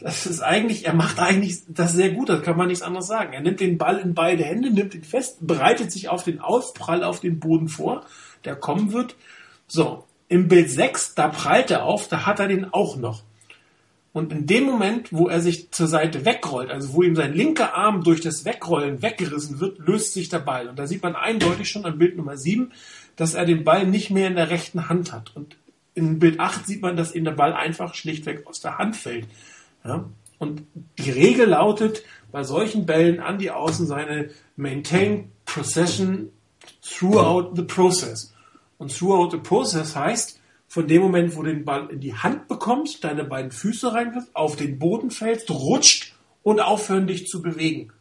das 0.00 0.26
ist 0.26 0.40
eigentlich, 0.40 0.86
er 0.86 0.94
macht 0.94 1.18
eigentlich 1.18 1.60
das 1.68 1.92
sehr 1.92 2.10
gut, 2.10 2.30
das 2.30 2.42
kann 2.42 2.56
man 2.56 2.68
nichts 2.68 2.82
anderes 2.82 3.06
sagen. 3.06 3.34
Er 3.34 3.42
nimmt 3.42 3.60
den 3.60 3.76
Ball 3.76 3.98
in 3.98 4.14
beide 4.14 4.44
Hände, 4.44 4.70
nimmt 4.70 4.94
ihn 4.94 5.04
fest, 5.04 5.38
bereitet 5.40 5.92
sich 5.92 6.08
auf 6.08 6.24
den 6.24 6.40
Aufprall 6.40 7.04
auf 7.04 7.20
den 7.20 7.38
Boden 7.38 7.68
vor, 7.68 8.06
der 8.44 8.56
kommen 8.56 8.92
wird. 8.92 9.16
So, 9.68 10.04
im 10.28 10.48
Bild 10.48 10.70
6, 10.70 11.14
da 11.14 11.28
prallt 11.28 11.70
er 11.70 11.84
auf, 11.84 12.08
da 12.08 12.24
hat 12.24 12.40
er 12.40 12.48
den 12.48 12.72
auch 12.72 12.96
noch. 12.96 13.22
Und 14.12 14.32
in 14.32 14.46
dem 14.46 14.64
Moment, 14.64 15.12
wo 15.12 15.28
er 15.28 15.40
sich 15.40 15.70
zur 15.70 15.86
Seite 15.86 16.24
wegrollt, 16.24 16.70
also 16.70 16.94
wo 16.94 17.02
ihm 17.02 17.14
sein 17.14 17.32
linker 17.32 17.74
Arm 17.74 18.02
durch 18.02 18.20
das 18.20 18.44
Wegrollen 18.44 19.02
weggerissen 19.02 19.60
wird, 19.60 19.78
löst 19.78 20.14
sich 20.14 20.28
der 20.28 20.40
Ball. 20.40 20.68
Und 20.68 20.78
da 20.78 20.86
sieht 20.86 21.02
man 21.02 21.14
eindeutig 21.14 21.70
schon 21.70 21.84
an 21.84 21.98
Bild 21.98 22.16
Nummer 22.16 22.36
7, 22.36 22.72
dass 23.14 23.34
er 23.34 23.44
den 23.44 23.62
Ball 23.62 23.86
nicht 23.86 24.10
mehr 24.10 24.26
in 24.26 24.34
der 24.34 24.50
rechten 24.50 24.88
Hand 24.88 25.12
hat. 25.12 25.36
Und 25.36 25.56
in 25.94 26.18
Bild 26.18 26.40
8 26.40 26.66
sieht 26.66 26.82
man, 26.82 26.96
dass 26.96 27.14
ihm 27.14 27.24
der 27.24 27.32
Ball 27.32 27.52
einfach 27.52 27.94
schlichtweg 27.94 28.46
aus 28.46 28.60
der 28.60 28.78
Hand 28.78 28.96
fällt. 28.96 29.26
Ja? 29.84 30.08
Und 30.38 30.62
die 30.98 31.10
Regel 31.10 31.48
lautet 31.48 32.02
bei 32.32 32.44
solchen 32.44 32.86
Bällen 32.86 33.20
an 33.20 33.38
die 33.38 33.50
Außenseite 33.50 34.30
maintain 34.56 35.30
procession 35.44 36.30
throughout 36.82 37.54
the 37.54 37.62
process. 37.62 38.32
Und 38.78 38.96
throughout 38.96 39.30
the 39.30 39.38
process 39.38 39.94
heißt, 39.94 40.40
von 40.68 40.86
dem 40.86 41.02
Moment, 41.02 41.36
wo 41.36 41.42
du 41.42 41.52
den 41.52 41.64
Ball 41.64 41.88
in 41.90 42.00
die 42.00 42.14
Hand 42.14 42.46
bekommst, 42.46 43.02
deine 43.02 43.24
beiden 43.24 43.50
Füße 43.50 43.92
reinfällst, 43.92 44.34
auf 44.34 44.56
den 44.56 44.78
Boden 44.78 45.10
fällst, 45.10 45.50
rutscht 45.50 46.14
und 46.42 46.60
aufhören, 46.60 47.08
dich 47.08 47.26
zu 47.26 47.42
bewegen. 47.42 47.92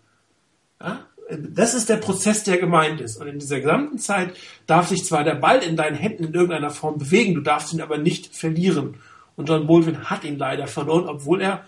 Ja? 0.80 1.06
Das 1.32 1.74
ist 1.74 1.90
der 1.90 1.98
Prozess, 1.98 2.44
der 2.44 2.58
gemeint 2.58 3.02
ist. 3.02 3.18
Und 3.18 3.28
in 3.28 3.40
dieser 3.40 3.60
gesamten 3.60 4.00
Zeit 4.00 4.36
darf 4.66 4.88
sich 4.88 5.04
zwar 5.04 5.24
der 5.24 5.36
Ball 5.36 5.60
in 5.60 5.76
deinen 5.76 5.96
Händen 5.96 6.26
in 6.26 6.34
irgendeiner 6.34 6.70
Form 6.70 6.98
bewegen, 6.98 7.36
du 7.36 7.42
darfst 7.42 7.74
ihn 7.74 7.82
aber 7.82 7.98
nicht 7.98 8.36
verlieren. 8.36 8.96
Und 9.40 9.48
John 9.48 9.68
Bolvin 9.68 10.10
hat 10.10 10.26
ihn 10.26 10.38
leider 10.38 10.68
verloren, 10.68 11.08
obwohl 11.08 11.40
er 11.40 11.64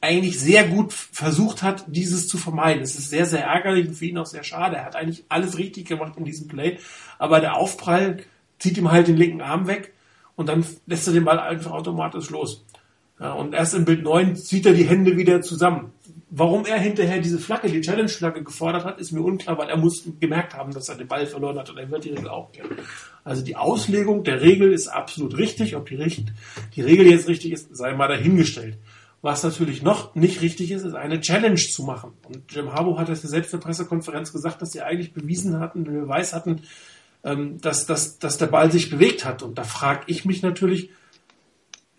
eigentlich 0.00 0.40
sehr 0.40 0.66
gut 0.66 0.92
versucht 0.92 1.62
hat, 1.62 1.84
dieses 1.86 2.26
zu 2.26 2.38
vermeiden. 2.38 2.82
Es 2.82 2.98
ist 2.98 3.08
sehr, 3.08 3.24
sehr 3.24 3.44
ärgerlich 3.44 3.86
und 3.86 3.94
für 3.94 4.06
ihn 4.06 4.18
auch 4.18 4.26
sehr 4.26 4.42
schade. 4.42 4.78
Er 4.78 4.86
hat 4.86 4.96
eigentlich 4.96 5.22
alles 5.28 5.58
richtig 5.58 5.86
gemacht 5.86 6.14
in 6.16 6.24
diesem 6.24 6.48
Play, 6.48 6.80
aber 7.20 7.38
der 7.38 7.54
Aufprall 7.54 8.24
zieht 8.58 8.78
ihm 8.78 8.90
halt 8.90 9.06
den 9.06 9.16
linken 9.16 9.42
Arm 9.42 9.68
weg 9.68 9.92
und 10.34 10.48
dann 10.48 10.66
lässt 10.86 11.06
er 11.06 11.12
den 11.12 11.24
Ball 11.24 11.38
einfach 11.38 11.70
automatisch 11.70 12.30
los. 12.30 12.64
Ja, 13.20 13.34
und 13.34 13.54
erst 13.54 13.74
im 13.74 13.84
Bild 13.84 14.02
9 14.02 14.34
zieht 14.34 14.66
er 14.66 14.72
die 14.72 14.88
Hände 14.88 15.16
wieder 15.16 15.40
zusammen. 15.40 15.92
Warum 16.34 16.64
er 16.64 16.78
hinterher 16.78 17.20
diese 17.20 17.38
Flagge, 17.38 17.68
die 17.68 17.82
Challenge-Flagge 17.82 18.42
gefordert 18.42 18.86
hat, 18.86 18.98
ist 18.98 19.12
mir 19.12 19.20
unklar, 19.20 19.58
weil 19.58 19.68
er 19.68 19.76
muss 19.76 20.04
gemerkt 20.18 20.54
haben, 20.54 20.72
dass 20.72 20.88
er 20.88 20.94
den 20.94 21.06
Ball 21.06 21.26
verloren 21.26 21.58
hat 21.58 21.68
und 21.68 21.76
er 21.76 21.90
wird 21.90 22.04
die 22.04 22.08
Regel 22.08 22.30
auch 22.30 22.50
kennen. 22.52 22.78
Also 23.22 23.42
die 23.44 23.54
Auslegung 23.54 24.24
der 24.24 24.40
Regel 24.40 24.72
ist 24.72 24.88
absolut 24.88 25.36
richtig. 25.36 25.76
Ob 25.76 25.84
die, 25.90 25.98
die 26.74 26.80
Regel 26.80 27.06
jetzt 27.06 27.28
richtig 27.28 27.52
ist, 27.52 27.76
sei 27.76 27.92
mal 27.92 28.08
dahingestellt. 28.08 28.78
Was 29.20 29.42
natürlich 29.42 29.82
noch 29.82 30.14
nicht 30.14 30.40
richtig 30.40 30.70
ist, 30.70 30.84
ist 30.84 30.94
eine 30.94 31.20
Challenge 31.20 31.54
zu 31.54 31.82
machen. 31.82 32.12
Und 32.26 32.50
Jim 32.50 32.72
Harbaugh 32.72 32.98
hat 32.98 33.10
es 33.10 33.22
ja 33.22 33.28
selbst 33.28 33.52
in 33.52 33.60
der 33.60 33.66
Pressekonferenz 33.66 34.32
gesagt, 34.32 34.62
dass 34.62 34.72
sie 34.72 34.80
eigentlich 34.80 35.12
bewiesen 35.12 35.60
hatten, 35.60 35.84
Beweis 35.84 36.32
hatten, 36.32 36.62
ähm, 37.24 37.60
dass, 37.60 37.84
dass, 37.84 38.18
dass 38.18 38.38
der 38.38 38.46
Ball 38.46 38.72
sich 38.72 38.88
bewegt 38.88 39.26
hat. 39.26 39.42
Und 39.42 39.58
da 39.58 39.64
frage 39.64 40.04
ich 40.06 40.24
mich 40.24 40.40
natürlich, 40.40 40.88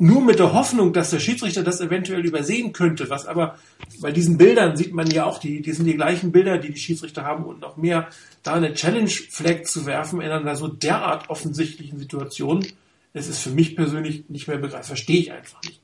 nur 0.04 0.22
mit 0.22 0.38
der 0.38 0.54
Hoffnung, 0.54 0.92
dass 0.92 1.12
der 1.12 1.20
Schiedsrichter 1.20 1.64
das 1.64 1.80
eventuell 1.80 2.26
übersehen 2.26 2.74
könnte, 2.74 3.10
was 3.10 3.26
aber 3.26 3.58
bei 4.02 4.12
diesen 4.12 4.38
Bildern 4.38 4.76
sieht 4.76 4.94
man 4.94 5.10
ja 5.10 5.26
auch, 5.26 5.40
die, 5.40 5.62
die 5.62 5.72
sind 5.72 5.86
die 5.86 5.96
gleichen 5.96 6.34
Bilder, 6.34 6.58
die 6.58 6.74
die 6.74 6.80
Schiedsrichter 6.80 7.24
haben 7.24 7.46
und 7.46 7.62
noch 7.62 7.78
mehr, 7.78 8.10
da 8.44 8.56
eine 8.56 8.74
Challenge-Flag 8.74 9.64
zu 9.64 9.86
werfen 9.86 10.20
in 10.20 10.30
einer 10.30 10.58
so 10.58 10.68
derart 10.68 11.30
offensichtlichen 11.30 11.98
Situation, 12.00 12.66
das 13.14 13.30
ist 13.30 13.40
für 13.40 13.52
mich 13.52 13.78
persönlich 13.78 14.26
nicht 14.28 14.50
mehr 14.50 14.58
begreifbar, 14.58 14.84
verstehe 14.84 15.22
ich 15.22 15.32
einfach 15.32 15.62
nicht. 15.64 15.80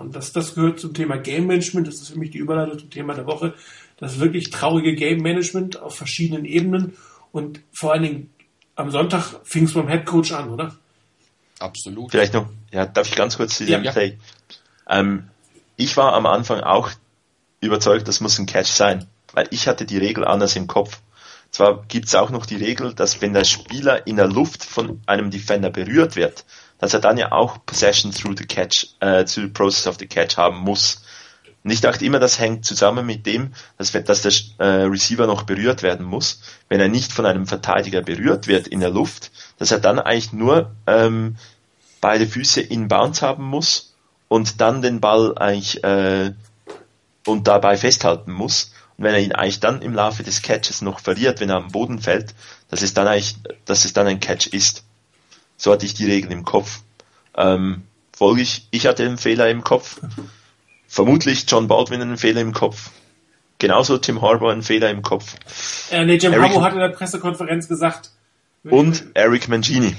Und 0.00 0.16
das, 0.16 0.32
das 0.32 0.54
gehört 0.54 0.80
zum 0.80 0.94
Thema 0.94 1.18
Game 1.18 1.46
Management, 1.46 1.86
das 1.86 1.96
ist 1.96 2.08
für 2.08 2.18
mich 2.18 2.30
die 2.30 2.38
Überleitung 2.38 2.78
zum 2.78 2.90
Thema 2.90 3.14
der 3.14 3.26
Woche, 3.26 3.52
das 3.98 4.18
wirklich 4.18 4.48
traurige 4.48 4.94
Game 4.94 5.20
Management 5.20 5.80
auf 5.80 5.94
verschiedenen 5.94 6.46
Ebenen 6.46 6.94
und 7.30 7.60
vor 7.72 7.92
allen 7.92 8.02
Dingen 8.04 8.30
am 8.74 8.90
Sonntag 8.90 9.40
fing 9.44 9.64
es 9.64 9.74
beim 9.74 9.88
Head 9.88 10.06
Coach 10.06 10.32
an, 10.32 10.48
oder? 10.48 10.74
Absolut. 11.60 12.10
Vielleicht 12.10 12.34
noch, 12.34 12.48
ja, 12.72 12.86
darf 12.86 13.06
ich 13.06 13.14
ganz 13.14 13.36
kurz 13.36 13.58
zu 13.58 13.66
dem 13.66 13.84
ja, 13.84 13.92
Play? 13.92 14.18
Ähm, 14.88 15.28
ich 15.76 15.96
war 15.96 16.14
am 16.14 16.26
Anfang 16.26 16.60
auch 16.60 16.90
überzeugt, 17.60 18.08
das 18.08 18.20
muss 18.20 18.38
ein 18.38 18.46
Catch 18.46 18.68
sein, 18.68 19.06
weil 19.32 19.46
ich 19.50 19.68
hatte 19.68 19.84
die 19.84 19.98
Regel 19.98 20.24
anders 20.24 20.56
im 20.56 20.66
Kopf. 20.66 21.00
Zwar 21.50 21.84
gibt 21.86 22.06
es 22.06 22.14
auch 22.14 22.30
noch 22.30 22.46
die 22.46 22.56
Regel, 22.56 22.94
dass 22.94 23.20
wenn 23.20 23.34
der 23.34 23.44
Spieler 23.44 24.06
in 24.06 24.16
der 24.16 24.28
Luft 24.28 24.64
von 24.64 25.00
einem 25.06 25.30
Defender 25.30 25.70
berührt 25.70 26.16
wird, 26.16 26.44
dass 26.78 26.94
er 26.94 27.00
dann 27.00 27.18
ja 27.18 27.32
auch 27.32 27.64
Possession 27.66 28.12
through 28.12 28.36
the 28.38 28.46
catch, 28.46 28.86
äh, 29.00 29.24
through 29.24 29.46
the 29.46 29.52
process 29.52 29.86
of 29.86 29.96
the 29.98 30.06
catch 30.06 30.36
haben 30.36 30.58
muss. 30.58 30.99
Und 31.62 31.70
ich 31.70 31.80
dachte 31.80 32.04
immer, 32.04 32.18
das 32.18 32.38
hängt 32.38 32.64
zusammen 32.64 33.04
mit 33.04 33.26
dem, 33.26 33.52
dass, 33.76 33.92
dass 33.92 34.22
der 34.22 34.32
äh, 34.58 34.82
Receiver 34.84 35.26
noch 35.26 35.42
berührt 35.42 35.82
werden 35.82 36.06
muss. 36.06 36.40
Wenn 36.68 36.80
er 36.80 36.88
nicht 36.88 37.12
von 37.12 37.26
einem 37.26 37.46
Verteidiger 37.46 38.00
berührt 38.00 38.46
wird 38.46 38.66
in 38.66 38.80
der 38.80 38.90
Luft, 38.90 39.30
dass 39.58 39.70
er 39.70 39.78
dann 39.78 39.98
eigentlich 39.98 40.32
nur 40.32 40.74
ähm, 40.86 41.36
beide 42.00 42.26
Füße 42.26 42.62
in 42.62 42.88
Bounce 42.88 43.20
haben 43.20 43.44
muss 43.44 43.94
und 44.28 44.60
dann 44.60 44.80
den 44.80 45.00
Ball 45.00 45.36
eigentlich 45.36 45.84
äh, 45.84 46.32
und 47.26 47.46
dabei 47.46 47.76
festhalten 47.76 48.32
muss. 48.32 48.72
Und 48.96 49.04
wenn 49.04 49.14
er 49.14 49.20
ihn 49.20 49.32
eigentlich 49.32 49.60
dann 49.60 49.82
im 49.82 49.94
Laufe 49.94 50.22
des 50.22 50.40
Catches 50.40 50.80
noch 50.80 51.00
verliert, 51.00 51.40
wenn 51.40 51.50
er 51.50 51.56
am 51.56 51.72
Boden 51.72 52.00
fällt, 52.00 52.34
dass 52.70 52.80
es 52.80 52.94
dann 52.94 53.06
eigentlich, 53.06 53.36
dass 53.66 53.84
es 53.84 53.92
dann 53.92 54.06
ein 54.06 54.20
Catch 54.20 54.46
ist. 54.46 54.84
So 55.58 55.72
hatte 55.72 55.84
ich 55.84 55.92
die 55.92 56.06
Regel 56.06 56.32
im 56.32 56.46
Kopf. 56.46 56.80
Ähm, 57.36 57.82
folglich, 58.16 58.66
ich 58.70 58.86
hatte 58.86 59.04
einen 59.04 59.18
Fehler 59.18 59.50
im 59.50 59.62
Kopf 59.62 60.00
vermutlich 60.90 61.44
John 61.46 61.68
Baldwin 61.68 62.02
einen 62.02 62.18
Fehler 62.18 62.40
im 62.40 62.52
Kopf. 62.52 62.90
Genauso 63.58 63.96
Tim 63.98 64.20
Harbour 64.20 64.50
einen 64.50 64.62
Fehler 64.62 64.90
im 64.90 65.02
Kopf. 65.02 65.36
Äh, 65.90 66.04
nee, 66.04 66.16
Jim 66.16 66.34
Harbour 66.34 66.62
hat 66.62 66.72
in 66.72 66.80
der 66.80 66.88
Pressekonferenz 66.88 67.68
gesagt. 67.68 68.10
Und 68.64 69.04
Eric 69.14 69.48
Mangini. 69.48 69.94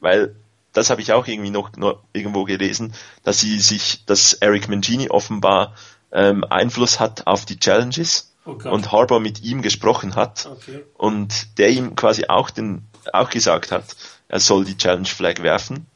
Weil 0.00 0.34
das 0.72 0.88
habe 0.88 1.02
ich 1.02 1.12
auch 1.12 1.26
irgendwie 1.26 1.50
noch, 1.50 1.76
noch, 1.76 2.02
irgendwo 2.12 2.44
gelesen, 2.44 2.94
dass 3.24 3.40
sie 3.40 3.60
sich, 3.60 4.06
dass 4.06 4.32
Eric 4.32 4.68
Mangini 4.68 5.10
offenbar 5.10 5.74
ähm, 6.12 6.44
Einfluss 6.44 6.98
hat 6.98 7.26
auf 7.26 7.44
die 7.44 7.58
Challenges 7.58 8.32
oh 8.46 8.52
und 8.52 8.90
Harbour 8.90 9.20
mit 9.20 9.42
ihm 9.42 9.60
gesprochen 9.60 10.14
hat 10.14 10.48
okay. 10.50 10.82
und 10.94 11.58
der 11.58 11.70
ihm 11.70 11.94
quasi 11.94 12.26
auch 12.28 12.50
den 12.50 12.86
auch 13.12 13.30
gesagt 13.30 13.70
hat, 13.70 13.84
er 14.28 14.40
soll 14.40 14.64
die 14.64 14.76
Challenge 14.76 15.08
Flag 15.08 15.42
werfen 15.42 15.86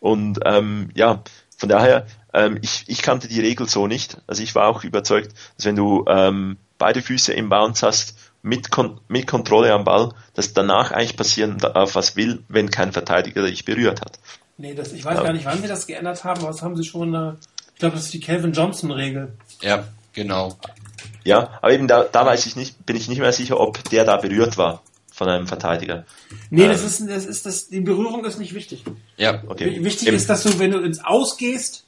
und 0.00 0.40
ähm, 0.44 0.90
ja, 0.94 1.22
von 1.56 1.68
daher 1.68 2.06
ähm, 2.34 2.58
ich, 2.60 2.84
ich 2.88 3.00
kannte 3.00 3.28
die 3.28 3.40
Regel 3.40 3.68
so 3.68 3.86
nicht. 3.86 4.18
Also 4.26 4.42
ich 4.42 4.54
war 4.54 4.68
auch 4.68 4.84
überzeugt, 4.84 5.32
dass 5.56 5.64
wenn 5.64 5.76
du 5.76 6.04
ähm, 6.08 6.58
beide 6.78 7.00
Füße 7.00 7.32
im 7.32 7.48
Bounce 7.48 7.86
hast, 7.86 8.18
mit, 8.42 8.70
Kon 8.70 9.00
mit 9.08 9.26
Kontrolle 9.26 9.72
am 9.72 9.84
Ball, 9.84 10.12
dass 10.34 10.52
danach 10.52 10.92
eigentlich 10.92 11.16
passieren 11.16 11.56
darf, 11.58 11.94
was 11.94 12.14
will, 12.16 12.44
wenn 12.48 12.70
kein 12.70 12.92
Verteidiger 12.92 13.46
dich 13.46 13.64
berührt 13.64 14.02
hat. 14.02 14.18
Nee, 14.58 14.74
das, 14.74 14.92
ich 14.92 15.04
weiß 15.04 15.16
ja. 15.16 15.24
gar 15.24 15.32
nicht, 15.32 15.46
wann 15.46 15.62
sie 15.62 15.68
das 15.68 15.86
geändert 15.86 16.22
haben, 16.24 16.40
aber 16.40 16.48
das 16.48 16.60
haben 16.60 16.76
sie 16.76 16.84
schon, 16.84 17.14
äh, 17.14 17.32
ich 17.72 17.78
glaube, 17.78 17.96
das 17.96 18.04
ist 18.04 18.14
die 18.14 18.20
Calvin 18.20 18.52
Johnson-Regel. 18.52 19.32
Ja, 19.62 19.88
genau. 20.12 20.58
Ja, 21.24 21.58
aber 21.62 21.72
eben 21.72 21.88
da, 21.88 22.04
da 22.04 22.26
weiß 22.26 22.44
ich 22.46 22.54
nicht, 22.54 22.84
bin 22.84 22.96
ich 22.96 23.08
nicht 23.08 23.18
mehr 23.18 23.32
sicher, 23.32 23.58
ob 23.58 23.82
der 23.88 24.04
da 24.04 24.18
berührt 24.18 24.58
war 24.58 24.82
von 25.10 25.28
einem 25.28 25.46
Verteidiger. 25.46 26.04
Nee, 26.50 26.64
ähm, 26.64 26.68
das 26.68 26.84
ist, 26.84 27.08
das 27.08 27.24
ist, 27.24 27.46
das, 27.46 27.68
die 27.68 27.80
Berührung 27.80 28.24
ist 28.24 28.38
nicht 28.38 28.52
wichtig. 28.52 28.84
Ja, 29.16 29.42
okay. 29.46 29.82
Wichtig 29.82 30.08
Eben. 30.08 30.16
ist, 30.16 30.28
dass 30.28 30.42
du, 30.42 30.58
wenn 30.58 30.72
du 30.72 30.80
ins 30.80 31.02
Ausgehst, 31.02 31.84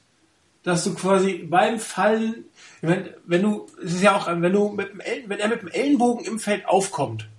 dass 0.67 0.83
du 0.83 0.93
quasi 0.95 1.45
beim 1.49 1.79
Fallen, 1.79 2.43
wenn, 2.81 3.09
wenn 3.25 3.41
du, 3.41 3.67
es 3.81 3.93
ist 3.93 4.03
ja 4.03 4.17
auch, 4.17 4.27
wenn 4.27 4.51
du 4.51 4.67
mit 4.67 4.89
dem, 4.89 5.01
wenn 5.29 5.39
er 5.39 5.47
mit 5.47 5.61
dem 5.61 5.69
Ellenbogen 5.69 6.25
im 6.25 6.39
Feld 6.39 6.67
aufkommt, 6.67 7.29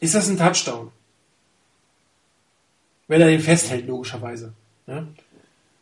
ist 0.00 0.16
das 0.16 0.28
ein 0.28 0.36
Touchdown. 0.36 0.90
Wenn 3.06 3.20
er 3.20 3.28
den 3.28 3.40
festhält, 3.40 3.86
logischerweise. 3.86 4.52
Ja? 4.88 5.06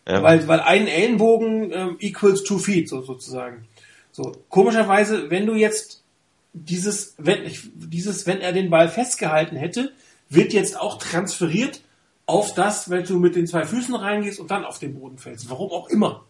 Ja. 0.06 0.22
Weil, 0.22 0.46
weil 0.46 0.60
ein 0.60 0.88
Ellenbogen 0.88 1.72
ähm, 1.72 1.96
equals 2.00 2.42
two 2.42 2.58
feet, 2.58 2.90
so, 2.90 3.00
sozusagen. 3.00 3.66
So, 4.10 4.36
komischerweise, 4.50 5.30
wenn 5.30 5.46
du 5.46 5.54
jetzt 5.54 6.02
dieses, 6.52 7.14
wenn, 7.16 7.50
dieses, 7.74 8.26
wenn 8.26 8.42
er 8.42 8.52
den 8.52 8.68
Ball 8.68 8.90
festgehalten 8.90 9.56
hätte, 9.56 9.94
wird 10.28 10.52
jetzt 10.52 10.78
auch 10.78 10.98
transferiert 10.98 11.80
auf 12.32 12.54
das, 12.54 12.88
wenn 12.88 13.04
du 13.04 13.18
mit 13.18 13.36
den 13.36 13.46
zwei 13.46 13.64
Füßen 13.66 13.94
reingehst 13.94 14.40
und 14.40 14.50
dann 14.50 14.64
auf 14.64 14.78
den 14.78 14.98
Boden 14.98 15.18
fällst. 15.18 15.50
Warum 15.50 15.70
auch 15.70 15.88
immer. 15.88 16.24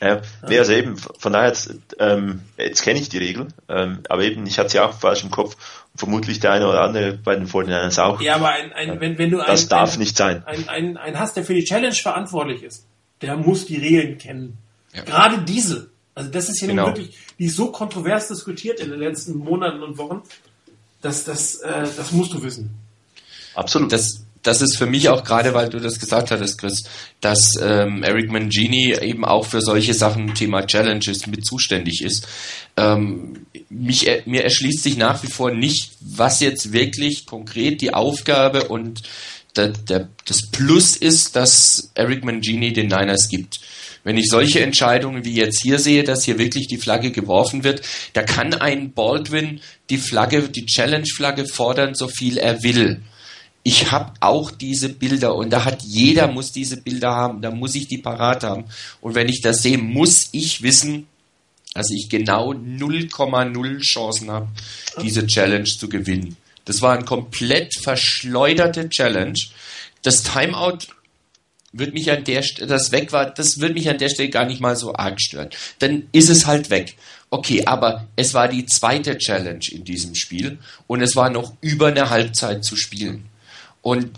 Ja, 0.00 0.22
nee, 0.48 0.58
also 0.58 0.72
eben, 0.72 0.96
von 0.96 1.32
daher, 1.32 1.48
jetzt, 1.48 1.76
ähm, 1.98 2.40
jetzt 2.56 2.82
kenne 2.82 2.98
ich 3.00 3.10
die 3.10 3.18
Regel, 3.18 3.48
ähm, 3.68 3.98
aber 4.08 4.22
eben, 4.22 4.46
ich 4.46 4.58
hatte 4.58 4.70
sie 4.70 4.80
auch 4.80 4.94
falsch 4.94 5.24
im 5.24 5.30
Kopf, 5.30 5.56
vermutlich 5.94 6.40
der 6.40 6.52
eine 6.52 6.66
oder 6.68 6.80
andere 6.80 7.12
bei 7.12 7.34
den 7.34 7.46
Fortinanders 7.46 7.98
auch. 7.98 8.18
Ja, 8.22 8.36
aber 8.36 8.48
ein, 8.48 8.72
ein, 8.72 9.00
wenn, 9.00 9.18
wenn 9.18 9.30
du 9.30 9.38
das 9.38 9.64
ein, 9.64 9.68
darf 9.68 9.92
ein, 9.92 9.98
nicht 9.98 10.16
sein. 10.16 10.42
Ein, 10.46 10.68
ein, 10.70 10.96
ein 10.96 11.18
hast, 11.18 11.36
der 11.36 11.44
für 11.44 11.52
die 11.52 11.64
Challenge 11.64 11.94
verantwortlich 11.94 12.62
ist, 12.62 12.86
der 13.20 13.36
muss 13.36 13.66
die 13.66 13.76
Regeln 13.76 14.16
kennen. 14.16 14.56
Ja. 14.94 15.02
Gerade 15.02 15.42
diese. 15.42 15.90
Also 16.14 16.30
das 16.30 16.48
ist 16.48 16.62
ja 16.62 16.68
Genau. 16.68 16.86
wirklich, 16.86 17.18
die 17.38 17.46
ist 17.46 17.56
so 17.56 17.70
kontrovers 17.70 18.28
diskutiert 18.28 18.80
in 18.80 18.90
den 18.90 19.00
letzten 19.00 19.36
Monaten 19.36 19.82
und 19.82 19.98
Wochen, 19.98 20.22
dass 21.02 21.24
das, 21.24 21.56
äh, 21.56 21.86
das 21.96 22.12
musst 22.12 22.32
du 22.32 22.42
wissen. 22.42 22.70
Absolut. 23.54 23.92
das, 23.92 24.24
das 24.42 24.62
ist 24.62 24.76
für 24.76 24.86
mich 24.86 25.08
auch 25.08 25.24
gerade, 25.24 25.52
weil 25.54 25.68
du 25.68 25.78
das 25.78 25.98
gesagt 25.98 26.30
hattest, 26.30 26.58
Chris, 26.58 26.84
dass 27.20 27.56
ähm, 27.60 28.02
Eric 28.02 28.30
Mangini 28.30 28.96
eben 29.00 29.24
auch 29.24 29.46
für 29.46 29.60
solche 29.60 29.94
Sachen 29.94 30.34
Thema 30.34 30.66
Challenges 30.66 31.26
mit 31.26 31.44
zuständig 31.44 32.02
ist. 32.02 32.26
Ähm, 32.76 33.46
mich, 33.68 34.08
mir 34.24 34.44
erschließt 34.44 34.82
sich 34.82 34.96
nach 34.96 35.22
wie 35.22 35.30
vor 35.30 35.50
nicht, 35.50 35.92
was 36.00 36.40
jetzt 36.40 36.72
wirklich 36.72 37.26
konkret 37.26 37.82
die 37.82 37.92
Aufgabe 37.92 38.68
und 38.68 39.02
der, 39.56 39.68
der, 39.68 40.08
das 40.24 40.46
Plus 40.46 40.96
ist, 40.96 41.36
dass 41.36 41.90
Eric 41.94 42.24
Mangini 42.24 42.72
den 42.72 42.86
Niners 42.86 43.28
gibt. 43.28 43.60
Wenn 44.04 44.16
ich 44.16 44.28
solche 44.28 44.60
Entscheidungen 44.60 45.26
wie 45.26 45.34
jetzt 45.34 45.60
hier 45.60 45.78
sehe, 45.78 46.04
dass 46.04 46.24
hier 46.24 46.38
wirklich 46.38 46.66
die 46.68 46.78
Flagge 46.78 47.10
geworfen 47.10 47.64
wird, 47.64 47.82
da 48.14 48.22
kann 48.22 48.54
ein 48.54 48.92
Baldwin 48.92 49.60
die 49.90 49.98
Flagge, 49.98 50.48
die 50.48 50.64
Challenge-Flagge 50.64 51.46
fordern, 51.46 51.94
so 51.94 52.08
viel 52.08 52.38
er 52.38 52.62
will 52.62 53.02
ich 53.62 53.90
habe 53.92 54.12
auch 54.20 54.50
diese 54.50 54.88
Bilder 54.88 55.34
und 55.34 55.50
da 55.50 55.64
hat 55.64 55.82
jeder 55.82 56.28
muss 56.28 56.52
diese 56.52 56.78
Bilder 56.78 57.10
haben, 57.10 57.42
da 57.42 57.50
muss 57.50 57.74
ich 57.74 57.88
die 57.88 57.98
parat 57.98 58.42
haben. 58.42 58.64
Und 59.00 59.14
wenn 59.14 59.28
ich 59.28 59.42
das 59.42 59.62
sehe, 59.62 59.78
muss 59.78 60.30
ich 60.32 60.62
wissen, 60.62 61.06
dass 61.74 61.90
ich 61.90 62.08
genau 62.08 62.52
0,0 62.52 63.80
Chancen 63.80 64.30
habe, 64.30 64.48
diese 65.02 65.26
Challenge 65.26 65.64
zu 65.64 65.88
gewinnen. 65.88 66.36
Das 66.64 66.82
war 66.82 66.96
ein 66.96 67.04
komplett 67.04 67.74
verschleuderte 67.74 68.88
Challenge. 68.88 69.38
Das 70.02 70.22
Timeout 70.22 70.78
wird 71.72 71.94
mich 71.94 72.10
an 72.10 72.24
der 72.24 72.42
Stelle, 72.42 72.66
das 72.66 72.90
weg 72.90 73.12
war, 73.12 73.30
das 73.30 73.60
wird 73.60 73.74
mich 73.74 73.88
an 73.88 73.98
der 73.98 74.08
Stelle 74.08 74.30
gar 74.30 74.46
nicht 74.46 74.60
mal 74.60 74.74
so 74.74 74.94
arg 74.94 75.20
stören. 75.20 75.50
Dann 75.78 76.08
ist 76.12 76.28
es 76.28 76.46
halt 76.46 76.70
weg. 76.70 76.96
Okay, 77.28 77.64
aber 77.64 78.08
es 78.16 78.34
war 78.34 78.48
die 78.48 78.66
zweite 78.66 79.16
Challenge 79.16 79.64
in 79.70 79.84
diesem 79.84 80.16
Spiel 80.16 80.58
und 80.88 81.00
es 81.00 81.14
war 81.14 81.30
noch 81.30 81.52
über 81.60 81.88
eine 81.88 82.10
Halbzeit 82.10 82.64
zu 82.64 82.74
spielen. 82.74 83.29
Und 83.82 84.10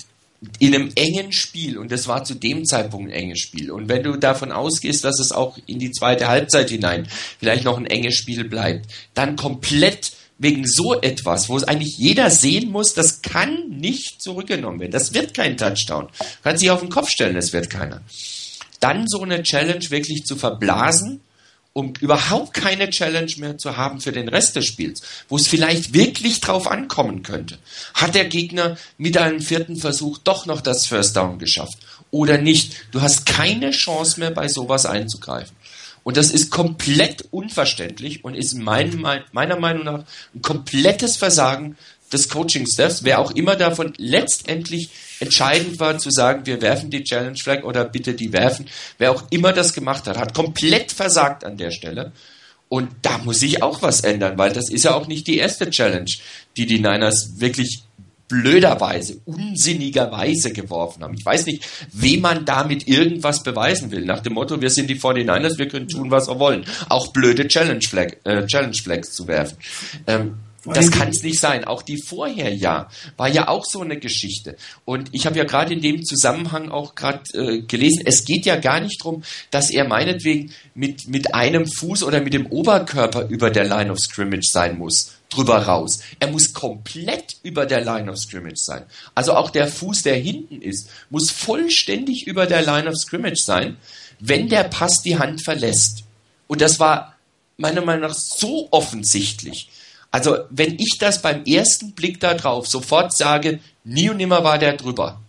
in 0.59 0.75
einem 0.75 0.91
engen 0.97 1.33
Spiel, 1.33 1.79
und 1.79 1.93
das 1.93 2.09
war 2.09 2.25
zu 2.25 2.35
dem 2.35 2.65
Zeitpunkt 2.65 3.11
ein 3.11 3.17
enges 3.17 3.41
Spiel, 3.41 3.71
und 3.71 3.89
wenn 3.89 4.03
du 4.03 4.17
davon 4.17 4.51
ausgehst, 4.51 5.05
dass 5.05 5.21
es 5.21 5.31
auch 5.31 5.57
in 5.67 5.79
die 5.79 5.93
zweite 5.93 6.29
Halbzeit 6.29 6.71
hinein 6.71 7.07
vielleicht 7.39 7.65
noch 7.65 7.79
ein 7.79 7.87
enges 7.87 8.17
Spiel 8.17 8.45
bleibt, 8.45 8.87
dann 9.15 9.37
komplett 9.37 10.13
wegen 10.39 10.67
so 10.67 11.01
etwas, 11.01 11.49
wo 11.49 11.57
es 11.57 11.65
eigentlich 11.65 11.97
jeder 11.97 12.29
sehen 12.31 12.71
muss, 12.71 12.95
das 12.95 13.23
kann 13.23 13.69
nicht 13.69 14.21
zurückgenommen 14.21 14.81
werden. 14.81 14.91
Das 14.91 15.15
wird 15.15 15.35
kein 15.35 15.57
Touchdown. 15.57 16.09
Kann 16.43 16.59
sich 16.59 16.71
auf 16.71 16.81
den 16.81 16.89
Kopf 16.89 17.11
stellen, 17.11 17.37
das 17.37 17.53
wird 17.53 17.71
keiner. 17.71 18.03
Dann 18.81 19.07
so 19.07 19.23
eine 19.23 19.45
Challenge 19.45 19.89
wirklich 19.91 20.25
zu 20.25 20.35
verblasen, 20.35 21.21
um 21.73 21.95
überhaupt 22.01 22.55
keine 22.55 22.91
Challenge 22.91 23.33
mehr 23.39 23.59
zu 23.59 23.77
haben 23.77 24.01
für 24.01 24.13
den 24.13 24.29
Rest 24.29 24.57
des 24.57 24.67
Spiels, 24.67 25.03
wo 25.29 25.37
es 25.37 25.49
vielleicht 25.49 25.95
wirklich 25.95 26.41
drauf 26.41 26.71
ankommen 26.71 27.23
könnte. 27.23 27.59
Hat 27.95 28.15
der 28.15 28.27
Gegner 28.27 28.77
mit 28.99 29.17
einem 29.17 29.41
vierten 29.41 29.77
Versuch 29.77 30.19
doch 30.19 30.47
noch 30.47 30.61
das 30.61 30.87
First 30.87 31.17
Down 31.17 31.39
geschafft 31.39 31.79
oder 32.11 32.39
nicht? 32.39 32.75
Du 32.93 33.01
hast 33.01 33.25
keine 33.27 33.71
Chance 33.71 34.21
mehr, 34.21 34.31
bei 34.31 34.49
sowas 34.49 34.87
einzugreifen. 34.87 35.57
Und 36.05 36.17
das 36.17 36.31
ist 36.31 36.51
komplett 36.51 37.27
unverständlich 37.31 38.25
und 38.25 38.35
ist 38.35 38.55
mein, 38.55 38.97
mein, 38.97 39.23
meiner 39.33 39.59
Meinung 39.59 39.85
nach 39.85 40.05
ein 40.35 40.43
komplettes 40.43 41.17
Versagen 41.17 41.77
des 42.13 42.29
Coaching-Staffs, 42.29 43.05
wer 43.05 43.21
auch 43.21 43.31
immer 43.31 43.57
davon 43.57 43.95
letztendlich 43.97 44.91
entscheidend 45.23 45.81
war 45.81 45.99
zu 45.99 46.11
sagen, 46.11 46.47
wir 46.47 46.61
werfen 46.61 46.91
die 46.91 47.05
Challenge 47.05 47.37
Flag 47.37 47.65
oder 47.65 47.85
bitte 47.85 48.15
die 48.15 48.33
werfen, 48.33 48.67
wer 48.99 49.13
auch 49.13 49.25
immer 49.31 49.53
das 49.53 49.73
gemacht 49.73 50.07
hat, 50.07 50.19
hat 50.19 50.35
komplett 50.35 50.93
versagt 50.93 51.45
an 51.45 51.57
der 51.57 51.71
Stelle. 51.71 52.13
Und 52.69 52.91
da 53.03 53.19
muss 53.19 53.41
sich 53.41 53.63
auch 53.63 53.83
was 53.83 54.01
ändern, 54.01 54.39
weil 54.39 54.53
das 54.53 54.71
ist 54.71 54.85
ja 54.85 54.95
auch 54.95 55.07
nicht 55.07 55.27
die 55.27 55.37
erste 55.37 55.69
Challenge, 55.69 56.11
die 56.57 56.67
die 56.67 56.79
Niners 56.79 57.35
wirklich 57.37 57.83
blöderweise, 58.29 59.21
unsinnigerweise 59.27 60.55
geworfen 60.55 61.03
haben. 61.03 61.13
Ich 61.13 61.25
weiß 61.25 61.45
nicht, 61.45 61.67
wem 61.93 62.23
man 62.23 62.47
damit 62.47 62.89
irgendwas 62.89 63.43
beweisen 63.43 63.91
will. 63.91 64.07
Nach 64.07 64.21
dem 64.21 64.33
Motto, 64.33 64.59
wir 64.63 64.71
sind 64.71 64.89
die 64.89 64.99
49ers, 64.99 65.59
wir 65.59 65.69
können 65.69 65.87
tun, 65.87 66.11
was 66.11 66.29
wir 66.29 66.39
wollen. 66.39 66.65
Auch 66.89 67.09
blöde 67.09 67.47
Challenge, 67.47 67.83
Flag, 67.83 68.17
äh, 68.25 68.47
Challenge 68.47 68.75
Flags 68.75 69.13
zu 69.13 69.29
werfen. 69.29 69.59
Ähm, 70.07 70.37
das 70.65 70.91
kann 70.91 71.09
es 71.09 71.23
nicht 71.23 71.41
sein. 71.41 71.65
Auch 71.65 71.83
die 71.83 72.01
vorher 72.01 72.55
ja 72.55 72.89
war 73.17 73.29
ja 73.29 73.49
auch 73.49 73.65
so 73.65 73.81
eine 73.81 73.99
Geschichte. 73.99 74.57
Und 74.85 75.09
ich 75.13 75.27
habe 75.27 75.37
ja 75.37 75.45
gerade 75.45 75.75
in 75.75 75.81
dem 75.81 76.05
Zusammenhang 76.05 76.71
auch 76.71 76.95
gerade 76.95 77.23
äh, 77.35 77.63
gelesen, 77.63 78.03
es 78.05 78.25
geht 78.25 78.47
ja 78.47 78.57
gar 78.57 78.81
nicht 78.81 79.01
darum, 79.01 79.25
dass 79.51 79.71
er 79.71 79.87
meinetwegen 79.89 80.53
mit, 80.75 81.09
mit 81.09 81.35
einem 81.35 81.67
Fuß 81.67 82.05
oder 82.05 82.21
mit 82.21 82.35
dem 82.35 82.47
Oberkörper 82.47 83.29
über 83.29 83.51
der 83.51 83.65
Line 83.65 83.91
of 83.91 83.99
Scrimmage 83.99 84.49
sein 84.51 84.79
muss, 84.79 85.13
drüber 85.31 85.59
raus. 85.59 86.01
Er 86.21 86.31
muss 86.31 86.53
komplett 86.53 87.37
über 87.43 87.67
der 87.67 87.81
Line 87.81 88.11
of 88.11 88.19
Scrimmage 88.19 88.61
sein. 88.61 88.85
Also 89.15 89.35
auch 89.35 89.51
der 89.51 89.67
Fuß, 89.67 90.03
der 90.03 90.17
hinten 90.17 90.63
ist, 90.63 90.89
muss 91.11 91.31
vollständig 91.31 92.27
über 92.27 92.47
der 92.47 92.63
Line 92.63 92.89
of 92.89 92.97
Scrimmage 92.97 93.43
sein, 93.43 93.79
wenn 94.21 94.49
der 94.49 94.65
Pass 94.65 95.03
die 95.03 95.19
Hand 95.19 95.43
verlässt. 95.43 96.05
Und 96.47 96.61
das 96.61 96.79
war 96.79 97.17
meiner 97.57 97.85
Meinung 97.85 98.09
nach 98.09 98.15
so 98.15 98.69
offensichtlich. 98.71 99.69
Also, 100.13 100.39
wenn 100.51 100.75
ich 100.79 100.99
das 101.01 101.21
beim 101.23 101.45
ersten 101.45 101.93
Blick 101.93 102.21
da 102.21 102.35
drauf 102.35 102.69
sofort 102.69 103.13
sage, 103.17 103.59
nie 103.83 104.11
und 104.11 104.19
nimmer 104.19 104.45
war 104.45 104.59
der 104.59 104.77
drüber, 104.77 105.21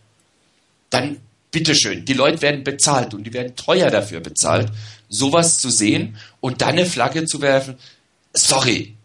dann 0.89 1.17
bitteschön, 1.51 2.05
die 2.05 2.13
Leute 2.13 2.41
werden 2.41 2.63
bezahlt 2.63 3.13
und 3.13 3.23
die 3.23 3.33
werden 3.33 3.55
teuer 3.55 3.89
dafür 3.89 4.19
bezahlt, 4.19 4.69
sowas 5.09 5.57
zu 5.59 5.69
sehen 5.69 6.17
und 6.41 6.61
dann 6.61 6.69
eine 6.71 6.85
Flagge 6.85 7.25
zu 7.25 7.41
werfen. 7.41 7.75
Sorry, 8.33 8.95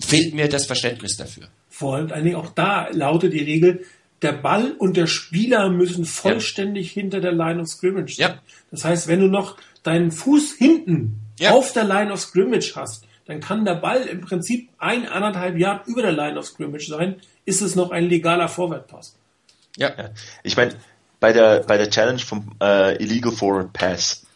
fehlt 0.00 0.34
mir 0.34 0.48
das 0.48 0.66
Verständnis 0.66 1.16
dafür. 1.16 1.48
Vor 1.68 1.96
allem 1.96 2.34
auch 2.36 2.50
da 2.52 2.88
lautet 2.92 3.32
die 3.32 3.42
Regel, 3.42 3.84
der 4.22 4.32
Ball 4.32 4.70
und 4.78 4.96
der 4.96 5.06
Spieler 5.06 5.68
müssen 5.68 6.04
vollständig 6.04 6.92
hinter 6.92 7.20
der 7.20 7.32
Line 7.32 7.60
of 7.60 7.68
Scrimmage 7.68 8.14
sein. 8.14 8.30
Ja. 8.34 8.38
Das 8.70 8.84
heißt, 8.84 9.08
wenn 9.08 9.20
du 9.20 9.26
noch 9.26 9.56
deinen 9.82 10.12
Fuß 10.12 10.54
hinten 10.56 11.20
Ja. 11.40 11.50
auf 11.50 11.72
der 11.72 11.84
Line 11.84 12.12
of 12.12 12.20
Scrimmage 12.20 12.72
hast, 12.76 13.03
dann 13.26 13.40
kann 13.40 13.64
der 13.64 13.74
Ball 13.74 14.02
im 14.02 14.20
Prinzip 14.20 14.68
ein, 14.78 15.08
anderthalb 15.08 15.56
Yard 15.56 15.86
über 15.86 16.02
der 16.02 16.12
Line 16.12 16.38
of 16.38 16.46
Scrimmage 16.46 16.88
sein, 16.88 17.16
ist 17.44 17.62
es 17.62 17.74
noch 17.74 17.90
ein 17.90 18.04
legaler 18.04 18.48
Vorwärtpass. 18.48 19.16
Ja. 19.76 19.92
Ich 20.42 20.56
meine, 20.56 20.74
bei 21.20 21.32
der, 21.32 21.60
bei 21.60 21.78
der 21.78 21.90
Challenge 21.90 22.18
vom 22.18 22.54
äh, 22.60 23.02
Illegal 23.02 23.32
Forward 23.32 23.72
Pass, 23.72 24.26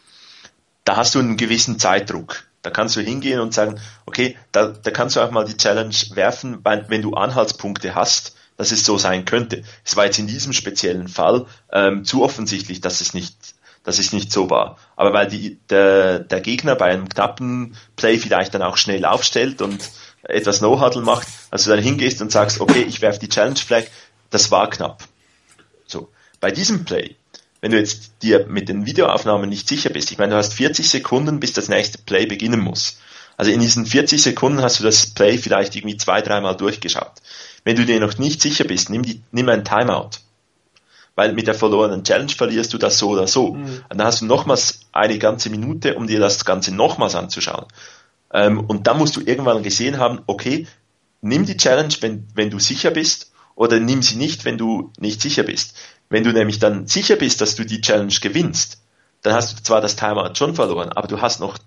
da 0.85 0.97
hast 0.97 1.15
du 1.15 1.19
einen 1.19 1.37
gewissen 1.37 1.79
Zeitdruck. 1.79 2.45
Da 2.61 2.71
kannst 2.71 2.95
du 2.95 3.01
hingehen 3.01 3.39
und 3.39 3.53
sagen, 3.53 3.79
okay, 4.05 4.35
da, 4.51 4.67
da 4.69 4.91
kannst 4.91 5.15
du 5.15 5.21
auch 5.21 5.31
mal 5.31 5.45
die 5.45 5.55
Challenge 5.55 5.95
werfen, 6.13 6.59
wenn 6.63 7.01
du 7.01 7.13
Anhaltspunkte 7.13 7.95
hast, 7.95 8.35
dass 8.57 8.71
es 8.73 8.83
so 8.83 8.97
sein 8.97 9.23
könnte. 9.23 9.63
Es 9.85 9.95
war 9.95 10.05
jetzt 10.05 10.19
in 10.19 10.27
diesem 10.27 10.51
speziellen 10.51 11.07
Fall 11.07 11.45
ähm, 11.71 12.03
zu 12.03 12.23
offensichtlich, 12.23 12.81
dass 12.81 12.99
es 12.99 13.13
nicht, 13.13 13.35
dass 13.83 13.99
es 13.99 14.13
nicht 14.13 14.31
so 14.31 14.49
war. 14.49 14.77
Aber 14.95 15.13
weil 15.13 15.27
die, 15.27 15.57
der, 15.69 16.19
der 16.19 16.41
Gegner 16.41 16.75
bei 16.75 16.85
einem 16.85 17.09
knappen 17.09 17.75
Play 17.95 18.17
vielleicht 18.17 18.53
dann 18.53 18.61
auch 18.61 18.77
schnell 18.77 19.05
aufstellt 19.05 19.61
und 19.61 19.79
etwas 20.23 20.61
No-Huddle 20.61 21.01
macht, 21.01 21.27
also 21.49 21.71
dann 21.71 21.81
hingehst 21.81 22.21
und 22.21 22.31
sagst, 22.31 22.59
okay, 22.59 22.85
ich 22.87 23.01
werfe 23.01 23.19
die 23.19 23.29
Challenge 23.29 23.59
Flag, 23.59 23.85
das 24.29 24.51
war 24.51 24.69
knapp. 24.69 25.03
So, 25.85 26.09
bei 26.39 26.51
diesem 26.51 26.85
Play, 26.85 27.15
wenn 27.61 27.71
du 27.71 27.79
jetzt 27.79 28.13
dir 28.21 28.45
mit 28.47 28.69
den 28.69 28.85
Videoaufnahmen 28.85 29.49
nicht 29.49 29.67
sicher 29.67 29.89
bist, 29.89 30.11
ich 30.11 30.17
meine, 30.17 30.31
du 30.31 30.37
hast 30.37 30.53
40 30.53 30.89
Sekunden, 30.89 31.39
bis 31.39 31.53
das 31.53 31.69
nächste 31.69 31.97
Play 31.99 32.25
beginnen 32.25 32.59
muss. 32.59 32.99
Also 33.37 33.51
in 33.51 33.61
diesen 33.61 33.85
40 33.85 34.21
Sekunden 34.21 34.61
hast 34.61 34.79
du 34.79 34.83
das 34.83 35.07
Play 35.07 35.37
vielleicht 35.37 35.75
irgendwie 35.75 35.97
zwei, 35.97 36.21
dreimal 36.21 36.57
durchgeschaut. 36.57 37.13
Wenn 37.63 37.77
du 37.77 37.85
dir 37.85 37.99
noch 37.99 38.17
nicht 38.17 38.41
sicher 38.41 38.65
bist, 38.65 38.89
nimm, 38.89 39.03
die, 39.03 39.21
nimm 39.31 39.47
ein 39.47 39.63
Timeout. 39.63 40.09
Weil 41.19 41.33
mit 41.33 41.47
der 41.47 41.53
verlorenen 41.53 42.05
Challenge 42.05 42.31
verlierst 42.31 42.71
du 42.71 42.77
das 42.77 42.97
so 42.97 43.09
oder 43.09 43.27
so. 43.27 43.47
Und 43.47 43.83
dann 43.89 44.07
hast 44.07 44.21
du 44.21 44.25
nochmals 44.25 44.79
eine 44.93 45.19
ganze 45.19 45.49
Minute, 45.49 45.95
um 45.95 46.07
dir 46.07 46.17
das 46.17 46.45
Ganze 46.45 46.73
nochmals 46.73 47.13
anzuschauen. 47.13 47.65
Ähm, 48.33 48.61
und 48.61 48.87
dann 48.87 48.97
musst 48.97 49.17
du 49.17 49.21
irgendwann 49.25 49.61
gesehen 49.61 49.97
haben, 49.97 50.21
okay, 50.27 50.65
nimm 51.19 51.45
die 51.45 51.57
Challenge, 51.57 51.93
wenn, 51.99 52.25
wenn 52.35 52.49
du 52.49 52.57
sicher 52.57 52.91
bist, 52.91 53.33
oder 53.55 53.81
nimm 53.81 54.01
sie 54.01 54.15
nicht, 54.15 54.45
wenn 54.45 54.57
du 54.57 54.93
nicht 54.97 55.21
sicher 55.21 55.43
bist. 55.43 55.75
Wenn 56.07 56.23
du 56.23 56.31
nämlich 56.31 56.59
dann 56.59 56.87
sicher 56.87 57.17
bist, 57.17 57.41
dass 57.41 57.55
du 57.55 57.65
die 57.65 57.81
Challenge 57.81 58.15
gewinnst, 58.21 58.81
dann 59.21 59.33
hast 59.33 59.59
du 59.59 59.61
zwar 59.61 59.81
das 59.81 59.97
Timeout 59.97 60.35
schon 60.35 60.55
verloren, 60.55 60.93
aber 60.93 61.09
du 61.09 61.19
hast 61.19 61.41
noch 61.41 61.57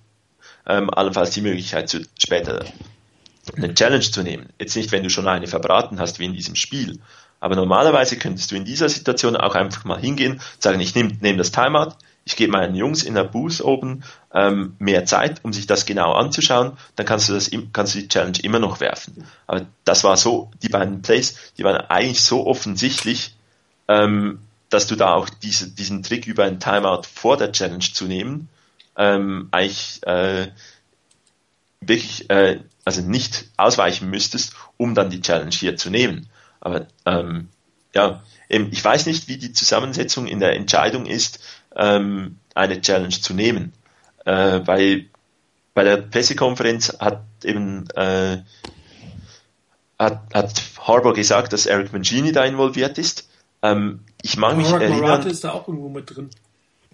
ähm, 0.67 0.89
allenfalls 0.89 1.33
die 1.33 1.43
Möglichkeit, 1.43 1.91
zu, 1.91 2.01
später 2.17 2.65
eine 3.55 3.75
Challenge 3.75 4.01
zu 4.01 4.23
nehmen. 4.23 4.49
Jetzt 4.59 4.77
nicht, 4.77 4.93
wenn 4.93 5.03
du 5.03 5.11
schon 5.11 5.29
eine 5.29 5.47
verbraten 5.47 6.01
hast, 6.01 6.21
wie 6.21 6.25
in 6.25 6.33
diesem 6.33 6.55
Spiel. 6.55 7.01
Aber 7.43 7.57
normalerweise 7.57 8.17
könntest 8.19 8.53
du 8.53 8.55
in 8.55 8.65
dieser 8.65 8.89
Situation 8.89 9.37
auch 9.37 9.57
einfach 9.57 9.85
mal 9.85 9.99
hingehen, 9.99 10.41
sagen, 10.61 10.79
ich 10.79 10.95
nehme 10.95 11.17
nehm 11.21 11.39
das 11.39 11.51
Timeout, 11.51 11.95
ich 12.25 12.37
gebe 12.37 12.53
meinen 12.53 12.77
Jungs 12.77 13.03
in 13.03 13.15
der 13.15 13.25
Booth 13.25 13.61
oben 13.61 14.05
ähm, 14.33 14.77
mehr 14.79 15.07
Zeit, 15.07 15.41
um 15.43 15.53
sich 15.53 15.67
das 15.67 15.85
genau 15.85 16.13
anzuschauen, 16.13 16.79
dann 16.95 17.05
kannst 17.05 17.29
du 17.29 17.33
das, 17.33 17.51
kannst 17.73 17.97
du 17.97 17.99
die 17.99 18.07
Challenge 18.07 18.39
immer 18.45 18.61
noch 18.61 18.79
werfen. 18.79 19.27
Aber 19.49 19.67
das 19.85 20.05
war 20.05 20.17
so, 20.17 20.53
die 20.63 20.69
beiden 20.69 21.03
Plays, 21.03 21.35
die 21.59 21.65
waren 21.65 21.79
eigentlich 21.79 22.23
so 22.23 22.47
offensichtlich, 22.47 23.35
ähm, 23.89 24.39
dass 24.71 24.87
du 24.87 24.95
da 24.95 25.13
auch 25.13 25.29
diese, 25.29 25.69
diesen 25.69 26.05
Trick 26.05 26.29
über 26.29 26.45
ein 26.45 26.61
Timeout 26.61 27.03
vor 27.13 27.37
der 27.39 27.51
Challenge 27.51 27.81
zu 27.81 28.05
nehmen, 28.05 28.49
ähm, 28.97 29.49
eigentlich 29.51 29.99
äh, 30.07 30.47
wirklich, 31.81 32.31
äh, 32.31 32.61
also 32.85 33.01
nicht 33.01 33.47
ausweichen 33.57 34.09
müsstest, 34.11 34.55
um 34.77 34.95
dann 34.95 35.11
die 35.11 35.23
Challenge 35.23 35.51
hier 35.51 35.77
zu 35.77 35.91
nehmen. 35.91 36.29
Aber 36.63 36.87
ähm, 37.07 37.49
ja, 37.93 38.23
eben, 38.49 38.71
ich 38.71 38.83
weiß 38.85 39.07
nicht, 39.07 39.27
wie 39.29 39.37
die 39.37 39.53
Zusammensetzung 39.53 40.27
in 40.27 40.39
der 40.39 40.55
Entscheidung 40.55 41.07
ist, 41.07 41.41
ähm, 41.75 42.39
eine 42.55 42.81
Challenge 42.81 43.11
zu 43.11 43.35
nehmen. 43.35 43.73
Äh, 44.25 44.61
bei, 44.61 45.07
bei 45.75 45.83
der 45.83 45.97
Pressekonferenz 45.97 46.97
hat 47.01 47.25
eben 47.43 47.91
äh, 47.97 48.39
hat, 49.99 50.23
hat 50.33 50.63
Harbour 50.81 51.15
gesagt, 51.15 51.53
dass 51.53 51.67
Eric 51.67 51.93
Mangini 51.93 52.31
da 52.31 52.45
involviert 52.45 52.97
ist. 52.97 53.29
Ähm, 53.63 54.05
ich 54.23 54.37
mag 54.37 54.57
mich 54.57 54.71
Mark 54.71 54.83
erinnern. 54.83 55.01
Morata 55.01 55.29
ist 55.29 55.43
da 55.43 55.53
auch 55.53 55.67
irgendwo 55.67 55.89
mit 55.89 56.15
drin. 56.15 56.31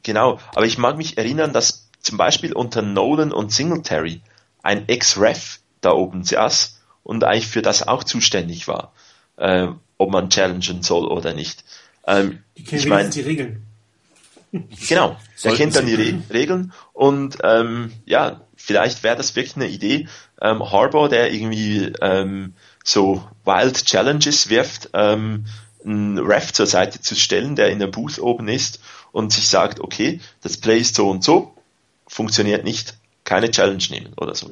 Genau, 0.03 0.39
aber 0.55 0.65
ich 0.65 0.79
mag 0.79 0.97
mich 0.97 1.19
erinnern, 1.19 1.53
dass 1.53 1.91
zum 2.01 2.17
Beispiel 2.17 2.55
unter 2.55 2.81
Nolan 2.81 3.33
und 3.33 3.53
Singletary 3.53 4.23
ein 4.63 4.89
Ex-Ref 4.89 5.59
da 5.83 5.93
oben 5.93 6.25
saß 6.25 6.81
und 7.03 7.25
eigentlich 7.25 7.49
für 7.49 7.63
das 7.63 7.87
auch 7.87 8.05
zuständig 8.05 8.69
war, 8.69 8.93
äh, 9.39 9.69
ob 9.97 10.11
man 10.11 10.31
challengen 10.31 10.83
soll 10.83 11.07
oder 11.07 11.35
nicht. 11.35 11.65
Ähm, 12.07 12.43
ich 12.55 12.87
meine, 12.87 13.11
die 13.11 13.21
Regeln. 13.21 13.63
Genau, 14.89 15.17
der 15.45 15.55
kennt 15.57 15.77
dann 15.77 15.87
die 15.87 15.95
Re 15.95 16.23
Regeln 16.33 16.73
und 16.93 17.39
ähm, 17.43 17.93
ja, 18.07 18.41
vielleicht 18.57 19.03
wäre 19.03 19.17
das 19.17 19.37
wirklich 19.37 19.57
eine 19.57 19.69
Idee. 19.69 20.09
Ähm, 20.41 20.71
Harbour, 20.71 21.09
der 21.09 21.33
irgendwie 21.33 21.93
ähm, 22.01 22.55
so 22.85 23.29
Wild 23.45 23.85
Challenges 23.85 24.49
wirft, 24.49 24.91
ähm, 24.95 25.47
einen 25.85 26.19
Ref 26.19 26.53
zur 26.53 26.67
Seite 26.67 27.01
zu 27.01 27.15
stellen, 27.15 27.57
der 27.57 27.71
in 27.71 27.79
der 27.79 27.87
Booth 27.87 28.19
oben 28.19 28.49
ist 28.49 28.81
und 29.13 29.33
sich 29.33 29.49
sagt, 29.49 29.81
okay, 29.81 30.21
das 30.43 30.57
Play 30.57 30.79
ist 30.79 30.95
so 30.95 31.11
und 31.11 31.23
so, 31.23 31.55
funktioniert 32.07 32.65
nicht, 32.65 32.95
keine 33.25 33.51
Challenge 33.51 33.85
nehmen 33.91 34.13
oder 34.17 34.35
so. 34.35 34.51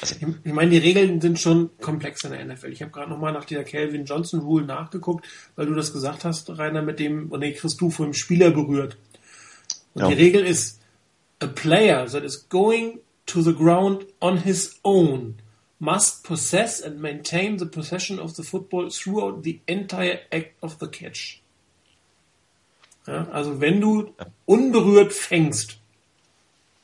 Also, 0.00 0.16
Ich 0.44 0.52
meine, 0.52 0.70
die 0.70 0.78
Regeln 0.78 1.20
sind 1.20 1.38
schon 1.38 1.70
komplex 1.80 2.24
in 2.24 2.32
der 2.32 2.44
NFL. 2.44 2.72
Ich 2.72 2.82
habe 2.82 2.90
gerade 2.90 3.10
nochmal 3.10 3.32
nach 3.32 3.44
dieser 3.44 3.64
Calvin 3.64 4.04
Johnson 4.04 4.40
Rule 4.40 4.64
nachgeguckt, 4.64 5.26
weil 5.56 5.66
du 5.66 5.74
das 5.74 5.92
gesagt 5.92 6.24
hast, 6.24 6.50
Rainer, 6.50 6.82
mit 6.82 6.98
dem, 6.98 7.30
und 7.30 7.40
nee, 7.40 7.52
kriegst 7.52 7.80
du 7.80 7.90
vor 7.90 8.06
dem 8.06 8.14
Spieler 8.14 8.50
berührt. 8.50 8.96
Und 9.94 10.02
Ja. 10.02 10.08
die 10.08 10.14
Regel 10.14 10.44
ist, 10.44 10.80
a 11.40 11.46
player 11.46 12.06
that 12.06 12.24
is 12.24 12.48
going 12.48 13.00
to 13.26 13.40
the 13.42 13.54
ground 13.54 14.06
on 14.20 14.38
his 14.38 14.78
own 14.82 15.36
must 15.78 16.24
possess 16.24 16.82
and 16.82 17.00
maintain 17.00 17.58
the 17.58 17.66
possession 17.66 18.18
of 18.18 18.34
the 18.36 18.42
football 18.42 18.88
throughout 18.90 19.42
the 19.44 19.60
entire 19.66 20.20
act 20.30 20.54
of 20.60 20.76
the 20.80 20.86
catch. 20.86 21.40
Ja, 23.06 23.28
also 23.30 23.60
wenn 23.60 23.80
du 23.80 24.14
unberührt 24.46 25.12
fängst, 25.12 25.78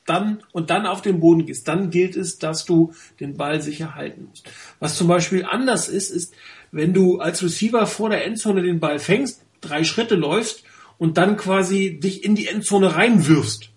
dann 0.05 0.43
und 0.51 0.69
dann 0.69 0.85
auf 0.85 1.01
den 1.01 1.19
Boden 1.19 1.45
gehst, 1.45 1.67
dann 1.67 1.89
gilt 1.89 2.15
es, 2.15 2.39
dass 2.39 2.65
du 2.65 2.93
den 3.19 3.37
Ball 3.37 3.61
sicher 3.61 3.95
halten 3.95 4.27
musst. 4.29 4.49
Was 4.79 4.97
zum 4.97 5.07
Beispiel 5.07 5.45
anders 5.45 5.87
ist, 5.87 6.09
ist, 6.09 6.33
wenn 6.71 6.93
du 6.93 7.19
als 7.19 7.43
Receiver 7.43 7.85
vor 7.85 8.09
der 8.09 8.25
Endzone 8.25 8.63
den 8.63 8.79
Ball 8.79 8.99
fängst, 8.99 9.43
drei 9.61 9.83
Schritte 9.83 10.15
läufst 10.15 10.63
und 10.97 11.17
dann 11.17 11.37
quasi 11.37 11.99
dich 11.99 12.23
in 12.23 12.35
die 12.35 12.47
Endzone 12.47 12.95
reinwirfst, 12.95 13.69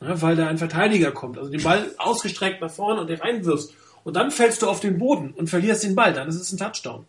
ja, 0.00 0.22
weil 0.22 0.36
da 0.36 0.48
ein 0.48 0.58
Verteidiger 0.58 1.12
kommt, 1.12 1.38
also 1.38 1.50
den 1.50 1.62
Ball 1.62 1.92
ausgestreckt 1.98 2.60
nach 2.60 2.70
vorne 2.70 3.00
und 3.00 3.08
den 3.08 3.20
reinwirfst 3.20 3.74
und 4.04 4.14
dann 4.14 4.30
fällst 4.30 4.62
du 4.62 4.68
auf 4.68 4.80
den 4.80 4.98
Boden 4.98 5.32
und 5.32 5.50
verlierst 5.50 5.84
den 5.84 5.94
Ball, 5.94 6.12
dann 6.12 6.28
ist 6.28 6.40
es 6.40 6.52
ein 6.52 6.58
Touchdown. 6.58 7.04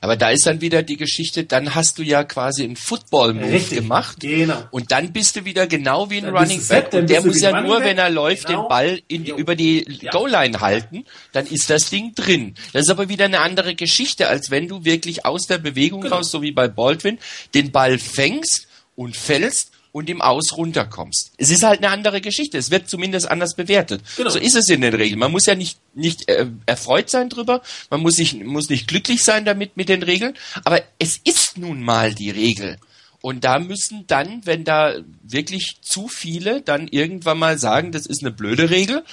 Aber 0.00 0.16
da 0.16 0.30
ist 0.30 0.46
dann 0.46 0.60
wieder 0.60 0.82
die 0.82 0.96
Geschichte, 0.96 1.44
dann 1.44 1.74
hast 1.74 1.98
du 1.98 2.02
ja 2.02 2.24
quasi 2.24 2.62
einen 2.64 2.76
Football-Move 2.76 3.60
gemacht. 3.74 4.20
genau. 4.20 4.62
Und 4.70 4.90
dann 4.92 5.12
bist 5.12 5.36
du 5.36 5.44
wieder 5.44 5.66
genau 5.66 6.10
wie 6.10 6.18
ein 6.18 6.24
Dann 6.24 6.36
Running 6.36 6.58
Back. 6.66 6.88
set, 6.92 6.94
Und 6.94 7.10
der 7.10 7.22
muss 7.24 7.40
ja 7.40 7.60
nur, 7.60 7.80
wenn 7.82 7.98
er 7.98 8.10
läuft, 8.10 8.46
Genau. 8.46 8.62
den 8.62 8.68
Ball 8.68 9.00
in 9.08 9.24
Jo. 9.24 9.36
über 9.36 9.54
die 9.56 9.84
Ja. 10.02 10.10
Goal-Line 10.10 10.60
halten, 10.60 11.04
dann 11.32 11.46
ist 11.46 11.70
das 11.70 11.90
Ding 11.90 12.14
drin. 12.14 12.54
Das 12.72 12.82
ist 12.82 12.90
aber 12.90 13.08
wieder 13.08 13.24
eine 13.26 13.40
andere 13.40 13.74
Geschichte, 13.74 14.28
als 14.28 14.50
wenn 14.50 14.68
du 14.68 14.84
wirklich 14.84 15.24
aus 15.24 15.46
der 15.46 15.58
Bewegung 15.58 16.02
Genau. 16.02 16.16
raus, 16.16 16.30
so 16.30 16.42
wie 16.42 16.52
bei 16.52 16.68
Baldwin, 16.68 17.18
den 17.54 17.72
Ball 17.72 17.98
fängst 17.98 18.66
und 18.96 19.16
fällst 19.16 19.70
und 19.94 20.10
im 20.10 20.20
Aus 20.20 20.56
runterkommst. 20.56 21.30
Es 21.36 21.52
ist 21.52 21.62
halt 21.62 21.78
eine 21.78 21.90
andere 21.90 22.20
Geschichte. 22.20 22.58
Es 22.58 22.72
wird 22.72 22.88
zumindest 22.88 23.30
anders 23.30 23.54
bewertet. 23.54 24.02
Genau. 24.16 24.28
So 24.28 24.40
ist 24.40 24.56
es 24.56 24.68
in 24.68 24.80
den 24.80 24.92
Regeln. 24.92 25.20
Man 25.20 25.30
muss 25.30 25.46
ja 25.46 25.54
nicht, 25.54 25.78
nicht 25.94 26.28
äh, 26.28 26.48
erfreut 26.66 27.08
sein 27.08 27.28
drüber. 27.28 27.62
Man 27.90 28.00
muss, 28.00 28.16
sich, 28.16 28.34
muss 28.42 28.68
nicht 28.68 28.88
glücklich 28.88 29.22
sein 29.22 29.44
damit 29.44 29.76
mit 29.76 29.88
den 29.88 30.02
Regeln. 30.02 30.34
Aber 30.64 30.82
es 30.98 31.20
ist 31.22 31.58
nun 31.58 31.80
mal 31.80 32.12
die 32.12 32.30
Regel. 32.30 32.76
Und 33.20 33.44
da 33.44 33.60
müssen 33.60 34.04
dann, 34.08 34.44
wenn 34.44 34.64
da 34.64 34.96
wirklich 35.22 35.76
zu 35.80 36.08
viele 36.08 36.60
dann 36.60 36.88
irgendwann 36.88 37.38
mal 37.38 37.56
sagen, 37.56 37.92
das 37.92 38.04
ist 38.04 38.22
eine 38.22 38.32
blöde 38.32 38.70
Regel, 38.70 39.04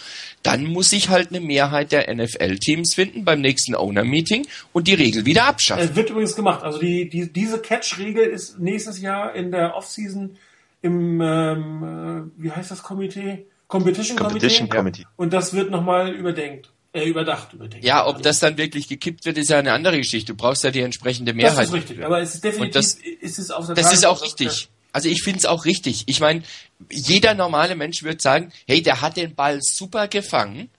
dann 0.41 0.65
muss 0.65 0.89
sich 0.89 1.09
halt 1.09 1.29
eine 1.29 1.41
Mehrheit 1.41 1.91
der 1.91 2.11
NFL-Teams 2.13 2.95
finden 2.95 3.23
beim 3.23 3.39
nächsten 3.39 3.75
Owner-Meeting 3.75 4.47
und 4.73 4.87
die 4.87 4.95
Regel 4.95 5.25
wieder 5.27 5.45
abschaffen. 5.45 5.83
Es 5.83 5.95
wird 5.95 6.09
übrigens 6.09 6.35
gemacht. 6.35 6.63
Also 6.63 6.79
die, 6.79 7.07
die, 7.07 7.31
diese 7.31 7.59
Catch-Regel 7.59 8.25
ist 8.25 8.59
nächstes 8.59 8.99
Jahr 8.99 9.35
in 9.35 9.51
der 9.51 9.75
Offseason 9.75 10.37
im, 10.81 11.21
ähm, 11.21 12.31
äh, 12.37 12.41
wie 12.43 12.51
heißt 12.51 12.71
das 12.71 12.83
Komitee? 12.83 13.45
Competition, 13.67 14.17
Competition 14.17 14.67
Committee. 14.69 15.05
Und 15.15 15.31
das 15.33 15.53
wird 15.53 15.71
nochmal 15.71 16.09
überdenkt. 16.13 16.69
Äh, 16.93 17.05
überdacht, 17.07 17.53
überdenkt. 17.53 17.85
Ja, 17.85 18.05
ob 18.05 18.21
das 18.21 18.39
dann 18.39 18.57
wirklich 18.57 18.89
gekippt 18.89 19.23
wird, 19.25 19.37
ist 19.37 19.49
ja 19.49 19.59
eine 19.59 19.71
andere 19.71 19.95
Geschichte. 19.97 20.33
Du 20.33 20.37
brauchst 20.37 20.63
ja 20.65 20.71
die 20.71 20.81
entsprechende 20.81 21.31
das 21.31 21.37
Mehrheit. 21.37 21.67
ist 21.67 21.73
richtig. 21.73 22.03
Aber 22.03 22.19
es 22.19 22.35
ist 22.35 22.43
definitiv, 22.43 22.65
Und 22.65 22.75
das- 22.75 22.95
ist 23.21 23.39
es 23.39 23.49
auf 23.49 23.65
der 23.67 23.75
Das 23.75 23.93
ist 23.93 24.05
auch 24.05 24.21
richtig. 24.21 24.67
Also 24.91 25.07
ich 25.07 25.23
finde 25.23 25.39
es 25.39 25.45
auch 25.45 25.63
richtig. 25.63 26.03
Ich 26.07 26.19
meine, 26.19 26.43
jeder 26.91 27.33
normale 27.33 27.77
Mensch 27.77 28.03
würde 28.03 28.21
sagen, 28.21 28.51
hey, 28.67 28.81
der 28.81 28.99
hat 28.99 29.15
den 29.15 29.35
Ball 29.35 29.59
super 29.61 30.09
gefangen, 30.09 30.69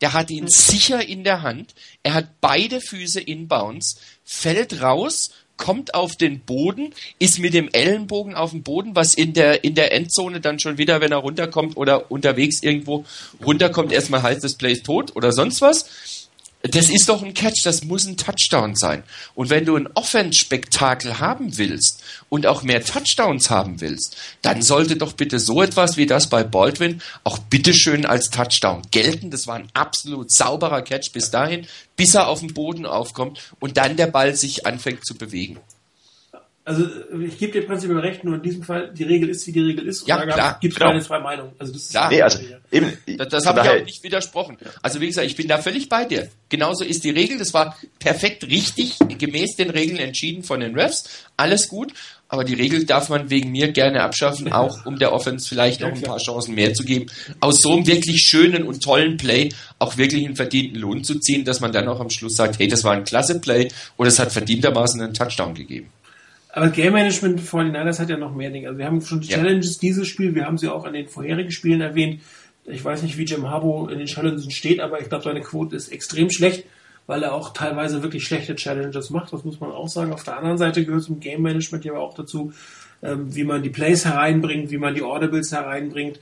der 0.00 0.12
hat 0.12 0.30
ihn 0.30 0.46
sicher 0.46 1.04
in 1.04 1.24
der 1.24 1.42
Hand, 1.42 1.74
er 2.04 2.14
hat 2.14 2.40
beide 2.40 2.80
Füße 2.80 3.18
inbounds, 3.20 3.98
fällt 4.22 4.82
raus, 4.82 5.32
kommt 5.56 5.94
auf 5.94 6.16
den 6.16 6.40
Boden, 6.40 6.92
ist 7.18 7.38
mit 7.38 7.54
dem 7.54 7.68
Ellenbogen 7.72 8.34
auf 8.34 8.50
dem 8.50 8.62
Boden, 8.62 8.94
was 8.94 9.14
in 9.14 9.32
der, 9.32 9.64
in 9.64 9.74
der 9.74 9.92
Endzone 9.92 10.40
dann 10.40 10.58
schon 10.58 10.78
wieder, 10.78 11.00
wenn 11.00 11.12
er 11.12 11.18
runterkommt 11.18 11.76
oder 11.76 12.10
unterwegs 12.10 12.62
irgendwo 12.62 13.04
runterkommt, 13.44 13.92
erstmal 13.92 14.22
heißt 14.22 14.44
das 14.44 14.54
Play 14.54 14.72
ist 14.72 14.84
tot 14.84 15.14
oder 15.16 15.32
sonst 15.32 15.60
was. 15.60 15.88
Das 16.68 16.88
ist 16.88 17.08
doch 17.08 17.22
ein 17.22 17.34
Catch, 17.34 17.64
das 17.64 17.84
muss 17.84 18.06
ein 18.06 18.16
Touchdown 18.16 18.74
sein. 18.74 19.02
Und 19.34 19.50
wenn 19.50 19.64
du 19.64 19.76
ein 19.76 19.88
Offense-Spektakel 19.94 21.18
haben 21.18 21.58
willst 21.58 22.02
und 22.28 22.46
auch 22.46 22.62
mehr 22.62 22.84
Touchdowns 22.84 23.50
haben 23.50 23.80
willst, 23.80 24.16
dann 24.42 24.62
sollte 24.62 24.96
doch 24.96 25.12
bitte 25.12 25.38
so 25.38 25.62
etwas 25.62 25.96
wie 25.96 26.06
das 26.06 26.28
bei 26.28 26.44
Baldwin 26.44 27.02
auch 27.24 27.38
bitteschön 27.38 28.06
als 28.06 28.30
Touchdown 28.30 28.82
gelten. 28.90 29.30
Das 29.30 29.46
war 29.46 29.56
ein 29.56 29.68
absolut 29.74 30.30
sauberer 30.30 30.82
Catch 30.82 31.12
bis 31.12 31.30
dahin, 31.30 31.66
bis 31.96 32.14
er 32.14 32.28
auf 32.28 32.40
den 32.40 32.54
Boden 32.54 32.86
aufkommt 32.86 33.40
und 33.60 33.76
dann 33.76 33.96
der 33.96 34.06
Ball 34.06 34.34
sich 34.34 34.66
anfängt 34.66 35.04
zu 35.06 35.14
bewegen. 35.14 35.58
Also 36.66 36.84
ich 37.24 37.38
gebe 37.38 37.52
dir 37.52 37.64
prinzipiell 37.64 38.00
recht, 38.00 38.24
nur 38.24 38.34
in 38.34 38.42
diesem 38.42 38.64
Fall, 38.64 38.90
die 38.92 39.04
Regel 39.04 39.28
ist, 39.28 39.46
wie 39.46 39.52
die 39.52 39.60
Regel 39.60 39.86
ist. 39.86 40.02
Und 40.02 40.08
Ja, 40.08 40.26
da 40.26 40.32
klar, 40.32 40.58
gibt 40.60 40.74
es 40.74 40.78
genau. 40.80 40.90
keine 40.90 41.00
zwei 41.00 41.20
Meinungen. 41.20 41.52
Also 41.60 41.72
das 41.72 41.82
ist 41.82 41.90
Klar. 41.92 42.10
Nee, 42.10 42.22
also 42.22 42.40
eben. 42.72 42.92
Das, 43.18 43.28
das 43.28 43.46
habe 43.46 43.60
ich 43.60 43.68
auch 43.68 43.84
nicht 43.84 44.02
widersprochen. 44.02 44.58
Also 44.82 45.00
wie 45.00 45.06
gesagt, 45.06 45.28
ich 45.28 45.36
bin 45.36 45.46
da 45.46 45.58
völlig 45.58 45.88
bei 45.88 46.04
dir. 46.06 46.28
Genauso 46.48 46.82
ist 46.82 47.04
die 47.04 47.10
Regel. 47.10 47.38
Das 47.38 47.54
war 47.54 47.76
perfekt 48.00 48.48
richtig, 48.48 48.98
gemäß 49.16 49.54
den 49.54 49.70
Regeln 49.70 50.00
entschieden 50.00 50.42
von 50.42 50.58
den 50.58 50.76
Refs. 50.76 51.04
Alles 51.36 51.68
gut. 51.68 51.92
Aber 52.28 52.42
die 52.42 52.54
Regel 52.54 52.84
darf 52.84 53.08
man 53.10 53.30
wegen 53.30 53.52
mir 53.52 53.70
gerne 53.70 54.02
abschaffen, 54.02 54.52
auch 54.52 54.84
um 54.84 54.98
der 54.98 55.12
Offense 55.12 55.48
vielleicht 55.48 55.80
noch 55.80 55.92
ein 55.92 56.02
paar 56.02 56.18
Chancen 56.18 56.56
mehr 56.56 56.74
zu 56.74 56.82
geben. 56.82 57.06
Aus 57.38 57.62
so 57.62 57.74
einem 57.74 57.86
wirklich 57.86 58.22
schönen 58.22 58.64
und 58.64 58.82
tollen 58.82 59.16
Play 59.16 59.50
auch 59.78 59.96
wirklich 59.96 60.26
einen 60.26 60.34
verdienten 60.34 60.80
Lohn 60.80 61.04
zu 61.04 61.20
ziehen, 61.20 61.44
dass 61.44 61.60
man 61.60 61.70
dann 61.70 61.86
auch 61.86 62.00
am 62.00 62.10
Schluss 62.10 62.34
sagt, 62.34 62.58
hey, 62.58 62.66
das 62.66 62.82
war 62.82 62.94
ein 62.94 63.04
klasse 63.04 63.38
Play 63.38 63.68
oder 63.96 64.08
es 64.08 64.18
hat 64.18 64.32
verdientermaßen 64.32 65.00
einen 65.00 65.14
Touchdown 65.14 65.54
gegeben. 65.54 65.92
Aber 66.56 66.70
Game 66.70 66.94
Management 66.94 67.38
vor 67.42 67.62
den 67.62 67.72
Niners 67.72 68.00
hat 68.00 68.08
ja 68.08 68.16
noch 68.16 68.34
mehr 68.34 68.48
Dinge. 68.48 68.68
Also 68.68 68.78
wir 68.78 68.86
haben 68.86 69.02
schon 69.02 69.20
die 69.20 69.28
Ja. 69.28 69.36
Challenges 69.36 69.76
dieses 69.76 70.08
Spiel, 70.08 70.34
wir 70.34 70.46
haben 70.46 70.56
sie 70.56 70.68
auch 70.68 70.86
in 70.86 70.94
den 70.94 71.06
vorherigen 71.06 71.50
Spielen 71.50 71.82
erwähnt. 71.82 72.22
Ich 72.64 72.82
weiß 72.82 73.02
nicht, 73.02 73.18
wie 73.18 73.24
Jim 73.24 73.50
Harbaugh 73.50 73.92
in 73.92 73.98
den 73.98 74.06
Challenges 74.06 74.50
steht, 74.54 74.80
aber 74.80 74.98
ich 74.98 75.10
glaube, 75.10 75.22
seine 75.22 75.42
Quote 75.42 75.76
ist 75.76 75.88
extrem 75.92 76.30
schlecht, 76.30 76.64
weil 77.06 77.22
er 77.22 77.34
auch 77.34 77.52
teilweise 77.52 78.02
wirklich 78.02 78.24
schlechte 78.24 78.54
Challenges 78.54 79.10
macht. 79.10 79.34
Das 79.34 79.44
muss 79.44 79.60
man 79.60 79.70
auch 79.70 79.88
sagen. 79.88 80.14
Auf 80.14 80.24
der 80.24 80.38
anderen 80.38 80.56
Seite 80.56 80.86
gehört 80.86 81.02
zum 81.02 81.20
Game 81.20 81.42
Management 81.42 81.84
ja 81.84 81.92
auch 81.92 82.14
dazu, 82.14 82.54
ähm, 83.02 83.34
wie 83.34 83.44
man 83.44 83.62
die 83.62 83.68
Plays 83.68 84.06
hereinbringt, 84.06 84.70
wie 84.70 84.78
man 84.78 84.94
die 84.94 85.02
Audibles 85.02 85.52
hereinbringt, 85.52 86.20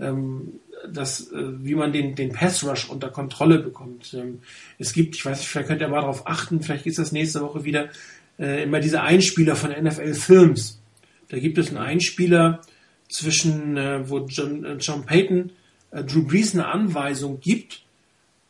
ähm, 0.00 0.60
das, 0.90 1.30
äh, 1.30 1.42
wie 1.62 1.74
man 1.74 1.92
den, 1.92 2.14
den 2.14 2.32
Pass 2.32 2.64
Rush 2.66 2.88
unter 2.88 3.10
Kontrolle 3.10 3.58
bekommt. 3.58 4.14
Ähm, 4.14 4.40
es 4.78 4.94
gibt, 4.94 5.14
ich 5.14 5.26
weiß 5.26 5.40
nicht, 5.40 5.48
vielleicht 5.48 5.68
könnt 5.68 5.82
ihr 5.82 5.88
mal 5.88 6.00
darauf 6.00 6.26
achten, 6.26 6.62
vielleicht 6.62 6.86
ist 6.86 6.98
das 6.98 7.12
nächste 7.12 7.42
Woche 7.42 7.64
wieder, 7.64 7.90
äh, 8.38 8.64
immer 8.64 8.80
diese 8.80 9.02
Einspieler 9.02 9.56
von 9.56 9.70
NFL 9.70 10.14
Films. 10.14 10.80
Da 11.28 11.38
gibt 11.38 11.58
es 11.58 11.68
einen 11.68 11.78
Einspieler 11.78 12.60
zwischen, 13.08 13.76
äh, 13.76 14.08
wo 14.08 14.26
John, 14.26 14.64
äh, 14.64 14.74
John 14.74 15.04
Payton 15.04 15.52
äh, 15.90 16.04
Drew 16.04 16.24
Brees 16.24 16.54
eine 16.54 16.66
Anweisung 16.66 17.40
gibt, 17.40 17.82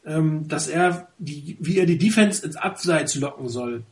ähm, 0.07 0.49
dass 0.49 0.69
er 0.69 1.09
die, 1.19 1.57
wie 1.61 1.79
er 1.79 1.87
die 1.87 1.99
Defense 1.99 2.45
ins 2.45 2.57
Abseits 2.57 3.15
locken 3.15 3.49
soll. 3.49 3.83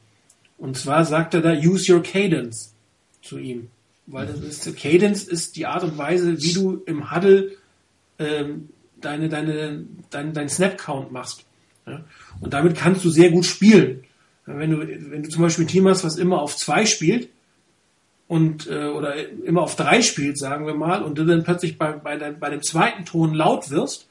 Und 0.58 0.76
zwar 0.76 1.04
sagt 1.04 1.34
er 1.34 1.40
da, 1.40 1.52
use 1.52 1.92
your 1.92 2.02
cadence 2.02 2.74
zu 3.20 3.38
ihm. 3.38 3.68
Weil 4.06 4.26
das 4.26 4.40
ist, 4.40 4.76
Cadence 4.76 5.24
ist 5.24 5.56
die 5.56 5.66
Art 5.66 5.84
und 5.84 5.96
Weise, 5.96 6.42
wie 6.42 6.52
du 6.52 6.82
im 6.86 7.14
Huddle 7.14 7.52
ähm, 8.18 8.68
deine, 9.00 9.28
deine, 9.28 9.84
dein, 10.10 10.32
dein 10.32 10.48
Snap-Count 10.48 11.12
machst. 11.12 11.44
Ja? 11.86 12.04
Und 12.40 12.52
damit 12.52 12.76
kannst 12.76 13.04
du 13.04 13.10
sehr 13.10 13.30
gut 13.30 13.44
spielen. 13.44 14.04
Wenn 14.46 14.70
du, 14.70 14.78
wenn 15.10 15.22
du 15.22 15.28
zum 15.28 15.42
Beispiel 15.42 15.64
ein 15.64 15.68
Team 15.68 15.88
hast, 15.88 16.04
was 16.04 16.18
immer 16.18 16.42
auf 16.42 16.56
zwei 16.56 16.84
spielt, 16.84 17.28
und 18.32 18.66
äh, 18.66 18.86
oder 18.86 19.14
immer 19.44 19.60
auf 19.60 19.76
drei 19.76 20.00
spielt, 20.00 20.38
sagen 20.38 20.66
wir 20.66 20.72
mal, 20.72 21.02
und 21.02 21.18
du 21.18 21.26
dann 21.26 21.44
plötzlich 21.44 21.76
bei, 21.76 21.92
bei, 21.92 22.16
dein, 22.16 22.38
bei 22.40 22.48
dem 22.48 22.62
zweiten 22.62 23.04
Ton 23.04 23.34
laut 23.34 23.70
wirst, 23.70 24.08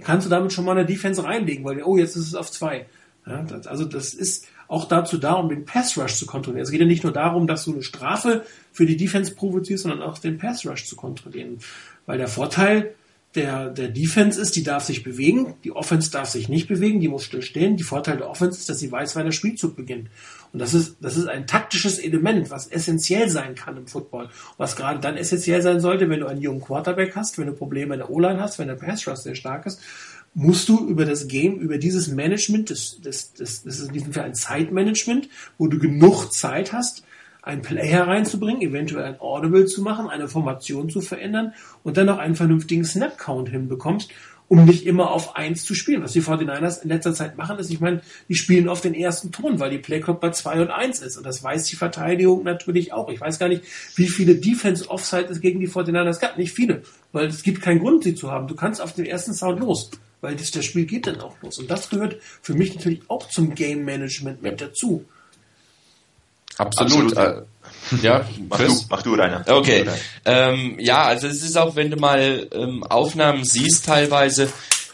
kannst 0.00 0.26
du 0.26 0.30
damit 0.30 0.52
schon 0.52 0.64
mal 0.64 0.72
eine 0.76 0.84
Defense 0.84 1.22
reinlegen, 1.22 1.64
weil 1.64 1.80
oh, 1.84 1.96
jetzt 1.96 2.16
ist 2.16 2.26
es 2.26 2.34
auf 2.34 2.50
zwei. 2.50 2.86
Ja, 3.24 3.42
das, 3.42 3.68
also 3.68 3.84
das 3.84 4.14
ist 4.14 4.48
auch 4.66 4.86
dazu 4.86 5.16
da, 5.16 5.34
um 5.34 5.48
den 5.48 5.64
Pass 5.64 5.96
Rush 5.96 6.16
zu 6.16 6.26
kontrollieren. 6.26 6.64
Es 6.64 6.72
geht 6.72 6.80
ja 6.80 6.86
nicht 6.86 7.04
nur 7.04 7.12
darum, 7.12 7.46
dass 7.46 7.64
du 7.64 7.72
eine 7.72 7.84
Strafe 7.84 8.44
für 8.72 8.84
die 8.84 8.96
Defense 8.96 9.32
provozierst, 9.34 9.84
sondern 9.84 10.02
auch 10.02 10.18
den 10.18 10.38
Pass 10.38 10.66
Rush 10.66 10.86
zu 10.86 10.96
kontrollieren. 10.96 11.58
Weil 12.04 12.18
der 12.18 12.26
Vorteil 12.26 12.94
der, 13.34 13.70
der 13.70 13.88
Defense 13.88 14.40
ist, 14.40 14.56
die 14.56 14.62
darf 14.62 14.84
sich 14.84 15.02
bewegen, 15.02 15.54
die 15.64 15.72
Offense 15.72 16.10
darf 16.10 16.28
sich 16.28 16.48
nicht 16.48 16.68
bewegen, 16.68 17.00
die 17.00 17.08
muss 17.08 17.24
still 17.24 17.40
stehen. 17.40 17.76
Die 17.76 17.82
Vorteil 17.82 18.18
der 18.18 18.28
Offense 18.28 18.58
ist, 18.58 18.68
dass 18.68 18.78
sie 18.78 18.92
weiß, 18.92 19.16
wann 19.16 19.24
der 19.24 19.32
Spielzug 19.32 19.74
beginnt. 19.74 20.08
Und 20.52 20.58
das 20.58 20.74
ist, 20.74 20.96
das 21.00 21.16
ist 21.16 21.28
ein 21.28 21.46
taktisches 21.46 21.98
Element, 21.98 22.50
was 22.50 22.66
essentiell 22.66 23.30
sein 23.30 23.54
kann 23.54 23.78
im 23.78 23.86
Football. 23.86 24.28
Was 24.58 24.76
gerade 24.76 25.00
dann 25.00 25.16
essentiell 25.16 25.62
sein 25.62 25.80
sollte, 25.80 26.10
wenn 26.10 26.20
du 26.20 26.26
einen 26.26 26.42
jungen 26.42 26.60
Quarterback 26.60 27.16
hast, 27.16 27.38
wenn 27.38 27.46
du 27.46 27.54
Probleme 27.54 27.94
in 27.94 28.00
der 28.00 28.10
O-Line 28.10 28.40
hast, 28.40 28.58
wenn 28.58 28.68
der 28.68 28.74
Pass 28.74 29.08
Rush 29.08 29.20
sehr 29.20 29.34
stark 29.34 29.64
ist, 29.64 29.80
musst 30.34 30.68
du 30.68 30.86
über 30.86 31.06
das 31.06 31.28
Game, 31.28 31.58
über 31.58 31.78
dieses 31.78 32.08
Management, 32.08 32.70
das, 32.70 32.98
das, 33.02 33.32
das, 33.32 33.62
das 33.62 33.78
ist 33.78 33.88
in 33.88 33.94
diesem 33.94 34.12
Fall 34.12 34.24
ein 34.24 34.34
Zeitmanagement, 34.34 35.28
wo 35.56 35.68
du 35.68 35.78
genug 35.78 36.32
Zeit 36.32 36.72
hast, 36.72 37.02
einen 37.42 37.62
Play 37.62 37.88
hereinzubringen, 37.88 38.62
eventuell 38.62 39.04
ein 39.04 39.20
Audible 39.20 39.66
zu 39.66 39.82
machen, 39.82 40.08
eine 40.08 40.28
Formation 40.28 40.88
zu 40.88 41.00
verändern 41.00 41.52
und 41.82 41.96
dann 41.96 42.06
noch 42.06 42.18
einen 42.18 42.36
vernünftigen 42.36 42.84
Snap-Count 42.84 43.48
hinbekommst, 43.48 44.10
um 44.46 44.64
nicht 44.64 44.86
immer 44.86 45.10
auf 45.10 45.34
eins 45.34 45.64
zu 45.64 45.74
spielen. 45.74 46.02
Was 46.02 46.12
die 46.12 46.22
49ers 46.22 46.82
in 46.82 46.90
letzter 46.90 47.14
Zeit 47.14 47.36
machen, 47.36 47.58
ist, 47.58 47.70
ich 47.70 47.80
meine, 47.80 48.00
die 48.28 48.34
spielen 48.36 48.68
auf 48.68 48.80
den 48.80 48.94
ersten 48.94 49.32
Ton, 49.32 49.58
weil 49.58 49.70
die 49.70 49.78
Playclock 49.78 50.20
bei 50.20 50.30
zwei 50.30 50.60
und 50.60 50.70
eins 50.70 51.00
ist. 51.00 51.16
Und 51.16 51.24
das 51.24 51.42
weiß 51.42 51.64
die 51.66 51.76
Verteidigung 51.76 52.44
natürlich 52.44 52.92
auch. 52.92 53.08
Ich 53.08 53.20
weiß 53.20 53.38
gar 53.38 53.48
nicht, 53.48 53.64
wie 53.96 54.08
viele 54.08 54.36
Defense-Offside 54.36 55.28
es 55.30 55.40
gegen 55.40 55.58
die 55.58 55.68
49ers 55.68 56.20
gab. 56.20 56.38
Nicht 56.38 56.52
viele, 56.52 56.82
weil 57.12 57.26
es 57.26 57.42
gibt 57.42 57.60
keinen 57.60 57.80
Grund, 57.80 58.04
sie 58.04 58.14
zu 58.14 58.30
haben. 58.30 58.46
Du 58.46 58.54
kannst 58.54 58.80
auf 58.80 58.92
den 58.92 59.06
ersten 59.06 59.32
Sound 59.32 59.58
los, 59.58 59.90
weil 60.20 60.36
das, 60.36 60.52
das 60.52 60.64
Spiel 60.64 60.84
geht 60.84 61.06
dann 61.08 61.20
auch 61.20 61.40
los. 61.42 61.58
Und 61.58 61.70
das 61.70 61.90
gehört 61.90 62.18
für 62.42 62.54
mich 62.54 62.74
natürlich 62.74 63.00
auch 63.08 63.28
zum 63.28 63.54
Game 63.54 63.84
Management 63.84 64.42
mit 64.42 64.60
dazu. 64.60 65.06
Absolut. 66.58 67.16
Absolut. 67.16 67.38
Äh, 67.38 67.42
ja, 68.02 68.24
mach 68.48 68.58
du, 68.58 68.80
mach 68.88 69.02
du, 69.02 69.14
Rainer. 69.14 69.44
Okay. 69.46 69.84
Ähm, 70.24 70.76
ja, 70.78 71.04
also 71.04 71.26
es 71.26 71.42
ist 71.42 71.56
auch, 71.58 71.76
wenn 71.76 71.90
du 71.90 71.96
mal 71.96 72.48
ähm, 72.52 72.84
Aufnahmen 72.84 73.44
siehst 73.44 73.86
teilweise, 73.86 74.50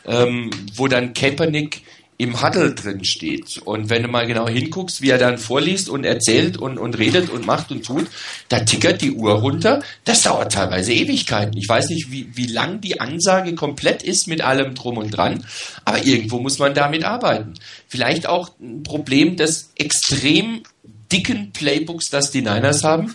ähm, 0.06 0.50
wo 0.74 0.88
dann 0.88 1.12
Kaepernick 1.12 1.82
im 2.20 2.42
Huddle 2.42 2.74
drin 2.74 3.04
steht. 3.04 3.58
Und 3.64 3.90
wenn 3.90 4.02
du 4.02 4.08
mal 4.08 4.26
genau 4.26 4.48
hinguckst, 4.48 5.00
wie 5.00 5.10
er 5.10 5.18
dann 5.18 5.38
vorliest 5.38 5.88
und 5.88 6.04
erzählt 6.04 6.56
und, 6.56 6.76
und 6.76 6.98
redet 6.98 7.30
und 7.30 7.46
macht 7.46 7.70
und 7.70 7.86
tut, 7.86 8.08
da 8.48 8.58
tickert 8.60 9.00
die 9.00 9.12
Uhr 9.12 9.34
runter. 9.34 9.82
Das 10.04 10.22
dauert 10.22 10.52
teilweise 10.52 10.92
Ewigkeiten. 10.92 11.56
Ich 11.56 11.68
weiß 11.68 11.90
nicht, 11.90 12.10
wie, 12.10 12.28
wie 12.36 12.46
lang 12.46 12.80
die 12.80 13.00
Ansage 13.00 13.54
komplett 13.54 14.02
ist 14.02 14.26
mit 14.26 14.40
allem 14.40 14.74
drum 14.74 14.98
und 14.98 15.12
dran, 15.12 15.46
aber 15.84 16.04
irgendwo 16.04 16.40
muss 16.40 16.58
man 16.58 16.74
damit 16.74 17.04
arbeiten. 17.04 17.54
Vielleicht 17.86 18.26
auch 18.26 18.50
ein 18.60 18.82
Problem, 18.82 19.36
das 19.36 19.70
extrem 19.76 20.64
dicken 21.12 21.52
Playbooks, 21.52 22.10
das 22.10 22.30
die 22.30 22.42
Niners 22.42 22.84
haben, 22.84 23.14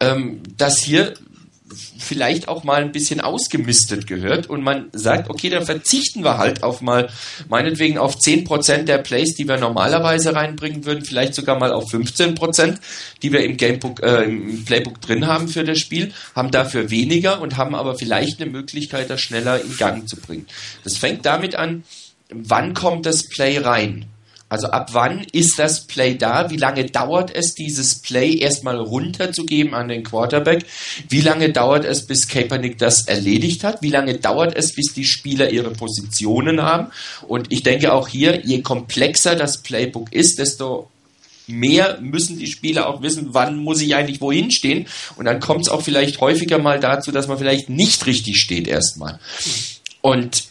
ähm, 0.00 0.42
dass 0.56 0.78
hier 0.78 1.14
vielleicht 1.98 2.48
auch 2.48 2.64
mal 2.64 2.82
ein 2.82 2.92
bisschen 2.92 3.20
ausgemistet 3.20 4.06
gehört 4.06 4.48
und 4.48 4.62
man 4.62 4.88
sagt, 4.92 5.30
okay, 5.30 5.50
dann 5.50 5.64
verzichten 5.64 6.24
wir 6.24 6.38
halt 6.38 6.62
auf 6.62 6.80
mal, 6.80 7.08
meinetwegen 7.48 7.98
auf 7.98 8.16
10% 8.16 8.84
der 8.84 8.98
Plays, 8.98 9.34
die 9.36 9.46
wir 9.46 9.56
normalerweise 9.56 10.34
reinbringen 10.34 10.84
würden, 10.84 11.04
vielleicht 11.04 11.34
sogar 11.34 11.58
mal 11.58 11.72
auf 11.72 11.92
15%, 11.92 12.78
die 13.22 13.32
wir 13.32 13.44
im 13.44 13.56
Gamebook, 13.56 14.02
äh, 14.02 14.24
im 14.24 14.64
Playbook 14.64 15.00
drin 15.00 15.26
haben 15.26 15.48
für 15.48 15.64
das 15.64 15.78
Spiel, 15.78 16.12
haben 16.34 16.50
dafür 16.50 16.90
weniger 16.90 17.40
und 17.40 17.56
haben 17.56 17.74
aber 17.74 17.94
vielleicht 17.96 18.40
eine 18.40 18.50
Möglichkeit, 18.50 19.10
das 19.10 19.20
schneller 19.20 19.62
in 19.62 19.76
Gang 19.76 20.08
zu 20.08 20.16
bringen. 20.16 20.46
Das 20.82 20.96
fängt 20.96 21.24
damit 21.24 21.54
an, 21.54 21.84
wann 22.30 22.74
kommt 22.74 23.06
das 23.06 23.28
Play 23.28 23.58
rein? 23.58 24.06
Also 24.50 24.66
ab 24.66 24.90
wann 24.92 25.24
ist 25.32 25.60
das 25.60 25.86
Play 25.86 26.18
da? 26.18 26.50
Wie 26.50 26.56
lange 26.56 26.84
dauert 26.84 27.32
es, 27.32 27.54
dieses 27.54 28.02
Play 28.02 28.34
erstmal 28.34 28.78
runterzugeben 28.78 29.74
an 29.74 29.88
den 29.88 30.02
Quarterback? 30.02 30.66
Wie 31.08 31.20
lange 31.20 31.52
dauert 31.52 31.84
es, 31.84 32.04
bis 32.04 32.26
Kaepernick 32.26 32.76
das 32.76 33.06
erledigt 33.06 33.62
hat? 33.62 33.80
Wie 33.80 33.90
lange 33.90 34.18
dauert 34.18 34.56
es, 34.56 34.74
bis 34.74 34.92
die 34.92 35.04
Spieler 35.04 35.50
ihre 35.50 35.70
Positionen 35.70 36.60
haben? 36.60 36.88
Und 37.28 37.52
ich 37.52 37.62
denke 37.62 37.92
auch 37.92 38.08
hier, 38.08 38.44
je 38.44 38.60
komplexer 38.60 39.36
das 39.36 39.58
Playbook 39.58 40.12
ist, 40.12 40.40
desto 40.40 40.90
mehr 41.46 41.98
müssen 42.00 42.36
die 42.36 42.48
Spieler 42.48 42.88
auch 42.88 43.02
wissen, 43.02 43.28
wann 43.30 43.56
muss 43.56 43.80
ich 43.80 43.94
eigentlich 43.94 44.20
wohin 44.20 44.50
stehen. 44.50 44.88
Und 45.14 45.26
dann 45.26 45.38
kommt 45.38 45.62
es 45.62 45.68
auch 45.68 45.82
vielleicht 45.82 46.20
häufiger 46.20 46.58
mal 46.58 46.80
dazu, 46.80 47.12
dass 47.12 47.28
man 47.28 47.38
vielleicht 47.38 47.70
nicht 47.70 48.04
richtig 48.06 48.38
steht 48.38 48.66
erstmal. 48.66 49.20
Und 50.00 50.44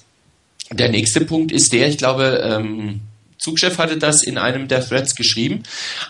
der 0.71 0.87
nächste 0.87 1.25
Punkt 1.25 1.51
ist 1.51 1.73
der, 1.73 1.89
ich 1.89 1.97
glaube, 1.97 2.41
ähm, 2.43 3.01
Zugchef 3.39 3.77
hatte 3.77 3.97
das 3.97 4.21
in 4.21 4.37
einem 4.37 4.67
der 4.67 4.85
Threads 4.85 5.15
geschrieben. 5.15 5.63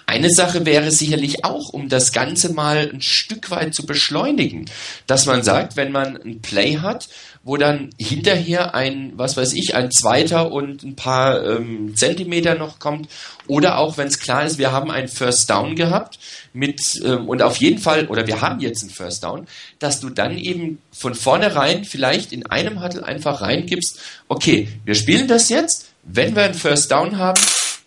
Eine 0.07 0.29
Sache 0.29 0.65
wäre 0.65 0.91
sicherlich 0.91 1.45
auch, 1.45 1.69
um 1.69 1.87
das 1.87 2.11
Ganze 2.11 2.51
mal 2.53 2.89
ein 2.91 3.01
Stück 3.01 3.51
weit 3.51 3.73
zu 3.73 3.85
beschleunigen, 3.85 4.65
dass 5.07 5.27
man 5.27 5.43
sagt, 5.43 5.77
wenn 5.77 5.91
man 5.91 6.17
ein 6.17 6.41
Play 6.41 6.77
hat, 6.77 7.07
wo 7.43 7.55
dann 7.55 7.91
hinterher 7.97 8.75
ein, 8.75 9.13
was 9.15 9.37
weiß 9.37 9.53
ich, 9.53 9.73
ein 9.75 9.91
zweiter 9.91 10.51
und 10.51 10.83
ein 10.83 10.95
paar 10.95 11.45
ähm, 11.45 11.95
Zentimeter 11.95 12.55
noch 12.55 12.79
kommt, 12.79 13.09
oder 13.47 13.77
auch 13.77 13.97
wenn 13.97 14.07
es 14.07 14.19
klar 14.19 14.45
ist, 14.45 14.57
wir 14.57 14.71
haben 14.71 14.91
einen 14.91 15.07
First 15.07 15.49
Down 15.49 15.75
gehabt 15.75 16.19
mit 16.53 16.81
ähm, 17.03 17.29
und 17.29 17.41
auf 17.41 17.57
jeden 17.57 17.79
Fall, 17.79 18.07
oder 18.07 18.27
wir 18.27 18.41
haben 18.41 18.59
jetzt 18.59 18.83
einen 18.83 18.91
First 18.91 19.23
Down, 19.23 19.47
dass 19.79 19.99
du 19.99 20.09
dann 20.09 20.37
eben 20.37 20.79
von 20.91 21.15
vornherein 21.15 21.85
vielleicht 21.85 22.33
in 22.33 22.45
einem 22.47 22.83
Huddle 22.83 23.05
einfach 23.05 23.41
reingibst, 23.41 23.99
okay, 24.27 24.67
wir 24.83 24.95
spielen 24.95 25.27
das 25.27 25.49
jetzt, 25.49 25.88
wenn 26.03 26.35
wir 26.35 26.43
einen 26.43 26.53
First 26.53 26.91
Down 26.91 27.17
haben, 27.17 27.41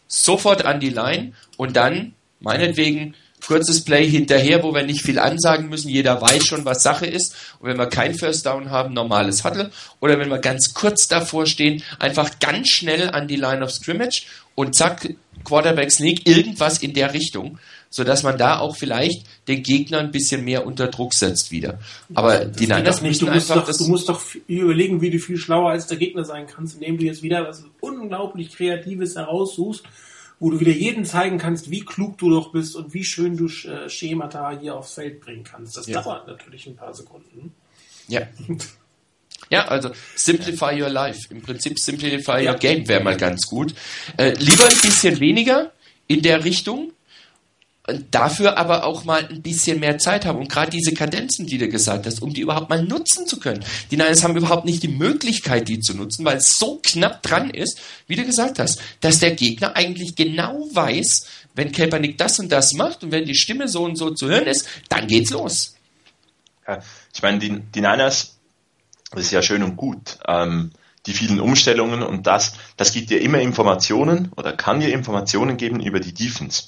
sofort 0.06 0.64
an 0.64 0.80
die 0.80 0.90
Line 0.90 1.32
und 1.56 1.76
dann 1.76 2.14
meinetwegen 2.40 3.14
kurzes 3.46 3.84
Play 3.84 4.08
hinterher, 4.08 4.62
wo 4.62 4.74
wir 4.74 4.82
nicht 4.84 5.02
viel 5.02 5.18
ansagen 5.18 5.68
müssen. 5.68 5.88
Jeder 5.88 6.20
weiß 6.20 6.46
schon, 6.46 6.64
was 6.64 6.82
Sache 6.82 7.06
ist. 7.06 7.34
Und 7.58 7.68
wenn 7.68 7.78
wir 7.78 7.86
kein 7.86 8.14
First 8.14 8.46
Down 8.46 8.70
haben, 8.70 8.94
normales 8.94 9.44
Huddle. 9.44 9.70
Oder 10.00 10.18
wenn 10.18 10.30
wir 10.30 10.38
ganz 10.38 10.74
kurz 10.74 11.08
davor 11.08 11.46
stehen, 11.46 11.82
einfach 11.98 12.38
ganz 12.38 12.68
schnell 12.68 13.10
an 13.10 13.28
die 13.28 13.36
Line 13.36 13.64
of 13.64 13.72
Scrimmage 13.72 14.26
und 14.54 14.74
zack, 14.74 15.14
Quarterback 15.44 15.90
Sneak, 15.90 16.26
irgendwas 16.26 16.78
in 16.78 16.94
der 16.94 17.12
Richtung 17.12 17.58
so 17.92 18.04
dass 18.04 18.22
man 18.22 18.38
da 18.38 18.58
auch 18.58 18.74
vielleicht 18.74 19.26
den 19.46 19.62
Gegner 19.62 19.98
ein 19.98 20.10
bisschen 20.10 20.44
mehr 20.44 20.66
unter 20.66 20.88
Druck 20.88 21.12
setzt 21.12 21.50
wieder. 21.50 21.78
Aber 22.14 22.46
das 22.46 22.56
die 22.56 22.66
Niners 22.66 23.02
nicht. 23.02 23.20
Du 23.20 23.26
musst, 23.26 23.50
doch, 23.50 23.70
du 23.70 23.86
musst 23.86 24.08
doch 24.08 24.22
überlegen, 24.48 25.02
wie 25.02 25.10
du 25.10 25.18
viel 25.18 25.36
schlauer 25.36 25.70
als 25.72 25.86
der 25.88 25.98
Gegner 25.98 26.24
sein 26.24 26.46
kannst, 26.46 26.74
indem 26.74 26.96
du 26.96 27.04
jetzt 27.04 27.22
wieder 27.22 27.46
was 27.46 27.64
unglaublich 27.80 28.50
Kreatives 28.56 29.14
heraussuchst, 29.14 29.84
wo 30.40 30.50
du 30.50 30.58
wieder 30.58 30.72
jedem 30.72 31.04
zeigen 31.04 31.36
kannst, 31.36 31.70
wie 31.70 31.80
klug 31.80 32.16
du 32.16 32.30
doch 32.30 32.50
bist 32.50 32.74
und 32.76 32.94
wie 32.94 33.04
schön 33.04 33.36
du 33.36 33.46
äh, 33.46 33.90
Schemata 33.90 34.58
hier 34.58 34.74
aufs 34.74 34.94
Feld 34.94 35.20
bringen 35.20 35.44
kannst. 35.44 35.76
Das 35.76 35.86
ja. 35.86 36.00
dauert 36.00 36.26
natürlich 36.26 36.66
ein 36.66 36.76
paar 36.76 36.94
Sekunden. 36.94 37.52
Ja. 38.08 38.22
Ja, 39.50 39.68
also 39.68 39.90
Simplify 40.16 40.80
Your 40.80 40.88
Life. 40.88 41.28
Im 41.28 41.42
Prinzip 41.42 41.78
Simplify. 41.78 42.48
Your 42.48 42.54
Game 42.54 42.88
wäre 42.88 43.04
mal 43.04 43.18
ganz 43.18 43.46
gut. 43.46 43.74
Äh, 44.16 44.32
lieber 44.38 44.64
ein 44.64 44.80
bisschen 44.80 45.20
weniger 45.20 45.72
in 46.06 46.22
der 46.22 46.42
Richtung, 46.44 46.92
dafür 48.10 48.58
aber 48.58 48.84
auch 48.84 49.04
mal 49.04 49.26
ein 49.28 49.42
bisschen 49.42 49.80
mehr 49.80 49.98
Zeit 49.98 50.24
haben 50.24 50.38
und 50.38 50.48
gerade 50.48 50.70
diese 50.70 50.94
Kadenzen, 50.94 51.46
die 51.46 51.58
du 51.58 51.68
gesagt 51.68 52.06
hast, 52.06 52.22
um 52.22 52.32
die 52.32 52.40
überhaupt 52.40 52.70
mal 52.70 52.82
nutzen 52.82 53.26
zu 53.26 53.40
können. 53.40 53.64
Die 53.90 53.96
Niners 53.96 54.22
haben 54.22 54.36
überhaupt 54.36 54.64
nicht 54.64 54.84
die 54.84 54.88
Möglichkeit, 54.88 55.66
die 55.66 55.80
zu 55.80 55.94
nutzen, 55.94 56.24
weil 56.24 56.36
es 56.36 56.56
so 56.56 56.80
knapp 56.82 57.22
dran 57.22 57.50
ist, 57.50 57.80
wie 58.06 58.14
du 58.14 58.24
gesagt 58.24 58.60
hast, 58.60 58.80
dass 59.00 59.18
der 59.18 59.32
Gegner 59.32 59.74
eigentlich 59.74 60.14
genau 60.14 60.68
weiß, 60.72 61.26
wenn 61.54 61.72
Kaepernick 61.72 62.18
das 62.18 62.38
und 62.38 62.52
das 62.52 62.72
macht 62.74 63.02
und 63.02 63.10
wenn 63.10 63.24
die 63.24 63.34
Stimme 63.34 63.66
so 63.66 63.84
und 63.84 63.96
so 63.96 64.10
zu 64.10 64.28
hören 64.28 64.46
ist, 64.46 64.68
dann 64.88 65.08
geht's 65.08 65.30
los. 65.30 65.74
Ja, 66.68 66.80
ich 67.12 67.22
meine, 67.22 67.40
die, 67.40 67.60
die 67.74 67.80
Niners, 67.80 68.38
das 69.10 69.22
ist 69.22 69.32
ja 69.32 69.42
schön 69.42 69.64
und 69.64 69.76
gut, 69.76 70.18
ähm, 70.28 70.70
die 71.06 71.12
vielen 71.12 71.40
Umstellungen 71.40 72.04
und 72.04 72.28
das, 72.28 72.54
das 72.76 72.92
gibt 72.92 73.10
dir 73.10 73.20
immer 73.20 73.40
Informationen 73.40 74.30
oder 74.36 74.52
kann 74.52 74.78
dir 74.78 74.94
Informationen 74.94 75.56
geben 75.56 75.80
über 75.80 75.98
die 75.98 76.14
Defense. 76.14 76.62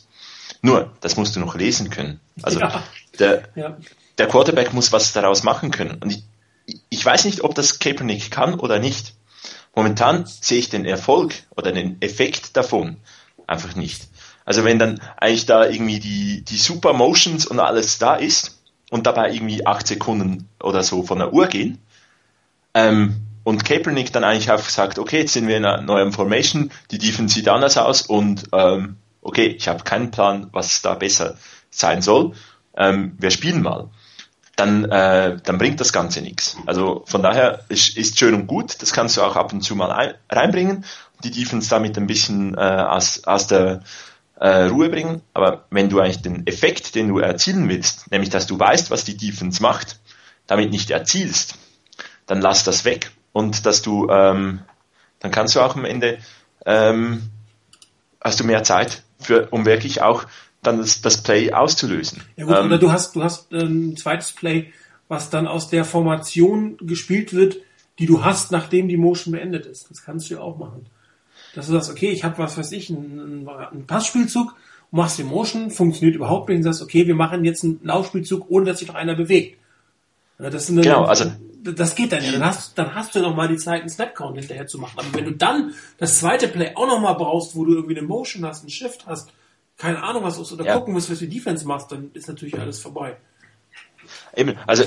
Nur, 0.65 0.91
das 1.03 1.19
musst 1.19 1.37
du 1.37 1.41
noch 1.41 1.57
lesen 1.57 1.91
können. 1.91 2.21
Also 2.43 2.59
Ja. 2.59 2.83
der, 3.19 3.43
Ja. 3.55 3.77
der 4.17 4.29
Quarterback 4.29 4.73
muss 4.73 4.93
was 4.93 5.13
daraus 5.13 5.43
machen 5.43 5.71
können. 5.71 5.99
Und 6.01 6.11
ich, 6.11 6.81
ich 6.89 7.05
weiß 7.05 7.27
nicht, 7.27 7.43
ob 7.43 7.55
das 7.55 7.81
Kaepernick 7.81 8.31
kann 8.31 8.59
oder 8.59 8.79
nicht. 8.79 9.13
Momentan 9.75 10.25
sehe 10.25 10.59
ich 10.61 10.71
den 10.71 10.87
Erfolg 10.87 11.35
oder 11.55 11.71
den 11.71 12.01
Effekt 12.01 12.57
davon 12.57 12.97
einfach 13.47 13.75
nicht. 13.75 14.09
Also 14.47 14.65
wenn 14.65 14.79
dann 14.79 15.01
eigentlich 15.19 15.45
da 15.45 15.67
irgendwie 15.67 16.01
die, 16.01 16.43
die 16.43 16.57
Super 16.57 16.95
Motions 16.95 17.45
und 17.45 17.61
alles 17.61 17.99
da 17.99 18.15
ist 18.15 18.59
und 18.91 19.07
dabei 19.07 19.33
irgendwie 19.33 19.67
acht 19.67 19.87
Sekunden 19.87 20.49
oder 20.63 20.83
so 20.83 21.03
von 21.03 21.19
der 21.19 21.35
Uhr 21.35 21.47
gehen, 21.49 21.79
ähm, 22.73 23.21
und 23.45 23.67
Kaepernick 23.67 24.11
dann 24.15 24.25
eigentlich 24.25 24.51
einfach 24.51 24.71
sagt, 24.71 24.99
okay, 24.99 25.19
jetzt 25.19 25.35
sind 25.35 25.47
wir 25.47 25.59
in 25.59 25.67
einer 25.67 25.83
neuen 25.83 26.13
Formation, 26.13 26.71
die 26.91 26.97
Defense 26.97 27.35
sieht 27.35 27.49
anders 27.49 27.77
aus 27.77 28.01
und 28.01 28.45
ähm, 28.53 28.97
okay, 29.25 29.47
ich 29.47 29.67
habe 29.67 29.83
keinen 29.83 30.11
Plan, 30.11 30.49
was 30.53 30.83
da 30.83 30.95
besser 30.95 31.37
sein 31.71 32.03
soll, 32.03 32.35
ähm, 32.77 33.17
wir 33.19 33.31
spielen 33.31 33.63
mal. 33.63 33.91
Dann, 34.57 34.85
äh, 34.85 35.37
dann 35.43 35.59
bringt 35.59 35.81
das 35.81 35.93
Ganze 35.93 36.21
nichts. 36.21 36.57
Also 36.67 37.03
von 37.07 37.23
daher 37.23 37.65
ist, 37.69 37.97
ist 37.97 38.17
schön 38.19 38.35
und 38.35 38.47
gut, 38.47 38.81
das 38.81 38.93
kannst 38.93 39.17
du 39.17 39.23
auch 39.23 39.35
ab 39.35 39.53
und 39.53 39.63
zu 39.63 39.75
mal 39.75 39.91
ein, 39.91 40.15
reinbringen, 40.31 40.85
die 41.25 41.33
Defense 41.33 41.69
damit 41.69 41.99
ein 41.99 42.07
bisschen 42.07 42.55
äh, 42.55 42.61
aus, 42.61 43.25
aus 43.25 43.49
der 43.49 43.83
äh, 44.37 44.65
Ruhe 44.65 44.91
bringen. 44.91 45.23
Aber 45.33 45.65
wenn 45.71 45.89
du 45.89 45.99
eigentlich 45.99 46.23
den 46.23 46.47
Effekt, 46.47 46.95
den 46.95 47.09
du 47.09 47.19
erzielen 47.19 47.69
willst, 47.69 48.11
nämlich 48.13 48.31
dass 48.31 48.47
du 48.47 48.59
weißt, 48.59 48.93
was 48.93 49.05
die 49.05 49.17
Defense 49.17 49.61
macht, 49.61 49.99
damit 50.47 50.71
nicht 50.71 50.91
erzielst, 50.91 51.57
dann 52.27 52.41
lass 52.41 52.63
das 52.63 52.85
weg 52.85 53.11
und 53.33 53.67
dass 53.67 53.83
du, 53.83 54.09
ähm, 54.09 54.61
dann 55.19 55.31
kannst 55.31 55.57
du 55.57 55.61
auch 55.61 55.75
am 55.75 55.85
Ende, 55.85 56.19
ähm, 56.65 57.31
hast 58.21 58.39
du 58.39 58.45
mehr 58.45 58.63
Zeit 58.63 59.03
für, 59.25 59.49
um 59.51 59.65
wirklich 59.65 60.03
auch 60.03 60.25
dann 60.63 60.79
das, 60.79 61.01
das 61.03 61.23
Play 61.23 61.53
auszulösen. 61.53 62.23
Ja 62.37 62.45
gut, 62.47 62.57
Ähm, 62.57 62.67
oder 62.67 62.79
du 62.79 62.93
hast, 62.93 63.17
du 63.17 63.23
hast 63.23 63.53
ähm, 63.53 63.91
ein 63.91 63.97
zweites 63.97 64.33
Play, 64.33 64.73
was 65.09 65.31
dann 65.31 65.47
aus 65.47 65.69
der 65.69 65.85
Formation 65.85 66.77
gespielt 66.81 67.35
wird, 67.35 67.57
die 67.99 68.07
du 68.07 68.25
hast, 68.25 68.51
nachdem 68.51 68.89
die 68.89 68.97
Motion 68.97 69.33
beendet 69.33 69.67
ist. 69.67 69.91
Das 69.91 70.03
kannst 70.03 70.31
du 70.31 70.35
ja 70.35 70.41
auch 70.41 70.59
machen. 70.59 70.87
Dass 71.55 71.67
du 71.67 71.73
sagst, 71.73 71.91
okay, 71.91 72.11
ich 72.11 72.25
habe 72.25 72.39
was 72.39 72.57
weiß 72.57 72.73
ich, 72.73 72.91
einen, 72.91 73.49
einen 73.49 73.87
Passspielzug, 73.87 74.55
machst 74.91 75.19
die 75.19 75.25
Motion, 75.25 75.71
funktioniert 75.71 76.17
überhaupt 76.17 76.49
nicht 76.49 76.59
und 76.59 76.63
sagst, 76.65 76.83
okay, 76.83 77.07
wir 77.07 77.15
machen 77.15 77.45
jetzt 77.45 77.63
einen 77.65 77.81
Laufspielzug, 77.83 78.47
ohne 78.49 78.67
dass 78.67 78.79
sich 78.79 78.89
noch 78.89 78.95
einer 78.95 79.15
bewegt. 79.15 79.59
Das 80.39 80.67
sind 80.67 80.77
dann, 80.77 80.85
Genau, 80.85 81.05
also- 81.05 81.31
das 81.73 81.95
geht 81.95 82.13
dann 82.13 82.23
ja. 82.23 82.33
Dann 82.33 82.45
hast, 82.45 82.77
dann 82.79 82.95
hast 82.95 83.15
du 83.15 83.21
noch 83.21 83.35
mal 83.35 83.49
die 83.49 83.57
Zeit, 83.57 83.81
einen 83.81 83.89
Snapcount 83.91 84.39
hinterher 84.39 84.67
zu 84.67 84.79
machen. 84.79 84.99
Aber 84.99 85.13
wenn 85.15 85.25
du 85.25 85.33
dann 85.33 85.73
das 85.99 86.19
zweite 86.21 86.49
Play 86.49 86.73
auch 86.75 86.87
noch 86.87 87.01
mal 87.01 87.15
brauchst, 87.15 87.57
wo 87.57 87.65
du 87.65 87.75
irgendwie 87.75 87.97
eine 87.99 88.07
Motion 88.07 88.45
hast, 88.45 88.61
einen 88.61 88.71
Shift 88.71 89.07
hast, 89.07 89.31
keine 89.79 90.03
Ahnung 90.03 90.23
was 90.23 90.39
ist, 90.39 90.53
oder 90.53 90.65
Ja. 90.65 90.77
gucken 90.77 90.95
musst, 90.95 91.11
was 91.11 91.19
du 91.19 91.27
Defense 91.27 91.67
machst, 91.67 91.91
dann 91.91 92.11
ist 92.15 92.29
natürlich 92.29 92.59
alles 92.59 92.79
vorbei. 92.81 93.17
Eben, 94.37 94.57
also 94.67 94.85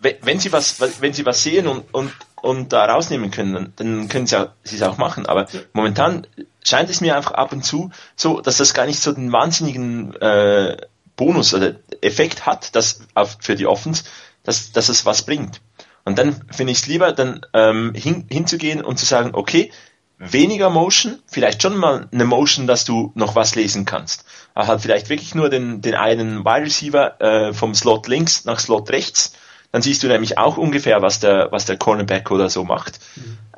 we- 0.00 0.16
wenn 0.22 0.38
sie 0.40 0.52
was, 0.52 0.80
wenn 1.00 1.12
sie 1.12 1.26
was 1.26 1.42
sehen 1.42 1.66
und, 1.66 1.84
und, 1.92 2.12
und 2.40 2.72
da 2.72 2.86
rausnehmen 2.86 3.30
können, 3.30 3.72
dann- 3.76 4.08
können 4.08 4.26
sie 4.26 4.36
auch, 4.40 4.48
sie 4.64 4.76
es 4.76 4.82
auch 4.82 4.96
machen. 4.98 5.26
Aber 5.26 5.46
momentan 5.72 6.26
scheint 6.64 6.88
es 6.90 7.00
mir 7.00 7.16
einfach 7.16 7.32
ab 7.32 7.52
und 7.52 7.64
zu 7.64 7.90
so, 8.16 8.40
dass 8.40 8.56
das 8.56 8.74
gar 8.74 8.86
nicht 8.86 9.00
so 9.00 9.12
den 9.12 9.30
wahnsinnigen 9.32 10.14
äh, 10.20 10.76
Bonus 11.16 11.52
oder 11.52 11.74
Effekt 12.00 12.46
hat, 12.46 12.74
dass 12.74 13.00
auf, 13.14 13.36
für 13.40 13.56
die 13.56 13.66
Offens, 13.66 14.04
dass, 14.44 14.72
dass 14.72 14.88
es 14.88 15.04
was 15.04 15.22
bringt. 15.24 15.60
Und 16.08 16.18
dann 16.18 16.40
finde 16.50 16.72
ich 16.72 16.78
es 16.78 16.86
lieber, 16.86 17.12
dann 17.12 17.42
ähm, 17.52 17.92
hin, 17.94 18.24
hinzugehen 18.30 18.82
und 18.82 18.98
zu 18.98 19.04
sagen, 19.04 19.32
okay, 19.34 19.70
weniger 20.16 20.70
Motion, 20.70 21.18
vielleicht 21.26 21.60
schon 21.60 21.76
mal 21.76 22.08
eine 22.10 22.24
Motion, 22.24 22.66
dass 22.66 22.86
du 22.86 23.12
noch 23.14 23.34
was 23.34 23.54
lesen 23.54 23.84
kannst. 23.84 24.24
Aber 24.54 24.68
halt 24.68 24.80
vielleicht 24.80 25.10
wirklich 25.10 25.34
nur 25.34 25.50
den, 25.50 25.82
den 25.82 25.94
einen 25.94 26.46
Wide 26.46 26.64
Receiver 26.64 27.20
äh, 27.20 27.52
vom 27.52 27.74
Slot 27.74 28.08
links 28.08 28.46
nach 28.46 28.58
Slot 28.58 28.88
rechts. 28.88 29.34
Dann 29.70 29.82
siehst 29.82 30.02
du 30.02 30.08
nämlich 30.08 30.38
auch 30.38 30.56
ungefähr, 30.56 31.02
was 31.02 31.20
der, 31.20 31.52
was 31.52 31.66
der 31.66 31.76
Cornerback 31.76 32.30
oder 32.30 32.48
so 32.48 32.64
macht. 32.64 33.00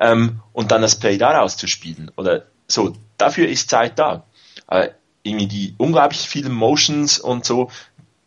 Ähm, 0.01 0.41
und 0.51 0.71
dann 0.71 0.81
das 0.81 0.99
Play 0.99 1.17
daraus 1.17 1.55
zu 1.55 1.67
spielen. 1.67 2.11
Oder 2.17 2.47
so, 2.67 2.91
dafür 3.17 3.47
ist 3.47 3.69
Zeit 3.69 3.97
da. 3.97 4.25
Aber 4.67 4.89
irgendwie 5.23 5.47
die 5.47 5.75
unglaublich 5.77 6.27
vielen 6.27 6.51
Motions 6.51 7.17
und 7.17 7.45
so, 7.45 7.71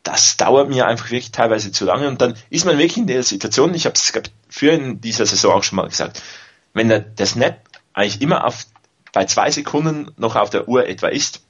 das 0.04 0.36
dauert 0.36 0.68
mir 0.68 0.86
einfach 0.86 1.06
wirklich 1.10 1.32
teilweise 1.32 1.72
zu 1.72 1.84
lange 1.84 2.06
und 2.06 2.20
dann 2.20 2.34
ist 2.50 2.64
man 2.64 2.78
wirklich 2.78 2.98
in 2.98 3.06
der 3.06 3.22
Situation, 3.22 3.74
ich 3.74 3.86
habe 3.86 3.94
es 3.94 4.12
früher 4.48 4.74
in 4.74 5.00
dieser 5.00 5.26
Saison 5.26 5.54
auch 5.54 5.64
schon 5.64 5.76
mal 5.76 5.88
gesagt, 5.88 6.22
wenn 6.74 6.88
der, 6.88 7.00
der 7.00 7.26
Snap 7.26 7.58
eigentlich 7.94 8.20
immer 8.20 8.46
auf, 8.46 8.66
bei 9.12 9.24
zwei 9.24 9.50
Sekunden 9.50 10.12
noch 10.16 10.36
auf 10.36 10.50
der 10.50 10.68
Uhr 10.68 10.86
etwa 10.86 11.08
ist, 11.08 11.40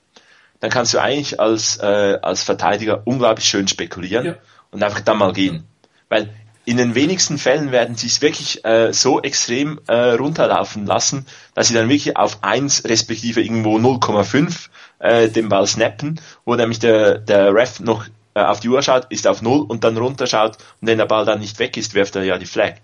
dann 0.61 0.71
kannst 0.71 0.95
du 0.95 0.99
eigentlich 0.99 1.41
als, 1.41 1.79
äh, 1.79 2.19
als 2.23 2.45
Verteidiger 2.45 3.03
unglaublich 3.07 3.47
schön 3.47 3.69
spekulieren 3.69 4.27
Ja. 4.27 4.35
und 4.71 4.83
einfach 4.83 5.01
dann 5.01 5.19
mal 5.19 5.33
gehen. 5.33 5.65
Weil 6.09 6.31
in 6.65 6.77
den 6.77 6.95
wenigsten 6.95 7.39
Fällen 7.39 7.73
werden 7.73 7.97
sie 7.97 8.07
es 8.07 8.23
wirklich 8.23 8.65
äh, 8.65 8.93
so 8.93 9.21
extrem 9.21 9.81
äh, 9.87 10.13
runterlaufen 10.13 10.87
lassen, 10.87 11.27
dass 11.55 11.69
sie 11.69 11.75
dann 11.75 11.89
wirklich 11.89 12.17
auf 12.17 12.39
1 12.43 12.85
respektive 12.85 13.43
irgendwo 13.43 13.77
0,5 13.77 14.69
äh, 15.01 15.29
den 15.29 15.49
Ball 15.49 15.67
snappen, 15.67 16.21
wo 16.45 16.55
nämlich 16.55 16.79
der, 16.79 17.19
der 17.19 17.53
Ref 17.53 17.81
noch 17.81 18.07
äh, 18.35 18.43
auf 18.43 18.61
die 18.61 18.69
Uhr 18.69 18.83
schaut, 18.83 19.07
ist 19.11 19.27
auf 19.27 19.43
0 19.43 19.61
und 19.69 19.85
dann 19.85 19.97
runterschaut 19.97 20.59
und 20.81 20.89
wenn 20.89 20.99
der 20.99 21.07
Ball 21.07 21.25
dann 21.25 21.41
nicht 21.41 21.59
weg 21.59 21.77
ist, 21.77 21.95
wirft 21.95 22.17
er 22.17 22.25
ja 22.25 22.39
die 22.39 22.47
Flag. 22.47 22.75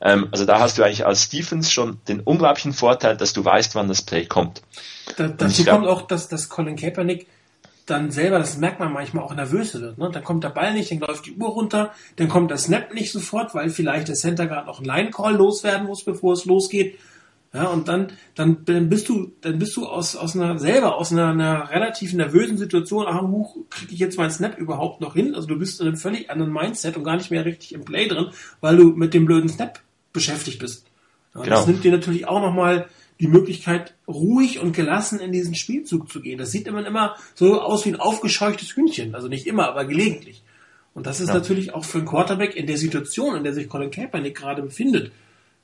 Ähm, 0.00 0.28
also 0.30 0.44
da 0.44 0.60
hast 0.60 0.78
du 0.78 0.82
eigentlich 0.82 1.06
als 1.06 1.28
Defense 1.28 1.70
schon 1.70 1.98
den 2.08 2.20
unglaublichen 2.20 2.72
Vorteil, 2.72 3.16
dass 3.16 3.32
du 3.32 3.44
weißt, 3.44 3.74
wann 3.74 3.88
das 3.88 4.02
Play 4.02 4.26
kommt. 4.26 4.62
Da, 5.16 5.28
dazu 5.28 5.64
glaub- 5.64 5.76
kommt 5.76 5.88
auch, 5.88 6.02
dass, 6.02 6.28
dass 6.28 6.48
Colin 6.48 6.76
Kaepernick 6.76 7.26
dann 7.86 8.10
selber, 8.10 8.38
das 8.38 8.58
merkt 8.58 8.78
man 8.78 8.92
manchmal 8.92 9.24
auch 9.24 9.34
nervös 9.34 9.74
wird. 9.74 9.98
Ne? 9.98 10.10
Dann 10.12 10.22
kommt 10.22 10.44
der 10.44 10.50
Ball 10.50 10.72
nicht, 10.72 10.90
dann 10.90 10.98
läuft 10.98 11.26
die 11.26 11.34
Uhr 11.34 11.48
runter, 11.48 11.92
dann 12.16 12.28
kommt 12.28 12.50
der 12.50 12.58
Snap 12.58 12.94
nicht 12.94 13.10
sofort, 13.10 13.54
weil 13.54 13.70
vielleicht 13.70 14.08
der 14.08 14.14
Center 14.14 14.46
gerade 14.46 14.66
noch 14.66 14.78
einen 14.78 14.86
Line-Call 14.86 15.34
loswerden 15.34 15.86
muss, 15.86 16.04
bevor 16.04 16.34
es 16.34 16.44
losgeht. 16.44 16.98
Ja, 17.54 17.66
und 17.66 17.86
dann, 17.88 18.12
dann, 18.34 18.64
dann 18.64 18.88
bist 18.88 19.10
du, 19.10 19.32
dann 19.42 19.58
bist 19.58 19.76
du 19.76 19.86
aus, 19.86 20.16
aus 20.16 20.34
einer, 20.34 20.58
selber 20.58 20.96
aus 20.96 21.12
einer, 21.12 21.28
einer 21.28 21.68
relativ 21.70 22.14
nervösen 22.14 22.56
Situation, 22.56 23.04
ach, 23.06 23.20
huch, 23.20 23.56
kriege 23.68 23.92
ich 23.92 23.98
jetzt 23.98 24.16
meinen 24.16 24.30
Snap 24.30 24.56
überhaupt 24.56 25.02
noch 25.02 25.12
hin? 25.14 25.34
Also 25.34 25.48
du 25.48 25.58
bist 25.58 25.80
in 25.80 25.86
einem 25.88 25.96
völlig 25.98 26.30
anderen 26.30 26.52
Mindset 26.52 26.96
und 26.96 27.04
gar 27.04 27.16
nicht 27.16 27.30
mehr 27.30 27.44
richtig 27.44 27.74
im 27.74 27.84
Play 27.84 28.08
drin, 28.08 28.28
weil 28.62 28.78
du 28.78 28.84
mit 28.92 29.12
dem 29.12 29.26
blöden 29.26 29.50
Snap 29.50 29.80
beschäftigt 30.14 30.60
bist. 30.60 30.86
Ja, 31.34 31.42
Genau. 31.42 31.56
Das 31.56 31.66
nimmt 31.66 31.84
dir 31.84 31.92
natürlich 31.92 32.26
auch 32.26 32.40
nochmal 32.40 32.86
die 33.20 33.28
Möglichkeit, 33.28 33.94
ruhig 34.08 34.58
und 34.58 34.74
gelassen 34.74 35.20
in 35.20 35.30
diesen 35.30 35.54
Spielzug 35.54 36.10
zu 36.10 36.20
gehen. 36.22 36.38
Das 36.38 36.50
sieht 36.50 36.66
immer, 36.66 36.84
immer 36.86 37.16
so 37.34 37.60
aus 37.60 37.84
wie 37.84 37.90
ein 37.90 38.00
aufgescheuchtes 38.00 38.74
Hühnchen. 38.74 39.14
Also 39.14 39.28
nicht 39.28 39.46
immer, 39.46 39.68
aber 39.68 39.84
gelegentlich. 39.84 40.42
Und 40.94 41.06
das 41.06 41.20
ist 41.20 41.28
Ja. 41.28 41.34
natürlich 41.34 41.74
auch 41.74 41.84
für 41.84 41.98
einen 41.98 42.06
Quarterback 42.06 42.56
in 42.56 42.66
der 42.66 42.78
Situation, 42.78 43.36
in 43.36 43.44
der 43.44 43.52
sich 43.52 43.68
Colin 43.68 43.90
Kaepernick 43.90 44.36
gerade 44.36 44.62
befindet, 44.62 45.12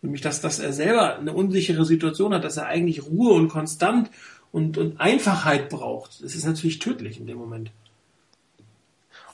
nämlich 0.02 0.20
dass, 0.20 0.40
dass 0.40 0.58
er 0.58 0.72
selber 0.72 1.18
eine 1.18 1.32
unsichere 1.32 1.84
Situation 1.84 2.34
hat, 2.34 2.44
dass 2.44 2.56
er 2.56 2.66
eigentlich 2.66 3.04
Ruhe 3.04 3.32
und 3.34 3.48
konstant 3.48 4.10
und, 4.52 4.78
und 4.78 5.00
Einfachheit 5.00 5.68
braucht. 5.68 6.22
Das 6.22 6.34
ist 6.34 6.44
natürlich 6.44 6.78
tödlich 6.78 7.20
in 7.20 7.26
dem 7.26 7.38
Moment. 7.38 7.70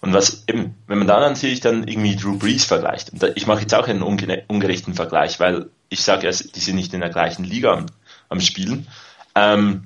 Und 0.01 0.13
was 0.13 0.45
eben, 0.49 0.75
wenn 0.87 0.99
man 0.99 1.07
dann 1.07 1.33
natürlich 1.33 1.61
dann 1.61 1.89
irgendwie 1.89 2.17
Drew 2.17 2.37
Brees 2.37 2.65
vergleicht, 2.65 3.11
da, 3.15 3.29
ich 3.35 3.47
mache 3.47 3.63
jetzt 3.63 3.75
auch 3.75 3.89
einen 3.89 4.03
unge 4.03 4.45
ungerechten 4.49 4.93
Vergleich, 4.93 5.41
weil 5.41 5.71
ich 5.89 6.03
sage, 6.03 6.27
also, 6.27 6.47
die 6.47 6.61
sind 6.61 6.77
nicht 6.77 6.93
in 6.93 7.01
der 7.01 7.09
gleichen 7.09 7.45
Liga 7.45 7.73
am, 7.73 7.87
am 8.29 8.41
Spielen. 8.41 8.87
Ähm, 9.35 9.85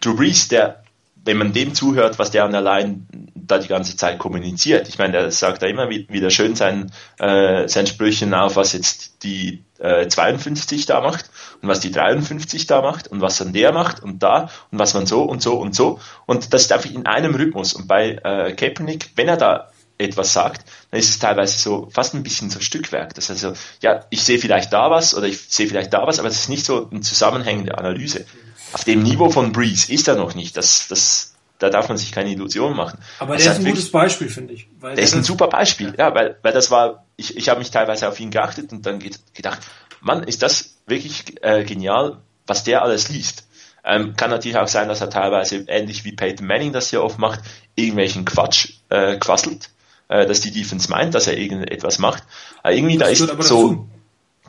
Drew 0.00 0.16
Brees, 0.16 0.48
der, 0.48 0.81
wenn 1.24 1.36
man 1.38 1.52
dem 1.52 1.74
zuhört, 1.74 2.18
was 2.18 2.30
der 2.30 2.44
an 2.44 2.52
der 2.52 2.60
Line 2.62 3.06
da 3.34 3.58
die 3.58 3.68
ganze 3.68 3.96
Zeit 3.96 4.18
kommuniziert, 4.18 4.88
ich 4.88 4.98
meine, 4.98 5.12
der 5.12 5.30
sagt 5.30 5.62
da 5.62 5.66
immer 5.66 5.90
wie- 5.90 6.06
wieder 6.08 6.30
schön 6.30 6.54
sein, 6.56 6.92
äh, 7.18 7.66
sein 7.68 7.86
Sprüchen 7.86 8.32
auf, 8.34 8.56
was 8.56 8.72
jetzt 8.72 9.22
die 9.24 9.64
äh, 9.78 10.06
52 10.06 10.86
da 10.86 11.00
macht 11.00 11.28
und 11.60 11.68
was 11.68 11.80
die 11.80 11.90
53 11.90 12.66
da 12.66 12.82
macht 12.82 13.08
und 13.08 13.20
was 13.20 13.38
dann 13.38 13.52
der 13.52 13.72
macht 13.72 14.00
und 14.02 14.22
da 14.22 14.48
und 14.70 14.78
was 14.78 14.94
man 14.94 15.06
so 15.06 15.22
und 15.24 15.42
so 15.42 15.54
und 15.58 15.74
so 15.74 15.98
und 16.26 16.52
das 16.54 16.62
ist 16.62 16.72
einfach 16.72 16.90
in 16.90 17.06
einem 17.06 17.34
Rhythmus 17.34 17.72
und 17.74 17.88
bei 17.88 18.12
äh, 18.22 18.52
Kaepernick, 18.54 19.10
wenn 19.16 19.28
er 19.28 19.36
da 19.36 19.70
etwas 19.98 20.32
sagt, 20.32 20.64
dann 20.90 21.00
ist 21.00 21.10
es 21.10 21.18
teilweise 21.18 21.58
so 21.58 21.88
fast 21.90 22.14
ein 22.14 22.22
bisschen 22.22 22.50
so 22.50 22.58
Stückwerk. 22.60 23.14
Das 23.14 23.28
heißt, 23.30 23.44
also, 23.44 23.58
ja, 23.82 24.04
ich 24.10 24.24
sehe 24.24 24.38
vielleicht 24.38 24.72
da 24.72 24.90
was 24.90 25.14
oder 25.14 25.26
ich 25.28 25.38
sehe 25.48 25.68
vielleicht 25.68 25.92
da 25.92 26.06
was, 26.06 26.18
aber 26.18 26.28
es 26.28 26.40
ist 26.40 26.48
nicht 26.48 26.64
so 26.66 26.88
eine 26.90 27.00
zusammenhängende 27.02 27.78
Analyse. 27.78 28.24
Auf 28.72 28.84
dem 28.84 29.02
Niveau 29.02 29.30
von 29.30 29.52
Breeze 29.52 29.92
ist 29.92 30.08
er 30.08 30.16
noch 30.16 30.34
nicht. 30.34 30.56
Das, 30.56 30.86
das, 30.88 31.34
da 31.58 31.70
darf 31.70 31.88
man 31.88 31.96
sich 31.98 32.12
keine 32.12 32.30
Illusionen 32.30 32.76
machen. 32.76 32.98
Aber 33.18 33.34
Das 33.34 33.44
der 33.44 33.52
ist 33.52 33.58
ein 33.60 33.64
gutes 33.66 33.90
Beispiel, 33.90 34.28
finde 34.28 34.54
ich. 34.54 34.68
Der 34.80 34.98
ist 34.98 35.14
ein 35.14 35.22
super 35.24 35.48
Beispiel, 35.48 35.94
ja, 35.98 36.14
weil, 36.14 36.36
weil 36.42 36.52
das 36.52 36.70
war, 36.70 37.04
ich, 37.16 37.36
ich 37.36 37.48
habe 37.48 37.58
mich 37.60 37.70
teilweise 37.70 38.08
auf 38.08 38.18
ihn 38.20 38.30
geachtet 38.30 38.72
und 38.72 38.84
dann 38.86 38.98
ge- 38.98 39.12
gedacht, 39.34 39.60
Mann, 40.00 40.24
ist 40.24 40.42
das 40.42 40.76
wirklich 40.86 41.42
äh, 41.42 41.64
genial, 41.64 42.18
was 42.46 42.64
der 42.64 42.82
alles 42.82 43.08
liest. 43.08 43.46
Ähm, 43.84 44.14
kann 44.16 44.30
natürlich 44.30 44.56
auch 44.58 44.68
sein, 44.68 44.88
dass 44.88 45.00
er 45.00 45.10
teilweise, 45.10 45.64
ähnlich 45.68 46.04
wie 46.04 46.12
Peyton 46.12 46.46
Manning 46.46 46.72
das 46.72 46.90
hier 46.90 47.02
oft 47.02 47.18
macht, 47.18 47.40
irgendwelchen 47.74 48.24
Quatsch 48.24 48.74
äh, 48.90 49.16
quasselt, 49.16 49.70
äh, 50.08 50.24
dass 50.26 50.40
die 50.40 50.52
Defense 50.52 50.88
meint, 50.90 51.14
dass 51.14 51.26
er 51.26 51.36
irgendetwas 51.36 51.98
macht. 51.98 52.22
Aber 52.62 52.72
irgendwie 52.74 52.96
da 52.96 53.04
Das 53.06 53.14
ist 53.14 53.18
gehört 53.20 53.32
aber 53.34 53.42
so, 53.42 53.68
dazu. 53.68 53.88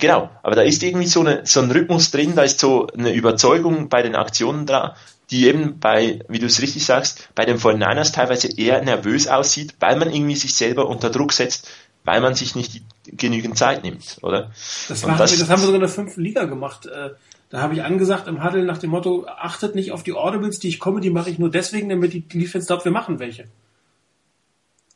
Genau, 0.03 0.29
aber 0.43 0.55
da 0.55 0.63
ist 0.63 0.83
irgendwie 0.83 1.07
so, 1.07 1.21
eine, 1.21 1.45
so 1.45 1.61
ein 1.61 1.71
Rhythmus 1.71 2.11
drin, 2.11 2.35
da 2.35 2.43
ist 2.43 2.59
so 2.59 2.87
eine 2.87 3.13
Überzeugung 3.13 3.87
bei 3.87 4.01
den 4.01 4.17
Aktionen 4.17 4.65
da, 4.65 4.97
die 5.31 5.47
eben 5.47 5.79
bei, 5.79 6.19
wie 6.27 6.39
du 6.39 6.45
es 6.47 6.61
richtig 6.61 6.85
sagst, 6.85 7.29
bei 7.35 7.45
den 7.45 7.57
49ers 7.57 8.11
teilweise 8.11 8.49
eher 8.49 8.83
nervös 8.83 9.29
aussieht, 9.29 9.75
weil 9.79 9.95
man 9.95 10.11
irgendwie 10.13 10.35
sich 10.35 10.55
selber 10.55 10.89
unter 10.89 11.09
Druck 11.09 11.31
setzt, 11.31 11.69
weil 12.03 12.19
man 12.19 12.35
sich 12.35 12.53
nicht 12.53 12.81
genügend 13.05 13.57
Zeit 13.57 13.85
nimmt, 13.85 14.17
oder? 14.21 14.51
Das, 14.89 14.99
das, 14.99 15.03
wir, 15.03 15.15
das 15.15 15.49
haben 15.49 15.61
wir 15.61 15.67
sogar 15.67 15.75
in 15.75 15.79
der 15.79 15.87
fünften 15.87 16.19
Liga 16.19 16.43
gemacht. 16.43 16.85
Äh, 16.85 17.11
da 17.49 17.61
habe 17.61 17.75
ich 17.75 17.83
angesagt 17.83 18.27
im 18.27 18.43
Huddle 18.43 18.65
nach 18.65 18.79
dem 18.79 18.89
Motto, 18.89 19.25
achtet 19.25 19.73
nicht 19.73 19.93
auf 19.93 20.03
die 20.03 20.11
Audibles, 20.11 20.59
die 20.59 20.67
ich 20.67 20.81
komme, 20.81 20.99
die 20.99 21.11
mache 21.11 21.29
ich 21.29 21.39
nur 21.39 21.49
deswegen, 21.49 21.87
damit 21.87 22.11
die 22.11 22.27
Defense 22.27 22.67
glaubt, 22.67 22.83
wir 22.83 22.91
machen 22.91 23.19
welche. 23.19 23.45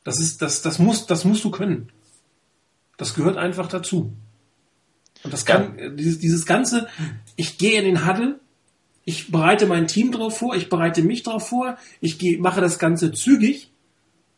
Das 0.04 0.20
ist, 0.20 0.42
das, 0.42 0.62
das 0.62 0.80
muss, 0.80 1.06
das 1.06 1.24
musst 1.24 1.46
du 1.46 1.50
können. 1.50 1.94
Das 2.98 3.14
gehört 3.14 3.38
einfach 3.38 3.70
dazu. 3.70 4.12
Und 5.24 5.34
das 5.34 5.46
kann, 5.46 5.78
ja. 5.78 5.90
dieses, 5.90 6.20
dieses 6.20 6.46
ganze, 6.46 6.88
ich 7.36 7.58
gehe 7.58 7.80
in 7.80 7.86
den 7.86 8.08
Huddle, 8.08 8.40
ich 9.06 9.32
bereite 9.32 9.68
mein 9.68 9.88
Team 9.88 10.12
drauf 10.12 10.38
vor, 10.38 10.56
ich 10.56 10.70
bereite 10.70 11.02
mich 11.02 11.24
drauf 11.24 11.48
vor, 11.48 11.78
ich 12.02 12.20
gehe, 12.20 12.38
mache 12.40 12.62
das 12.62 12.78
Ganze 12.78 13.12
zügig 13.12 13.72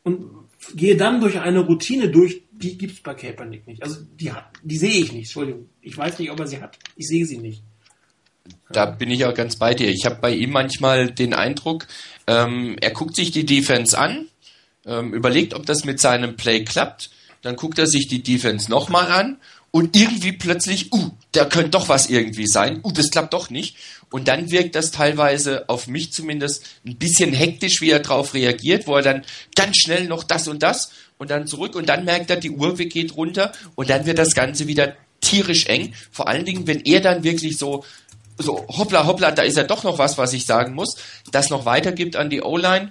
und 0.03 0.29
gehe 0.75 0.97
dann 0.97 1.21
durch 1.21 1.39
eine 1.39 1.59
Routine 1.59 2.09
durch, 2.09 2.43
die 2.51 2.77
gibt's 2.77 3.01
bei 3.01 3.13
Kaepernick 3.13 3.65
nicht. 3.65 3.81
Also 3.81 3.97
die, 4.19 4.31
die 4.63 4.77
sehe 4.77 5.01
ich 5.01 5.11
nicht, 5.11 5.25
Entschuldigung. 5.25 5.69
Ich 5.81 5.97
weiß 5.97 6.19
nicht, 6.19 6.31
ob 6.31 6.39
er 6.39 6.47
sie 6.47 6.61
hat. 6.61 6.77
Ich 6.95 7.07
sehe 7.07 7.25
sie 7.25 7.37
nicht. 7.37 7.63
Da 8.71 8.85
bin 8.85 9.09
ich 9.09 9.25
auch 9.25 9.33
ganz 9.33 9.55
bei 9.55 9.73
dir. 9.73 9.89
Ich 9.89 10.05
habe 10.05 10.17
bei 10.21 10.33
ihm 10.33 10.51
manchmal 10.51 11.11
den 11.11 11.33
Eindruck, 11.33 11.87
ähm, 12.27 12.75
er 12.81 12.91
guckt 12.91 13.15
sich 13.15 13.31
die 13.31 13.45
Defense 13.45 13.97
an, 13.97 14.27
ähm, 14.85 15.13
überlegt, 15.13 15.53
ob 15.53 15.65
das 15.65 15.85
mit 15.85 15.99
seinem 15.99 16.35
Play 16.35 16.63
klappt, 16.63 17.09
dann 17.41 17.55
guckt 17.55 17.79
er 17.79 17.87
sich 17.87 18.07
die 18.07 18.21
Defense 18.21 18.69
nochmal 18.69 19.11
an 19.11 19.37
und 19.71 19.95
irgendwie 19.95 20.31
plötzlich, 20.31 20.91
uh, 20.91 21.11
da 21.31 21.45
könnte 21.45 21.71
doch 21.71 21.89
was 21.89 22.09
irgendwie 22.09 22.47
sein, 22.47 22.79
uh, 22.83 22.91
das 22.91 23.11
klappt 23.11 23.33
doch 23.33 23.49
nicht. 23.49 23.77
Und 24.11 24.27
dann 24.27 24.49
wirkt 24.49 24.75
das 24.75 24.91
teilweise 24.91 25.69
auf 25.69 25.87
mich 25.87 26.11
zumindest 26.11 26.65
ein 26.85 26.97
bisschen 26.97 27.31
hektisch, 27.33 27.79
wie 27.81 27.91
er 27.91 27.99
darauf 27.99 28.33
reagiert, 28.33 28.87
wo 28.87 28.95
er 28.95 29.03
dann 29.03 29.25
ganz 29.55 29.77
schnell 29.77 30.05
noch 30.05 30.23
das 30.23 30.47
und 30.47 30.63
das 30.63 30.91
und 31.19 31.29
dann 31.29 31.45
zurück 31.45 31.75
und 31.75 31.87
dann 31.87 32.05
merkt 32.05 32.29
er, 32.31 32.37
die 32.37 32.49
Uhr 32.49 32.75
geht 32.75 33.15
runter 33.15 33.51
und 33.75 33.89
dann 33.89 34.05
wird 34.05 34.17
das 34.17 34.33
Ganze 34.33 34.65
wieder 34.67 34.95
tierisch 35.21 35.67
eng. 35.67 35.93
Vor 36.11 36.27
allen 36.27 36.45
Dingen, 36.45 36.65
wenn 36.65 36.79
er 36.79 37.01
dann 37.01 37.23
wirklich 37.23 37.57
so, 37.57 37.83
so 38.37 38.65
hoppla 38.67 39.05
hoppla, 39.05 39.31
da 39.31 39.43
ist 39.43 39.57
ja 39.57 39.63
doch 39.63 39.83
noch 39.83 39.99
was, 39.99 40.17
was 40.17 40.33
ich 40.33 40.45
sagen 40.45 40.73
muss, 40.73 40.95
das 41.31 41.49
noch 41.49 41.65
weitergibt 41.65 42.15
an 42.15 42.31
die 42.31 42.41
O-Line. 42.41 42.89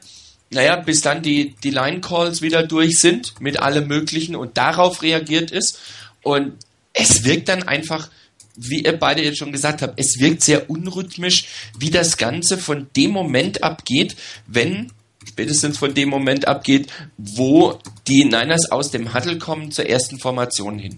Naja, 0.50 0.76
bis 0.76 1.02
dann 1.02 1.22
die, 1.22 1.56
die 1.62 1.70
Line-Calls 1.70 2.40
wieder 2.40 2.62
durch 2.62 3.00
sind 3.00 3.40
mit 3.40 3.58
allem 3.58 3.86
Möglichen 3.86 4.36
und 4.36 4.56
darauf 4.56 5.02
reagiert 5.02 5.50
ist. 5.50 5.78
Und 6.22 6.54
es 6.92 7.24
wirkt 7.24 7.48
dann 7.48 7.62
einfach, 7.62 8.10
wie 8.56 8.82
ihr 8.82 8.98
beide 8.98 9.22
jetzt 9.22 9.38
schon 9.38 9.52
gesagt 9.52 9.82
habt, 9.82 9.98
es 10.00 10.18
wirkt 10.18 10.42
sehr 10.42 10.68
unrhythmisch, 10.68 11.46
wie 11.78 11.90
das 11.90 12.16
Ganze 12.16 12.58
von 12.58 12.88
dem 12.96 13.12
Moment 13.12 13.62
abgeht, 13.62 14.16
wenn 14.46 14.92
spätestens 15.26 15.78
von 15.78 15.94
dem 15.94 16.08
Moment 16.08 16.48
abgeht, 16.48 16.88
wo 17.16 17.78
die 18.08 18.24
Niners 18.24 18.70
aus 18.70 18.90
dem 18.90 19.14
Huddle 19.14 19.38
kommen 19.38 19.70
zur 19.70 19.86
ersten 19.86 20.18
Formation 20.18 20.78
hin. 20.78 20.96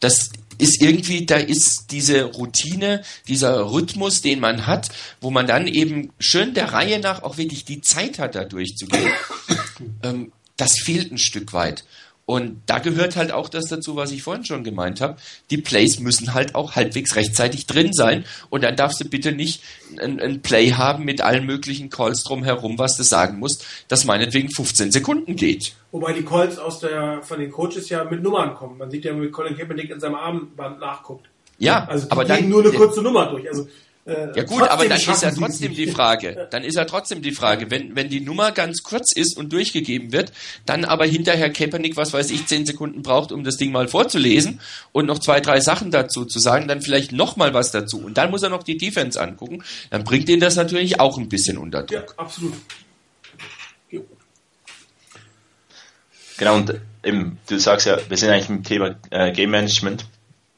Das 0.00 0.30
ist 0.58 0.82
irgendwie, 0.82 1.26
da 1.26 1.36
ist 1.36 1.86
diese 1.90 2.24
Routine, 2.24 3.02
dieser 3.28 3.70
Rhythmus, 3.70 4.20
den 4.20 4.40
man 4.40 4.66
hat, 4.66 4.90
wo 5.20 5.30
man 5.30 5.46
dann 5.46 5.66
eben 5.66 6.12
schön 6.18 6.54
der 6.54 6.72
Reihe 6.72 6.98
nach 6.98 7.22
auch 7.22 7.38
wirklich 7.38 7.64
die 7.64 7.80
Zeit 7.80 8.18
hat, 8.18 8.34
da 8.34 8.44
durchzugehen. 8.44 9.10
ähm, 10.02 10.32
das 10.56 10.78
fehlt 10.78 11.12
ein 11.12 11.18
Stück 11.18 11.52
weit. 11.52 11.84
Und 12.26 12.60
da 12.66 12.80
gehört 12.80 13.14
halt 13.14 13.30
auch 13.30 13.48
das 13.48 13.66
dazu, 13.66 13.94
was 13.94 14.10
ich 14.10 14.24
vorhin 14.24 14.44
schon 14.44 14.64
gemeint 14.64 15.00
habe. 15.00 15.16
Die 15.50 15.58
Plays 15.58 16.00
müssen 16.00 16.34
halt 16.34 16.56
auch 16.56 16.74
halbwegs 16.74 17.14
rechtzeitig 17.14 17.66
drin 17.66 17.92
sein. 17.92 18.24
Und 18.50 18.64
dann 18.64 18.74
darfst 18.74 19.00
du 19.00 19.08
bitte 19.08 19.30
nicht 19.30 19.62
ein, 20.00 20.20
ein 20.20 20.42
Play 20.42 20.72
haben 20.72 21.04
mit 21.04 21.20
allen 21.20 21.46
möglichen 21.46 21.88
Calls 21.88 22.24
drumherum, 22.24 22.80
was 22.80 22.96
du 22.96 23.04
sagen 23.04 23.38
musst, 23.38 23.64
dass 23.86 24.04
meinetwegen 24.04 24.50
15 24.50 24.90
Sekunden 24.90 25.36
geht. 25.36 25.74
Wobei 25.92 26.12
die 26.14 26.24
Calls 26.24 26.58
aus 26.58 26.80
der, 26.80 27.22
von 27.22 27.38
den 27.38 27.52
Coaches 27.52 27.88
ja 27.90 28.02
mit 28.02 28.24
Nummern 28.24 28.56
kommen. 28.56 28.76
Man 28.76 28.90
sieht 28.90 29.04
ja, 29.04 29.18
wie 29.20 29.30
Colin 29.30 29.56
Kaepernick 29.56 29.90
in 29.90 30.00
seinem 30.00 30.16
Armband 30.16 30.80
nachguckt. 30.80 31.28
Ja, 31.58 31.86
also 31.86 32.08
aber 32.10 32.24
dann 32.24 32.48
nur 32.48 32.62
eine 32.62 32.72
kurze 32.72 33.02
Nummer 33.02 33.30
durch. 33.30 33.48
Also 33.48 33.68
ja 34.06 34.44
gut, 34.44 34.62
aber 34.62 34.88
dann 34.88 34.98
ist 34.98 35.22
ja 35.22 35.30
trotzdem 35.32 35.74
die 35.74 35.88
Frage, 35.88 36.46
dann 36.50 36.62
ist 36.62 36.76
ja 36.76 36.84
trotzdem 36.84 37.22
die 37.22 37.32
Frage, 37.32 37.70
wenn, 37.70 37.96
wenn 37.96 38.08
die 38.08 38.20
Nummer 38.20 38.52
ganz 38.52 38.82
kurz 38.84 39.12
ist 39.12 39.36
und 39.36 39.52
durchgegeben 39.52 40.12
wird, 40.12 40.32
dann 40.64 40.84
aber 40.84 41.06
hinterher 41.06 41.50
Kaepernick, 41.50 41.96
was 41.96 42.12
weiß 42.12 42.30
ich, 42.30 42.46
zehn 42.46 42.64
Sekunden 42.66 43.02
braucht, 43.02 43.32
um 43.32 43.42
das 43.42 43.56
Ding 43.56 43.72
mal 43.72 43.88
vorzulesen 43.88 44.60
und 44.92 45.06
noch 45.06 45.18
zwei, 45.18 45.40
drei 45.40 45.60
Sachen 45.60 45.90
dazu 45.90 46.24
zu 46.24 46.38
sagen, 46.38 46.68
dann 46.68 46.82
vielleicht 46.82 47.10
noch 47.10 47.36
mal 47.36 47.52
was 47.52 47.72
dazu. 47.72 47.98
Und 47.98 48.16
dann 48.16 48.30
muss 48.30 48.44
er 48.44 48.48
noch 48.48 48.62
die 48.62 48.76
Defense 48.76 49.20
angucken, 49.20 49.64
dann 49.90 50.04
bringt 50.04 50.28
ihn 50.28 50.38
das 50.38 50.54
natürlich 50.54 51.00
auch 51.00 51.18
ein 51.18 51.28
bisschen 51.28 51.58
unter 51.58 51.82
Druck. 51.82 52.14
Ja, 52.16 52.22
absolut. 52.24 52.54
Genau, 56.38 56.56
und 56.56 56.80
eben, 57.02 57.38
du 57.48 57.58
sagst 57.58 57.86
ja, 57.86 57.98
wir 58.08 58.16
sind 58.16 58.30
eigentlich 58.30 58.50
im 58.50 58.62
Thema 58.62 58.94
äh, 59.10 59.32
Game 59.32 59.50
Management 59.50 60.04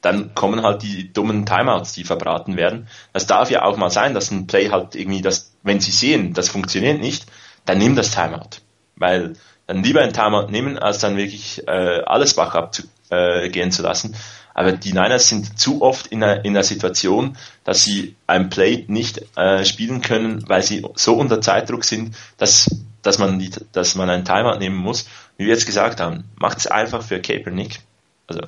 dann 0.01 0.33
kommen 0.33 0.63
halt 0.63 0.81
die 0.81 1.11
dummen 1.11 1.45
Timeouts, 1.45 1.93
die 1.93 2.03
verbraten 2.03 2.55
werden. 2.55 2.87
Das 3.13 3.27
darf 3.27 3.51
ja 3.51 3.63
auch 3.63 3.77
mal 3.77 3.89
sein, 3.89 4.13
dass 4.13 4.31
ein 4.31 4.47
Play 4.47 4.69
halt 4.69 4.95
irgendwie 4.95 5.21
das, 5.21 5.53
wenn 5.63 5.79
sie 5.79 5.91
sehen, 5.91 6.33
das 6.33 6.49
funktioniert 6.49 7.01
nicht, 7.01 7.25
dann 7.65 7.77
nimm 7.77 7.95
das 7.95 8.11
Timeout. 8.11 8.61
Weil 8.95 9.33
dann 9.67 9.83
lieber 9.83 10.01
ein 10.01 10.13
Timeout 10.13 10.49
nehmen, 10.49 10.77
als 10.77 10.99
dann 10.99 11.17
wirklich 11.17 11.67
äh, 11.67 12.01
alles 12.05 12.33
Bach 12.33 12.55
abzugehen 12.55 13.69
äh, 13.69 13.71
zu 13.71 13.81
lassen. 13.81 14.15
Aber 14.53 14.71
die 14.71 14.93
Niners 14.93 15.29
sind 15.29 15.59
zu 15.59 15.81
oft 15.81 16.07
in 16.07 16.23
einer, 16.23 16.43
in 16.43 16.55
einer 16.55 16.63
Situation, 16.63 17.37
dass 17.63 17.83
sie 17.83 18.15
ein 18.25 18.49
Play 18.49 18.85
nicht 18.87 19.23
äh, 19.37 19.63
spielen 19.63 20.01
können, 20.01 20.43
weil 20.49 20.63
sie 20.63 20.85
so 20.95 21.13
unter 21.13 21.39
Zeitdruck 21.39 21.85
sind, 21.85 22.15
dass, 22.37 22.69
dass, 23.01 23.19
man, 23.19 23.39
die, 23.39 23.51
dass 23.71 23.95
man 23.95 24.09
ein 24.09 24.25
Timeout 24.25 24.59
nehmen 24.59 24.75
muss. 24.75 25.07
Wie 25.37 25.45
wir 25.45 25.53
jetzt 25.53 25.65
gesagt 25.65 26.01
haben, 26.01 26.25
macht 26.35 26.57
es 26.57 26.67
einfach 26.67 27.03
für 27.03 27.21
Kaepernick. 27.21 27.79
Also 28.27 28.41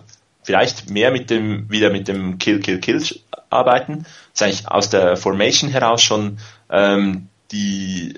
vielleicht 0.51 0.89
mehr 0.89 1.11
mit 1.11 1.29
dem, 1.29 1.71
wieder 1.71 1.89
mit 1.91 2.09
dem 2.09 2.37
Kill, 2.37 2.59
Kill, 2.59 2.79
Kill 2.81 3.01
arbeiten. 3.49 3.99
Das 4.33 4.33
ist 4.33 4.41
eigentlich 4.41 4.67
aus 4.67 4.89
der 4.89 5.15
Formation 5.15 5.69
heraus 5.69 6.03
schon 6.03 6.39
ähm, 6.69 7.29
die, 7.53 8.15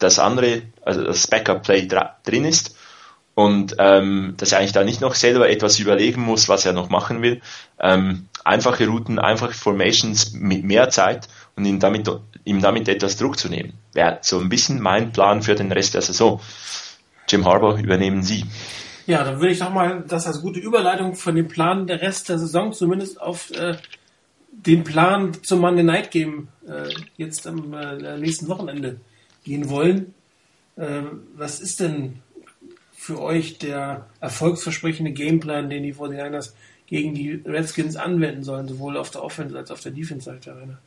das 0.00 0.18
andere, 0.18 0.62
also 0.82 1.04
das 1.04 1.28
Backup-Play 1.28 1.86
drin 2.24 2.44
ist 2.44 2.74
und 3.36 3.76
ähm, 3.78 4.34
dass 4.38 4.50
er 4.50 4.58
eigentlich 4.58 4.72
da 4.72 4.82
nicht 4.82 5.00
noch 5.00 5.14
selber 5.14 5.48
etwas 5.48 5.78
überlegen 5.78 6.20
muss, 6.22 6.48
was 6.48 6.66
er 6.66 6.72
noch 6.72 6.88
machen 6.88 7.22
will. 7.22 7.40
Ähm, 7.78 8.26
einfache 8.42 8.88
Routen, 8.88 9.20
einfache 9.20 9.54
Formations 9.54 10.32
mit 10.32 10.64
mehr 10.64 10.90
Zeit 10.90 11.28
und 11.54 11.64
ihm 11.64 11.78
damit, 11.78 12.10
ihm 12.44 12.60
damit 12.60 12.88
etwas 12.88 13.18
Druck 13.18 13.38
zu 13.38 13.48
nehmen. 13.48 13.74
Wäre 13.92 14.18
so 14.22 14.40
ein 14.40 14.48
bisschen 14.48 14.80
mein 14.80 15.12
Plan 15.12 15.42
für 15.42 15.54
den 15.54 15.70
Rest 15.70 15.94
der 15.94 16.02
Saison. 16.02 16.40
Jim 17.28 17.44
Harbour, 17.44 17.78
übernehmen 17.78 18.24
Sie. 18.24 18.44
Ja, 19.08 19.24
dann 19.24 19.40
würde 19.40 19.52
ich 19.52 19.58
doch 19.58 19.72
mal 19.72 20.04
das 20.06 20.26
als 20.26 20.42
gute 20.42 20.60
Überleitung 20.60 21.14
von 21.14 21.34
dem 21.34 21.48
Plan 21.48 21.86
der 21.86 22.02
Rest 22.02 22.28
der 22.28 22.38
Saison 22.38 22.74
zumindest 22.74 23.18
auf 23.18 23.50
äh, 23.52 23.78
den 24.52 24.84
Plan 24.84 25.32
zum 25.42 25.60
Monday 25.60 25.82
Night 25.82 26.10
Game 26.10 26.48
äh, 26.66 26.90
jetzt 27.16 27.46
am 27.46 27.72
äh, 27.72 28.18
nächsten 28.18 28.48
Wochenende 28.48 29.00
gehen 29.44 29.70
wollen. 29.70 30.12
Äh, 30.76 31.04
was 31.34 31.58
ist 31.60 31.80
denn 31.80 32.20
für 32.92 33.22
euch 33.22 33.56
der 33.56 34.08
erfolgsversprechende 34.20 35.12
Gameplan, 35.12 35.70
den 35.70 35.84
die 35.84 35.94
49ers 35.94 36.52
gegen 36.86 37.14
die 37.14 37.42
Redskins 37.46 37.96
anwenden 37.96 38.44
sollen, 38.44 38.68
sowohl 38.68 38.98
auf 38.98 39.10
der 39.10 39.24
Offense 39.24 39.56
als 39.56 39.70
auch 39.70 39.76
auf 39.76 39.80
der 39.80 39.92
Defense-Seite, 39.92 40.54
Rainer? 40.54 40.78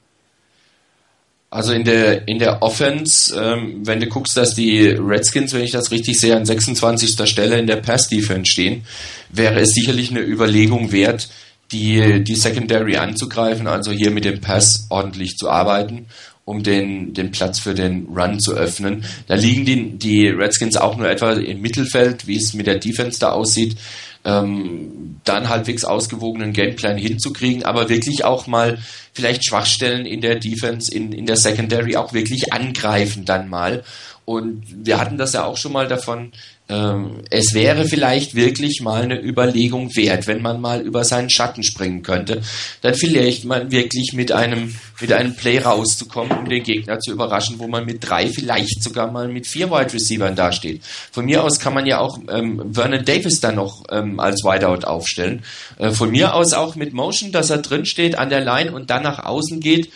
Also 1.54 1.74
in 1.74 1.84
der 1.84 2.30
in 2.30 2.40
der 2.40 2.64
Offense, 2.64 3.38
ähm, 3.38 3.82
wenn 3.86 4.00
du 4.00 4.08
guckst, 4.08 4.38
dass 4.38 4.56
die 4.56 4.88
Redskins, 4.88 5.54
wenn 5.54 5.64
ich 5.64 5.72
das 5.72 5.92
richtig 5.92 6.18
sehe, 6.18 6.38
an 6.38 6.46
26. 6.46 7.30
Stelle 7.30 7.60
in 7.60 7.68
der 7.68 7.76
Pass 7.76 8.08
Defense 8.08 8.50
stehen, 8.50 8.86
wäre 9.30 9.60
es 9.60 9.74
sicherlich 9.74 10.12
eine 10.12 10.22
Überlegung 10.22 10.94
wert, 10.94 11.28
die 11.74 12.24
die 12.24 12.36
Secondary 12.36 12.96
anzugreifen, 12.96 13.68
also 13.68 13.92
hier 13.92 14.12
mit 14.12 14.24
dem 14.24 14.40
Pass 14.40 14.88
ordentlich 14.90 15.36
zu 15.36 15.50
arbeiten, 15.50 16.06
um 16.52 16.64
den 16.64 17.14
den 17.14 17.32
Platz 17.32 17.60
für 17.60 17.74
den 17.74 18.08
Run 18.16 18.40
zu 18.40 18.54
öffnen. 18.54 19.04
Da 19.28 19.36
liegen 19.36 19.66
die 19.66 19.98
die 19.98 20.28
Redskins 20.28 20.78
auch 20.78 20.98
nur 20.98 21.10
etwa 21.10 21.34
im 21.34 21.62
Mittelfeld, 21.62 22.28
wie 22.28 22.38
es 22.38 22.54
mit 22.54 22.68
der 22.68 22.78
Defense 22.78 23.20
da 23.20 23.32
aussieht 23.32 23.78
ähm, 24.24 25.20
dann 25.24 25.50
halbwegs 25.50 25.84
ausgewogenen 25.84 26.54
Gameplan 26.54 26.98
hinzukriegen, 26.98 27.64
aber 27.64 27.90
wirklich 27.90 28.24
auch 28.24 28.48
mal 28.48 28.78
vielleicht 29.14 29.46
Schwachstellen 29.46 30.06
in 30.06 30.22
der 30.22 30.36
Defense, 30.36 30.94
in, 30.94 31.12
in 31.12 31.26
der 31.26 31.38
Secondary 31.38 31.96
auch 31.96 32.14
wirklich 32.14 32.54
angreifen 32.54 33.26
dann 33.26 33.50
mal 33.50 33.84
Und 34.26 34.64
wir 34.86 35.00
hatten 35.00 35.18
das 35.18 35.34
ja 35.34 35.46
auch 35.46 35.58
schon 35.58 35.74
mal 35.74 35.88
davon, 35.88 36.32
ähm, 36.72 37.24
es 37.30 37.54
wäre 37.54 37.86
vielleicht 37.86 38.34
wirklich 38.34 38.82
mal 38.82 39.04
eine 39.04 39.22
Überlegung 39.22 39.94
wert, 39.96 40.26
wenn 40.26 40.42
man 40.42 40.62
mal 40.62 40.80
über 40.80 41.04
seinen 41.04 41.30
Schatten 41.30 41.64
springen 41.64 42.02
könnte, 42.02 42.42
dann 42.82 42.96
vielleicht 42.96 43.44
mal 43.44 43.72
wirklich 43.72 44.14
mit 44.14 44.32
einem, 44.32 44.74
mit 45.02 45.12
einem 45.12 45.36
Play 45.36 45.60
rauszukommen, 45.60 46.38
um 46.38 46.48
den 46.48 46.64
Gegner 46.64 47.00
zu 47.00 47.12
überraschen, 47.12 47.60
wo 47.60 47.68
man 47.68 47.86
mit 47.86 48.08
drei, 48.08 48.30
vielleicht 48.30 48.82
sogar 48.82 49.12
mal 49.12 49.28
mit 49.28 49.48
vier 49.48 49.70
Wide 49.70 49.94
Receivers 49.94 50.36
dasteht. 50.36 50.82
Von 51.12 51.26
mir 51.26 51.44
aus 51.44 51.60
kann 51.60 51.74
man 51.74 51.86
ja 51.86 52.00
auch 52.00 52.18
ähm, 52.30 52.74
Vernon 52.74 53.04
Davis 53.04 53.42
dann 53.42 53.56
noch 53.56 53.84
ähm, 53.92 54.22
als 54.22 54.44
Wideout 54.44 54.88
aufstellen. 54.88 55.44
Äh, 55.78 55.92
von 55.92 56.10
mir 56.10 56.34
aus 56.34 56.54
auch 56.54 56.76
mit 56.76 56.94
Motion, 56.94 57.34
dass 57.34 57.50
er 57.50 57.58
drin 57.58 57.86
steht 57.86 58.18
an 58.18 58.30
der 58.30 58.42
Line 58.42 58.72
und 58.72 58.90
dann 58.90 59.04
nach 59.04 59.26
außen 59.26 59.60
geht. 59.60 59.92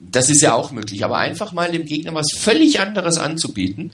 Das 0.00 0.28
ist 0.28 0.42
ja 0.42 0.54
auch 0.54 0.72
möglich. 0.72 1.04
Aber 1.04 1.18
einfach 1.18 1.52
mal 1.52 1.70
dem 1.70 1.84
Gegner 1.84 2.14
was 2.14 2.32
völlig 2.36 2.80
anderes 2.80 3.16
anzubieten 3.16 3.92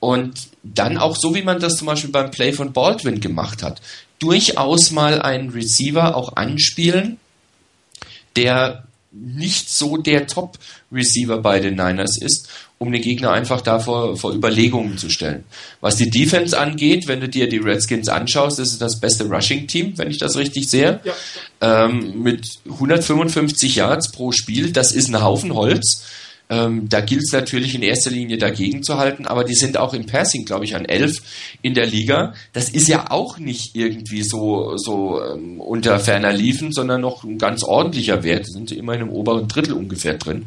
und 0.00 0.48
dann 0.62 0.96
auch 0.98 1.16
so, 1.16 1.34
wie 1.34 1.42
man 1.42 1.60
das 1.60 1.76
zum 1.76 1.86
Beispiel 1.86 2.10
beim 2.10 2.30
Play 2.30 2.52
von 2.52 2.72
Baldwin 2.72 3.20
gemacht 3.20 3.62
hat, 3.62 3.80
durchaus 4.18 4.90
mal 4.90 5.20
einen 5.22 5.50
Receiver 5.50 6.16
auch 6.16 6.36
anspielen, 6.36 7.18
der 8.36 8.84
nicht 9.12 9.68
so 9.68 9.96
der 9.96 10.26
Top-Receiver 10.26 11.38
bei 11.38 11.58
den 11.58 11.74
Niners 11.74 12.16
ist, 12.20 12.48
um 12.78 12.92
den 12.92 13.02
Gegner 13.02 13.32
einfach 13.32 13.60
da 13.60 13.80
vor, 13.80 14.16
vor 14.16 14.32
Überlegungen 14.32 14.96
zu 14.96 15.10
stellen. 15.10 15.44
Was 15.80 15.96
die 15.96 16.08
Defense 16.08 16.58
angeht, 16.58 17.08
wenn 17.08 17.20
du 17.20 17.28
dir 17.28 17.48
die 17.48 17.58
Redskins 17.58 18.08
anschaust, 18.08 18.58
ist 18.58 18.72
es 18.72 18.78
das 18.78 19.00
beste 19.00 19.24
Rushing-Team, 19.24 19.98
wenn 19.98 20.10
ich 20.10 20.18
das 20.18 20.36
richtig 20.36 20.70
sehe. 20.70 21.00
Ja. 21.04 21.84
Ähm, 21.84 22.22
mit 22.22 22.60
155 22.64 23.76
Yards 23.76 24.12
pro 24.12 24.32
Spiel, 24.32 24.72
das 24.72 24.92
ist 24.92 25.08
ein 25.08 25.20
Haufen 25.20 25.54
Holz. 25.54 26.04
Ähm, 26.50 26.88
da 26.88 27.00
gilt 27.00 27.22
es 27.22 27.32
natürlich 27.32 27.76
in 27.76 27.82
erster 27.82 28.10
Linie 28.10 28.36
dagegen 28.36 28.82
zu 28.82 28.98
halten, 28.98 29.26
aber 29.26 29.44
die 29.44 29.54
sind 29.54 29.78
auch 29.78 29.94
im 29.94 30.06
Passing, 30.06 30.44
glaube 30.44 30.64
ich, 30.64 30.74
an 30.74 30.84
elf 30.84 31.22
in 31.62 31.74
der 31.74 31.86
Liga. 31.86 32.34
Das 32.52 32.68
ist 32.68 32.88
ja 32.88 33.12
auch 33.12 33.38
nicht 33.38 33.76
irgendwie 33.76 34.22
so, 34.22 34.76
so 34.76 35.22
ähm, 35.22 35.60
unter 35.60 36.00
ferner 36.00 36.32
Liefen, 36.32 36.72
sondern 36.72 37.02
noch 37.02 37.22
ein 37.22 37.38
ganz 37.38 37.62
ordentlicher 37.62 38.24
Wert. 38.24 38.48
Da 38.48 38.52
sind 38.52 38.68
sie 38.68 38.78
immerhin 38.78 39.02
im 39.02 39.10
oberen 39.10 39.46
Drittel 39.46 39.74
ungefähr 39.74 40.14
drin. 40.14 40.46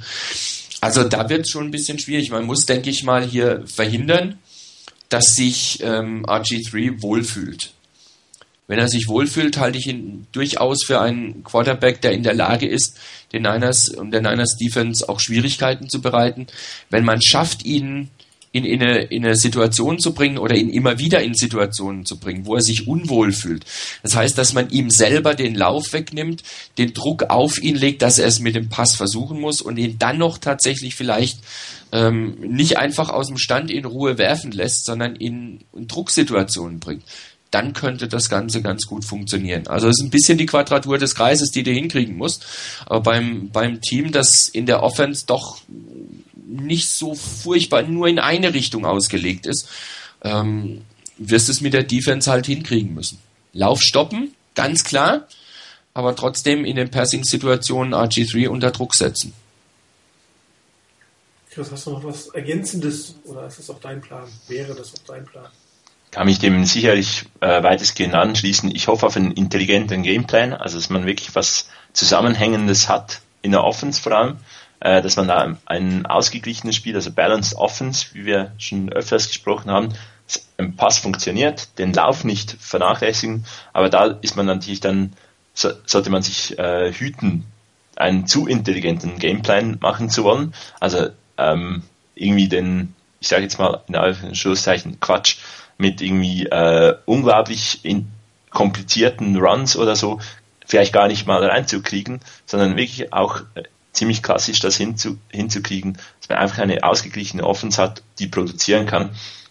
Also 0.82 1.06
da 1.06 1.30
wird 1.30 1.46
es 1.46 1.50
schon 1.50 1.64
ein 1.64 1.72
bisschen 1.72 1.98
schwierig. 1.98 2.30
Man 2.32 2.44
muss, 2.44 2.66
denke 2.66 2.90
ich 2.90 3.06
mal, 3.06 3.26
hier 3.26 3.64
verhindern, 3.66 4.40
dass 5.08 5.36
sich 5.36 5.80
ähm, 5.82 6.26
RG3 6.26 7.02
wohlfühlt. 7.02 7.72
Wenn 8.68 8.80
er 8.80 8.88
sich 8.88 9.07
wohlfühlt, 9.07 9.57
halte 9.57 9.77
ich 9.77 9.88
ihn 9.88 10.26
durchaus 10.31 10.85
für 10.85 11.02
einen 11.02 11.44
Quarterback, 11.44 12.02
der 12.02 12.14
in 12.14 12.23
der 12.23 12.34
Lage 12.34 12.68
ist, 12.68 12.98
den 13.34 13.44
Niners 13.44 13.90
und 13.90 14.11
der 14.11 14.22
Niners 14.22 14.56
Defense 14.56 15.07
auch 15.07 15.19
Schwierigkeiten 15.19 15.90
zu 15.90 16.02
bereiten. 16.02 16.48
Wenn 16.90 17.03
man 17.03 17.22
schafft, 17.22 17.65
ihn 17.65 18.10
in, 18.53 18.65
in, 18.65 18.81
eine, 18.81 19.02
in 19.06 19.26
eine 19.26 19.35
Situation 19.35 19.99
zu 19.99 20.14
bringen 20.14 20.38
oder 20.38 20.56
ihn 20.56 20.69
immer 20.69 20.99
wieder 20.99 21.22
in 21.23 21.34
Situationen 21.34 22.06
zu 22.06 22.19
bringen, 22.19 22.45
wo 22.45 22.56
er 22.56 22.61
sich 22.61 22.88
unwohl 22.88 23.34
fühlt. 23.34 23.65
Das 24.03 24.15
heißt, 24.15 24.38
dass 24.38 24.53
man 24.53 24.69
ihm 24.69 24.91
selber 24.91 25.34
den 25.34 25.56
Lauf 25.56 25.91
wegnimmt, 25.91 26.44
den 26.77 26.94
Druck 26.94 27.23
auf 27.23 27.61
ihn 27.61 27.76
legt, 27.76 28.03
dass 28.03 28.19
er 28.19 28.27
es 28.27 28.40
mit 28.40 28.56
dem 28.56 28.69
Pass 28.69 28.95
versuchen 28.95 29.41
muss 29.41 29.60
und 29.60 29.77
ihn 29.77 29.98
dann 29.98 30.19
noch 30.19 30.38
tatsächlich 30.38 30.94
vielleicht 30.94 31.40
ähm, 31.91 32.35
nicht 32.40 32.77
einfach 32.77 33.10
aus 33.10 33.27
dem 33.27 33.40
Stand 33.40 33.72
in 33.72 33.85
Ruhe 33.85 34.19
werfen 34.19 34.52
lässt, 34.52 34.85
sondern 34.85 35.15
in, 35.15 35.61
in 35.73 35.88
Drucksituationen 35.88 36.80
bringt 36.80 37.03
dann 37.54 37.74
könnte 37.74 38.08
das 38.08 38.30
Ganze 38.30 38.64
ganz 38.64 38.88
gut 38.88 39.06
funktionieren. 39.06 39.68
Also 39.68 39.88
es 39.88 40.00
ist 40.00 40.04
ein 40.04 40.10
bisschen 40.10 40.40
die 40.40 40.48
Quadratur 40.48 40.98
des 40.98 41.14
Kreises, 41.14 41.52
die 41.52 41.62
du 41.62 41.72
hinkriegen 41.72 42.18
musst. 42.18 42.46
Aber 42.88 43.02
beim, 43.02 43.50
beim 43.52 43.80
Team, 43.80 44.12
das 44.12 44.50
in 44.52 44.66
der 44.66 44.82
Offense 44.82 45.26
doch 45.28 45.62
nicht 46.48 46.90
so 46.90 47.14
furchtbar 47.14 47.84
nur 47.84 48.08
in 48.08 48.18
eine 48.18 48.56
Richtung 48.56 48.86
ausgelegt 48.86 49.46
ist, 49.46 49.70
ähm, 50.24 50.82
wirst 51.18 51.48
du 51.48 51.52
es 51.52 51.62
mit 51.62 51.74
der 51.74 51.84
Defense 51.84 52.30
halt 52.30 52.48
hinkriegen 52.48 52.96
müssen. 52.96 53.20
Lauf 53.54 53.82
stoppen, 53.82 54.34
ganz 54.56 54.84
klar, 54.84 55.28
aber 55.94 56.16
trotzdem 56.16 56.66
in 56.66 56.76
den 56.76 56.90
Passing-Situationen 56.90 57.94
RG3 57.94 58.48
unter 58.48 58.72
Druck 58.72 58.96
setzen. 58.96 59.34
Chris, 61.52 61.72
hast 61.72 61.86
du 61.86 61.92
noch 61.92 62.04
was 62.04 62.30
Ergänzendes 62.30 63.14
oder 63.26 63.46
ist 63.46 63.60
das 63.60 63.70
auch 63.70 63.80
dein 63.80 64.02
Plan? 64.02 64.28
Wäre 64.48 64.74
das 64.74 64.96
auch 64.96 65.06
dein 65.06 65.24
Plan? 65.26 65.52
Kann 66.14 66.27
mich 66.27 66.38
dem 66.38 66.64
sicherlich 66.64 67.26
äh, 67.40 67.64
weitestgehend 67.64 68.14
anschließen. 68.14 68.73
Ich 68.76 68.88
hoffe 68.88 69.07
auf 69.07 69.18
einen 69.18 69.31
intelligenten 69.31 70.03
Gameplan, 70.03 70.53
also 70.53 70.77
dass 70.77 70.91
man 70.91 71.07
wirklich 71.07 71.34
was 71.34 71.69
Zusammenhängendes 71.91 72.88
hat, 72.88 73.22
in 73.41 73.52
der 73.52 73.64
Offense 73.64 73.99
vor 73.99 74.11
allem, 74.11 74.38
äh, 74.80 75.02
dass 75.02 75.15
man 75.15 75.27
da 75.27 75.57
ein 75.65 76.06
ausgeglichenes 76.06 76.76
Spiel, 76.76 76.95
also 76.95 77.11
Balanced 77.11 77.57
Offense, 77.57 78.06
wie 78.14 78.26
wir 78.26 78.52
schon 78.60 78.94
öfters 78.94 79.27
gesprochen 79.27 79.72
haben, 79.72 79.90
ein 80.57 80.76
Pass 80.76 80.99
funktioniert, 80.99 81.80
den 81.80 81.94
Lauf 81.94 82.23
nicht 82.23 82.57
vernachlässigen, 82.60 83.45
aber 83.73 83.90
da 83.90 84.06
ist 84.06 84.35
man 84.35 84.45
natürlich 84.45 84.81
dann, 84.81 85.14
so, 85.56 85.72
sollte 85.88 86.11
man 86.11 86.22
sich 86.22 86.60
äh, 86.60 86.94
hüten, 86.94 87.44
einen 87.95 88.27
zu 88.27 88.45
intelligenten 88.45 89.18
Gameplan 89.18 89.80
machen 89.81 90.11
zu 90.11 90.23
wollen, 90.23 90.53
also 90.80 91.10
ähm, 91.40 91.81
irgendwie 92.14 92.49
den, 92.49 92.94
ich 93.19 93.30
sage 93.30 93.44
jetzt 93.44 93.57
mal 93.57 93.81
in 93.88 93.95
Anführungszeichen 93.95 94.99
Quatsch, 94.99 95.38
mit 95.84 96.01
irgendwie 96.01 96.45
äh, 96.45 96.95
unglaublich 97.05 97.81
in 97.84 98.07
komplizierten 98.49 99.35
Runs 99.35 99.76
oder 99.76 99.97
so 99.97 100.19
vielleicht 100.65 100.93
gar 100.93 101.10
nicht 101.10 101.27
mal 101.27 101.43
reinzukriegen, 101.45 102.22
sondern 102.45 102.77
wirklich 102.77 103.11
auch 103.11 103.41
äh, 103.55 103.64
ziemlich 103.91 104.23
klassisch 104.23 104.61
das 104.61 104.77
hinzu, 104.77 105.18
hinzukriegen, 105.30 105.97
dass 106.22 106.30
man 106.30 106.38
einfach 106.38 106.60
eine 106.60 106.84
ausgeglichene 106.84 107.43
Offense 107.43 107.81
hat, 107.81 108.01
die 108.18 108.27
produzieren 108.27 108.85
kann. 108.85 109.10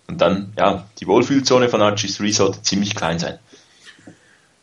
Und 0.09 0.23
dann, 0.23 0.55
ja, 0.59 0.89
die 1.01 1.07
Wohlfühlzone 1.07 1.69
von 1.69 1.83
RG3 1.83 2.33
sollte 2.33 2.63
ziemlich 2.63 2.95
klein 2.95 3.19
sein. 3.19 3.39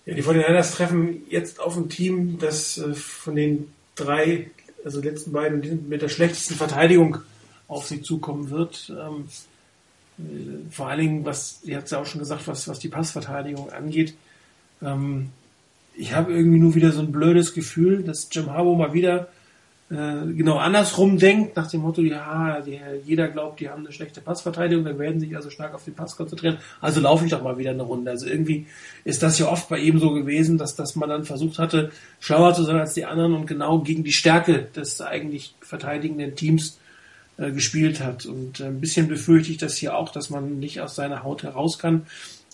Ja, 0.07 0.15
die 0.15 0.23
49ers 0.23 0.73
treffen 0.73 1.21
jetzt 1.29 1.59
auf 1.59 1.77
ein 1.77 1.87
Team, 1.87 2.39
das 2.39 2.79
äh, 2.79 2.95
von 2.95 3.35
den 3.35 3.71
drei, 3.95 4.49
also 4.83 5.01
letzten 5.01 5.31
beiden, 5.33 5.87
mit 5.87 6.01
der 6.01 6.09
schlechtesten 6.09 6.55
Verteidigung 6.55 7.19
auf 7.67 7.85
sie 7.85 8.01
zukommen 8.01 8.49
wird. 8.49 8.89
Ähm, 8.89 9.25
äh, 9.27 9.48
vor 10.71 10.87
allen 10.87 10.99
Dingen, 10.99 11.25
was, 11.25 11.59
ihr 11.63 11.77
habt 11.77 11.85
es 11.85 11.91
ja 11.91 11.99
auch 11.99 12.05
schon 12.05 12.19
gesagt, 12.19 12.47
was, 12.47 12.67
was 12.67 12.79
die 12.79 12.89
Passverteidigung 12.89 13.71
angeht. 13.71 14.15
Ähm, 14.81 15.29
ich 15.95 16.13
habe 16.13 16.33
irgendwie 16.33 16.59
nur 16.59 16.75
wieder 16.75 16.91
so 16.91 17.01
ein 17.01 17.11
blödes 17.11 17.53
Gefühl, 17.53 18.03
dass 18.03 18.29
Jim 18.31 18.51
Harbour 18.51 18.77
mal 18.77 18.93
wieder 18.93 19.27
äh, 19.91 20.33
genau 20.33 20.57
andersrum 20.57 21.17
denkt, 21.17 21.55
nach 21.55 21.67
dem 21.69 21.81
Motto, 21.81 22.01
ja, 22.01 22.61
die, 22.61 22.79
jeder 23.05 23.27
glaubt, 23.27 23.59
die 23.59 23.69
haben 23.69 23.83
eine 23.83 23.91
schlechte 23.91 24.21
Passverteidigung, 24.21 24.85
dann 24.85 24.99
werden 24.99 25.19
sich 25.19 25.35
also 25.35 25.49
stark 25.49 25.73
auf 25.73 25.83
den 25.83 25.95
Pass 25.95 26.15
konzentrieren, 26.15 26.59
also 26.79 27.01
laufe 27.01 27.25
ich 27.25 27.31
doch 27.31 27.41
mal 27.41 27.57
wieder 27.57 27.71
eine 27.71 27.83
Runde. 27.83 28.11
Also 28.11 28.27
irgendwie 28.27 28.67
ist 29.03 29.23
das 29.23 29.39
ja 29.39 29.47
oft 29.47 29.67
bei 29.67 29.79
ihm 29.79 29.99
so 29.99 30.11
gewesen, 30.11 30.59
dass, 30.59 30.75
dass 30.75 30.95
man 30.95 31.09
dann 31.09 31.23
versucht 31.23 31.57
hatte, 31.57 31.91
schlauer 32.19 32.53
zu 32.53 32.63
sein 32.63 32.77
als 32.77 32.93
die 32.93 33.05
anderen 33.05 33.33
und 33.33 33.47
genau 33.47 33.79
gegen 33.79 34.03
die 34.03 34.13
Stärke 34.13 34.67
des 34.75 35.01
eigentlich 35.01 35.55
verteidigenden 35.59 36.35
Teams 36.35 36.77
äh, 37.40 37.52
gespielt 37.52 38.02
hat. 38.02 38.26
Und 38.26 38.60
äh, 38.60 38.66
ein 38.66 38.82
bisschen 38.82 39.07
befürchte 39.07 39.52
ich 39.52 39.57
das 39.57 39.76
hier 39.78 39.95
auch, 39.95 40.10
dass 40.10 40.30
man 40.30 40.60
nicht 40.60 40.82
aus 40.82 40.95
seiner 40.95 41.24
Haut 41.24 41.44
heraus 41.44 41.80
kann 41.80 42.06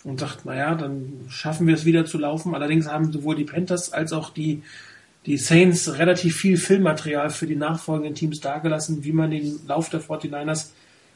und 0.04 0.20
sagt, 0.20 0.46
naja, 0.46 0.76
dann 0.76 1.26
schaffen 1.28 1.66
wir 1.66 1.74
es 1.74 1.86
wieder 1.86 2.06
zu 2.06 2.20
laufen. 2.20 2.54
Allerdings 2.54 2.88
haben 2.88 3.12
sowohl 3.12 3.36
die 3.36 3.46
Panthers 3.46 3.92
als 3.92 4.14
auch 4.14 4.30
die, 4.30 4.62
die 5.26 5.38
Saints 5.38 5.98
relativ 5.98 6.38
viel 6.38 6.58
Filmmaterial 6.58 7.32
für 7.32 7.48
die 7.48 7.56
nachfolgenden 7.56 8.14
Teams 8.14 8.40
dargelassen, 8.42 9.04
wie 9.04 9.12
man 9.12 9.32
den 9.32 9.60
Lauf 9.68 9.90
der 9.90 10.02
49ers 10.02 10.68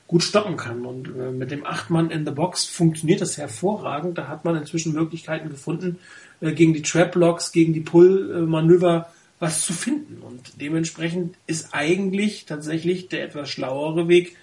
gut 0.07 0.23
stoppen 0.23 0.57
kann. 0.57 0.85
Und 0.87 1.07
äh, 1.07 1.31
mit 1.31 1.51
dem 1.51 1.63
Acht-Mann 1.63 2.09
in 2.09 2.25
the 2.25 2.31
Box 2.31 2.65
funktioniert 2.65 3.21
das 3.21 3.37
hervorragend. 3.37 4.17
Da 4.17 4.27
hat 4.27 4.43
man 4.45 4.55
inzwischen 4.55 4.93
Möglichkeiten 4.93 5.49
gefunden, 5.49 5.99
äh, 6.41 6.53
gegen 6.53 6.73
die 6.73 6.81
Trap-Blocks, 6.81 7.51
gegen 7.51 7.73
die 7.73 7.81
Pull-Manöver 7.81 9.09
was 9.39 9.65
zu 9.65 9.73
finden. 9.73 10.21
Und 10.21 10.61
dementsprechend 10.61 11.35
ist 11.47 11.73
eigentlich 11.73 12.45
tatsächlich 12.45 13.07
der 13.07 13.23
etwas 13.23 13.49
schlauere 13.49 14.07
Weg, 14.07 14.35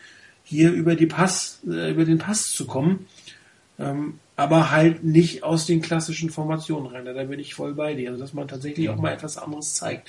hier 0.44 0.72
über 0.72 0.94
die 0.94 1.06
Pass, 1.06 1.60
äh, 1.66 1.90
über 1.90 2.04
den 2.04 2.18
Pass 2.18 2.46
zu 2.46 2.66
kommen. 2.66 3.06
Ähm, 3.78 4.20
aber 4.36 4.70
halt 4.70 5.02
nicht 5.02 5.42
aus 5.42 5.66
den 5.66 5.80
klassischen 5.80 6.30
Formationen 6.30 6.92
rein. 6.92 7.04
Da 7.04 7.24
bin 7.24 7.40
ich 7.40 7.54
voll 7.54 7.74
bei 7.74 7.94
dir. 7.94 8.10
Also, 8.10 8.20
dass 8.20 8.34
man 8.34 8.48
tatsächlich 8.48 8.88
auch 8.88 8.96
mal 8.96 9.12
etwas 9.12 9.38
anderes 9.38 9.74
zeigt. 9.74 10.08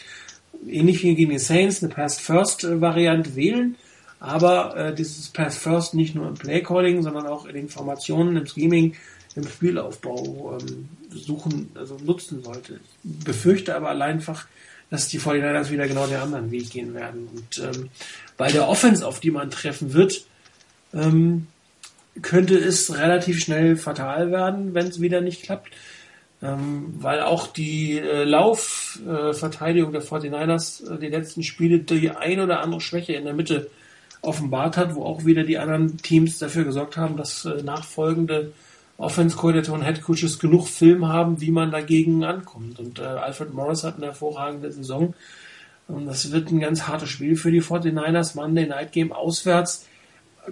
Ähnlich 0.68 1.04
wie 1.04 1.16
gegen 1.16 1.32
die 1.32 1.40
Saints 1.40 1.84
eine 1.84 1.94
Pass-First-Variante 1.94 3.36
wählen, 3.36 3.76
aber 4.20 4.76
äh, 4.76 4.96
dieses 4.96 5.30
Pass-First 5.30 5.94
nicht 5.94 6.16
nur 6.16 6.28
im 6.28 6.34
Play-Calling, 6.34 7.04
sondern 7.04 7.28
auch 7.28 7.46
in 7.46 7.56
den 7.56 7.70
Formationen, 7.70 8.36
im 8.38 8.48
Scheming, 8.48 8.96
im 9.36 9.48
Spielaufbau 9.48 10.58
ähm, 10.60 10.90
suchen, 11.12 11.70
also 11.76 11.98
nutzen 12.04 12.44
sollte. 12.44 12.80
Ich 13.04 13.24
befürchte 13.24 13.76
aber 13.76 13.90
allein 13.90 14.16
einfach, 14.16 14.48
dass 14.90 15.08
die 15.08 15.20
49ers 15.20 15.70
wieder 15.70 15.88
genau 15.88 16.08
den 16.08 16.18
anderen 16.18 16.52
Weg 16.52 16.70
gehen 16.72 16.94
werden. 16.94 17.28
Und 17.34 17.60
ähm, 17.60 17.90
bei 18.38 18.52
der 18.52 18.68
Offense, 18.70 19.06
auf 19.06 19.20
die 19.20 19.32
man 19.32 19.52
treffen 19.52 19.94
wird, 19.94 20.26
ähm, 20.94 21.48
könnte 22.22 22.58
es 22.58 22.98
relativ 22.98 23.40
schnell 23.40 23.76
fatal 23.76 24.32
werden, 24.32 24.74
wenn 24.74 24.88
es 24.88 25.02
wieder 25.02 25.22
nicht 25.22 25.44
klappt. 25.44 25.72
Ähm, 26.42 26.94
weil 27.00 27.22
auch 27.22 27.48
die 27.48 27.98
äh, 27.98 28.24
Laufverteidigung 28.24 29.90
äh, 29.90 30.00
der 30.00 30.04
49ers 30.04 30.94
äh, 30.94 31.00
die 31.00 31.08
letzten 31.08 31.42
Spiele 31.42 31.80
die 31.80 32.12
ein 32.12 32.40
oder 32.40 32.62
andere 32.62 32.80
Schwäche 32.80 33.14
in 33.14 33.26
der 33.26 33.34
Mitte 33.34 33.72
offenbart 34.22 34.78
hat, 34.78 34.94
wo 34.94 35.04
auch 35.04 35.26
wieder 35.26 35.44
die 35.44 35.58
anderen 35.58 35.98
Teams 35.98 36.38
dafür 36.38 36.64
gesorgt 36.64 36.96
haben, 36.96 37.18
dass 37.18 37.46
äh, 37.46 37.64
nachfolgende 37.64 38.52
Offense-Koordinatoren, 38.98 39.84
Headcoaches 39.84 40.40
genug 40.40 40.68
Film 40.68 41.08
haben, 41.08 41.40
wie 41.40 41.52
man 41.52 41.72
dagegen 41.72 42.24
ankommt. 42.24 42.80
Und 42.80 43.00
äh, 43.00 43.04
Alfred 43.04 43.54
Morris 43.54 43.84
hat 43.84 43.98
eine 43.98 44.08
hervorragende 44.08 44.72
Saison. 44.72 45.14
Und 45.88 46.08
das 46.08 46.32
wird 46.32 46.52
ein 46.52 46.60
ganz 46.60 46.88
hartes 46.88 47.10
Spiel 47.10 47.36
für 47.36 47.52
die 47.52 47.62
49ers. 47.62 48.36
Monday 48.36 48.66
Night 48.66 48.92
Game 48.92 49.12
auswärts. 49.12 49.86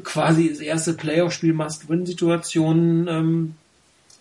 Quasi 0.04 0.50
das 0.50 0.60
erste 0.60 0.94
Playoff-Spiel 0.94 1.54
Must-Win-Situation. 1.54 3.08
Ähm, 3.08 3.56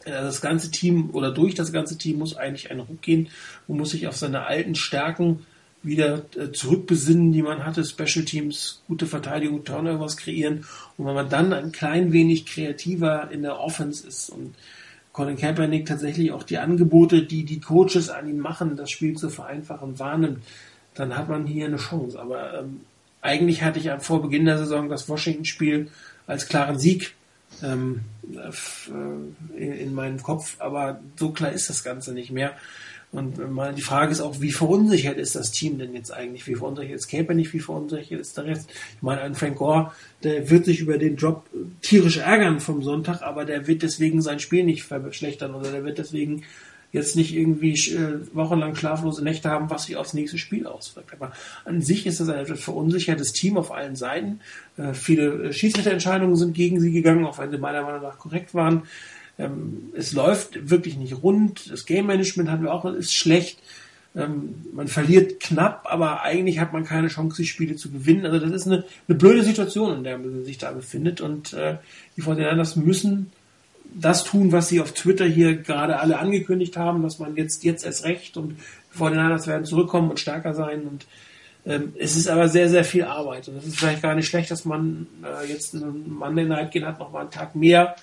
äh, 0.05 0.11
das 0.11 0.41
ganze 0.41 0.71
Team 0.71 1.11
oder 1.13 1.31
durch 1.31 1.55
das 1.55 1.73
ganze 1.73 1.99
Team 1.99 2.19
muss 2.19 2.37
eigentlich 2.37 2.71
ein 2.71 2.81
Ruck 2.81 3.03
gehen 3.03 3.29
und 3.69 3.77
muss 3.77 3.91
sich 3.91 4.07
auf 4.09 4.17
seine 4.17 4.47
alten 4.47 4.75
Stärken 4.75 5.47
wieder 5.85 6.25
äh, 6.37 6.51
zurückbesinnen, 6.51 7.33
die 7.33 7.43
man 7.43 7.65
hatte, 7.65 7.85
Special 7.85 8.25
Teams, 8.25 8.83
gute 8.89 9.07
Verteidigung, 9.07 9.65
Turnovers 9.65 10.17
kreieren 10.17 10.65
und 10.97 11.07
wenn 11.07 11.15
man 11.15 11.29
dann 11.29 11.53
ein 11.53 11.73
klein 11.73 12.13
wenig 12.13 12.47
kreativer 12.47 13.31
in 13.31 13.43
der 13.43 13.61
Offense 13.61 14.07
ist 14.07 14.31
und 14.31 14.55
Colin 15.15 15.37
Kaepernick 15.37 15.87
tatsächlich 15.87 16.33
auch 16.33 16.43
die 16.43 16.59
Angebote, 16.59 17.23
die 17.23 17.45
die 17.45 17.61
Coaches 17.61 18.11
an 18.11 18.29
ihm 18.29 18.39
machen, 18.39 18.77
das 18.77 18.91
Spiel 18.91 19.17
zu 19.17 19.31
vereinfachen, 19.31 19.99
wahrnimmt, 20.01 20.43
dann 20.95 21.17
hat 21.17 21.29
man 21.29 21.47
hier 21.47 21.67
eine 21.67 21.77
Chance. 21.77 22.21
Aber 22.21 22.59
ähm, 22.59 22.81
eigentlich 23.21 23.63
hatte 23.63 23.79
ich 23.79 23.89
vor 24.01 24.23
Beginn 24.23 24.45
der 24.45 24.59
Saison 24.59 24.89
das 24.89 25.09
Washington-Spiel 25.09 25.89
als 26.27 26.49
klaren 26.49 26.81
Sieg 26.81 27.15
ähm, 27.63 28.01
äh, 28.33 29.81
in 29.81 29.95
meinem 29.95 30.21
Kopf, 30.21 30.57
aber 30.59 31.01
so 31.17 31.31
klar 31.31 31.53
ist 31.53 31.71
das 31.71 31.85
Ganze 31.85 32.13
nicht 32.13 32.33
mehr. 32.33 32.53
Und 33.15 33.53
mal 33.53 33.73
die 33.73 33.83
Frage 33.83 34.11
ist 34.11 34.21
auch, 34.21 34.41
wie 34.41 34.51
verunsichert 34.51 35.19
ist 35.19 35.37
das 35.37 35.53
Team 35.53 35.79
denn 35.79 35.95
jetzt 35.95 36.13
eigentlich? 36.13 36.49
Wie 36.49 36.57
verunsichert 36.57 36.97
ist 36.97 37.07
Caper 37.07 37.33
nicht? 37.33 37.53
Wie 37.53 37.61
verunsichert 37.61 38.21
ist 38.21 38.37
der 38.37 38.47
Rest? 38.47 38.69
Ich 38.97 39.03
meine, 39.03 39.21
ein 39.21 39.37
Frank 39.37 39.57
Gore, 39.57 39.93
der 40.25 40.51
wird 40.51 40.65
sich 40.65 40.81
über 40.81 40.99
den 40.99 41.15
Job 41.15 41.47
tierisch 41.81 42.17
ärgern 42.17 42.59
vom 42.59 42.83
Sonntag, 42.83 43.23
aber 43.23 43.45
der 43.45 43.69
wird 43.69 43.83
deswegen 43.83 44.21
sein 44.21 44.41
Spiel 44.41 44.65
nicht 44.65 44.83
verschlechtern 44.83 45.55
oder 45.55 45.71
der 45.71 45.85
wird 45.85 45.99
deswegen 45.99 46.43
jetzt 46.91 47.15
nicht 47.15 47.35
irgendwie 47.35 47.75
äh, 47.93 48.19
wochenlang 48.35 48.75
schlaflose 48.75 49.23
Nächte 49.23 49.49
haben, 49.49 49.71
was 49.71 49.85
sich 49.85 49.97
aufs 49.97 50.15
nächste 50.15 50.39
Spiel 50.39 50.67
auswirkt. 50.67 51.13
Aber 51.13 51.33
an 51.65 51.83
sich 51.83 52.07
ist 52.07 52.19
das 52.19 52.29
ein 52.29 52.47
verunsichertes 52.47 53.33
Team 53.33 53.57
auf 53.57 53.71
allen 53.73 53.95
Seiten. 53.95 54.41
Äh, 54.77 54.93
viele 54.93 55.53
Schiedsrichterentscheidungen 55.53 56.37
sind 56.37 56.55
gegen 56.55 56.81
sie 56.81 56.91
gegangen, 56.91 57.25
auch 57.27 57.39
wenn 57.39 57.51
sie 57.51 57.59
meiner 57.59 57.83
Meinung 57.83 58.03
nach 58.03 58.19
korrekt 58.19 58.55
waren. 58.55 58.83
Ähm, 59.39 59.93
es 59.97 60.13
läuft 60.13 60.71
wirklich 60.71 60.97
nicht 60.97 61.23
rund. 61.23 61.71
Das 61.71 61.87
Game 61.87 62.07
Management 62.07 62.51
haben 62.51 62.63
wir 62.63 62.73
auch, 62.73 62.85
ist 62.85 63.15
schlecht. 63.15 63.59
Ähm, 64.17 64.67
man 64.73 64.87
verliert 64.87 65.41
knapp, 65.41 65.87
aber 65.91 66.23
eigentlich 66.23 66.61
hat 66.61 66.73
man 66.73 66.85
keine 66.85 67.09
Chance, 67.09 67.43
die 67.43 67.49
Spiele 67.49 67.75
zu 67.77 67.91
gewinnen. 67.91 68.25
Also 68.25 68.39
das 68.39 68.53
ist 68.53 68.67
eine, 68.67 68.85
eine 69.09 69.19
blöde 69.19 69.43
Situation, 69.43 69.97
in 69.97 70.05
der 70.05 70.19
man 70.19 70.45
sich 70.45 70.59
da 70.59 70.71
befindet. 70.71 71.21
Und 71.21 71.53
äh, 71.53 71.79
die 72.17 72.21
Fortinanders 72.21 72.77
müssen 72.77 73.33
das 73.95 74.25
tun, 74.25 74.53
was 74.53 74.69
sie 74.69 74.81
auf 74.81 74.93
Twitter 74.93 75.25
hier 75.25 75.57
gerade 75.57 75.99
alle 75.99 76.19
angekündigt 76.19 76.77
haben, 76.77 77.03
dass 77.03 77.19
man 77.19 77.37
jetzt, 77.37 77.65
jetzt 77.65 77.85
erst 77.85 78.05
recht 78.05 78.37
und 78.37 78.51
die 78.51 78.97
Fortinanders 78.99 79.47
werden 79.47 79.65
zurückkommen 79.65 80.11
und 80.11 80.21
stärker 80.21 80.55
sein. 80.55 80.83
Und 80.83 81.07
ähm, 81.67 81.93
es 81.99 82.17
ist 82.17 82.29
aber 82.29 82.49
sehr, 82.49 82.69
sehr 82.69 82.85
viel 82.85 83.05
Arbeit. 83.05 83.49
Und 83.49 83.57
es 83.57 83.67
ist 83.67 83.79
vielleicht 83.79 84.03
gar 84.03 84.15
nicht 84.15 84.29
schlecht, 84.29 84.51
dass 84.51 84.65
man 84.65 85.09
äh, 85.25 85.49
jetzt 85.49 85.75
einen 85.75 86.13
Monday 86.13 86.45
Night 86.45 86.71
gehen 86.71 86.87
hat, 86.87 87.01
noch 87.01 87.11
mal 87.11 87.23
einen 87.23 87.31
Tag 87.31 87.57
mehr 87.57 87.97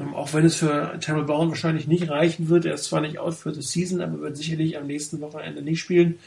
ähm, 0.00 0.14
auch 0.14 0.32
wenn 0.32 0.44
es 0.44 0.56
für 0.56 0.98
Terrell 1.00 1.24
Bowen 1.24 1.50
wahrscheinlich 1.50 1.86
nicht 1.86 2.08
reichen 2.08 2.48
wird. 2.48 2.64
Er 2.64 2.74
ist 2.74 2.84
zwar 2.84 3.00
nicht 3.00 3.18
out 3.18 3.34
für 3.34 3.52
die 3.52 3.62
Season, 3.62 4.00
aber 4.00 4.20
wird 4.20 4.36
sicherlich 4.36 4.78
am 4.78 4.86
nächsten 4.86 5.20
Wochenende 5.20 5.62
nicht 5.62 5.80
spielen. 5.80 6.18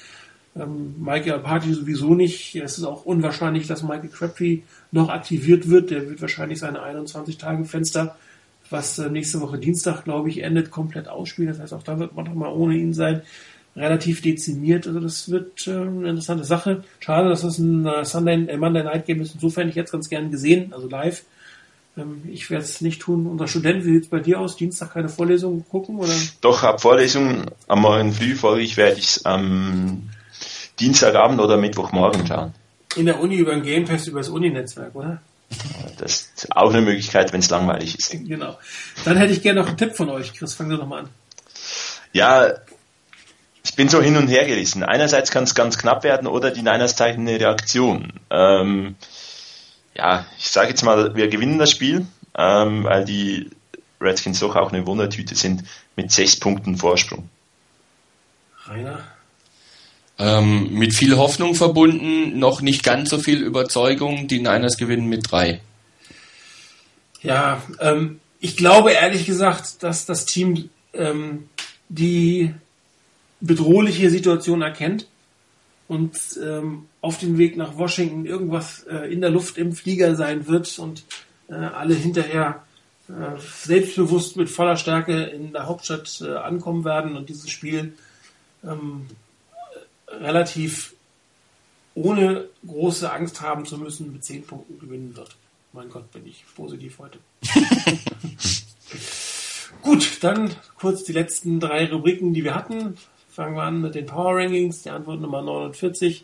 Ähm, 0.56 0.96
Michael 1.00 1.40
Party 1.40 1.74
sowieso 1.74 2.14
nicht. 2.14 2.56
Es 2.56 2.78
ist 2.78 2.84
auch 2.84 3.06
unwahrscheinlich, 3.06 3.68
dass 3.68 3.84
Michael 3.84 4.10
Crabtree 4.10 4.60
noch 4.92 5.10
aktiviert 5.10 5.70
wird. 5.70 5.90
Der 5.90 6.10
wird 6.10 6.22
wahrscheinlich 6.22 6.60
seine 6.60 6.82
21-Tage-Fenster, 6.82 8.16
was 8.70 9.00
äh, 9.00 9.10
nächste 9.10 9.42
Woche 9.42 9.58
Dienstag, 9.58 10.04
glaube 10.04 10.30
ich, 10.30 10.44
endet, 10.44 10.70
komplett 10.70 11.08
ausspielen. 11.08 11.50
Das 11.50 11.60
heißt, 11.60 11.74
auch 11.74 11.84
da 11.84 11.98
wird 12.00 12.16
man 12.16 12.26
noch 12.26 12.36
mal 12.36 12.54
ohne 12.54 12.76
ihn 12.76 12.94
sein. 12.94 13.22
Relativ 13.76 14.22
dezimiert. 14.22 14.86
Also 14.86 15.00
das 15.00 15.32
wird 15.32 15.66
äh, 15.66 15.72
eine 15.72 16.10
interessante 16.10 16.44
Sache. 16.44 16.84
Schade, 17.00 17.30
dass 17.30 17.42
das 17.42 17.58
ein 17.58 17.88
äh, 17.88 18.06
Sunday, 18.06 18.46
äh, 18.46 18.58
Monday 18.58 18.84
Night 18.84 19.08
Game 19.08 19.22
ist. 19.22 19.34
Insofern 19.34 19.70
ich 19.70 19.76
jetzt 19.76 19.92
ganz 19.92 20.10
gern 20.10 20.30
gesehen, 20.30 20.74
also 20.74 20.88
live. 20.88 21.24
Ähm, 21.98 22.24
ich 22.32 22.50
werde 22.50 22.64
es 22.64 22.82
nicht 22.82 23.02
tun. 23.02 23.28
Unser 23.28 23.48
Student, 23.48 23.86
wie 23.86 23.94
sieht 23.94 24.04
es 24.04 24.10
bei 24.10 24.20
dir 24.20 24.40
aus? 24.40 24.56
Dienstag 24.56 24.94
keine 24.94 25.10
Vorlesungen 25.10 25.66
gucken? 25.70 25.98
Oder? 25.98 26.14
Doch, 26.42 26.64
ab 26.64 26.82
Vorlesungen 26.82 27.46
am 27.68 27.82
Morgen 27.82 28.14
früh, 28.14 28.36
folglich 28.36 28.78
werde 28.78 29.00
ich 29.00 29.06
es 29.06 29.26
am 29.26 30.10
Dienstagabend 30.80 31.40
oder 31.40 31.58
Mittwochmorgen 31.58 32.26
schauen. 32.26 32.54
In 32.96 33.06
der 33.06 33.20
Uni 33.20 33.36
über 33.36 33.54
ein 33.54 33.64
Game 33.64 33.86
Pass, 33.86 34.08
über 34.08 34.20
das 34.20 34.30
Uni-Netzwerk, 34.30 34.96
oder? 34.96 35.22
Das 35.98 36.32
ist 36.36 36.56
auch 36.56 36.72
eine 36.72 36.82
Möglichkeit, 36.82 37.32
wenn 37.32 37.40
es 37.40 37.50
langweilig 37.50 37.98
ist. 37.98 38.12
Genau. 38.12 38.58
Dann 39.06 39.18
hätte 39.18 39.34
ich 39.34 39.42
gerne 39.42 39.62
noch 39.62 39.68
einen 39.68 39.78
Tipp 39.78 39.96
von 39.96 40.10
euch. 40.10 40.34
Chris, 40.34 40.54
fang 40.54 40.70
doch 40.70 40.86
mal 40.86 41.02
an. 41.02 41.10
Ja, 42.12 42.54
ich 43.64 43.76
bin 43.76 43.90
so 43.90 44.02
hin 44.02 44.18
und 44.18 44.28
her 44.28 44.46
gerissen. 44.46 44.84
Einerseits 44.84 45.32
kann 45.32 45.44
es 45.44 45.56
ganz 45.56 45.78
knapp 45.78 46.04
werden 46.04 46.28
oder 46.28 46.52
die 46.52 46.62
Niners 46.62 46.96
zeichnen 46.96 47.28
eine 47.28 47.40
Reaktion. 47.40 48.14
Ähm, 48.30 48.96
ja, 49.96 50.26
ich 50.38 50.50
sage 50.50 50.70
jetzt 50.70 50.84
mal, 50.84 51.16
wir 51.16 51.28
gewinnen 51.28 51.60
das 51.60 51.72
Spiel, 51.72 52.06
ähm, 52.38 52.84
weil 52.84 53.06
die 53.06 53.50
Redskins 54.02 54.40
doch 54.40 54.56
auch 54.56 54.72
eine 54.72 54.86
Wundertüte 54.86 55.36
sind 55.36 55.64
mit 55.96 56.12
sechs 56.12 56.40
Punkten 56.40 56.78
Vorsprung. 56.78 57.30
Rainer? 58.66 59.04
Ähm, 60.20 60.74
mit 60.74 60.94
viel 60.94 61.18
Hoffnung 61.18 61.56
verbunden, 61.56 62.38
noch 62.38 62.62
nicht 62.62 62.84
ganz 62.84 63.10
so 63.10 63.18
viel 63.20 63.42
Überzeugung. 63.42 64.28
Die 64.28 64.40
Niners 64.40 64.78
gewinnen 64.78 65.08
mit 65.08 65.32
drei. 65.32 65.62
Ja, 67.22 67.62
ähm, 67.80 68.20
ich 68.40 68.58
glaube 68.58 68.92
ehrlich 68.92 69.26
gesagt, 69.26 69.82
dass 69.82 70.06
das 70.06 70.26
Team 70.26 70.70
ähm, 70.94 71.50
die 71.90 72.54
bedrohliche 73.40 74.10
Situation 74.10 74.62
erkennt 74.62 75.08
und 75.88 76.18
ähm, 76.42 76.86
auf 77.02 77.18
dem 77.20 77.38
Weg 77.38 77.58
nach 77.58 77.78
Washington 77.78 78.26
irgendwas 78.26 78.84
äh, 78.84 79.12
in 79.12 79.22
der 79.22 79.30
Luft 79.30 79.58
im 79.58 79.74
Flieger 79.74 80.16
sein 80.16 80.48
wird 80.48 80.80
und 80.80 81.04
äh, 81.50 81.54
alle 81.54 81.94
hinterher 81.94 82.64
äh, 83.10 83.40
selbstbewusst 83.40 84.38
mit 84.38 84.50
voller 84.50 84.78
Stärke 84.78 85.24
in 85.24 85.52
der 85.52 85.68
Hauptstadt 85.68 86.22
äh, 86.22 86.36
ankommen 86.36 86.86
werden 86.86 87.18
und 87.18 87.30
dieses 87.30 87.50
Spiel 87.50 87.94
ähm, 88.64 89.08
relativ 90.08 90.96
ohne 91.96 92.48
große 92.66 93.12
Angst 93.12 93.42
haben 93.42 93.66
zu 93.66 93.78
müssen 93.78 94.14
mit 94.14 94.24
zehn 94.24 94.44
Punkten 94.44 94.80
gewinnen 94.80 95.16
wird. 95.16 95.36
Mein 95.74 95.90
Gott, 95.90 96.12
bin 96.12 96.26
ich 96.26 96.46
positiv 96.56 97.00
heute. 97.00 97.20
Gut, 99.82 100.24
dann 100.24 100.56
kurz 100.78 101.04
die 101.04 101.14
letzten 101.14 101.60
drei 101.60 101.92
Rubriken, 101.92 102.34
die 102.34 102.44
wir 102.44 102.56
hatten. 102.56 102.98
Fangen 103.34 103.56
wir 103.56 103.64
an 103.64 103.82
mit 103.82 103.96
den 103.96 104.06
Power 104.06 104.36
Rankings, 104.36 104.84
die 104.84 104.92
Antwort 104.92 105.20
Nummer 105.20 105.42
49. 105.42 106.24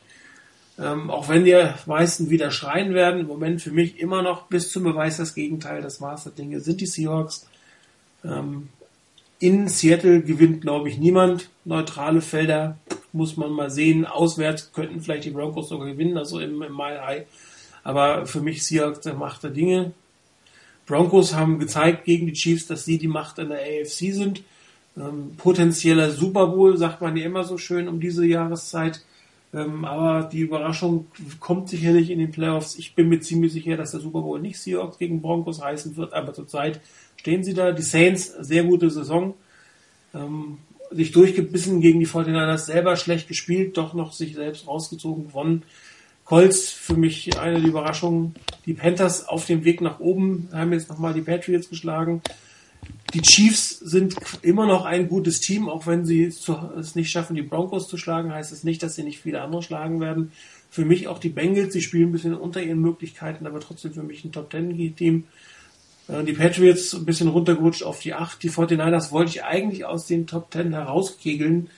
Ähm, 0.78 1.10
auch 1.10 1.28
wenn 1.28 1.44
die 1.44 1.58
meisten 1.88 2.30
wieder 2.30 2.52
schreien 2.52 2.94
werden, 2.94 3.22
im 3.22 3.26
Moment 3.26 3.64
für 3.64 3.72
mich 3.72 4.00
immer 4.00 4.22
noch 4.22 4.44
bis 4.44 4.72
zum 4.72 4.84
Beweis 4.84 5.18
das 5.18 5.34
Gegenteil. 5.34 5.82
Das 5.82 6.00
Maß 6.00 6.26
der 6.26 6.34
Dinge 6.34 6.60
sind 6.60 6.82
die 6.82 6.86
Seahawks. 6.86 7.48
Ähm, 8.24 8.70
in 9.40 9.70
Seattle 9.70 10.22
gewinnt, 10.22 10.62
glaube 10.62 10.90
ich, 10.90 11.00
niemand. 11.00 11.50
Neutrale 11.66 12.22
Felder 12.22 12.78
muss 13.12 13.38
man 13.38 13.54
mal 13.54 13.72
sehen. 13.72 14.06
Auswärts 14.06 14.72
könnten 14.72 15.02
vielleicht 15.02 15.26
die 15.26 15.32
Broncos 15.32 15.70
sogar 15.70 15.88
gewinnen, 15.88 16.16
also 16.16 16.40
im, 16.40 16.62
im 16.62 16.76
Mile 16.76 17.04
High. 17.04 17.26
Aber 17.84 18.28
für 18.28 18.42
mich 18.42 18.64
Seahawks 18.64 19.00
der 19.00 19.16
Macht 19.16 19.42
der 19.42 19.50
Dinge. 19.50 19.94
Broncos 20.86 21.34
haben 21.34 21.58
gezeigt 21.58 22.06
gegen 22.06 22.28
die 22.28 22.34
Chiefs, 22.34 22.68
dass 22.68 22.86
sie 22.86 23.00
die 23.00 23.08
Macht 23.08 23.40
in 23.40 23.50
der 23.50 23.62
AFC 23.62 24.14
sind. 24.14 24.44
Ähm, 25.00 25.36
potenzieller 25.38 26.12
Super 26.12 26.48
Bowl, 26.48 26.78
sagt 26.78 27.02
man 27.02 27.16
ja 27.16 27.26
immer 27.26 27.44
so 27.44 27.58
schön 27.58 27.88
um 27.88 28.00
diese 28.00 28.26
Jahreszeit. 28.26 29.06
Ähm, 29.54 29.86
aber 29.86 30.28
die 30.28 30.42
Überraschung 30.42 31.08
kommt 31.40 31.70
sicherlich 31.70 32.10
in 32.12 32.20
den 32.20 32.32
Playoffs. 32.32 32.78
Ich 32.78 32.94
bin 32.96 33.10
mir 33.10 33.20
ziemlich 33.20 33.54
sicher, 33.54 33.78
dass 33.78 33.92
der 33.92 34.00
Super 34.00 34.22
Bowl 34.22 34.40
nicht 34.40 34.60
Seahawks 34.60 35.00
gegen 35.00 35.22
Broncos 35.22 35.62
heißen 35.62 35.96
wird, 35.96 36.14
aber 36.14 36.34
zurzeit 36.34 36.82
stehen 37.16 37.44
sie 37.44 37.54
da. 37.54 37.72
Die 37.72 37.82
Saints, 37.82 38.34
sehr 38.40 38.64
gute 38.64 38.90
Saison. 38.90 39.34
Ähm, 40.14 40.58
sich 40.92 41.12
durchgebissen 41.12 41.82
gegen 41.82 42.00
die 42.00 42.08
49ers, 42.08 42.66
selber 42.66 42.96
schlecht 42.96 43.28
gespielt, 43.28 43.78
doch 43.78 43.94
noch 43.94 44.12
sich 44.12 44.34
selbst 44.36 44.68
rausgezogen, 44.68 45.28
gewonnen. 45.28 45.64
Colts 46.26 46.70
für 46.70 46.96
mich 46.96 47.40
eine 47.40 47.60
der 47.60 47.70
Überraschungen. 47.70 48.36
Die 48.66 48.74
Panthers 48.74 49.28
auf 49.28 49.46
dem 49.46 49.64
Weg 49.66 49.82
nach 49.82 50.00
oben 50.00 50.50
haben 50.52 50.74
jetzt 50.74 50.90
nochmal 50.90 51.14
die 51.14 51.22
Patriots 51.22 51.70
geschlagen. 51.70 52.22
Die 53.14 53.22
Chiefs 53.22 53.80
sind 53.80 54.16
immer 54.44 54.68
noch 54.68 54.86
ein 54.86 55.10
gutes 55.10 55.40
Team, 55.40 55.68
auch 55.68 55.88
wenn 55.88 56.06
sie 56.06 56.26
es 56.26 56.96
nicht 56.96 57.10
schaffen, 57.10 57.36
die 57.36 57.42
Broncos 57.42 57.88
zu 57.88 57.98
schlagen, 57.98 58.32
heißt 58.32 58.52
es 58.52 58.64
nicht, 58.64 58.84
dass 58.84 58.96
sie 58.96 59.04
nicht 59.04 59.20
viele 59.20 59.42
andere 59.42 59.64
schlagen 59.64 60.00
werden. 60.00 60.32
Für 60.70 60.86
mich 60.86 61.08
auch 61.08 61.18
die 61.18 61.30
Bengals, 61.30 61.74
sie 61.74 61.82
spielen 61.82 62.10
ein 62.10 62.12
bisschen 62.12 62.36
unter 62.36 62.62
ihren 62.62 62.80
Möglichkeiten, 62.80 63.48
aber 63.48 63.60
trotzdem 63.60 63.94
für 63.94 64.04
mich 64.04 64.24
ein 64.24 64.32
Top 64.32 64.52
Ten 64.52 64.96
Team. 64.96 65.24
Äh, 66.08 66.24
die 66.24 66.34
Patriots 66.34 66.94
ein 66.94 67.06
bisschen 67.06 67.30
runtergerutscht 67.30 67.84
auf 67.84 68.00
die 68.00 68.14
8. 68.14 68.44
Die 68.44 68.52
49ers 68.52 69.12
wollte 69.12 69.32
ich 69.32 69.44
eigentlich 69.44 69.86
aus 69.86 70.06
den 70.06 70.28
Top 70.28 70.52
10 70.54 70.74
herauskegeln. 70.74 71.70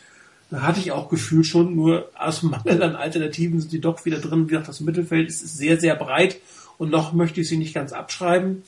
hatte 0.52 0.82
ich 0.82 0.92
auch 0.92 1.08
gefühlt 1.08 1.46
schon, 1.46 1.76
nur 1.76 2.10
aus 2.16 2.44
Mangel 2.44 2.84
an 2.84 2.98
Alternativen 2.98 3.62
sind 3.62 3.72
die 3.72 3.80
doch 3.80 4.04
wieder 4.04 4.20
drin. 4.20 4.46
Wie 4.46 4.50
gesagt, 4.50 4.68
das 4.68 4.82
Mittelfeld 4.82 5.30
ist 5.30 5.58
sehr, 5.58 5.80
sehr 5.80 5.96
breit 5.96 6.40
und 6.78 6.92
noch 6.92 7.14
möchte 7.14 7.40
ich 7.40 7.48
sie 7.48 7.58
nicht 7.58 7.74
ganz 7.74 7.94
abschreiben. 7.94 8.64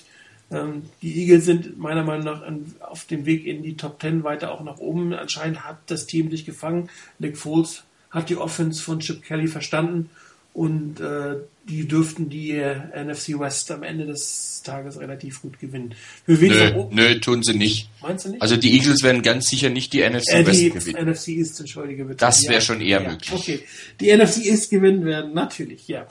Ähm, 0.53 0.83
die 1.01 1.21
Eagles 1.21 1.45
sind 1.45 1.77
meiner 1.77 2.03
Meinung 2.03 2.25
nach 2.25 2.41
auf 2.87 3.05
dem 3.05 3.25
Weg 3.25 3.45
in 3.45 3.63
die 3.63 3.75
Top 3.75 3.99
Ten 3.99 4.23
weiter 4.23 4.51
auch 4.51 4.63
nach 4.63 4.77
oben. 4.77 5.13
Anscheinend 5.13 5.65
hat 5.65 5.79
das 5.87 6.05
Team 6.05 6.29
sich 6.29 6.45
gefangen. 6.45 6.89
Nick 7.19 7.37
Foles 7.37 7.83
hat 8.11 8.29
die 8.29 8.37
Offense 8.37 8.81
von 8.81 8.99
Chip 8.99 9.23
Kelly 9.23 9.47
verstanden 9.47 10.09
und 10.53 10.99
äh, 10.99 11.37
die 11.67 11.87
dürften 11.87 12.29
die 12.29 12.53
NFC 12.53 13.39
West 13.39 13.71
am 13.71 13.81
Ende 13.81 14.05
des 14.05 14.61
Tages 14.63 14.99
relativ 14.99 15.41
gut 15.41 15.59
gewinnen. 15.59 15.95
Für 16.25 16.39
wen 16.39 16.51
nö, 16.51 16.85
nö, 16.91 17.19
tun 17.19 17.41
sie 17.41 17.55
nicht. 17.55 17.89
Meinst 18.01 18.25
du 18.25 18.29
nicht? 18.29 18.41
Also 18.41 18.55
die 18.55 18.73
Eagles 18.73 19.01
werden 19.01 19.23
ganz 19.23 19.47
sicher 19.47 19.69
nicht 19.69 19.93
die 19.93 20.07
NFC 20.07 20.29
äh, 20.29 20.45
West 20.45 20.61
die 20.61 20.69
gewinnen. 20.69 21.09
NFC 21.09 21.29
East, 21.29 21.59
entschuldige 21.59 22.05
bitte. 22.05 22.17
Das 22.17 22.43
wäre 22.43 22.55
ja, 22.55 22.61
schon 22.61 22.81
eher 22.81 23.01
ja, 23.01 23.09
möglich. 23.09 23.33
Okay, 23.33 23.63
die 23.99 24.15
NFC 24.15 24.45
East 24.45 24.69
gewinnen 24.69 25.05
werden, 25.05 25.33
natürlich, 25.33 25.87
ja. 25.87 26.05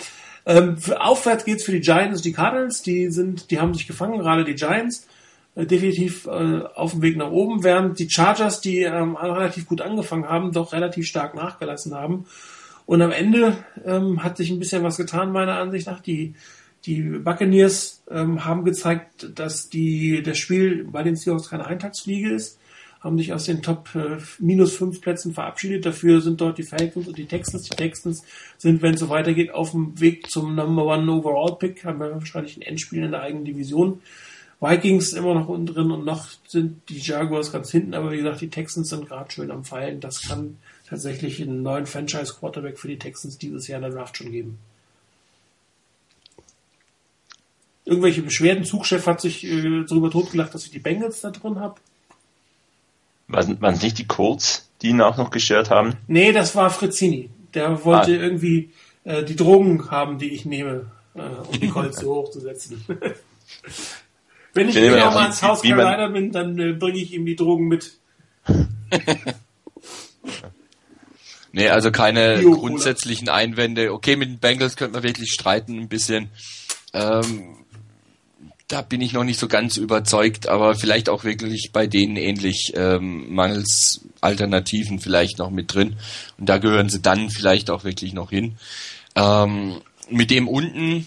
Ähm, 0.44 0.77
für 0.77 1.01
aufwärts 1.01 1.44
geht's 1.44 1.64
für 1.64 1.73
die 1.73 1.81
Giants 1.81 2.23
die 2.23 2.32
Cardinals, 2.32 2.82
die 2.82 3.10
sind, 3.10 3.51
die 3.51 3.60
haben 3.60 3.74
sich 3.74 3.86
gefangen, 3.86 4.19
gerade 4.19 4.44
die 4.44 4.55
Giants 4.55 5.06
äh, 5.55 5.66
definitiv 5.66 6.27
äh, 6.27 6.62
auf 6.74 6.93
dem 6.93 7.02
Weg 7.02 7.16
nach 7.16 7.31
oben, 7.31 7.62
während 7.62 7.98
die 7.98 8.10
Chargers, 8.10 8.60
die 8.60 8.82
ähm, 8.82 9.16
relativ 9.16 9.66
gut 9.66 9.81
angefangen 9.81 10.28
haben, 10.28 10.52
doch 10.52 10.73
relativ 10.73 11.06
stark 11.06 11.35
nachgelassen 11.35 11.94
haben. 11.94 12.27
Und 12.86 13.02
am 13.02 13.12
Ende 13.12 13.56
ähm, 13.85 14.23
hat 14.24 14.36
sich 14.36 14.51
ein 14.51 14.59
bisschen 14.59 14.82
was 14.82 14.97
getan, 14.97 15.31
meiner 15.31 15.59
Ansicht 15.59 15.86
nach. 15.86 16.01
Die, 16.01 16.35
die 16.85 17.01
Buccaneers 17.02 18.02
ähm, 18.10 18.44
haben 18.44 18.64
gezeigt, 18.64 19.39
dass 19.39 19.69
die, 19.69 20.23
das 20.23 20.39
Spiel 20.39 20.85
bei 20.90 21.05
den 21.05 21.14
Seahawks 21.14 21.51
keine 21.51 21.66
Eintagsfliege 21.66 22.31
ist 22.31 22.59
haben 23.03 23.19
sich 23.19 23.33
aus 23.33 23.45
den 23.45 23.62
Top 23.62 23.89
äh, 23.95 24.19
minus 24.39 24.77
fünf 24.77 25.01
Plätzen 25.01 25.35
verabschiedet. 25.35 25.85
Dafür 25.85 26.20
sind 26.20 26.41
dort 26.41 26.59
die 26.59 26.62
Falcons 26.62 27.09
und 27.09 27.19
die 27.19 27.27
Texans. 27.27 27.65
Die 27.65 27.77
Texans 27.77 28.23
sind, 28.59 28.81
wenn 28.81 28.95
es 28.95 29.01
so 29.01 29.09
weitergeht, 29.09 29.53
auf 29.53 29.73
dem 29.73 29.99
Weg 30.01 30.31
zum 30.31 30.55
Number 30.55 30.87
One 30.87 31.11
Overall 31.11 31.57
Pick. 31.59 31.85
Haben 31.85 31.99
wir 31.99 32.12
wahrscheinlich 32.12 32.57
ein 32.57 32.62
Endspiel 32.62 33.03
in 33.03 33.11
der 33.11 33.23
eigenen 33.23 33.45
Division. 33.45 34.01
Vikings 34.61 35.12
immer 35.12 35.35
noch 35.35 35.49
unten 35.49 35.66
drin 35.66 35.91
und 35.91 36.05
noch 36.05 36.29
sind 36.47 36.89
die 36.89 36.99
Jaguars 36.99 37.51
ganz 37.51 37.73
hinten, 37.73 37.95
aber 37.95 38.12
wie 38.12 38.19
gesagt, 38.19 38.41
die 38.41 38.49
Texans 38.49 38.91
sind 38.91 39.09
gerade 39.09 39.29
schön 39.33 39.51
am 39.51 39.65
Fallen. 39.65 39.99
Das 39.99 40.23
kann 40.23 40.59
tatsächlich 40.89 41.43
einen 41.43 41.62
neuen 41.62 41.87
Franchise 41.87 42.35
Quarterback 42.39 42.79
für 42.79 42.87
die 42.87 42.99
Texans 42.99 43.39
dieses 43.39 43.66
Jahr 43.66 43.79
in 43.79 43.91
der 43.91 43.91
Draft 43.91 44.16
schon 44.16 44.31
geben. 44.31 44.59
Irgendwelche 47.85 48.23
Beschwerden. 48.23 48.65
Zugchef 48.65 49.05
hat 49.09 49.20
sich 49.20 49.45
äh, 49.45 49.85
darüber 49.89 50.12
totgelacht, 50.12 50.55
dass 50.55 50.66
ich 50.66 50.70
die 50.70 50.79
Bengals 50.79 51.23
da 51.23 51.33
drin 51.33 51.59
habe. 51.59 51.81
Waren 53.32 53.74
es 53.74 53.82
nicht 53.82 53.98
die 53.98 54.06
Colts, 54.06 54.68
die 54.82 54.88
ihn 54.88 55.00
auch 55.00 55.16
noch 55.16 55.30
gestört 55.30 55.70
haben? 55.70 55.94
Nee, 56.06 56.32
das 56.32 56.54
war 56.54 56.70
Frizzini. 56.70 57.30
Der 57.54 57.84
wollte 57.84 58.12
ah. 58.12 58.22
irgendwie 58.22 58.70
äh, 59.04 59.22
die 59.22 59.36
Drogen 59.36 59.90
haben, 59.90 60.18
die 60.18 60.30
ich 60.30 60.44
nehme, 60.44 60.86
äh, 61.14 61.20
um 61.20 61.60
die 61.60 61.68
Colts 61.70 61.98
so 61.98 62.14
hochzusetzen. 62.14 62.84
Wenn 64.54 64.68
ich 64.68 64.76
wieder 64.76 65.10
mal 65.10 65.26
ins 65.26 65.42
Haus 65.42 65.62
Carolina 65.62 66.09
bin, 66.09 66.30
dann 66.30 66.59
äh, 66.59 66.72
bringe 66.72 66.98
ich 66.98 67.12
ihm 67.14 67.24
die 67.24 67.36
Drogen 67.36 67.68
mit. 67.68 67.96
nee, 71.52 71.68
also 71.68 71.90
keine 71.90 72.42
grundsätzlichen 72.42 73.30
Einwände. 73.30 73.92
Okay, 73.92 74.16
mit 74.16 74.28
den 74.28 74.38
Bengals 74.40 74.76
könnte 74.76 74.94
man 74.94 75.04
wirklich 75.04 75.32
streiten 75.32 75.78
ein 75.78 75.88
bisschen. 75.88 76.30
Ähm, 76.92 77.61
da 78.68 78.82
bin 78.82 79.01
ich 79.01 79.12
noch 79.12 79.24
nicht 79.24 79.39
so 79.39 79.48
ganz 79.48 79.76
überzeugt, 79.76 80.48
aber 80.48 80.74
vielleicht 80.74 81.09
auch 81.09 81.24
wirklich 81.24 81.70
bei 81.72 81.86
denen 81.86 82.16
ähnlich 82.16 82.72
ähm, 82.74 83.32
mangels 83.34 84.01
Alternativen 84.20 84.98
vielleicht 84.98 85.39
noch 85.39 85.51
mit 85.51 85.74
drin. 85.74 85.97
Und 86.39 86.48
da 86.48 86.59
gehören 86.59 86.89
sie 86.89 87.02
dann 87.02 87.30
vielleicht 87.30 87.70
auch 87.70 87.84
wirklich 87.84 88.14
noch 88.14 88.30
hin. 88.30 88.56
Ähm, 89.14 89.80
mit 90.09 90.30
dem 90.30 90.48
unten 90.48 91.06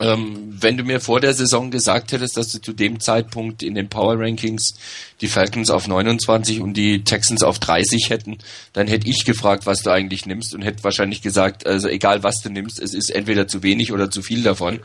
ähm, 0.00 0.56
wenn 0.60 0.76
du 0.76 0.82
mir 0.82 1.00
vor 1.00 1.20
der 1.20 1.34
Saison 1.34 1.70
gesagt 1.70 2.10
hättest, 2.10 2.36
dass 2.36 2.48
du 2.48 2.60
zu 2.60 2.72
dem 2.72 2.98
Zeitpunkt 2.98 3.62
in 3.62 3.76
den 3.76 3.88
Power 3.88 4.18
Rankings 4.18 4.74
die 5.20 5.28
Falcons 5.28 5.70
auf 5.70 5.86
29 5.86 6.60
und 6.60 6.74
die 6.74 7.04
Texans 7.04 7.44
auf 7.44 7.60
30 7.60 8.10
hätten, 8.10 8.38
dann 8.72 8.88
hätte 8.88 9.08
ich 9.08 9.24
gefragt, 9.24 9.66
was 9.66 9.82
du 9.82 9.90
eigentlich 9.90 10.26
nimmst 10.26 10.52
und 10.54 10.62
hätte 10.62 10.82
wahrscheinlich 10.82 11.22
gesagt, 11.22 11.64
also 11.66 11.88
egal 11.88 12.24
was 12.24 12.42
du 12.42 12.50
nimmst, 12.50 12.80
es 12.80 12.92
ist 12.92 13.10
entweder 13.10 13.46
zu 13.46 13.62
wenig 13.62 13.92
oder 13.92 14.10
zu 14.10 14.20
viel 14.20 14.42
davon. 14.42 14.80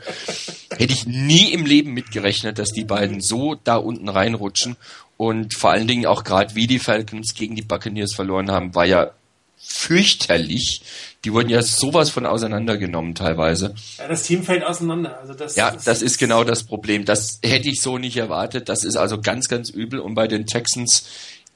hätte 0.76 0.92
ich 0.92 1.06
nie 1.06 1.52
im 1.52 1.66
Leben 1.66 1.92
mitgerechnet, 1.92 2.58
dass 2.60 2.70
die 2.70 2.84
beiden 2.84 3.20
so 3.20 3.56
da 3.56 3.76
unten 3.76 4.08
reinrutschen 4.08 4.76
und 5.16 5.54
vor 5.54 5.72
allen 5.72 5.88
Dingen 5.88 6.06
auch 6.06 6.22
gerade 6.22 6.54
wie 6.54 6.68
die 6.68 6.78
Falcons 6.78 7.34
gegen 7.34 7.56
die 7.56 7.62
Buccaneers 7.62 8.14
verloren 8.14 8.50
haben, 8.50 8.74
war 8.74 8.86
ja 8.86 9.10
fürchterlich. 9.62 10.82
Die 11.24 11.32
wurden 11.32 11.50
ja 11.50 11.62
sowas 11.62 12.10
von 12.10 12.26
auseinandergenommen 12.26 13.14
teilweise. 13.14 13.74
Ja, 13.98 14.08
das 14.08 14.22
Team 14.22 14.42
fällt 14.42 14.64
auseinander. 14.64 15.18
Also 15.20 15.34
das, 15.34 15.54
ja, 15.54 15.70
das, 15.70 15.84
das 15.84 16.02
ist 16.02 16.18
genau 16.18 16.44
das 16.44 16.64
Problem. 16.64 17.04
Das 17.04 17.38
hätte 17.42 17.68
ich 17.68 17.80
so 17.80 17.98
nicht 17.98 18.16
erwartet. 18.16 18.68
Das 18.68 18.84
ist 18.84 18.96
also 18.96 19.20
ganz, 19.20 19.48
ganz 19.48 19.70
übel. 19.70 20.00
Und 20.00 20.14
bei 20.14 20.26
den 20.26 20.46
Texans 20.46 21.06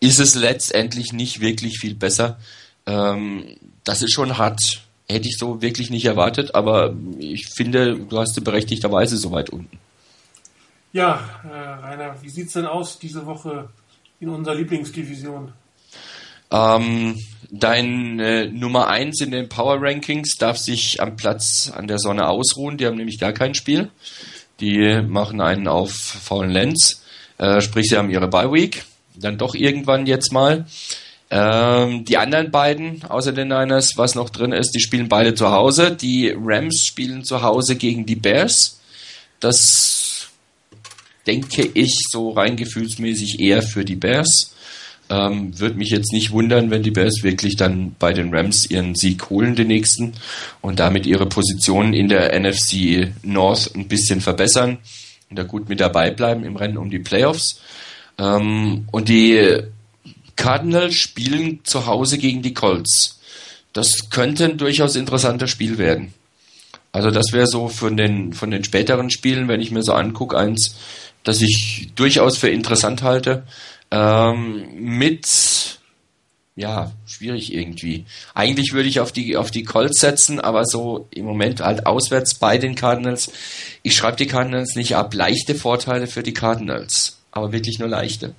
ist 0.00 0.20
es 0.20 0.34
letztendlich 0.34 1.12
nicht 1.12 1.40
wirklich 1.40 1.78
viel 1.78 1.94
besser. 1.94 2.38
Ähm, 2.86 3.56
das 3.84 4.02
ist 4.02 4.12
schon 4.12 4.36
hart. 4.36 4.60
Hätte 5.08 5.28
ich 5.28 5.36
so 5.38 5.60
wirklich 5.60 5.90
nicht 5.90 6.04
erwartet, 6.06 6.54
aber 6.54 6.94
ich 7.18 7.46
finde, 7.48 7.96
du 7.96 8.18
hast 8.18 8.42
berechtigterweise 8.42 9.18
so 9.18 9.32
weit 9.32 9.50
unten. 9.50 9.78
Ja, 10.92 11.28
äh, 11.44 11.84
Rainer, 11.84 12.16
wie 12.22 12.30
sieht's 12.30 12.54
denn 12.54 12.66
aus 12.66 12.98
diese 12.98 13.26
Woche 13.26 13.68
in 14.20 14.28
unserer 14.28 14.54
Lieblingsdivision? 14.54 15.52
Ähm, 16.50 17.18
dein 17.50 18.18
äh, 18.20 18.46
Nummer 18.46 18.88
1 18.88 19.20
in 19.20 19.30
den 19.30 19.48
Power 19.48 19.78
Rankings 19.80 20.36
darf 20.38 20.58
sich 20.58 21.00
am 21.00 21.16
Platz 21.16 21.70
an 21.74 21.86
der 21.86 21.98
Sonne 21.98 22.28
ausruhen. 22.28 22.76
Die 22.76 22.86
haben 22.86 22.96
nämlich 22.96 23.18
gar 23.18 23.32
kein 23.32 23.54
Spiel. 23.54 23.90
Die 24.60 25.02
machen 25.02 25.40
einen 25.40 25.68
auf 25.68 25.92
faulen 25.92 26.50
Lenz. 26.50 27.02
Äh, 27.38 27.60
sprich, 27.60 27.88
sie 27.88 27.96
haben 27.96 28.10
ihre 28.10 28.28
Bye 28.28 28.52
Week. 28.52 28.84
Dann 29.16 29.38
doch 29.38 29.54
irgendwann 29.54 30.06
jetzt 30.06 30.32
mal. 30.32 30.66
Ähm, 31.30 32.04
die 32.04 32.16
anderen 32.16 32.50
beiden, 32.50 33.02
außer 33.04 33.32
den 33.32 33.48
Niners, 33.48 33.92
was 33.96 34.14
noch 34.14 34.30
drin 34.30 34.52
ist, 34.52 34.72
die 34.72 34.80
spielen 34.80 35.08
beide 35.08 35.34
zu 35.34 35.50
Hause. 35.50 35.90
Die 35.90 36.34
Rams 36.36 36.84
spielen 36.84 37.24
zu 37.24 37.42
Hause 37.42 37.76
gegen 37.76 38.06
die 38.06 38.16
Bears. 38.16 38.80
Das 39.40 40.28
denke 41.26 41.68
ich 41.74 42.06
so 42.10 42.30
rein 42.30 42.56
gefühlsmäßig 42.56 43.40
eher 43.40 43.62
für 43.62 43.84
die 43.84 43.96
Bears. 43.96 44.53
Ähm, 45.10 45.58
Würde 45.58 45.76
mich 45.76 45.90
jetzt 45.90 46.12
nicht 46.12 46.30
wundern, 46.30 46.70
wenn 46.70 46.82
die 46.82 46.90
Bears 46.90 47.22
wirklich 47.22 47.56
dann 47.56 47.94
bei 47.98 48.12
den 48.12 48.34
Rams 48.34 48.66
ihren 48.70 48.94
Sieg 48.94 49.28
holen, 49.28 49.54
den 49.54 49.68
nächsten, 49.68 50.14
und 50.62 50.80
damit 50.80 51.06
ihre 51.06 51.26
Position 51.26 51.92
in 51.92 52.08
der 52.08 52.38
NFC 52.38 53.12
North 53.22 53.74
ein 53.74 53.88
bisschen 53.88 54.20
verbessern 54.20 54.78
und 55.28 55.38
da 55.38 55.42
gut 55.42 55.68
mit 55.68 55.80
dabei 55.80 56.10
bleiben 56.10 56.44
im 56.44 56.56
Rennen 56.56 56.78
um 56.78 56.90
die 56.90 56.98
Playoffs. 56.98 57.60
Ähm, 58.18 58.86
und 58.90 59.08
die 59.08 59.60
Cardinals 60.36 60.94
spielen 60.94 61.60
zu 61.64 61.86
Hause 61.86 62.18
gegen 62.18 62.42
die 62.42 62.54
Colts. 62.54 63.20
Das 63.72 64.10
könnte 64.10 64.44
ein 64.44 64.58
durchaus 64.58 64.96
interessanter 64.96 65.48
Spiel 65.48 65.78
werden. 65.78 66.14
Also 66.92 67.10
das 67.10 67.32
wäre 67.32 67.48
so 67.48 67.68
von 67.68 67.96
den, 67.96 68.32
von 68.32 68.52
den 68.52 68.62
späteren 68.62 69.10
Spielen, 69.10 69.48
wenn 69.48 69.60
ich 69.60 69.72
mir 69.72 69.82
so 69.82 69.92
angucke, 69.92 70.38
eins, 70.38 70.76
das 71.24 71.42
ich 71.42 71.90
durchaus 71.96 72.38
für 72.38 72.48
interessant 72.48 73.02
halte. 73.02 73.42
Ähm, 73.94 74.66
mit, 74.74 75.78
ja, 76.56 76.90
schwierig 77.06 77.54
irgendwie. 77.54 78.06
Eigentlich 78.34 78.72
würde 78.72 78.88
ich 78.88 78.98
auf 78.98 79.12
die, 79.12 79.36
auf 79.36 79.52
die 79.52 79.62
Colts 79.62 80.00
setzen, 80.00 80.40
aber 80.40 80.64
so 80.64 81.06
im 81.10 81.24
Moment 81.24 81.60
halt 81.60 81.86
auswärts 81.86 82.34
bei 82.34 82.58
den 82.58 82.74
Cardinals. 82.74 83.30
Ich 83.84 83.96
schreibe 83.96 84.16
die 84.16 84.26
Cardinals 84.26 84.74
nicht 84.74 84.96
ab. 84.96 85.14
Leichte 85.14 85.54
Vorteile 85.54 86.08
für 86.08 86.24
die 86.24 86.34
Cardinals, 86.34 87.20
aber 87.30 87.52
wirklich 87.52 87.78
nur 87.78 87.88
leichte. 87.88 88.34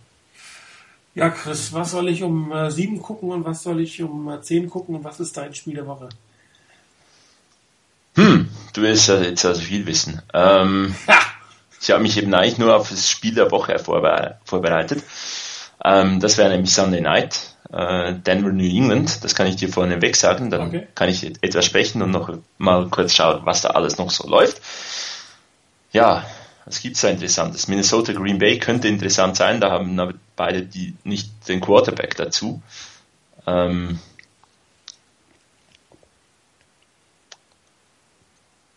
Ja, 1.14 1.30
Chris, 1.30 1.72
was 1.72 1.92
soll 1.92 2.10
ich 2.10 2.22
um 2.22 2.52
äh, 2.52 2.70
sieben 2.70 3.02
gucken 3.02 3.32
und 3.32 3.46
was 3.46 3.64
soll 3.64 3.80
ich 3.80 4.04
um 4.04 4.30
äh, 4.30 4.42
zehn 4.42 4.70
gucken 4.70 4.96
und 4.96 5.06
was 5.06 5.22
ist 5.22 5.38
dein 5.38 5.56
Spiel 5.56 5.76
der 5.76 5.88
Woche? 5.88 6.10
Hm, 8.16 8.50
du 8.74 8.82
willst 8.82 9.08
ja 9.08 9.22
jetzt 9.22 9.46
also 9.46 9.62
viel 9.62 9.86
wissen. 9.86 10.22
Ähm, 10.34 10.94
ich 11.82 11.92
habe 11.92 12.04
mich 12.04 12.18
eben 12.18 12.34
eigentlich 12.34 12.58
nur 12.58 12.76
auf 12.76 12.90
das 12.90 13.10
Spiel 13.10 13.34
der 13.34 13.52
Woche 13.52 13.80
vorbereitet. 13.80 15.04
Ähm, 15.86 16.20
das 16.20 16.38
wäre 16.38 16.50
nämlich 16.50 16.74
Sunday 16.74 17.00
Night, 17.00 17.56
äh, 17.72 18.16
Denver, 18.16 18.52
New 18.52 18.64
England. 18.64 19.24
Das 19.24 19.36
kann 19.36 19.46
ich 19.46 19.56
dir 19.56 19.70
vorne 19.70 20.02
weg 20.02 20.16
sagen. 20.16 20.50
Dann 20.50 20.70
okay. 20.70 20.88
kann 20.96 21.10
ich 21.10 21.24
etwas 21.44 21.66
sprechen 21.66 22.02
und 22.02 22.10
noch 22.10 22.36
mal 22.58 22.90
kurz 22.90 23.14
schauen, 23.14 23.46
was 23.46 23.62
da 23.62 23.70
alles 23.70 24.00
noch 24.00 24.10
so 24.10 24.28
läuft. 24.28 24.60
Ja, 25.92 26.26
was 26.66 26.82
gibt's 26.82 27.02
da 27.02 27.10
Interessantes? 27.10 27.68
Minnesota 27.68 28.14
Green 28.14 28.40
Bay 28.40 28.58
könnte 28.58 28.88
interessant 28.88 29.36
sein. 29.36 29.62
Da 29.62 29.70
haben 29.70 30.00
aber 30.00 30.16
beide 30.36 30.64
die 30.64 30.96
nicht 31.04 31.30
den 31.48 31.62
Quarterback 31.62 32.16
dazu. 32.16 32.64
Ähm, 33.46 34.00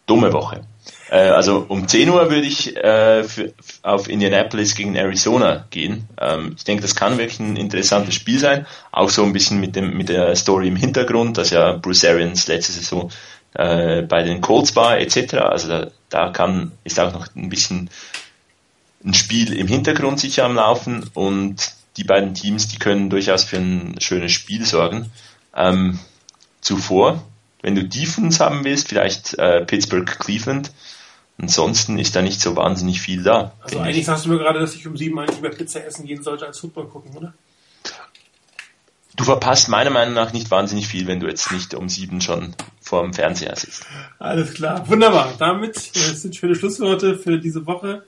dumme 0.05 0.31
Woche. 0.35 0.68
Äh, 1.11 1.29
also 1.29 1.65
um 1.69 1.89
10 1.89 2.09
Uhr 2.09 2.31
würde 2.31 2.47
ich 2.47 2.77
äh, 2.77 3.25
für, 3.25 3.53
auf 3.83 4.09
Indianapolis 4.09 4.75
gegen 4.75 4.95
Arizona 4.95 5.67
gehen. 5.71 6.09
Ähm, 6.21 6.55
ich 6.57 6.65
denke, 6.65 6.83
das 6.83 6.95
kann 6.95 7.19
wirklich 7.19 7.41
ein 7.41 7.57
interessantes 7.57 8.15
Spiel 8.15 8.39
sein. 8.39 8.67
Auch 8.93 9.11
so 9.11 9.25
ein 9.25 9.33
bisschen 9.33 9.61
mit, 9.61 9.77
dem, 9.77 9.97
mit 9.97 10.09
der 10.09 10.35
Story 10.37 10.69
im 10.69 10.77
Hintergrund, 10.77 11.39
dass 11.39 11.51
ja 11.51 11.73
Bruce 11.73 12.05
Arians 12.05 12.47
letzte 12.47 12.73
Saison 12.73 13.11
äh, 13.55 14.03
bei 14.03 14.23
den 14.23 14.41
Colts 14.41 14.77
war 14.77 14.99
etc. 14.99 15.35
Also 15.35 15.69
da, 15.69 15.91
da 16.11 16.31
kann, 16.31 16.73
ist 16.85 17.01
auch 17.01 17.13
noch 17.13 17.29
ein 17.35 17.49
bisschen 17.49 17.91
ein 19.05 19.15
Spiel 19.15 19.53
im 19.53 19.69
Hintergrund 19.69 20.19
sicher 20.21 20.45
am 20.45 20.57
Laufen 20.57 21.09
und 21.15 21.73
die 21.97 22.05
beiden 22.05 22.35
Teams, 22.35 22.69
die 22.69 22.79
können 22.79 23.11
durchaus 23.11 23.45
für 23.45 23.57
ein 23.57 23.97
schönes 24.01 24.33
Spiel 24.33 24.65
sorgen. 24.65 25.11
Ähm, 25.55 25.99
zuvor, 26.61 27.23
wenn 27.63 27.75
du 27.75 27.85
Defense 27.85 28.45
haben 28.45 28.65
willst, 28.65 28.89
vielleicht 28.89 29.35
äh, 29.39 29.65
Pittsburgh, 29.65 30.07
Cleveland. 30.07 30.71
Ansonsten 31.41 31.99
ist 31.99 32.17
da 32.17 32.23
nicht 32.23 32.41
so 32.41 32.57
wahnsinnig 32.57 33.01
viel 33.01 33.23
da. 33.23 33.53
Also 33.61 33.79
eigentlich 33.79 33.99
ich. 33.99 34.07
sagst 34.07 34.27
du 34.27 34.31
mir 34.31 34.39
gerade, 34.39 34.59
dass 34.59 34.75
ich 34.75 34.87
um 34.87 34.97
sieben 34.97 35.19
eigentlich 35.19 35.37
lieber 35.37 35.51
Pizza 35.51 35.85
essen 35.85 36.05
gehen 36.05 36.23
sollte 36.23 36.47
als 36.47 36.59
Football 36.59 36.89
gucken, 36.89 37.17
oder? 37.17 37.33
Du 39.15 39.25
verpasst 39.25 39.69
meiner 39.69 39.91
Meinung 39.91 40.15
nach 40.15 40.33
nicht 40.33 40.51
wahnsinnig 40.51 40.87
viel, 40.87 41.07
wenn 41.09 41.19
du 41.19 41.27
jetzt 41.27 41.51
nicht 41.51 41.75
um 41.75 41.89
sieben 41.89 42.21
schon 42.21 42.55
vor 42.81 43.03
dem 43.03 43.13
Fernseher 43.13 43.55
sitzt. 43.57 43.85
Alles 44.19 44.55
klar, 44.55 44.89
wunderbar. 44.89 45.35
Damit 45.39 45.77
äh, 45.77 46.15
sind 46.15 46.37
schöne 46.37 46.55
Schlussworte 46.55 47.19
für 47.19 47.39
diese 47.39 47.67
Woche. 47.67 48.05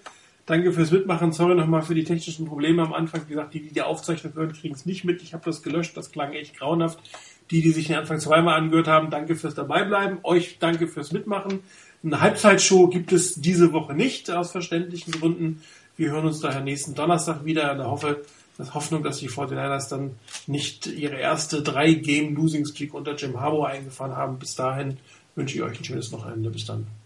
Danke 0.47 0.73
fürs 0.73 0.91
Mitmachen. 0.91 1.33
Sorry 1.33 1.55
nochmal 1.55 1.83
für 1.83 1.95
die 1.95 2.05
technischen 2.05 2.47
Probleme 2.47 2.83
am 2.83 2.93
Anfang. 2.93 3.23
Wie 3.27 3.31
gesagt, 3.31 3.55
die, 3.55 3.61
die 3.61 3.73
die 3.73 3.83
Aufzeichnung 3.83 4.35
hören, 4.35 4.53
kriegen 4.53 4.75
es 4.75 4.87
nicht 4.87 5.05
mit. 5.05 5.23
Ich 5.23 5.33
habe 5.33 5.45
das 5.45 5.63
gelöscht. 5.63 5.97
Das 5.97 6.11
klang 6.11 6.33
echt 6.33 6.59
grauenhaft. 6.59 6.99
Die, 7.51 7.63
die 7.63 7.73
sich 7.73 7.89
den 7.89 7.97
Anfang 7.97 8.21
zweimal 8.21 8.57
angehört 8.59 8.89
haben, 8.89 9.11
danke 9.11 9.35
fürs 9.35 9.55
Dabeibleiben. 9.55 10.19
Euch 10.23 10.59
danke 10.59 10.87
fürs 10.87 11.13
Mitmachen. 11.13 11.61
Eine 12.03 12.21
Halbzeitshow 12.21 12.89
gibt 12.89 13.13
es 13.13 13.35
diese 13.35 13.73
Woche 13.73 13.95
nicht, 13.95 14.31
aus 14.31 14.53
verständlichen 14.53 15.13
Gründen. 15.13 15.63
Wir 15.97 16.13
hören 16.13 16.27
uns 16.27 16.41
daher 16.41 16.61
nächsten 16.61 16.95
Donnerstag 16.95 17.45
wieder. 17.45 17.73
Und 17.73 17.85
hoffe, 17.85 18.25
das 18.57 18.75
Hoffnung, 18.75 19.03
dass 19.03 19.19
die 19.19 19.29
49ers 19.29 19.89
dann 19.91 20.13
nicht 20.47 20.87
ihre 20.87 21.17
erste 21.17 21.63
drei 21.63 21.95
Game 21.95 22.35
Losing 22.37 22.65
Streak 22.67 22.95
unter 22.95 23.17
Jim 23.17 23.41
Harbour 23.41 23.69
eingefahren 23.69 24.17
haben. 24.17 24.39
Bis 24.39 24.55
dahin 24.55 24.99
wünsche 25.35 25.57
ich 25.57 25.63
euch 25.63 25.79
ein 25.79 25.85
schönes 25.85 26.13
Wochenende. 26.13 26.51
Bis 26.51 26.67
dann. 26.67 26.87